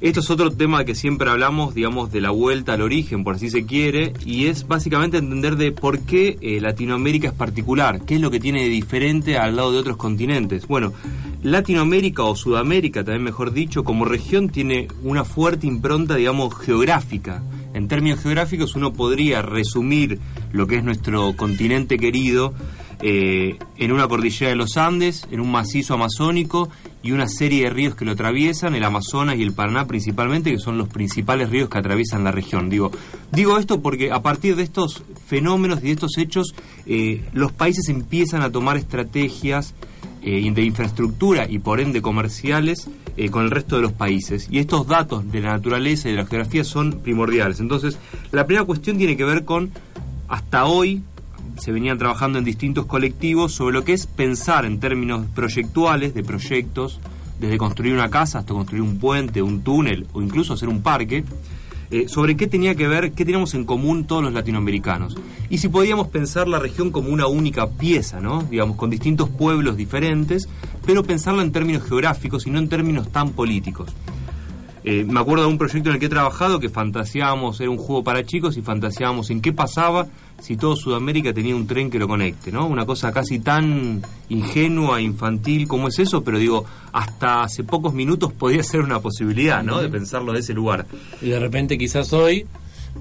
Esto 0.00 0.20
es 0.20 0.30
otro 0.30 0.50
tema 0.50 0.86
que 0.86 0.94
siempre 0.94 1.28
hablamos, 1.28 1.74
digamos, 1.74 2.10
de 2.10 2.22
la 2.22 2.30
vuelta 2.30 2.72
al 2.72 2.80
origen, 2.80 3.22
por 3.22 3.34
así 3.34 3.50
se 3.50 3.66
quiere, 3.66 4.14
y 4.24 4.46
es 4.46 4.66
básicamente 4.66 5.18
entender 5.18 5.56
de 5.56 5.72
por 5.72 6.00
qué 6.00 6.38
eh, 6.40 6.58
Latinoamérica 6.58 7.28
es 7.28 7.34
particular, 7.34 8.00
qué 8.06 8.14
es 8.14 8.20
lo 8.22 8.30
que 8.30 8.40
tiene 8.40 8.62
de 8.62 8.70
diferente 8.70 9.36
al 9.36 9.56
lado 9.56 9.72
de 9.72 9.78
otros 9.78 9.98
continentes. 9.98 10.66
Bueno, 10.66 10.94
Latinoamérica 11.42 12.22
o 12.22 12.34
Sudamérica, 12.34 13.04
también 13.04 13.24
mejor 13.24 13.52
dicho, 13.52 13.84
como 13.84 14.06
región 14.06 14.48
tiene 14.48 14.88
una 15.02 15.26
fuerte 15.26 15.66
impronta, 15.66 16.14
digamos, 16.14 16.54
geográfica. 16.54 17.42
En 17.74 17.86
términos 17.86 18.20
geográficos 18.20 18.76
uno 18.76 18.94
podría 18.94 19.42
resumir 19.42 20.18
lo 20.50 20.66
que 20.66 20.76
es 20.76 20.84
nuestro 20.84 21.36
continente 21.36 21.98
querido 21.98 22.54
eh, 23.02 23.58
en 23.76 23.92
una 23.92 24.08
cordillera 24.08 24.48
de 24.48 24.56
los 24.56 24.78
Andes, 24.78 25.28
en 25.30 25.40
un 25.40 25.50
macizo 25.50 25.92
amazónico 25.92 26.70
y 27.02 27.12
una 27.12 27.28
serie 27.28 27.64
de 27.64 27.70
ríos 27.70 27.94
que 27.94 28.04
lo 28.04 28.12
atraviesan, 28.12 28.74
el 28.74 28.84
Amazonas 28.84 29.36
y 29.36 29.42
el 29.42 29.52
Paraná 29.52 29.86
principalmente, 29.86 30.50
que 30.50 30.58
son 30.58 30.78
los 30.78 30.88
principales 30.88 31.50
ríos 31.50 31.68
que 31.68 31.78
atraviesan 31.78 32.24
la 32.24 32.32
región. 32.32 32.68
Digo, 32.68 32.90
digo 33.32 33.58
esto 33.58 33.80
porque 33.80 34.12
a 34.12 34.22
partir 34.22 34.56
de 34.56 34.62
estos 34.62 35.02
fenómenos 35.26 35.80
y 35.80 35.86
de 35.86 35.92
estos 35.92 36.18
hechos, 36.18 36.54
eh, 36.86 37.24
los 37.32 37.52
países 37.52 37.88
empiezan 37.88 38.42
a 38.42 38.50
tomar 38.50 38.76
estrategias 38.76 39.74
eh, 40.22 40.50
de 40.52 40.62
infraestructura 40.62 41.46
y 41.48 41.60
por 41.60 41.80
ende 41.80 42.02
comerciales 42.02 42.88
eh, 43.16 43.30
con 43.30 43.44
el 43.44 43.50
resto 43.50 43.76
de 43.76 43.82
los 43.82 43.92
países. 43.92 44.48
Y 44.50 44.58
estos 44.58 44.86
datos 44.86 45.30
de 45.32 45.40
la 45.40 45.52
naturaleza 45.52 46.08
y 46.08 46.12
de 46.12 46.18
la 46.18 46.26
geografía 46.26 46.62
son 46.62 47.00
primordiales. 47.00 47.60
Entonces, 47.60 47.98
la 48.30 48.46
primera 48.46 48.66
cuestión 48.66 48.98
tiene 48.98 49.16
que 49.16 49.24
ver 49.24 49.46
con, 49.46 49.70
hasta 50.28 50.66
hoy, 50.66 51.02
se 51.60 51.72
venían 51.72 51.98
trabajando 51.98 52.38
en 52.38 52.44
distintos 52.44 52.86
colectivos 52.86 53.52
sobre 53.52 53.74
lo 53.74 53.84
que 53.84 53.92
es 53.92 54.06
pensar 54.06 54.64
en 54.64 54.80
términos 54.80 55.26
proyectuales, 55.34 56.14
de 56.14 56.24
proyectos, 56.24 57.00
desde 57.38 57.58
construir 57.58 57.94
una 57.94 58.10
casa 58.10 58.38
hasta 58.38 58.54
construir 58.54 58.82
un 58.82 58.98
puente, 58.98 59.42
un 59.42 59.62
túnel 59.62 60.06
o 60.12 60.22
incluso 60.22 60.54
hacer 60.54 60.68
un 60.68 60.82
parque, 60.82 61.24
eh, 61.90 62.08
sobre 62.08 62.36
qué 62.36 62.46
tenía 62.46 62.76
que 62.76 62.86
ver, 62.86 63.12
qué 63.12 63.24
teníamos 63.24 63.54
en 63.54 63.64
común 63.64 64.04
todos 64.04 64.22
los 64.22 64.32
latinoamericanos. 64.32 65.16
Y 65.48 65.58
si 65.58 65.68
podíamos 65.68 66.08
pensar 66.08 66.46
la 66.46 66.60
región 66.60 66.90
como 66.90 67.10
una 67.10 67.26
única 67.26 67.68
pieza, 67.68 68.20
¿no? 68.20 68.42
Digamos, 68.44 68.76
con 68.76 68.90
distintos 68.90 69.28
pueblos 69.28 69.76
diferentes, 69.76 70.48
pero 70.86 71.02
pensarla 71.02 71.42
en 71.42 71.50
términos 71.50 71.82
geográficos 71.82 72.46
y 72.46 72.50
no 72.50 72.58
en 72.58 72.68
términos 72.68 73.10
tan 73.10 73.30
políticos. 73.30 73.92
Eh, 74.84 75.04
me 75.04 75.20
acuerdo 75.20 75.44
de 75.44 75.50
un 75.50 75.58
proyecto 75.58 75.90
en 75.90 75.94
el 75.94 76.00
que 76.00 76.06
he 76.06 76.10
trabajado 76.10 76.58
que 76.58 76.68
fantaseábamos, 76.68 77.60
era 77.60 77.70
un 77.70 77.76
juego 77.76 78.02
para 78.02 78.24
chicos 78.24 78.56
y 78.56 78.62
fantaseábamos 78.62 79.30
en 79.30 79.40
qué 79.40 79.52
pasaba 79.52 80.06
si 80.40 80.56
todo 80.56 80.74
Sudamérica 80.74 81.34
tenía 81.34 81.54
un 81.54 81.66
tren 81.66 81.90
que 81.90 81.98
lo 81.98 82.08
conecte, 82.08 82.50
¿no? 82.50 82.66
Una 82.66 82.86
cosa 82.86 83.12
casi 83.12 83.40
tan 83.40 84.02
ingenua, 84.30 85.00
infantil 85.00 85.68
como 85.68 85.88
es 85.88 85.98
eso, 85.98 86.24
pero 86.24 86.38
digo, 86.38 86.64
hasta 86.92 87.42
hace 87.42 87.62
pocos 87.62 87.92
minutos 87.92 88.32
podía 88.32 88.62
ser 88.62 88.80
una 88.80 89.00
posibilidad, 89.00 89.62
¿no? 89.62 89.80
De 89.80 89.88
pensarlo 89.88 90.32
de 90.32 90.40
ese 90.40 90.54
lugar. 90.54 90.86
Y 91.20 91.28
de 91.28 91.38
repente 91.38 91.76
quizás 91.76 92.12
hoy 92.14 92.46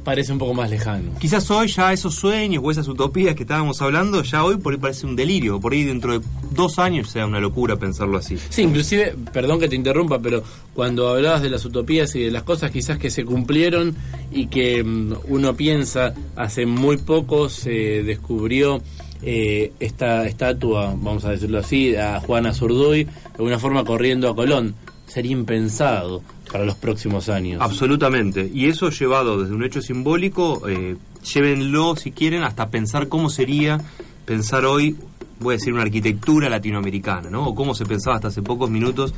parece 0.04 0.32
un 0.32 0.40
poco 0.40 0.54
más 0.54 0.70
lejano. 0.70 1.12
Quizás 1.20 1.50
hoy 1.52 1.68
ya 1.68 1.94
esos 1.94 2.16
sueños 2.16 2.64
o 2.66 2.72
esas 2.72 2.88
utopías 2.88 3.36
que 3.36 3.44
estábamos 3.44 3.82
hablando, 3.82 4.24
ya 4.24 4.44
hoy 4.44 4.58
por 4.58 4.74
ahí 4.74 4.80
parece 4.80 5.06
un 5.06 5.16
delirio, 5.16 5.60
por 5.60 5.74
ahí 5.74 5.84
dentro 5.84 6.20
de 6.20 6.26
dos 6.52 6.80
años 6.80 7.10
sea 7.10 7.26
una 7.26 7.40
locura 7.40 7.78
pensarlo 7.78 8.18
así. 8.18 8.38
Sí, 8.50 8.64
inclusive, 8.64 9.16
perdón 9.34 9.60
que 9.60 9.68
te 9.68 9.76
interrumpa, 9.76 10.20
pero 10.20 10.44
cuando 10.74 11.10
hablabas 11.10 11.42
de 11.42 11.50
las 11.50 11.64
utopías 11.66 12.16
y 12.16 12.24
de 12.24 12.32
las 12.32 12.44
cosas 12.44 12.72
quizás 12.72 12.98
que 12.98 13.12
se 13.12 13.26
cumplieron 13.26 13.96
y 14.32 14.48
que 14.48 14.84
mm, 14.84 15.14
uno 15.28 15.56
piensa, 15.56 16.14
hace 16.36 16.66
muy 16.66 16.98
poco 16.98 17.50
se 17.50 18.04
descubrió 18.04 18.82
eh, 19.22 19.74
esta 19.80 20.26
estatua, 20.26 20.96
vamos 20.98 21.26
a 21.26 21.32
decirlo 21.32 21.60
así, 21.60 21.96
a 21.96 22.20
Juana 22.20 22.54
Zurduy, 22.54 23.04
de 23.04 23.12
alguna 23.34 23.60
forma 23.60 23.84
corriendo 23.84 24.30
a 24.30 24.36
Colón. 24.36 24.76
Sería 25.08 25.32
impensado 25.32 26.22
para 26.52 26.66
los 26.66 26.76
próximos 26.76 27.30
años. 27.30 27.62
Absolutamente. 27.62 28.50
Y 28.54 28.68
eso 28.68 28.90
llevado 28.90 29.42
desde 29.42 29.54
un 29.54 29.64
hecho 29.64 29.82
simbólico, 29.82 30.68
eh, 30.68 30.96
llévenlo 31.34 31.96
si 31.96 32.12
quieren 32.12 32.44
hasta 32.44 32.70
pensar 32.70 33.08
cómo 33.08 33.30
sería 33.30 33.80
pensar 34.26 34.66
hoy, 34.66 34.96
voy 35.40 35.54
a 35.54 35.58
decir, 35.58 35.74
una 35.74 35.82
arquitectura 35.82 36.50
latinoamericana, 36.50 37.30
¿no? 37.30 37.48
O 37.48 37.56
cómo 37.56 37.74
se 37.74 37.86
pensaba 37.86 38.18
hasta 38.18 38.28
hace 38.28 38.44
pocos 38.44 38.70
minutos, 38.70 39.14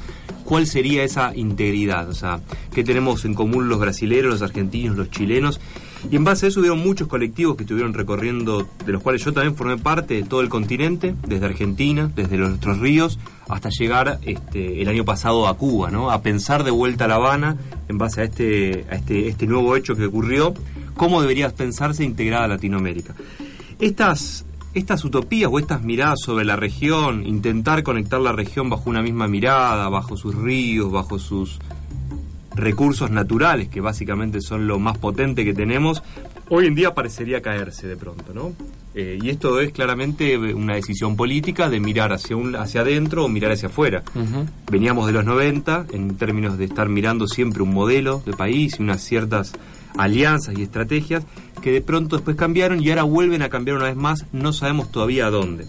cuál 0.45 0.67
sería 0.67 1.03
esa 1.03 1.35
integridad, 1.35 2.07
o 2.09 2.13
sea, 2.13 2.39
qué 2.73 2.83
tenemos 2.83 3.25
en 3.25 3.33
común 3.33 3.67
los 3.67 3.79
brasileños, 3.79 4.31
los 4.31 4.41
argentinos, 4.41 4.95
los 4.95 5.09
chilenos. 5.11 5.59
Y 6.09 6.15
en 6.15 6.23
base 6.23 6.45
a 6.45 6.49
eso 6.49 6.59
hubieron 6.59 6.79
muchos 6.79 7.07
colectivos 7.07 7.55
que 7.55 7.63
estuvieron 7.63 7.93
recorriendo, 7.93 8.67
de 8.85 8.91
los 8.91 9.03
cuales 9.03 9.23
yo 9.23 9.33
también 9.33 9.55
formé 9.55 9.77
parte 9.77 10.15
de 10.15 10.23
todo 10.23 10.41
el 10.41 10.49
continente, 10.49 11.15
desde 11.27 11.45
Argentina, 11.45 12.11
desde 12.15 12.37
nuestros 12.37 12.79
ríos, 12.79 13.19
hasta 13.47 13.69
llegar 13.69 14.19
este, 14.23 14.81
el 14.81 14.87
año 14.87 15.05
pasado 15.05 15.47
a 15.47 15.57
Cuba, 15.57 15.91
¿no? 15.91 16.09
A 16.09 16.21
pensar 16.21 16.63
de 16.63 16.71
vuelta 16.71 17.05
a 17.05 17.07
La 17.07 17.15
Habana, 17.15 17.57
en 17.87 17.97
base 17.97 18.21
a 18.21 18.23
este, 18.23 18.85
a 18.89 18.95
este, 18.95 19.27
este 19.27 19.45
nuevo 19.45 19.75
hecho 19.75 19.95
que 19.95 20.05
ocurrió, 20.05 20.53
cómo 20.95 21.21
debería 21.21 21.49
pensarse 21.49 22.03
integrada 22.03 22.47
Latinoamérica. 22.47 23.13
Estas, 23.79 24.45
estas 24.73 25.03
utopías 25.05 25.49
o 25.51 25.59
estas 25.59 25.81
miradas 25.81 26.19
sobre 26.23 26.45
la 26.45 26.55
región, 26.55 27.25
intentar 27.25 27.83
conectar 27.83 28.19
la 28.21 28.31
región 28.31 28.69
bajo 28.69 28.89
una 28.89 29.01
misma 29.01 29.27
mirada, 29.27 29.89
bajo 29.89 30.17
sus 30.17 30.35
ríos, 30.35 30.91
bajo 30.91 31.19
sus 31.19 31.59
recursos 32.55 33.11
naturales, 33.11 33.69
que 33.69 33.81
básicamente 33.81 34.41
son 34.41 34.67
lo 34.67 34.79
más 34.79 34.97
potente 34.97 35.45
que 35.45 35.53
tenemos, 35.53 36.03
hoy 36.49 36.67
en 36.67 36.75
día 36.75 36.93
parecería 36.93 37.41
caerse 37.41 37.87
de 37.87 37.95
pronto, 37.95 38.33
¿no? 38.33 38.53
Eh, 38.93 39.17
y 39.21 39.29
esto 39.29 39.61
es 39.61 39.71
claramente 39.71 40.37
una 40.37 40.75
decisión 40.75 41.15
política 41.15 41.69
de 41.69 41.79
mirar 41.79 42.11
hacia, 42.11 42.35
un, 42.35 42.55
hacia 42.57 42.81
adentro 42.81 43.23
o 43.23 43.29
mirar 43.29 43.51
hacia 43.51 43.69
afuera. 43.69 44.03
Veníamos 44.69 45.07
de 45.07 45.13
los 45.13 45.23
90 45.23 45.87
en 45.93 46.17
términos 46.17 46.57
de 46.57 46.65
estar 46.65 46.89
mirando 46.89 47.25
siempre 47.27 47.63
un 47.63 47.73
modelo 47.73 48.21
de 48.25 48.33
país 48.33 48.75
y 48.77 48.83
unas 48.83 49.01
ciertas 49.01 49.53
alianzas 49.97 50.57
y 50.57 50.63
estrategias 50.63 51.23
que 51.61 51.71
de 51.71 51.81
pronto 51.81 52.17
después 52.17 52.35
cambiaron 52.35 52.83
y 52.83 52.89
ahora 52.89 53.03
vuelven 53.03 53.43
a 53.43 53.49
cambiar 53.49 53.77
una 53.77 53.85
vez 53.85 53.95
más, 53.95 54.25
no 54.33 54.51
sabemos 54.51 54.91
todavía 54.91 55.27
a 55.27 55.29
dónde. 55.29 55.67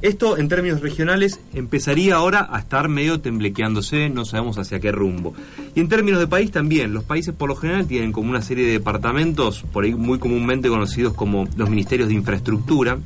Esto 0.00 0.38
en 0.38 0.48
términos 0.48 0.80
regionales 0.80 1.40
empezaría 1.54 2.14
ahora 2.14 2.48
a 2.52 2.60
estar 2.60 2.88
medio 2.88 3.20
temblequeándose, 3.20 4.08
no 4.08 4.24
sabemos 4.24 4.56
hacia 4.56 4.78
qué 4.78 4.92
rumbo. 4.92 5.34
Y 5.74 5.80
en 5.80 5.88
términos 5.88 6.20
de 6.20 6.28
país 6.28 6.52
también, 6.52 6.94
los 6.94 7.02
países 7.02 7.34
por 7.34 7.48
lo 7.48 7.56
general 7.56 7.88
tienen 7.88 8.12
como 8.12 8.30
una 8.30 8.40
serie 8.40 8.64
de 8.64 8.72
departamentos, 8.72 9.64
por 9.72 9.82
ahí 9.82 9.94
muy 9.94 10.20
comúnmente 10.20 10.68
conocidos 10.68 11.14
como 11.14 11.48
los 11.56 11.68
ministerios 11.68 12.08
de 12.08 12.14
infraestructura, 12.14 12.98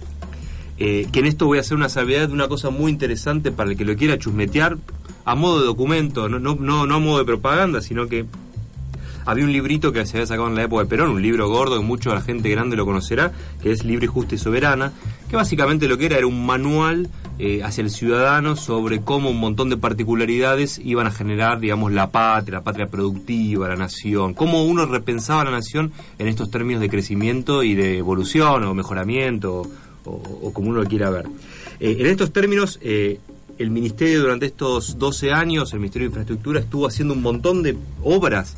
eh, 0.76 1.06
que 1.10 1.20
en 1.20 1.26
esto 1.26 1.46
voy 1.46 1.56
a 1.56 1.62
hacer 1.62 1.78
una 1.78 1.88
salvedad 1.88 2.28
de 2.28 2.34
una 2.34 2.48
cosa 2.48 2.68
muy 2.68 2.92
interesante 2.92 3.52
para 3.52 3.70
el 3.70 3.76
que 3.78 3.86
lo 3.86 3.96
quiera 3.96 4.18
chusmetear, 4.18 4.76
a 5.24 5.34
modo 5.34 5.60
de 5.60 5.66
documento, 5.66 6.28
no, 6.28 6.38
no, 6.40 6.56
no, 6.56 6.86
no 6.86 6.94
a 6.94 6.98
modo 6.98 7.18
de 7.20 7.24
propaganda, 7.24 7.80
sino 7.80 8.06
que 8.06 8.26
había 9.24 9.44
un 9.44 9.52
librito 9.52 9.92
que 9.92 10.04
se 10.04 10.16
había 10.16 10.26
sacado 10.26 10.48
en 10.48 10.56
la 10.56 10.64
época 10.64 10.82
de 10.82 10.88
Perón, 10.88 11.10
un 11.10 11.22
libro 11.22 11.48
gordo 11.48 11.78
que 11.78 11.84
mucha 11.84 12.12
la 12.12 12.20
gente 12.20 12.48
grande 12.50 12.76
lo 12.76 12.84
conocerá, 12.84 13.32
que 13.62 13.70
es 13.70 13.84
Libre, 13.84 14.06
Justa 14.06 14.34
y 14.34 14.38
Soberana, 14.38 14.92
que 15.32 15.36
básicamente 15.36 15.88
lo 15.88 15.96
que 15.96 16.04
era 16.04 16.18
era 16.18 16.26
un 16.26 16.44
manual 16.44 17.08
eh, 17.38 17.62
hacia 17.62 17.80
el 17.80 17.88
ciudadano 17.88 18.54
sobre 18.54 19.00
cómo 19.00 19.30
un 19.30 19.40
montón 19.40 19.70
de 19.70 19.78
particularidades 19.78 20.78
iban 20.84 21.06
a 21.06 21.10
generar, 21.10 21.58
digamos, 21.58 21.90
la 21.90 22.10
patria, 22.10 22.58
la 22.58 22.64
patria 22.64 22.88
productiva, 22.88 23.66
la 23.66 23.76
nación, 23.76 24.34
cómo 24.34 24.62
uno 24.66 24.84
repensaba 24.84 25.42
la 25.44 25.50
nación 25.52 25.90
en 26.18 26.28
estos 26.28 26.50
términos 26.50 26.82
de 26.82 26.90
crecimiento 26.90 27.62
y 27.62 27.74
de 27.74 27.96
evolución 27.96 28.62
o 28.64 28.74
mejoramiento 28.74 29.62
o, 30.04 30.52
como 30.52 30.68
uno 30.68 30.82
lo 30.82 30.86
quiera 30.86 31.08
ver. 31.08 31.24
Eh, 31.80 31.96
en 31.98 32.06
estos 32.08 32.30
términos, 32.30 32.78
eh, 32.82 33.18
el 33.56 33.70
Ministerio 33.70 34.20
durante 34.20 34.44
estos 34.44 34.98
12 34.98 35.32
años, 35.32 35.72
el 35.72 35.80
Ministerio 35.80 36.08
de 36.08 36.10
Infraestructura, 36.10 36.60
estuvo 36.60 36.86
haciendo 36.86 37.14
un 37.14 37.22
montón 37.22 37.62
de 37.62 37.74
obras 38.02 38.54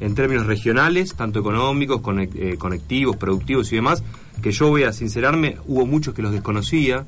en 0.00 0.14
términos 0.14 0.46
regionales, 0.46 1.14
tanto 1.14 1.40
económicos, 1.40 2.00
eh, 2.34 2.56
conectivos, 2.58 3.16
productivos 3.16 3.72
y 3.72 3.76
demás, 3.76 4.02
que 4.42 4.52
yo 4.52 4.68
voy 4.68 4.84
a 4.84 4.92
sincerarme, 4.92 5.56
hubo 5.66 5.86
muchos 5.86 6.14
que 6.14 6.22
los 6.22 6.32
desconocía. 6.32 7.06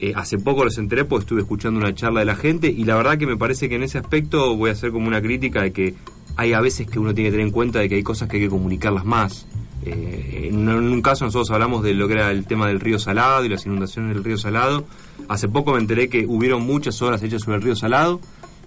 Eh, 0.00 0.12
hace 0.16 0.38
poco 0.38 0.64
los 0.64 0.76
enteré 0.78 1.04
porque 1.04 1.22
estuve 1.22 1.42
escuchando 1.42 1.78
una 1.78 1.94
charla 1.94 2.20
de 2.20 2.26
la 2.26 2.34
gente 2.34 2.68
y 2.68 2.84
la 2.84 2.96
verdad 2.96 3.16
que 3.16 3.26
me 3.26 3.36
parece 3.36 3.68
que 3.68 3.76
en 3.76 3.84
ese 3.84 3.98
aspecto 3.98 4.56
voy 4.56 4.70
a 4.70 4.72
hacer 4.72 4.90
como 4.90 5.06
una 5.06 5.22
crítica 5.22 5.62
de 5.62 5.72
que 5.72 5.94
hay 6.36 6.52
a 6.52 6.60
veces 6.60 6.88
que 6.88 6.98
uno 6.98 7.14
tiene 7.14 7.28
que 7.28 7.32
tener 7.32 7.46
en 7.46 7.52
cuenta 7.52 7.78
de 7.78 7.88
que 7.88 7.94
hay 7.94 8.02
cosas 8.02 8.28
que 8.28 8.36
hay 8.38 8.42
que 8.44 8.48
comunicarlas 8.48 9.04
más. 9.04 9.46
Eh, 9.86 10.48
en, 10.50 10.68
un 10.68 11.02
caso 11.02 11.24
nosotros 11.26 11.50
hablamos 11.50 11.82
de 11.82 11.94
lo 11.94 12.08
que 12.08 12.14
era 12.14 12.30
el 12.30 12.46
tema 12.46 12.68
del 12.68 12.80
río 12.80 12.98
Salado 12.98 13.44
y 13.44 13.48
las 13.48 13.66
inundaciones 13.66 14.14
del 14.14 14.24
río 14.24 14.36
Salado. 14.36 14.84
Hace 15.28 15.48
poco 15.48 15.72
me 15.72 15.78
enteré 15.78 16.08
que 16.08 16.26
hubieron 16.26 16.62
muchas 16.62 17.00
obras 17.02 17.22
hechas 17.22 17.42
sobre 17.42 17.58
el 17.58 17.62
río 17.62 17.76
Salado. 17.76 18.20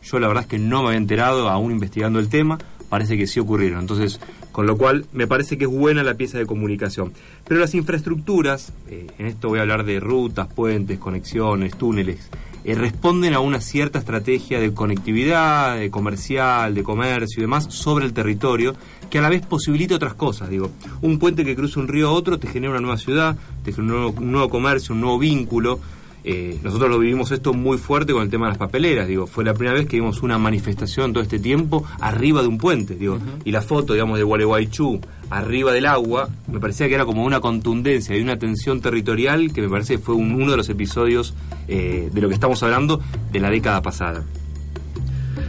Yo 0.04 0.20
la 0.20 0.28
verdad 0.28 0.44
es 0.44 0.50
que 0.50 0.60
no 0.60 0.82
me 0.82 0.90
había 0.90 1.00
enterado 1.00 1.50
aún 1.50 1.72
investigando 1.72 2.20
el 2.20 2.30
tema. 2.30 2.58
Parece 2.90 3.18
que 3.18 3.28
sí 3.28 3.40
ocurrieron. 3.40 3.82
Entonces, 3.82 4.20
con 4.52 4.66
lo 4.66 4.78
cual 4.78 5.06
me 5.14 5.28
parece 5.28 5.58
que 5.58 5.66
es 5.66 5.72
buena 5.72 6.04
la 6.04 6.16
pieza 6.16 6.38
de 6.38 6.46
comunicación. 6.46 7.14
Pero 7.48 7.60
las 7.60 7.76
infraestructuras, 7.76 8.74
eh, 8.90 9.08
en 9.18 9.28
esto 9.28 9.50
voy 9.50 9.60
a 9.60 9.64
hablar 9.64 9.84
de 9.84 10.00
rutas, 10.00 10.48
puentes, 10.48 10.98
conexiones, 10.98 11.78
túneles, 11.78 12.30
eh, 12.64 12.76
responden 12.76 13.34
a 13.34 13.40
una 13.40 13.62
cierta 13.62 14.00
estrategia 14.00 14.60
de 14.60 14.74
conectividad, 14.74 15.78
de 15.78 15.90
comercial, 15.90 16.74
de 16.74 16.84
comercio 16.84 17.40
y 17.40 17.42
demás 17.42 17.68
sobre 17.70 18.06
el 18.06 18.14
territorio, 18.14 18.76
que 19.10 19.20
a 19.20 19.22
la 19.22 19.30
vez 19.30 19.46
posibilita 19.46 19.96
otras 19.96 20.16
cosas. 20.16 20.50
Digo, 20.50 20.72
un 21.02 21.20
puente 21.20 21.46
que 21.46 21.56
cruza 21.56 21.80
un 21.80 21.88
río 21.88 22.10
a 22.10 22.12
otro 22.12 22.40
te 22.40 22.48
genera 22.48 22.72
una 22.72 22.82
nueva 22.82 22.98
ciudad, 22.98 23.38
te 23.64 23.72
genera 23.72 23.94
un 23.94 24.02
nuevo, 24.02 24.20
un 24.20 24.32
nuevo 24.32 24.50
comercio, 24.50 24.96
un 24.96 25.02
nuevo 25.02 25.20
vínculo. 25.20 25.80
Eh, 26.30 26.60
nosotros 26.62 26.90
lo 26.90 27.00
vivimos 27.00 27.32
esto 27.32 27.54
muy 27.54 27.78
fuerte 27.78 28.12
con 28.12 28.22
el 28.22 28.30
tema 28.30 28.48
de 28.48 28.50
las 28.52 28.58
papeleras, 28.58 29.08
digo, 29.08 29.28
fue 29.28 29.46
la 29.46 29.54
primera 29.54 29.74
vez 29.78 29.88
que 29.88 29.96
vimos 29.96 30.22
una 30.24 30.38
manifestación 30.38 31.14
todo 31.14 31.24
este 31.24 31.40
tiempo 31.40 31.86
arriba 32.02 32.42
de 32.42 32.50
un 32.50 32.58
puente, 32.58 32.96
digo, 32.96 33.18
y 33.46 33.52
la 33.52 33.62
foto, 33.62 33.94
digamos, 33.94 34.18
de 34.18 34.26
Gualeguaychú 34.26 35.00
arriba 35.30 35.72
del 35.72 35.86
agua, 35.86 36.28
me 36.52 36.60
parecía 36.60 36.90
que 36.90 36.96
era 36.96 37.06
como 37.06 37.24
una 37.24 37.40
contundencia 37.40 38.18
y 38.18 38.22
una 38.22 38.38
tensión 38.38 38.82
territorial 38.82 39.54
que 39.54 39.62
me 39.62 39.70
parece 39.70 39.96
que 39.96 40.00
fue 40.00 40.16
un- 40.16 40.34
uno 40.34 40.52
de 40.52 40.58
los 40.58 40.68
episodios 40.68 41.34
eh, 41.70 42.10
de 42.14 42.22
lo 42.22 42.28
que 42.28 42.34
estamos 42.34 42.62
hablando 42.62 43.02
de 43.32 43.40
la 43.40 43.50
década 43.50 43.82
pasada. 43.82 44.24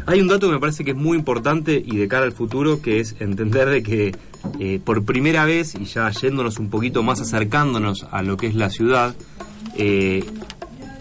Hay 0.06 0.20
un 0.20 0.28
dato 0.28 0.46
que 0.46 0.52
me 0.55 0.60
parece 0.60 0.84
que 0.84 0.92
es 0.92 0.96
muy 0.96 1.18
importante 1.18 1.82
y 1.84 1.96
de 1.96 2.06
cara 2.06 2.24
al 2.24 2.32
futuro, 2.32 2.80
que 2.80 3.00
es 3.00 3.16
entender 3.18 3.68
de 3.68 3.82
que 3.82 4.14
eh, 4.60 4.80
por 4.84 5.05
primera 5.05 5.44
vez, 5.44 5.74
y 5.74 5.86
ya 5.86 6.09
yéndonos 6.10 6.59
un 6.60 6.70
poquito 6.70 7.02
más 7.02 7.20
acercándonos 7.20 8.06
a 8.12 8.22
lo 8.22 8.36
que 8.36 8.46
es 8.46 8.55
la 8.55 8.70
ciudad, 8.70 9.16
eh, 9.76 10.24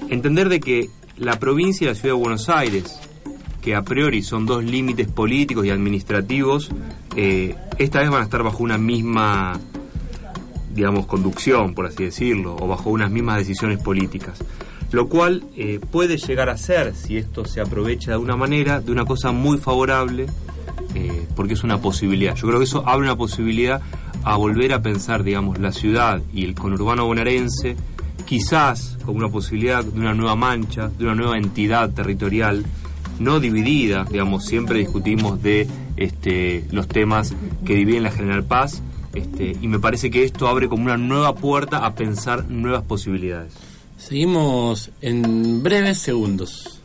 entender 0.10 0.50
de 0.50 0.60
que 0.60 0.90
la 1.18 1.40
provincia 1.40 1.86
y 1.86 1.88
la 1.88 1.96
ciudad 1.96 2.16
de 2.16 2.22
Buenos 2.22 2.50
Aires, 2.50 3.00
que 3.62 3.76
a 3.76 3.82
priori 3.82 4.22
son 4.22 4.46
dos 4.46 4.64
límites 4.64 5.08
políticos 5.08 5.66
y 5.66 5.70
administrativos, 5.72 6.70
eh, 7.16 7.56
esta 7.78 8.00
vez 8.00 8.10
van 8.10 8.22
a 8.22 8.24
estar 8.24 8.44
bajo 8.44 8.64
una 8.64 8.78
misma, 8.78 9.60
digamos, 10.74 11.06
conducción, 11.06 11.74
por 11.74 11.86
así 11.86 12.06
decirlo, 12.06 12.56
o 12.60 12.68
bajo 12.68 12.90
unas 12.90 13.12
mismas 13.12 13.38
decisiones 13.40 13.80
políticas. 13.80 14.40
Lo 14.92 15.10
cual 15.10 15.44
eh, 15.58 15.80
puede 15.92 16.18
llegar 16.18 16.50
a 16.50 16.58
ser, 16.58 16.96
si 16.96 17.18
esto 17.18 17.44
se 17.44 17.60
aprovecha 17.60 18.12
de 18.12 18.18
una 18.18 18.38
manera, 18.38 18.80
de 18.80 18.92
una 18.92 19.04
cosa 19.04 19.32
muy 19.32 19.58
favorable, 19.58 20.28
eh, 20.96 21.28
porque 21.36 21.56
es 21.56 21.64
una 21.64 21.82
posibilidad. 21.82 22.36
Yo 22.36 22.48
creo 22.48 22.60
que 22.60 22.66
eso 22.66 22.88
abre 22.88 23.06
una 23.06 23.18
posibilidad 23.18 23.82
a 24.24 24.38
volver 24.38 24.74
a 24.74 24.82
pensar, 24.82 25.24
digamos, 25.24 25.60
la 25.60 25.72
ciudad 25.72 26.22
y 26.34 26.46
el 26.46 26.56
conurbano 26.56 27.06
bonaerense, 27.06 27.76
quizás 28.28 28.98
como 29.06 29.18
una 29.18 29.30
posibilidad 29.30 29.84
de 29.84 30.00
una 30.00 30.14
nueva 30.14 30.36
mancha, 30.36 30.90
de 30.90 31.06
una 31.06 31.16
nueva 31.16 31.38
entidad 31.38 31.90
territorial, 31.92 32.66
no 33.20 33.40
dividida, 33.40 34.04
digamos, 34.04 34.46
siempre 34.46 34.80
discutimos 34.80 35.42
de 35.42 35.68
este, 35.96 36.66
los 36.72 36.88
temas 36.88 37.34
que 37.66 37.74
dividen 37.74 38.04
la 38.04 38.12
General 38.12 38.44
Paz, 38.44 38.84
este, 39.16 39.56
y 39.60 39.68
me 39.68 39.80
parece 39.80 40.12
que 40.12 40.24
esto 40.24 40.48
abre 40.48 40.68
como 40.68 40.84
una 40.84 40.98
nueva 40.98 41.34
puerta 41.36 41.86
a 41.86 41.96
pensar 41.96 42.46
nuevas 42.50 42.84
posibilidades. 42.84 43.54
Seguimos 43.98 44.92
en 45.02 45.64
breves 45.64 45.98
segundos. 45.98 46.77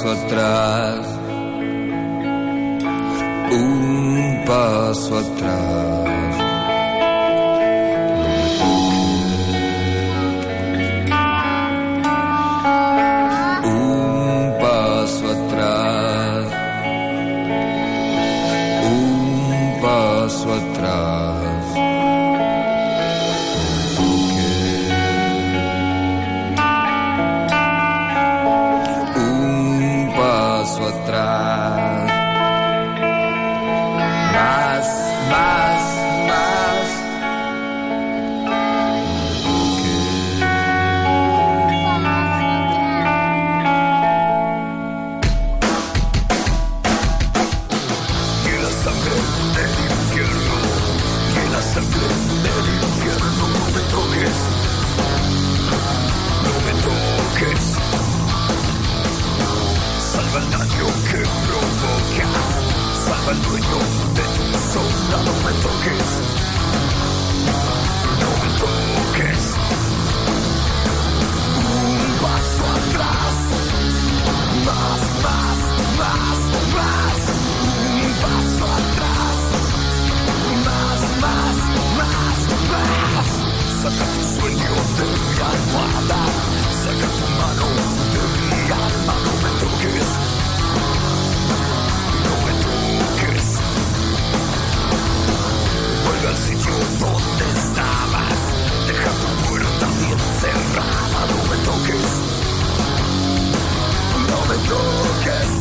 Paso 0.00 0.12
atrás, 0.12 1.06
un 3.52 4.44
paso 4.46 5.18
atrás. 5.18 5.99
Daño 60.60 60.86
que 61.08 61.20
provocas, 61.46 62.48
salva 63.06 63.32
el 63.32 63.42
dueño 63.48 63.78
de 64.16 64.24
tu 64.36 64.44
sombra, 64.72 65.18
no 65.26 65.34
me 65.44 65.52
toques, 65.64 66.08
no 68.20 68.30
me 68.40 68.48
toques. 68.60 69.42
Un 71.76 72.08
paso 72.22 72.64
atrás, 72.78 73.34
más, 74.66 75.02
más, 75.24 75.50
más, 76.00 76.38
más. 76.76 77.18
Un 78.04 78.12
paso 78.24 78.64
atrás, 78.80 79.38
más, 80.66 81.00
más, 81.24 81.56
más, 82.00 82.38
más. 82.72 83.28
Saca 83.82 84.04
tu 84.14 84.22
sueño 84.36 84.72
de 84.98 85.04
mi 85.20 85.36
almohada, 85.52 86.22
saca 86.84 87.08
tu 87.16 87.26
mano 87.40 88.09
¿Dónde 97.00 97.44
estabas? 97.58 98.38
Deja 98.86 99.10
tu 99.10 99.48
puerta 99.48 99.86
bien 99.98 100.18
cerrada, 100.38 101.26
no 101.30 101.36
me 101.48 101.56
toques. 101.64 102.10
No 104.28 104.38
me 104.46 104.68
toques. 104.68 105.59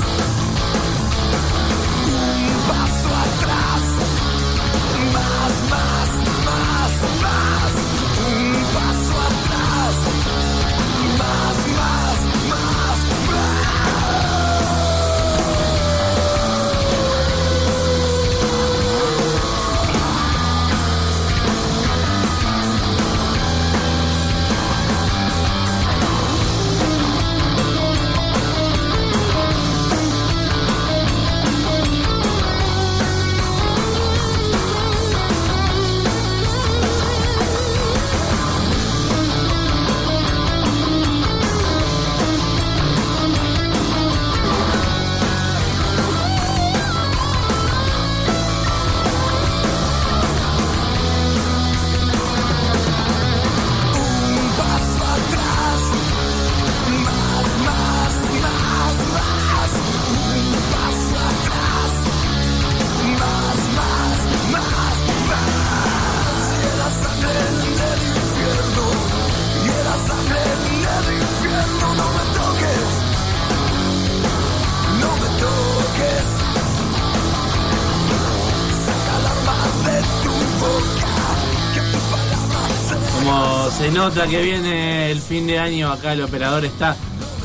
Se 83.90 83.96
nota 83.98 84.28
que 84.28 84.42
viene 84.42 85.12
el 85.12 85.20
fin 85.20 85.48
de 85.48 85.58
año, 85.60 85.92
acá 85.92 86.14
el 86.14 86.22
operador 86.22 86.64
está 86.66 86.96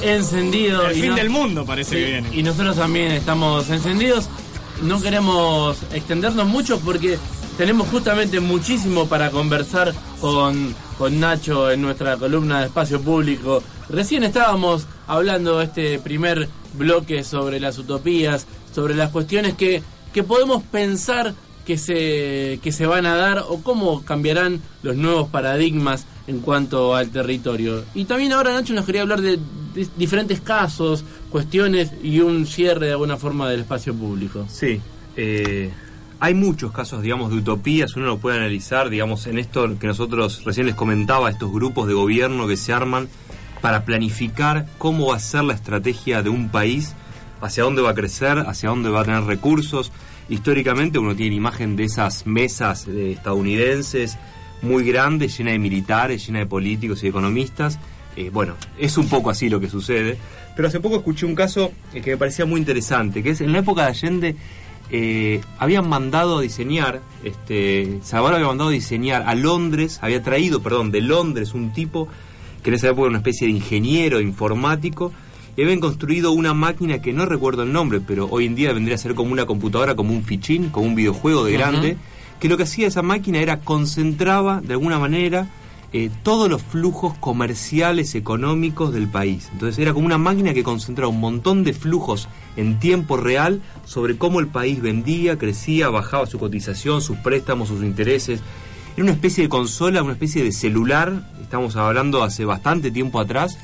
encendido. 0.02 0.86
El 0.88 0.98
y 0.98 1.00
fin 1.00 1.10
no- 1.10 1.16
del 1.16 1.30
mundo 1.30 1.64
parece 1.64 1.90
Sí, 1.90 1.96
que 1.96 2.04
viene. 2.06 2.28
Y 2.36 2.42
nosotros 2.42 2.76
también 2.76 3.12
estamos 3.12 3.68
encendidos. 3.70 4.26
No 4.82 5.00
queremos 5.00 5.78
extendernos 5.92 6.46
mucho 6.46 6.78
porque 6.80 7.18
tenemos 7.56 7.88
justamente 7.88 8.40
muchísimo 8.40 9.06
para 9.06 9.30
conversar 9.30 9.94
con, 10.20 10.74
con 10.98 11.20
Nacho 11.20 11.70
en 11.70 11.80
nuestra 11.82 12.16
columna 12.16 12.60
de 12.60 12.66
espacio 12.66 13.00
público. 13.00 13.62
Recién 13.88 14.24
estábamos 14.24 14.86
hablando 15.06 15.62
este 15.62 15.98
primer 15.98 16.48
bloque 16.74 17.22
sobre 17.24 17.60
las 17.60 17.78
utopías, 17.78 18.46
sobre 18.74 18.94
las 18.94 19.10
cuestiones 19.10 19.54
que, 19.54 19.82
que 20.12 20.22
podemos 20.24 20.62
pensar 20.64 21.34
que 21.64 21.78
se, 21.78 22.58
que 22.62 22.72
se 22.72 22.84
van 22.84 23.06
a 23.06 23.14
dar 23.16 23.44
o 23.48 23.62
cómo 23.62 24.04
cambiarán 24.04 24.60
los 24.82 24.96
nuevos 24.96 25.28
paradigmas 25.30 26.04
en 26.26 26.40
cuanto 26.40 26.94
al 26.94 27.10
territorio. 27.10 27.84
Y 27.94 28.04
también 28.04 28.32
ahora 28.32 28.52
Nacho 28.52 28.72
nos 28.74 28.86
quería 28.86 29.02
hablar 29.02 29.20
de, 29.20 29.38
diferentes 29.96 30.40
casos, 30.40 31.04
cuestiones 31.30 31.92
y 32.02 32.20
un 32.20 32.46
cierre 32.46 32.86
de 32.86 32.92
alguna 32.92 33.16
forma 33.16 33.48
del 33.48 33.60
espacio 33.60 33.94
público. 33.94 34.46
Sí, 34.48 34.80
eh, 35.16 35.70
hay 36.20 36.34
muchos 36.34 36.72
casos, 36.72 37.02
digamos, 37.02 37.30
de 37.30 37.36
utopías, 37.36 37.96
uno 37.96 38.06
lo 38.06 38.18
puede 38.18 38.38
analizar, 38.38 38.88
digamos, 38.88 39.26
en 39.26 39.38
esto 39.38 39.78
que 39.78 39.86
nosotros 39.86 40.42
recién 40.44 40.66
les 40.66 40.74
comentaba, 40.74 41.30
estos 41.30 41.52
grupos 41.52 41.86
de 41.86 41.94
gobierno 41.94 42.46
que 42.46 42.56
se 42.56 42.72
arman 42.72 43.08
para 43.60 43.84
planificar 43.84 44.66
cómo 44.78 45.08
va 45.08 45.16
a 45.16 45.20
ser 45.20 45.44
la 45.44 45.54
estrategia 45.54 46.22
de 46.22 46.30
un 46.30 46.48
país, 46.50 46.94
hacia 47.40 47.64
dónde 47.64 47.82
va 47.82 47.90
a 47.90 47.94
crecer, 47.94 48.38
hacia 48.46 48.70
dónde 48.70 48.88
va 48.88 49.02
a 49.02 49.04
tener 49.04 49.24
recursos. 49.24 49.92
Históricamente 50.28 50.98
uno 50.98 51.14
tiene 51.14 51.36
imagen 51.36 51.76
de 51.76 51.84
esas 51.84 52.26
mesas 52.26 52.86
eh, 52.88 53.12
estadounidenses 53.12 54.16
muy 54.64 54.84
grandes, 54.84 55.36
llenas 55.36 55.52
de 55.52 55.58
militares, 55.58 56.26
llenas 56.26 56.40
de 56.40 56.46
políticos 56.46 56.98
y 57.00 57.02
de 57.02 57.08
economistas. 57.10 57.78
Eh, 58.16 58.30
bueno, 58.32 58.54
es 58.78 58.96
un 58.96 59.08
poco 59.08 59.30
así 59.30 59.48
lo 59.48 59.60
que 59.60 59.68
sucede. 59.68 60.18
Pero 60.56 60.68
hace 60.68 60.80
poco 60.80 60.96
escuché 60.96 61.26
un 61.26 61.34
caso 61.34 61.72
eh, 61.92 62.00
que 62.00 62.12
me 62.12 62.16
parecía 62.16 62.46
muy 62.46 62.60
interesante, 62.60 63.22
que 63.22 63.30
es 63.30 63.40
en 63.40 63.52
la 63.52 63.58
época 63.58 63.82
de 63.82 63.88
Allende 63.88 64.36
eh, 64.90 65.40
habían 65.58 65.88
mandado 65.88 66.38
a 66.38 66.42
diseñar, 66.42 67.00
este, 67.24 68.00
Salvador 68.02 68.34
había 68.34 68.48
mandado 68.48 68.70
a 68.70 68.72
diseñar 68.72 69.24
a 69.26 69.34
Londres, 69.34 69.98
había 70.02 70.22
traído, 70.22 70.62
perdón, 70.62 70.90
de 70.90 71.00
Londres 71.00 71.54
un 71.54 71.72
tipo 71.72 72.08
que 72.62 72.70
en 72.70 72.74
esa 72.74 72.88
época 72.88 73.02
era 73.02 73.10
una 73.10 73.18
especie 73.18 73.46
de 73.46 73.52
ingeniero 73.52 74.20
informático, 74.20 75.12
y 75.56 75.62
habían 75.62 75.80
construido 75.80 76.32
una 76.32 76.54
máquina 76.54 77.00
que 77.00 77.12
no 77.12 77.26
recuerdo 77.26 77.62
el 77.62 77.72
nombre, 77.72 78.00
pero 78.00 78.26
hoy 78.30 78.46
en 78.46 78.54
día 78.54 78.72
vendría 78.72 78.96
a 78.96 78.98
ser 78.98 79.14
como 79.14 79.32
una 79.32 79.46
computadora, 79.46 79.94
como 79.94 80.12
un 80.12 80.24
fichín, 80.24 80.70
como 80.70 80.86
un 80.86 80.94
videojuego 80.94 81.44
de 81.44 81.52
grande, 81.52 81.96
que 82.44 82.50
lo 82.50 82.58
que 82.58 82.64
hacía 82.64 82.88
esa 82.88 83.00
máquina 83.00 83.38
era 83.38 83.60
concentraba 83.60 84.60
de 84.60 84.74
alguna 84.74 84.98
manera 84.98 85.48
eh, 85.94 86.10
todos 86.22 86.50
los 86.50 86.60
flujos 86.60 87.16
comerciales 87.16 88.14
económicos 88.14 88.92
del 88.92 89.08
país. 89.08 89.48
Entonces 89.50 89.78
era 89.78 89.94
como 89.94 90.04
una 90.04 90.18
máquina 90.18 90.52
que 90.52 90.62
concentraba 90.62 91.08
un 91.08 91.20
montón 91.20 91.64
de 91.64 91.72
flujos 91.72 92.28
en 92.58 92.78
tiempo 92.78 93.16
real 93.16 93.62
sobre 93.86 94.18
cómo 94.18 94.40
el 94.40 94.48
país 94.48 94.82
vendía, 94.82 95.38
crecía, 95.38 95.88
bajaba 95.88 96.26
su 96.26 96.38
cotización, 96.38 97.00
sus 97.00 97.16
préstamos, 97.16 97.68
sus 97.68 97.82
intereses. 97.82 98.42
Era 98.94 99.04
una 99.04 99.12
especie 99.12 99.44
de 99.44 99.48
consola, 99.48 100.02
una 100.02 100.12
especie 100.12 100.44
de 100.44 100.52
celular, 100.52 101.26
estamos 101.40 101.76
hablando 101.76 102.22
hace 102.22 102.44
bastante 102.44 102.90
tiempo 102.90 103.20
atrás, 103.20 103.56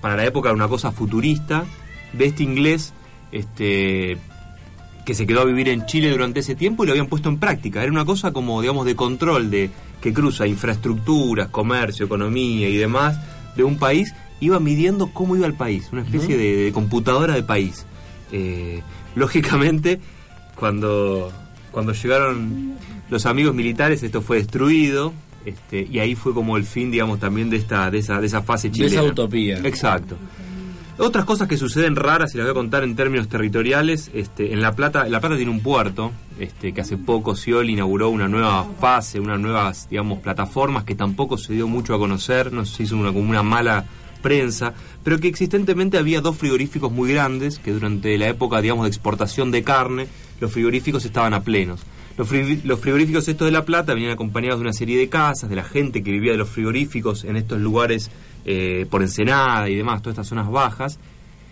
para 0.00 0.14
la 0.14 0.24
época 0.24 0.50
era 0.50 0.54
una 0.54 0.68
cosa 0.68 0.92
futurista, 0.92 1.64
de 2.12 2.26
este 2.26 2.44
inglés 2.44 2.92
este, 3.32 4.16
que 5.08 5.14
se 5.14 5.26
quedó 5.26 5.40
a 5.40 5.46
vivir 5.46 5.70
en 5.70 5.86
Chile 5.86 6.10
durante 6.10 6.40
ese 6.40 6.54
tiempo 6.54 6.84
y 6.84 6.86
lo 6.86 6.92
habían 6.92 7.06
puesto 7.06 7.30
en 7.30 7.38
práctica. 7.38 7.82
Era 7.82 7.90
una 7.90 8.04
cosa 8.04 8.30
como, 8.30 8.60
digamos, 8.60 8.84
de 8.84 8.94
control, 8.94 9.50
de 9.50 9.70
que 10.02 10.12
cruza 10.12 10.46
infraestructuras, 10.46 11.48
comercio, 11.48 12.04
economía 12.04 12.68
y 12.68 12.76
demás 12.76 13.18
de 13.56 13.64
un 13.64 13.78
país, 13.78 14.12
iba 14.40 14.60
midiendo 14.60 15.06
cómo 15.14 15.34
iba 15.34 15.46
el 15.46 15.54
país, 15.54 15.88
una 15.92 16.02
especie 16.02 16.36
de, 16.36 16.56
de 16.56 16.72
computadora 16.72 17.32
de 17.32 17.42
país. 17.42 17.86
Eh, 18.32 18.82
lógicamente, 19.14 19.98
cuando, 20.54 21.32
cuando 21.70 21.94
llegaron 21.94 22.74
los 23.08 23.24
amigos 23.24 23.54
militares, 23.54 24.02
esto 24.02 24.20
fue 24.20 24.36
destruido. 24.36 25.14
Este, 25.46 25.88
y 25.90 26.00
ahí 26.00 26.16
fue 26.16 26.34
como 26.34 26.58
el 26.58 26.64
fin, 26.64 26.90
digamos, 26.90 27.18
también 27.18 27.48
de 27.48 27.56
esta, 27.56 27.90
de 27.90 28.00
esa, 28.00 28.20
de 28.20 28.26
esa 28.26 28.42
fase 28.42 28.68
De 28.68 28.74
chilena. 28.74 28.92
esa 29.00 29.04
utopía. 29.04 29.58
Exacto. 29.60 30.18
Otras 31.00 31.24
cosas 31.24 31.46
que 31.46 31.56
suceden 31.56 31.94
raras, 31.94 32.34
y 32.34 32.38
las 32.38 32.46
voy 32.46 32.50
a 32.50 32.54
contar 32.54 32.82
en 32.82 32.96
términos 32.96 33.28
territoriales, 33.28 34.10
este, 34.14 34.52
en 34.52 34.60
La 34.60 34.74
Plata, 34.74 35.08
La 35.08 35.20
Plata 35.20 35.36
tiene 35.36 35.50
un 35.52 35.60
puerto, 35.60 36.10
este, 36.40 36.72
que 36.74 36.80
hace 36.80 36.96
poco 36.96 37.36
Scioli 37.36 37.74
inauguró 37.74 38.08
una 38.10 38.26
nueva 38.26 38.66
fase, 38.80 39.20
unas 39.20 39.38
nuevas, 39.38 39.88
digamos, 39.88 40.18
plataformas 40.18 40.82
que 40.82 40.96
tampoco 40.96 41.38
se 41.38 41.52
dio 41.52 41.68
mucho 41.68 41.94
a 41.94 41.98
conocer, 41.98 42.52
no 42.52 42.64
se 42.66 42.82
hizo 42.82 42.96
una, 42.96 43.12
como 43.12 43.30
una 43.30 43.44
mala 43.44 43.84
prensa, 44.22 44.74
pero 45.04 45.20
que 45.20 45.28
existentemente 45.28 45.98
había 45.98 46.20
dos 46.20 46.36
frigoríficos 46.36 46.90
muy 46.90 47.12
grandes, 47.12 47.60
que 47.60 47.70
durante 47.70 48.18
la 48.18 48.26
época, 48.26 48.60
digamos, 48.60 48.84
de 48.84 48.88
exportación 48.88 49.52
de 49.52 49.62
carne, 49.62 50.08
los 50.40 50.50
frigoríficos 50.52 51.04
estaban 51.04 51.32
a 51.32 51.42
plenos. 51.44 51.80
Los, 52.16 52.28
fri- 52.28 52.60
los 52.64 52.80
frigoríficos 52.80 53.28
estos 53.28 53.46
de 53.46 53.52
La 53.52 53.64
Plata 53.64 53.94
venían 53.94 54.10
acompañados 54.10 54.58
de 54.58 54.62
una 54.64 54.72
serie 54.72 54.98
de 54.98 55.08
casas, 55.08 55.48
de 55.48 55.54
la 55.54 55.62
gente 55.62 56.02
que 56.02 56.10
vivía 56.10 56.32
de 56.32 56.38
los 56.38 56.48
frigoríficos 56.48 57.22
en 57.22 57.36
estos 57.36 57.60
lugares 57.60 58.10
eh, 58.44 58.86
por 58.90 59.02
Ensenada 59.02 59.68
y 59.68 59.76
demás, 59.76 60.02
todas 60.02 60.14
estas 60.14 60.28
zonas 60.28 60.50
bajas, 60.50 60.98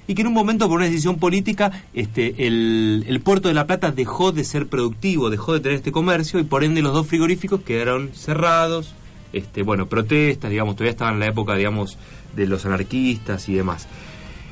y 0.06 0.14
que 0.14 0.22
en 0.22 0.28
un 0.28 0.34
momento 0.34 0.68
por 0.68 0.76
una 0.76 0.86
decisión 0.86 1.16
política 1.16 1.84
este, 1.92 2.46
el, 2.46 3.20
puerto 3.24 3.48
de 3.48 3.54
La 3.54 3.66
Plata 3.66 3.90
dejó 3.90 4.32
de 4.32 4.44
ser 4.44 4.68
productivo, 4.68 5.30
dejó 5.30 5.54
de 5.54 5.60
tener 5.60 5.76
este 5.76 5.92
comercio 5.92 6.38
y 6.38 6.44
por 6.44 6.64
ende 6.64 6.82
los 6.82 6.92
dos 6.92 7.06
frigoríficos 7.06 7.62
quedaron 7.62 8.10
cerrados, 8.14 8.94
este, 9.32 9.62
bueno, 9.62 9.86
protestas, 9.86 10.50
digamos, 10.50 10.76
todavía 10.76 10.92
estaban 10.92 11.14
en 11.14 11.20
la 11.20 11.26
época, 11.26 11.54
digamos, 11.56 11.98
de 12.34 12.46
los 12.46 12.64
anarquistas 12.64 13.48
y 13.48 13.54
demás. 13.54 13.88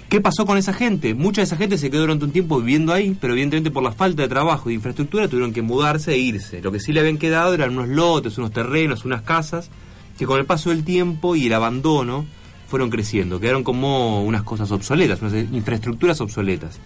¿Qué 0.09 0.21
pasó 0.21 0.47
con 0.47 0.59
esa 0.59 0.73
gente? 0.73 1.15
Mucha 1.15 1.41
de 1.41 1.47
esa 1.47 1.57
gente 1.57 1.79
se 1.79 1.91
quedó 1.91 2.03
durante 2.03 2.25
un 2.25 2.31
tiempo 2.31 2.61
viviendo 2.61 2.93
ahí, 2.93 3.17
pero 3.21 3.33
evidentemente 3.33 3.71
por 3.71 3.83
la 3.83 3.93
falta 3.93 4.23
de 4.23 4.29
trabajo 4.29 4.69
y 4.69 4.73
de 4.73 4.77
infraestructura 4.77 5.29
tuvieron 5.29 5.53
que 5.53 5.63
mudarse 5.63 6.13
e 6.13 6.19
irse. 6.19 6.61
Lo 6.61 6.71
que 6.71 6.81
sí 6.81 6.93
le 6.93 7.01
habían 7.01 7.19
quedado 7.19 7.55
eran 7.55 7.71
unos 7.71 7.89
lotes, 7.89 8.39
unos 8.39 8.53
terrenos, 8.53 9.05
unas 9.05 9.23
casas, 9.23 9.71
que 10.19 10.27
con 10.27 10.39
el 10.39 10.47
paso 10.47 10.71
del 10.71 10.85
tiempo 10.85 11.37
y 11.37 11.47
el 11.47 11.53
abandono 11.53 12.25
fueron 12.69 12.91
creciendo. 12.91 13.41
Quedaron 13.41 13.65
como 13.65 14.25
unas 14.25 14.43
cosas 14.43 14.71
obsoletas, 14.71 15.23
unas 15.23 15.35
infraestructuras 15.53 16.21
obsoletas. 16.21 16.81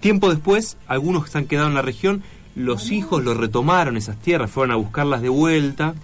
Tiempo 0.00 0.30
después, 0.30 0.76
algunos 0.88 1.24
que 1.24 1.30
se 1.30 1.38
han 1.38 1.46
quedado 1.46 1.68
en 1.68 1.74
la 1.74 1.82
región, 1.82 2.22
los 2.54 2.90
hijos 2.90 3.22
lo 3.24 3.34
retomaron 3.34 3.96
esas 3.96 4.16
tierras, 4.16 4.50
fueron 4.50 4.72
a 4.72 4.76
buscarlas 4.76 5.22
de 5.22 5.28
vuelta, 5.28 5.94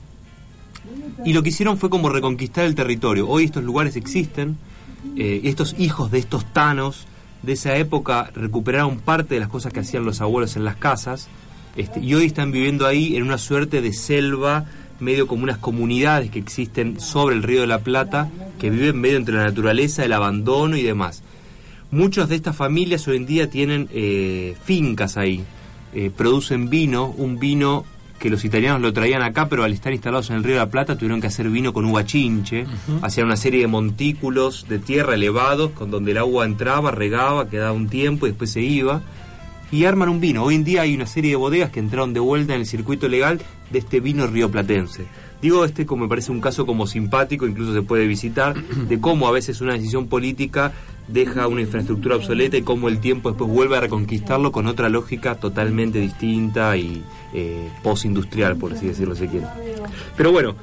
y 1.25 1.33
lo 1.33 1.43
que 1.43 1.51
hicieron 1.51 1.79
fue 1.79 1.91
como 1.91 2.09
reconquistar 2.09 2.65
el 2.65 2.75
territorio. 2.75 3.29
Hoy 3.29 3.45
estos 3.45 3.65
lugares 3.65 3.97
existen, 3.97 4.57
eh, 5.17 5.43
estos 5.45 5.75
hijos 5.79 6.11
de 6.11 6.19
estos 6.19 6.45
tanos 6.53 7.07
de 7.43 7.53
esa 7.53 7.77
época 7.77 8.31
recuperaron 8.35 8.99
parte 8.99 9.35
de 9.35 9.41
las 9.41 9.49
cosas 9.49 9.73
que 9.73 9.81
hacían 9.81 10.05
los 10.05 10.21
abuelos 10.21 10.57
en 10.57 10.65
las 10.65 10.77
casas, 10.77 11.29
este, 11.77 12.01
y 12.01 12.15
hoy 12.15 12.27
están 12.27 12.51
viviendo 12.51 12.87
ahí 12.87 13.17
en 13.17 13.23
una 13.23 13.39
suerte 13.39 13.81
de 13.81 13.93
selva, 13.93 14.67
medio 15.01 15.27
como 15.27 15.43
unas 15.43 15.59
comunidades 15.59 16.31
que 16.31 16.39
existen 16.39 17.01
sobre 17.01 17.37
el 17.37 17.43
río 17.43 17.61
de 17.61 17.67
la 17.67 17.81
Plata, 17.81 18.29
que 18.59 18.71
viven 18.71 19.01
medio 19.01 19.17
entre 19.17 19.37
la 19.37 19.45
naturaleza, 19.45 20.05
el 20.05 20.13
abandono 20.13 20.77
y 20.77 20.83
demás. 20.83 21.23
Muchas 21.91 22.29
de 22.29 22.37
estas 22.37 22.57
familias 22.57 23.07
hoy 23.09 23.17
en 23.17 23.27
día 23.27 23.49
tienen 23.49 23.89
eh, 23.93 24.57
fincas 24.63 25.17
ahí, 25.17 25.45
eh, 25.95 26.11
producen 26.15 26.69
vino, 26.69 27.07
un 27.07 27.39
vino 27.39 27.85
que 28.19 28.31
los 28.31 28.45
italianos 28.45 28.83
lo 28.83 28.93
traían 28.93 29.23
acá, 29.23 29.49
pero 29.49 29.65
al 29.65 29.73
estar 29.73 29.93
instalados 29.93 30.29
en 30.31 30.37
el 30.37 30.45
río 30.45 30.55
de 30.55 30.61
la 30.61 30.71
Plata 30.71 30.97
tuvieron 30.97 31.21
que 31.21 31.29
hacer 31.29 31.49
vino 31.49 31.73
con 31.73 31.85
uva 31.85 32.05
chinche, 32.05 32.67
hacían 33.01 33.27
una 33.27 33.37
serie 33.37 33.61
de 33.61 33.69
montículos 33.69 34.67
de 34.69 34.79
tierra 34.79 35.15
elevados, 35.15 35.71
con 35.71 35.91
donde 35.91 36.11
el 36.11 36.19
agua 36.19 36.45
entraba, 36.45 36.91
regaba, 36.91 37.49
quedaba 37.49 37.73
un 37.73 37.89
tiempo 37.89 38.27
y 38.27 38.31
después 38.31 38.51
se 38.51 38.61
iba, 38.61 39.03
y 39.71 39.85
arman 39.85 40.09
un 40.09 40.21
vino. 40.21 40.45
Hoy 40.45 40.55
en 40.55 40.65
día 40.65 40.83
hay 40.83 40.95
una 40.95 41.07
serie 41.07 41.31
de 41.31 41.37
bodegas 41.37 41.71
que 41.71 41.81
entraron 41.81 42.15
de 42.15 42.21
vuelta 42.21 42.55
en 42.55 42.61
el 42.61 42.67
circuito 42.67 43.09
legal 43.09 43.41
de 43.71 43.79
este 43.79 44.01
vino 44.01 44.27
rioplatense. 44.27 45.07
Digo 45.41 45.65
este 45.65 45.87
como 45.87 46.05
me 46.05 46.09
parece 46.09 46.33
un 46.33 46.41
caso 46.41 46.67
como 46.67 46.87
simpático, 46.87 47.47
incluso 47.47 47.73
se 47.73 47.83
puede 47.83 48.07
visitar, 48.07 48.61
de 48.63 49.01
cómo 49.01 49.29
a 49.29 49.31
veces 49.31 49.61
una 49.61 49.75
decisión 49.75 50.09
política 50.09 50.73
deja 51.07 51.47
una 51.47 51.61
infraestructura 51.61 52.17
obsoleta 52.17 52.57
y 52.57 52.63
cómo 52.63 52.89
el 52.89 52.99
tiempo 52.99 53.31
después 53.31 53.51
vuelve 53.51 53.77
a 53.77 53.81
reconquistarlo 53.81 54.53
con 54.53 54.67
otra 54.67 54.89
lógica 54.89 55.37
totalmente 55.37 56.01
distinta 56.01 56.77
y 56.77 57.03
eh, 57.35 57.69
postindustrial, 57.83 58.57
por 58.57 58.73
así 58.73 58.87
decirlo 58.87 59.15
si 59.15 59.29
quiere. 59.29 59.47
Pero 60.17 60.33
bueno, 60.33 60.57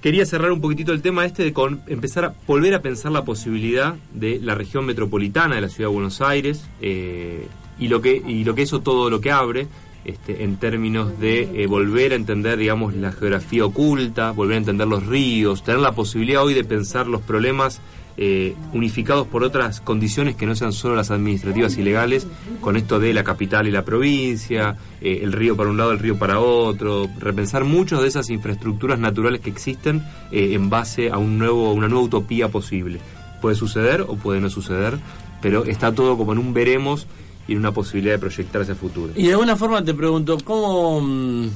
quería 0.00 0.24
cerrar 0.26 0.52
un 0.52 0.60
poquitito 0.60 0.92
el 0.92 1.02
tema 1.02 1.24
este 1.26 1.42
de 1.42 1.52
con, 1.52 1.82
empezar 1.86 2.24
a 2.24 2.34
volver 2.46 2.74
a 2.74 2.82
pensar 2.82 3.10
la 3.10 3.24
posibilidad 3.24 3.96
de 4.12 4.38
la 4.40 4.54
región 4.54 4.86
metropolitana 4.86 5.56
de 5.56 5.60
la 5.60 5.68
ciudad 5.68 5.90
de 5.90 5.94
Buenos 5.94 6.20
Aires 6.20 6.64
eh, 6.80 7.48
y 7.78 7.88
lo 7.88 8.00
que 8.00 8.22
y 8.26 8.44
lo 8.44 8.54
que 8.54 8.62
eso 8.62 8.80
todo 8.80 9.10
lo 9.10 9.20
que 9.20 9.30
abre 9.30 9.68
este, 10.04 10.44
en 10.44 10.56
términos 10.56 11.18
de 11.18 11.62
eh, 11.62 11.66
volver 11.66 12.12
a 12.12 12.16
entender, 12.16 12.58
digamos, 12.58 12.94
la 12.94 13.10
geografía 13.10 13.64
oculta, 13.64 14.32
volver 14.32 14.56
a 14.56 14.58
entender 14.58 14.86
los 14.86 15.06
ríos, 15.06 15.64
tener 15.64 15.80
la 15.80 15.92
posibilidad 15.92 16.44
hoy 16.44 16.52
de 16.52 16.62
pensar 16.62 17.06
los 17.06 17.22
problemas 17.22 17.80
eh, 18.18 18.54
unificados 18.74 19.26
por 19.26 19.44
otras 19.44 19.80
condiciones 19.80 20.36
que 20.36 20.44
no 20.44 20.54
sean 20.56 20.74
solo 20.74 20.94
las 20.94 21.10
administrativas 21.10 21.78
y 21.78 21.82
legales, 21.82 22.26
con 22.60 22.76
esto 22.76 23.00
de 23.00 23.14
la 23.14 23.24
capital 23.24 23.66
y 23.66 23.70
la 23.70 23.86
provincia, 23.86 24.76
eh, 25.00 25.20
el 25.22 25.32
río 25.32 25.56
para 25.56 25.70
un 25.70 25.78
lado, 25.78 25.92
el 25.92 25.98
río 25.98 26.18
para 26.18 26.38
otro, 26.38 27.08
repensar 27.18 27.64
muchas 27.64 28.02
de 28.02 28.08
esas 28.08 28.28
infraestructuras 28.28 28.98
naturales 28.98 29.40
que 29.40 29.48
existen 29.48 30.04
en 30.30 30.68
base 30.68 31.10
a 31.10 31.16
un 31.16 31.38
nuevo, 31.38 31.72
una 31.72 31.88
nueva 31.88 32.04
utopía 32.04 32.48
posible. 32.48 33.00
Puede 33.40 33.56
suceder 33.56 34.02
o 34.02 34.16
puede 34.16 34.40
no 34.42 34.50
suceder, 34.50 34.98
pero 35.40 35.64
está 35.64 35.94
todo 35.94 36.18
como 36.18 36.32
en 36.34 36.38
un 36.38 36.52
veremos 36.52 37.06
y 37.46 37.54
una 37.56 37.72
posibilidad 37.72 38.14
de 38.14 38.18
proyectar 38.18 38.62
hacia 38.62 38.72
el 38.72 38.78
futuro. 38.78 39.12
Y 39.16 39.24
de 39.26 39.32
alguna 39.32 39.56
forma 39.56 39.84
te 39.84 39.94
pregunto, 39.94 40.38
¿cómo, 40.44 41.00
mm, 41.00 41.48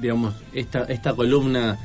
digamos, 0.00 0.34
esta, 0.52 0.84
esta 0.84 1.14
columna 1.14 1.78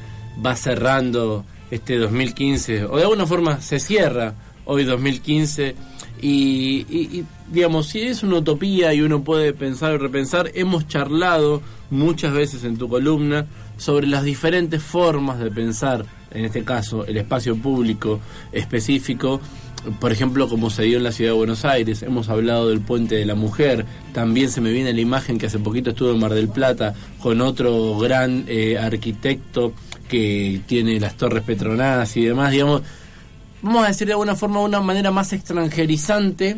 va 0.45 0.55
cerrando 0.55 1.43
este 1.71 1.97
2015? 1.97 2.85
O 2.85 2.97
de 2.97 3.03
alguna 3.03 3.25
forma 3.25 3.59
se 3.61 3.79
cierra 3.79 4.33
hoy 4.65 4.83
2015 4.83 5.75
y, 6.21 6.85
y- 6.89 7.19
y, 7.19 7.25
digamos, 7.51 7.87
si 7.87 8.01
es 8.01 8.23
una 8.23 8.37
utopía 8.37 8.93
y 8.93 9.01
uno 9.01 9.23
puede 9.23 9.53
pensar 9.53 9.93
y 9.93 9.97
repensar, 9.97 10.51
hemos 10.55 10.87
charlado 10.87 11.61
muchas 11.89 12.33
veces 12.33 12.63
en 12.63 12.77
tu 12.77 12.89
columna 12.89 13.45
sobre 13.77 14.07
las 14.07 14.23
diferentes 14.23 14.81
formas 14.83 15.39
de 15.39 15.49
pensar, 15.51 16.05
en 16.31 16.45
este 16.45 16.63
caso, 16.63 17.05
el 17.05 17.17
espacio 17.17 17.55
público 17.55 18.19
específico, 18.51 19.39
por 19.99 20.11
ejemplo, 20.11 20.49
como 20.49 20.69
se 20.69 20.83
dio 20.83 20.97
en 20.97 21.03
la 21.03 21.11
ciudad 21.11 21.31
de 21.31 21.37
Buenos 21.37 21.65
Aires, 21.65 22.03
hemos 22.03 22.29
hablado 22.29 22.69
del 22.69 22.81
puente 22.81 23.15
de 23.15 23.25
la 23.25 23.35
mujer, 23.35 23.85
también 24.13 24.49
se 24.49 24.61
me 24.61 24.71
viene 24.71 24.93
la 24.93 25.01
imagen 25.01 25.37
que 25.37 25.45
hace 25.45 25.59
poquito 25.59 25.91
estuve 25.91 26.11
en 26.11 26.19
Mar 26.19 26.33
del 26.33 26.49
Plata 26.49 26.93
con 27.21 27.41
otro 27.41 27.97
gran 27.97 28.45
eh, 28.47 28.77
arquitecto 28.77 29.73
que 30.07 30.61
tiene 30.67 30.99
las 30.99 31.15
torres 31.15 31.43
petronadas 31.43 32.15
y 32.17 32.25
demás, 32.25 32.51
digamos, 32.51 32.81
vamos 33.61 33.85
a 33.85 33.87
decir 33.87 34.07
de 34.07 34.13
alguna 34.13 34.35
forma, 34.35 34.61
una 34.61 34.81
manera 34.81 35.11
más 35.11 35.33
extranjerizante 35.33 36.57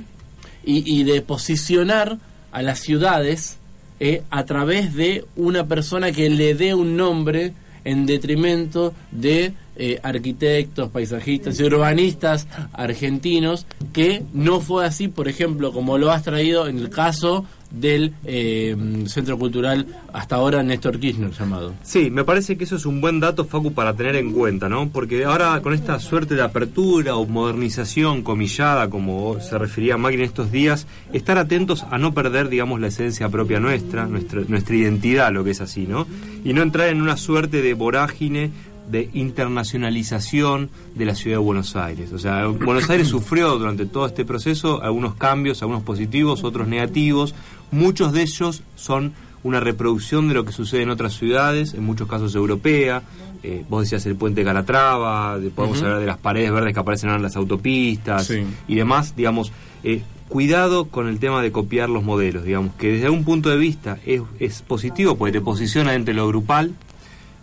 y, 0.63 1.03
de 1.03 1.21
posicionar 1.21 2.17
a 2.51 2.61
las 2.61 2.79
ciudades 2.79 3.57
eh, 3.99 4.23
a 4.29 4.45
través 4.45 4.93
de 4.93 5.25
una 5.35 5.65
persona 5.65 6.11
que 6.11 6.29
le 6.29 6.53
dé 6.53 6.75
un 6.75 6.95
nombre 6.95 7.53
en 7.90 8.06
detrimento 8.06 8.94
de 9.11 9.53
eh, 9.76 9.99
arquitectos, 10.03 10.90
paisajistas 10.90 11.60
y 11.60 11.64
urbanistas 11.64 12.48
argentinos, 12.74 13.66
que 13.94 14.24
no 14.34 14.60
fue 14.61 14.86
así, 14.86 15.07
por 15.07 15.28
ejemplo, 15.28 15.72
como 15.72 15.98
lo 15.98 16.11
has 16.11 16.24
traído 16.24 16.68
en 16.68 16.78
el 16.78 16.90
caso 16.90 17.45
del 17.71 18.13
eh, 18.25 18.75
Centro 19.07 19.37
Cultural 19.37 19.85
hasta 20.13 20.35
ahora 20.35 20.63
Néstor 20.63 20.99
Kirchner 20.99 21.31
llamado. 21.31 21.73
Sí, 21.83 22.09
me 22.09 22.23
parece 22.23 22.57
que 22.57 22.63
eso 22.63 22.75
es 22.75 22.85
un 22.85 23.01
buen 23.01 23.19
dato, 23.19 23.45
Facu, 23.45 23.73
para 23.73 23.93
tener 23.93 24.15
en 24.15 24.31
cuenta, 24.31 24.69
¿no? 24.69 24.89
Porque 24.89 25.25
ahora 25.25 25.61
con 25.61 25.73
esta 25.73 25.99
suerte 25.99 26.35
de 26.35 26.41
apertura 26.41 27.15
o 27.15 27.25
modernización 27.25 28.23
comillada, 28.23 28.89
como 28.89 29.39
se 29.39 29.57
refería 29.57 29.97
Magri 29.97 30.19
en 30.19 30.25
estos 30.25 30.51
días, 30.51 30.87
estar 31.13 31.37
atentos 31.37 31.85
a 31.89 31.97
no 31.97 32.13
perder, 32.13 32.49
digamos, 32.49 32.79
la 32.79 32.87
esencia 32.87 33.29
propia 33.29 33.59
nuestra, 33.59 34.07
nuestra, 34.07 34.41
nuestra 34.47 34.75
identidad, 34.75 35.31
lo 35.31 35.43
que 35.43 35.51
es 35.51 35.61
así, 35.61 35.85
¿no? 35.87 36.07
Y 36.43 36.53
no 36.53 36.61
entrar 36.61 36.89
en 36.89 37.01
una 37.01 37.17
suerte 37.17 37.61
de 37.61 37.73
vorágine 37.73 38.51
de 38.89 39.09
internacionalización 39.13 40.69
de 40.95 41.05
la 41.05 41.15
ciudad 41.15 41.37
de 41.37 41.43
Buenos 41.43 41.75
Aires. 41.75 42.11
O 42.11 42.19
sea, 42.19 42.47
Buenos 42.47 42.89
Aires 42.89 43.07
sufrió 43.07 43.57
durante 43.57 43.85
todo 43.85 44.07
este 44.07 44.25
proceso 44.25 44.81
algunos 44.81 45.15
cambios, 45.15 45.61
algunos 45.61 45.83
positivos, 45.83 46.43
otros 46.43 46.67
negativos. 46.67 47.35
Muchos 47.71 48.13
de 48.13 48.21
ellos 48.23 48.63
son 48.75 49.13
una 49.43 49.59
reproducción 49.59 50.27
de 50.27 50.33
lo 50.33 50.43
que 50.45 50.51
sucede 50.51 50.81
en 50.81 50.89
otras 50.89 51.13
ciudades, 51.13 51.73
en 51.73 51.83
muchos 51.83 52.07
casos 52.07 52.35
europea. 52.35 53.03
Eh, 53.41 53.63
vos 53.69 53.83
decías 53.83 54.05
el 54.05 54.15
puente 54.15 54.41
de 54.41 54.45
Calatrava, 54.45 55.39
de- 55.39 55.49
podemos 55.49 55.81
hablar 55.81 55.99
de 55.99 56.05
las 56.05 56.17
paredes 56.17 56.51
verdes 56.51 56.73
que 56.73 56.79
aparecen 56.79 57.09
ahora 57.09 57.17
en 57.19 57.23
las 57.23 57.35
autopistas 57.37 58.25
Sí. 58.27 58.43
y 58.67 58.75
demás. 58.75 59.15
Digamos, 59.15 59.53
eh, 59.83 60.01
cuidado 60.27 60.85
con 60.85 61.07
el 61.07 61.19
tema 61.19 61.41
de 61.41 61.51
copiar 61.53 61.89
los 61.89 62.03
modelos, 62.03 62.43
digamos, 62.43 62.73
que 62.75 62.91
desde 62.91 63.09
un 63.09 63.23
punto 63.23 63.49
de 63.49 63.57
vista 63.57 63.97
es, 64.05 64.21
es 64.39 64.61
positivo 64.61 65.15
porque 65.17 65.31
te 65.31 65.41
posiciona 65.41 65.93
entre 65.95 66.13
lo 66.13 66.27
grupal, 66.27 66.73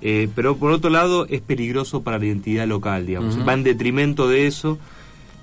eh, 0.03 0.29
pero 0.35 0.57
por 0.57 0.73
otro 0.73 0.91
lado 0.91 1.27
es 1.31 1.41
peligroso 1.41 2.03
para 2.03 2.19
la 2.19 2.27
identidad 2.27 2.67
local, 2.67 3.07
digamos. 3.07 3.39
Va 3.49 3.55
en 3.55 3.63
detrimento 3.63 4.29
de 4.29 4.47
eso. 4.47 4.79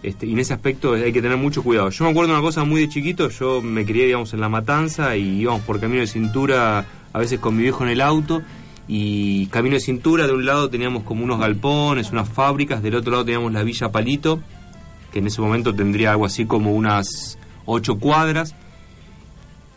Este, 0.04 0.28
y 0.28 0.34
en 0.34 0.40
ese 0.40 0.54
aspecto 0.54 0.94
hay 0.94 1.14
que 1.14 1.22
tener 1.22 1.38
mucho 1.38 1.64
cuidado. 1.64 1.90
Yo 1.90 2.04
me 2.04 2.12
acuerdo 2.12 2.34
una 2.34 2.42
cosa 2.42 2.66
muy 2.66 2.82
de 2.82 2.90
chiquito, 2.90 3.30
yo 3.30 3.62
me 3.62 3.86
crié, 3.86 4.06
digamos, 4.06 4.34
en 4.34 4.42
La 4.42 4.50
Matanza 4.50 5.16
y 5.16 5.40
íbamos 5.40 5.62
por 5.62 5.80
camino 5.80 6.02
de 6.02 6.08
cintura, 6.08 6.86
a 7.14 7.20
veces 7.20 7.40
con 7.40 7.56
mi 7.56 7.64
viejo 7.64 7.86
en 7.86 7.90
el 7.90 8.02
auto, 8.02 8.42
y 8.86 9.48
camino 9.48 9.76
de 9.76 9.80
cintura, 9.80 10.28
de 10.28 10.34
un 10.34 10.46
lado 10.46 10.70
teníamos 10.70 11.04
como 11.04 11.24
unos 11.24 11.40
galpones, 11.40 12.12
unas 12.12 12.28
fábricas, 12.28 12.84
del 12.84 12.96
otro 12.96 13.14
lado 13.14 13.24
teníamos 13.24 13.54
la 13.54 13.64
Villa 13.64 13.94
Palito, 13.94 14.42
que 15.14 15.20
en 15.20 15.28
ese 15.28 15.40
momento 15.40 15.74
tendría 15.74 16.12
algo 16.12 16.26
así 16.26 16.46
como 16.46 16.74
unas 16.74 17.38
ocho 17.66 17.98
cuadras, 17.98 18.56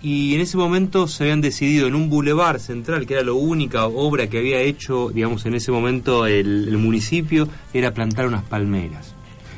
y 0.02 0.34
en 0.34 0.40
ese 0.40 0.56
momento 0.56 1.06
se 1.06 1.22
habían 1.22 1.40
decidido 1.40 1.86
en 1.86 1.94
un 1.94 2.10
bulevar 2.10 2.58
central, 2.58 3.06
que 3.06 3.14
era 3.14 3.22
la 3.22 3.32
única 3.32 3.86
obra 3.86 4.28
que 4.28 4.38
había 4.38 4.60
hecho, 4.60 5.10
digamos, 5.10 5.46
en 5.46 5.54
ese 5.54 5.70
momento 5.70 6.26
el, 6.26 6.66
el 6.68 6.78
municipio, 6.78 7.48
era 7.72 7.94
plantar 7.94 8.26
unas 8.26 8.42
palmeras. 8.42 9.15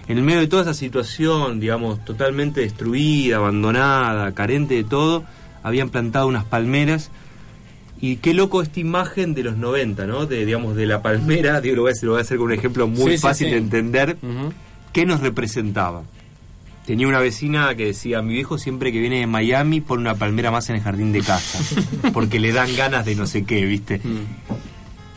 En 0.09 0.16
el 0.18 0.24
medio 0.24 0.40
de 0.40 0.47
toda 0.48 0.62
esa 0.62 0.74
situación, 0.74 1.60
digamos, 1.60 2.02
totalmente 2.05 2.62
destruida, 2.62 3.36
abandonada, 3.36 4.32
carente 4.32 4.74
de 4.74 4.85
todo, 4.85 5.24
habían 5.62 5.90
plantado 5.90 6.26
unas 6.26 6.44
palmeras. 6.44 7.10
Y 8.01 8.16
qué 8.16 8.32
loco 8.32 8.62
esta 8.62 8.80
imagen 8.80 9.35
de 9.35 9.43
los 9.43 9.56
90, 9.56 10.06
¿no? 10.06 10.24
De, 10.26 10.47
digamos, 10.47 10.76
de 10.76 10.86
la 10.86 11.02
palmera, 11.02 11.60
digo, 11.62 11.76
lo 11.76 11.82
voy 11.82 11.90
a 11.90 11.93
hacer, 11.93 12.05
lo 12.06 12.12
voy 12.12 12.20
a 12.20 12.22
hacer 12.22 12.39
con 12.39 12.47
un 12.47 12.52
ejemplo 12.52 12.86
muy 12.89 13.12
Sí, 13.12 13.18
fácil 13.18 13.48
sí. 13.48 13.52
de 13.52 13.59
entender, 13.59 14.16
qué 14.93 15.05
nos 15.05 15.20
representaba. 15.20 16.02
Tenía 16.86 17.06
una 17.06 17.18
vecina 17.18 17.74
que 17.74 17.85
decía, 17.86 18.22
mi 18.22 18.32
viejo 18.32 18.56
siempre 18.56 18.90
que 18.93 18.98
viene 19.01 19.18
de 19.20 19.26
Miami 19.26 19.82
pone 19.82 20.01
una 20.01 20.14
palmera 20.14 20.51
más 20.51 20.70
en 20.70 20.76
el 20.76 20.82
jardín 20.82 21.12
de 21.12 21.20
casa, 21.20 21.59
porque 22.14 22.40
le 22.40 22.52
dan 22.52 22.74
ganas 22.76 23.05
de 23.05 23.14
no 23.14 23.26
sé 23.26 23.44
qué, 23.44 23.66
¿viste? 23.66 24.01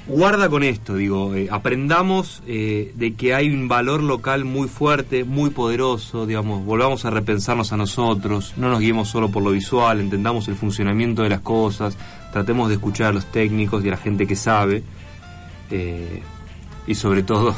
Guarda 0.07 0.49
con 0.49 0.64
esto, 0.64 0.95
digo, 0.95 1.36
eh, 1.36 1.48
aprendamos 1.52 2.41
eh, 2.48 2.91
de 2.95 3.14
que 3.14 3.36
hay 3.36 3.53
un 3.53 3.68
valor 3.68 4.02
local 4.02 4.45
muy 4.45 4.68
fuerte, 4.68 5.23
muy 5.23 5.52
poderoso, 5.52 6.26
digamos, 6.26 6.65
volvamos 6.65 7.06
a 7.06 7.11
repensarnos 7.11 7.72
a 7.72 7.78
nosotros, 7.78 8.53
no 8.57 8.69
nos 8.69 8.80
guiemos 8.80 9.10
solo 9.10 9.30
por 9.30 9.44
lo 9.44 9.52
visual, 9.52 9.99
entendamos 9.99 10.48
el 10.48 10.56
funcionamiento 10.56 11.22
de 11.22 11.30
las 11.30 11.41
cosas, 11.41 11.98
tratemos 12.34 12.69
de 12.69 12.76
escuchar 12.76 13.07
a 13.07 13.14
los 13.14 13.28
técnicos 13.28 13.86
y 13.86 13.90
a 13.90 13.91
la 13.91 13.98
gente 13.98 14.26
que 14.26 14.36
sabe, 14.36 14.82
eh, 15.69 16.23
y 16.88 16.95
sobre 16.95 17.22
todo 17.22 17.56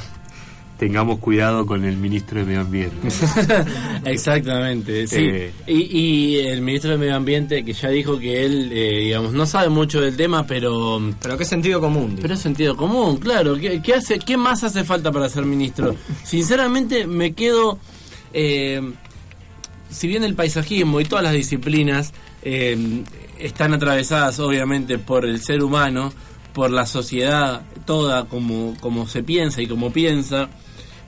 tengamos 0.78 1.20
cuidado 1.20 1.66
con 1.66 1.86
el 1.86 1.98
ministro 1.98 2.40
de 2.40 2.46
Medio 2.46 2.62
Ambiente. 2.62 3.08
Exactamente, 4.06 5.08
sí. 5.08 5.18
Eh. 5.22 5.52
Y, 5.68 5.98
y 5.98 6.40
el 6.40 6.62
ministro 6.62 6.92
de 6.92 6.98
Medio 6.98 7.16
Ambiente 7.16 7.64
que 7.64 7.74
ya 7.74 7.90
dijo 7.90 8.20
que 8.20 8.46
él, 8.46 8.70
eh, 8.74 9.02
digamos, 9.06 9.34
no 9.34 9.46
sabe 9.46 9.70
mucho 9.70 10.02
del 10.02 10.18
tema, 10.18 10.46
pero... 10.46 11.02
Pero 11.22 11.38
qué 11.38 11.46
sentido 11.46 11.80
común. 11.80 12.18
Pero 12.22 12.36
sentido 12.36 12.76
común, 12.76 13.18
claro. 13.18 13.56
¿Qué, 13.56 13.82
qué 13.82 13.94
hace, 13.94 14.20
¿Qué 14.20 14.36
más 14.36 14.64
hace 14.64 14.84
falta 14.84 15.12
para 15.12 15.30
ser 15.30 15.46
ministro? 15.46 15.96
Sinceramente 16.24 17.08
me 17.08 17.34
quedo... 17.34 17.80
eh, 18.34 18.82
si 19.94 20.08
bien 20.08 20.24
el 20.24 20.34
paisajismo 20.36 21.00
y 21.00 21.06
todas 21.06 21.24
las 21.24 21.34
disciplinas 21.34 22.14
eh, 22.42 23.04
están 23.40 23.74
atravesadas 23.74 24.40
obviamente 24.40 24.98
por 24.98 25.24
el 25.26 25.40
ser 25.42 25.64
humano, 25.64 26.12
por 26.54 26.72
la 26.72 26.86
sociedad 26.86 27.62
toda 27.86 28.26
como, 28.26 28.76
como 28.80 29.08
se 29.08 29.24
piensa 29.24 29.62
y 29.62 29.68
como 29.68 29.94
piensa, 29.94 30.50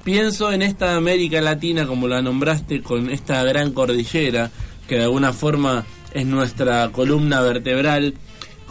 pienso 0.06 0.53
en 0.53 0.61
esta 0.61 0.95
América 0.95 1.41
Latina 1.41 1.86
como 1.86 2.07
la 2.07 2.22
nombraste 2.22 2.82
con 2.82 3.10
esta 3.10 3.44
gran 3.44 3.72
cordillera 3.73 4.52
que 4.88 4.98
de 4.98 5.03
alguna 5.03 5.34
forma 5.34 5.84
es 6.14 6.26
nuestra 6.27 6.90
columna 6.91 7.41
vertebral 7.41 8.14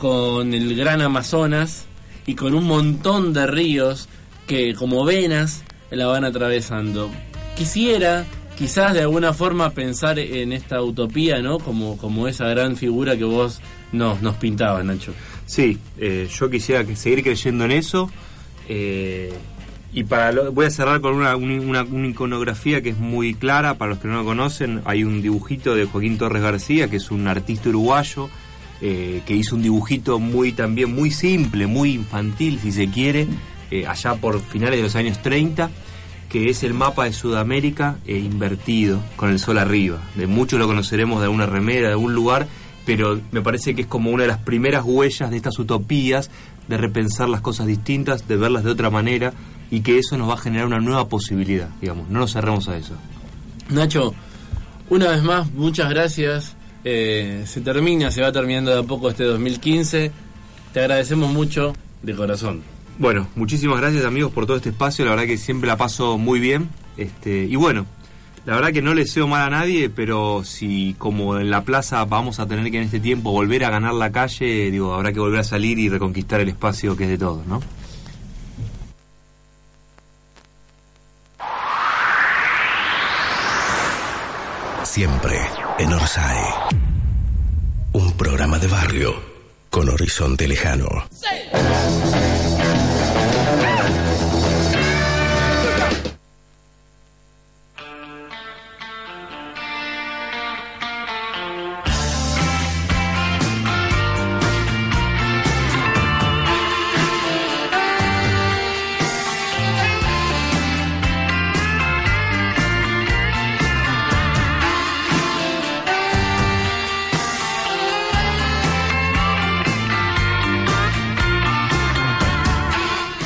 con 0.01 0.55
el 0.55 0.75
gran 0.77 1.03
Amazonas 1.03 1.87
y 2.25 2.37
con 2.37 2.55
un 2.55 2.65
montón 2.65 3.33
de 3.33 3.47
ríos 3.49 4.09
que 4.47 4.75
como 4.75 5.05
venas 5.05 5.65
la 5.91 6.07
van 6.07 6.25
atravesando. 6.25 7.11
Quisiera 7.57 8.25
quizás 8.57 8.95
de 8.95 9.01
alguna 9.01 9.33
forma 9.33 9.71
pensar 9.71 10.19
en 10.21 10.53
esta 10.53 10.81
utopía, 10.83 11.43
¿no? 11.43 11.59
Como, 11.59 11.97
como 11.99 12.29
esa 12.29 12.47
gran 12.47 12.77
figura 12.77 13.17
que 13.17 13.25
vos 13.25 13.61
nos, 13.93 14.23
nos 14.23 14.37
pintabas, 14.37 14.85
Nacho. 14.85 15.13
Sí, 15.47 15.79
eh, 15.99 16.29
yo 16.33 16.49
quisiera 16.49 16.85
que 16.85 16.95
seguir 16.97 17.23
creyendo 17.25 17.65
en 17.65 17.73
eso. 17.73 18.09
eh, 18.69 19.33
y 19.95 20.05
para 20.05 20.33
lo- 20.33 20.53
voy 20.53 20.67
a 20.67 20.71
cerrar 20.71 21.01
con 21.01 21.15
una, 21.15 21.37
una, 21.37 21.87
iconografía 22.09 22.83
que 22.83 22.91
es 22.91 22.99
muy 22.99 23.35
clara 23.35 23.75
para 23.79 23.91
los 23.91 23.99
que 24.01 24.09
no 24.09 24.17
lo 24.17 24.25
conocen. 24.25 24.83
Hay 24.85 25.05
un 25.05 25.23
dibujito 25.23 25.75
de 25.75 25.87
Joaquín 25.87 26.19
Torres 26.19 26.43
García, 26.43 26.91
que 26.91 26.97
es 26.97 27.11
un 27.11 27.29
artista 27.29 27.69
uruguayo, 27.69 28.29
eh, 28.81 29.23
que 29.25 29.35
hizo 29.35 29.55
un 29.57 29.63
dibujito 29.63 30.19
muy 30.19 30.53
también 30.53 30.95
muy 30.95 31.11
simple, 31.11 31.67
muy 31.67 31.93
infantil, 31.93 32.59
si 32.61 32.73
se 32.73 32.89
quiere, 32.91 33.29
eh, 33.71 33.87
allá 33.87 34.17
por 34.17 34.41
finales 34.41 34.77
de 34.79 34.83
los 34.83 34.97
años 34.97 35.23
30 35.23 35.71
que 36.29 36.51
es 36.51 36.65
el 36.65 36.75
mapa 36.75 37.05
de 37.05 37.13
Sudamérica 37.13 37.99
eh, 38.09 38.19
invertido, 38.19 39.01
con 39.15 39.31
el 39.31 39.39
sol 39.39 39.57
arriba. 39.57 40.01
De 40.17 40.27
muchos 40.27 40.59
lo 40.59 40.67
conoceremos 40.67 41.21
de 41.21 41.27
alguna 41.27 41.47
remera, 41.47 41.87
de 41.87 41.93
algún 41.93 42.13
lugar, 42.13 42.49
pero 42.85 43.21
me 43.31 43.41
parece 43.41 43.77
que 43.77 43.83
es 43.83 43.87
como 43.87 44.11
una 44.11 44.25
de 44.25 44.31
las 44.31 44.39
primeras 44.39 44.83
huellas 44.85 45.31
de 45.31 45.37
estas 45.37 45.57
utopías, 45.61 46.33
de 46.67 46.77
repensar 46.77 47.29
las 47.29 47.41
cosas 47.41 47.69
distintas, 47.69 48.27
de 48.27 48.37
verlas 48.37 48.65
de 48.65 48.71
otra 48.73 48.91
manera, 48.91 49.33
y 49.71 49.81
que 49.81 49.99
eso 49.99 50.17
nos 50.17 50.29
va 50.29 50.35
a 50.35 50.39
generar 50.39 50.67
una 50.67 50.81
nueva 50.81 51.09
posibilidad, 51.09 51.69
digamos, 51.81 52.09
no 52.09 52.21
nos 52.21 52.33
cerremos 52.33 52.69
a 52.69 52.77
eso. 52.77 52.95
Nacho, 53.71 54.15
una 54.91 55.09
vez 55.09 55.23
más, 55.23 55.51
muchas 55.53 55.89
gracias. 55.89 56.57
Eh, 56.85 57.45
se 57.47 57.61
termina, 57.63 58.11
se 58.11 58.21
va 58.21 58.31
terminando 58.31 58.71
de 58.71 58.81
a 58.81 58.83
poco 58.83 59.09
este 59.09 59.25
2015. 59.25 60.13
Te 60.73 60.81
agradecemos 60.81 61.33
mucho 61.33 61.73
de 62.03 62.15
corazón. 62.15 62.63
Bueno, 62.99 63.27
muchísimas 63.35 63.81
gracias 63.81 64.05
amigos 64.05 64.33
por 64.33 64.47
todo 64.47 64.57
este 64.57 64.69
espacio, 64.69 65.05
la 65.05 65.13
verdad 65.13 65.27
que 65.27 65.39
siempre 65.39 65.67
la 65.67 65.77
paso 65.77 66.19
muy 66.19 66.39
bien. 66.39 66.69
Este, 66.97 67.45
y 67.45 67.57
bueno, 67.57 67.87
la 68.47 68.55
verdad 68.55 68.73
que 68.73 68.83
no 68.83 68.95
le 68.95 69.03
deseo 69.03 69.27
mal 69.27 69.43
a 69.43 69.51
nadie, 69.51 69.89
pero 69.89 70.45
si 70.45 70.95
como 70.99 71.39
en 71.39 71.51
la 71.51 71.65
plaza 71.65 72.05
vamos 72.05 72.39
a 72.39 72.47
tener 72.47 72.71
que 72.71 72.77
en 72.77 72.85
este 72.85 73.01
tiempo 73.01 73.33
volver 73.33 73.65
a 73.65 73.71
ganar 73.71 73.95
la 73.95 74.13
calle, 74.13 74.71
digo, 74.71 74.95
habrá 74.95 75.13
que 75.13 75.19
volver 75.19 75.41
a 75.41 75.45
salir 75.45 75.79
y 75.79 75.89
reconquistar 75.89 76.41
el 76.41 76.51
espacio 76.51 76.97
que 76.97 77.05
es 77.05 77.11
de 77.11 77.19
todos, 77.19 77.47
¿no? 77.47 77.61
Siempre 84.95 85.37
en 85.81 85.93
Orsay. 85.93 86.39
Un 87.95 88.13
programa 88.13 88.61
de 88.61 88.69
barrio 88.69 89.13
con 89.69 89.89
horizonte 89.89 90.47
lejano. 90.47 90.87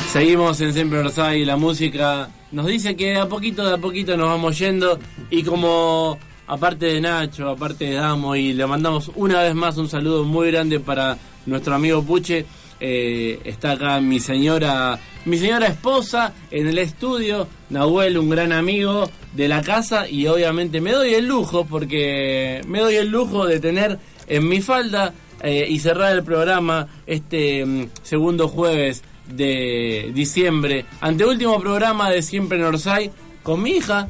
Seguimos 0.08 0.58
en 0.62 0.72
Siempre 0.72 1.00
Orsay, 1.00 1.44
la 1.44 1.58
música 1.58 2.30
nos 2.50 2.64
dice 2.64 2.96
que 2.96 3.10
de 3.10 3.18
a 3.18 3.28
poquito, 3.28 3.66
de 3.66 3.74
a 3.74 3.76
poquito 3.76 4.16
nos 4.16 4.28
vamos 4.28 4.58
yendo 4.58 4.98
y 5.28 5.42
como 5.42 6.18
aparte 6.46 6.86
de 6.86 7.00
Nacho, 7.02 7.50
aparte 7.50 7.84
de 7.84 7.94
Damo 7.96 8.34
y 8.34 8.54
le 8.54 8.66
mandamos 8.66 9.10
una 9.16 9.42
vez 9.42 9.54
más 9.54 9.76
un 9.76 9.86
saludo 9.86 10.24
muy 10.24 10.50
grande 10.50 10.80
para 10.80 11.18
nuestro 11.44 11.74
amigo 11.74 12.02
Puche, 12.02 12.46
eh, 12.80 13.38
está 13.44 13.72
acá 13.72 14.00
mi 14.00 14.18
señora, 14.18 14.98
mi 15.26 15.36
señora 15.36 15.66
esposa 15.66 16.32
en 16.50 16.68
el 16.68 16.78
estudio, 16.78 17.46
Nahuel, 17.68 18.16
un 18.16 18.30
gran 18.30 18.52
amigo 18.52 19.10
de 19.34 19.46
la 19.46 19.60
casa 19.60 20.08
y 20.08 20.26
obviamente 20.26 20.80
me 20.80 20.92
doy 20.92 21.12
el 21.12 21.26
lujo 21.26 21.66
porque 21.66 22.62
me 22.66 22.80
doy 22.80 22.94
el 22.94 23.08
lujo 23.08 23.44
de 23.44 23.60
tener 23.60 23.98
en 24.26 24.48
mi 24.48 24.62
falda 24.62 25.12
eh, 25.42 25.66
y 25.68 25.78
cerrar 25.80 26.16
el 26.16 26.24
programa 26.24 26.88
este 27.06 27.64
mm, 27.64 27.90
segundo 28.02 28.48
jueves 28.48 29.02
de 29.28 30.10
diciembre, 30.14 30.84
anteúltimo 31.00 31.60
programa 31.60 32.10
de 32.10 32.22
Siempre 32.22 32.58
en 32.58 32.64
Orsay, 32.64 33.10
con 33.42 33.62
mi 33.62 33.70
hija. 33.72 34.08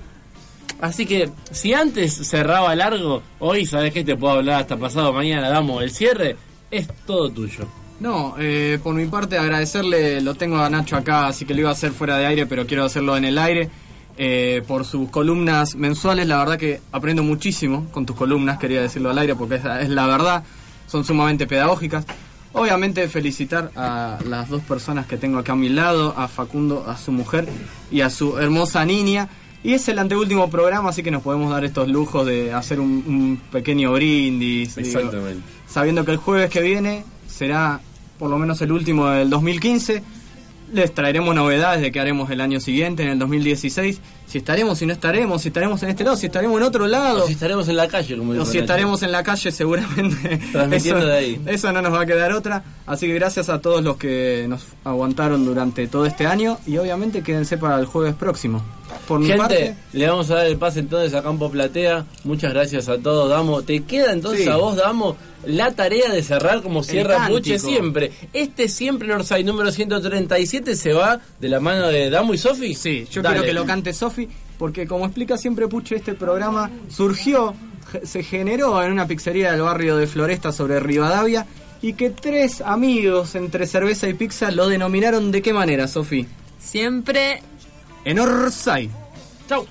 Así 0.81 1.07
que, 1.07 1.31
si 1.51 1.74
antes 1.74 2.15
cerraba 2.15 2.74
largo, 2.77 3.23
hoy 3.40 3.66
sabes 3.66 3.93
que 3.93 4.05
te 4.05 4.16
puedo 4.16 4.35
hablar 4.35 4.61
hasta 4.61 4.77
pasado 4.77 5.12
mañana, 5.12 5.49
damos 5.49 5.82
el 5.82 5.90
cierre, 5.90 6.36
es 6.70 6.89
todo 7.07 7.31
tuyo. 7.31 7.66
No, 8.01 8.36
eh, 8.39 8.78
por 8.82 8.95
mi 8.95 9.07
parte 9.07 9.36
agradecerle, 9.39 10.20
lo 10.20 10.36
tengo 10.36 10.59
a 10.59 10.70
Nacho 10.70 10.97
acá, 10.97 11.27
así 11.27 11.45
que 11.45 11.55
lo 11.55 11.61
iba 11.61 11.70
a 11.70 11.73
hacer 11.73 11.90
fuera 11.90 12.16
de 12.16 12.27
aire, 12.27 12.47
pero 12.47 12.66
quiero 12.66 12.85
hacerlo 12.85 13.16
en 13.16 13.24
el 13.24 13.39
aire. 13.39 13.69
eh, 14.19 14.62
por 14.66 14.85
sus 14.85 15.09
columnas 15.11 15.77
mensuales, 15.77 16.27
la 16.27 16.39
verdad 16.39 16.59
que 16.59 16.81
aprendo 16.90 17.23
muchísimo 17.23 17.86
con 17.93 18.05
tus 18.05 18.16
columnas, 18.16 18.59
quería 18.59 18.82
decirlo 18.82 19.11
al 19.11 19.19
aire 19.19 19.36
porque 19.36 19.55
es 19.55 19.89
la 19.89 20.07
verdad, 20.07 20.43
son 20.89 21.05
sumamente 21.05 21.47
pedagógicas. 21.47 22.05
Obviamente 22.59 23.09
felicitar 23.09 23.70
a 23.76 24.18
las 24.26 24.48
dos 24.48 24.62
personas 24.62 25.06
que 25.06 25.16
tengo 25.16 25.39
acá 25.39 25.52
a 25.52 25.56
mi 25.56 25.68
lado, 25.68 26.14
a 26.16 26.28
Facundo, 26.28 26.85
a 26.86 26.97
su 26.97 27.12
mujer 27.12 27.48
y 27.90 28.01
a 28.01 28.10
su 28.10 28.39
hermosa 28.39 28.85
niña. 28.85 29.28
Y 29.62 29.74
es 29.74 29.89
el 29.89 29.98
anteúltimo 29.98 30.48
programa, 30.51 30.90
así 30.90 31.02
que 31.02 31.10
nos 31.10 31.22
podemos 31.22 31.51
dar 31.51 31.64
estos 31.64 31.89
lujos 31.89 32.24
de 32.26 32.52
hacer 32.52 32.78
un, 32.80 33.02
un 33.06 33.40
pequeño 33.51 33.93
brindis. 33.93 34.76
digo, 34.76 34.89
Exactamente. 34.89 35.43
sabiendo 35.66 36.05
que 36.05 36.12
el 36.12 36.16
jueves 36.16 36.51
que 36.51 36.62
viene 36.62 37.05
será 37.26 37.80
por 38.18 38.30
lo 38.30 38.39
menos 38.39 38.60
el 38.62 38.72
último 38.72 39.09
del 39.09 39.30
2015. 39.30 40.02
Les 40.72 40.94
traeremos 40.94 41.35
novedades 41.35 41.80
de 41.80 41.90
qué 41.90 42.01
haremos 42.01 42.30
el 42.30 42.40
año 42.40 42.60
siguiente, 42.60 43.02
en 43.02 43.10
el 43.10 43.18
2016. 43.18 44.01
Si 44.29 44.39
estaremos, 44.39 44.79
si 44.79 44.85
no 44.87 44.93
estaremos, 44.93 45.41
si 45.41 45.49
estaremos 45.49 45.83
en 45.83 45.89
este 45.89 46.05
lado, 46.05 46.17
si 46.17 46.27
estaremos 46.27 46.59
en 46.61 46.63
otro 46.67 46.87
lado. 46.87 47.25
O 47.25 47.27
si 47.27 47.33
estaremos 47.33 47.67
en 47.69 47.77
la 47.77 47.89
calle, 47.89 48.17
como 48.17 48.31
O 48.33 48.35
dijo 48.35 48.45
si 48.47 48.59
estaremos 48.59 49.03
en 49.03 49.11
la 49.13 49.23
calle, 49.23 49.51
seguramente. 49.51 50.39
Transmitiendo 50.53 50.99
eso, 51.01 51.09
de 51.09 51.17
ahí. 51.17 51.41
eso 51.47 51.73
no 51.73 51.81
nos 51.81 51.93
va 51.95 52.03
a 52.03 52.07
quedar 52.07 52.33
otra. 52.33 52.63
Así 52.87 53.07
que 53.07 53.15
gracias 53.15 53.49
a 53.49 53.61
todos 53.61 53.83
los 53.83 53.97
que 53.97 54.45
nos 54.49 54.63
aguantaron 54.85 55.45
durante 55.47 55.87
todo 55.89 56.05
este 56.05 56.27
año. 56.27 56.59
Y 56.67 56.77
obviamente 56.77 57.23
quédense 57.23 57.57
para 57.57 57.79
el 57.79 57.87
jueves 57.87 58.15
próximo. 58.15 58.63
Por 59.07 59.21
mi 59.21 59.27
Gente, 59.27 59.39
parte, 59.41 59.75
le 59.93 60.09
vamos 60.09 60.31
a 60.31 60.37
dar 60.37 60.47
el 60.47 60.57
pase 60.59 60.81
entonces 60.81 61.15
a 61.15 61.23
Campo 61.23 61.51
Platea. 61.51 62.05
Muchas 62.25 62.53
gracias 62.53 62.89
a 62.89 62.99
todos, 62.99 63.31
Damo. 63.31 63.63
Te 63.63 63.83
queda 63.85 64.13
entonces 64.13 64.45
Sí. 64.45 64.51
a 64.51 64.57
vos, 64.57 64.77
Damo, 64.77 65.17
la 65.47 65.73
tarea 65.73 66.11
de 66.11 66.23
cerrar 66.23 66.63
como 66.63 66.83
cierra. 66.83 67.27
Puche 67.29 67.59
siempre. 67.59 68.13
Este 68.35 68.69
siempre 68.69 69.13
Orsay 69.15 69.45
número 69.45 69.71
137 69.73 70.75
se 70.77 70.93
va 70.93 71.21
de 71.41 71.49
la 71.49 71.61
mano 71.61 71.89
de 71.89 72.11
Damo 72.11 72.35
y 72.35 72.39
Sofi. 72.39 72.75
Sí, 72.75 73.07
yo 73.11 73.23
Dale. 73.23 73.37
quiero 73.37 73.47
que 73.49 73.55
lo 73.55 73.67
cante 73.67 73.93
Sofi, 73.93 74.18
porque 74.59 74.86
como 74.86 75.05
explica 75.05 75.36
siempre 75.36 75.69
Puche, 75.69 75.97
este 75.97 76.15
programa 76.15 76.70
surgió, 76.89 77.55
se 78.03 78.23
generó 78.23 78.82
en 78.82 78.93
una 78.93 79.07
pizzería 79.07 79.53
del 79.53 79.62
barrio 79.62 79.97
de 79.97 80.07
Floresta 80.07 80.53
sobre 80.53 80.81
Rivadavia, 80.81 81.47
y 81.81 81.93
que 81.93 82.11
tres 82.11 82.61
amigos 82.61 83.35
entre 83.35 83.66
cerveza 83.66 84.09
y 84.09 84.15
pizza 84.15 84.51
lo 84.51 84.69
denominaron 84.69 85.31
de 85.31 85.43
qué 85.43 85.53
manera, 85.53 85.86
Sofi. 85.86 86.27
Siempre 86.59 87.40
En 88.05 88.19
Orsay. 88.19 88.90
Chau. 89.49 89.66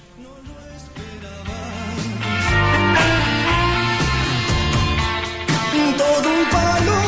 todo 5.98 6.30
un 6.30 6.50
palo, 6.50 7.00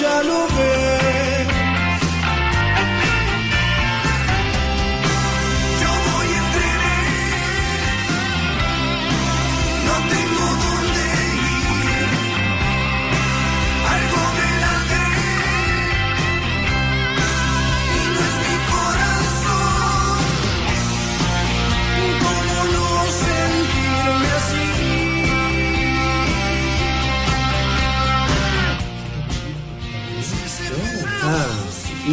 ya 0.00 0.22
lo 0.22 0.46
ve. 0.56 0.81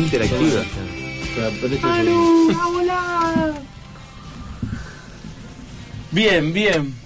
Interactiva. 0.09 0.63
Bien, 6.11 6.53
bien. 6.53 6.98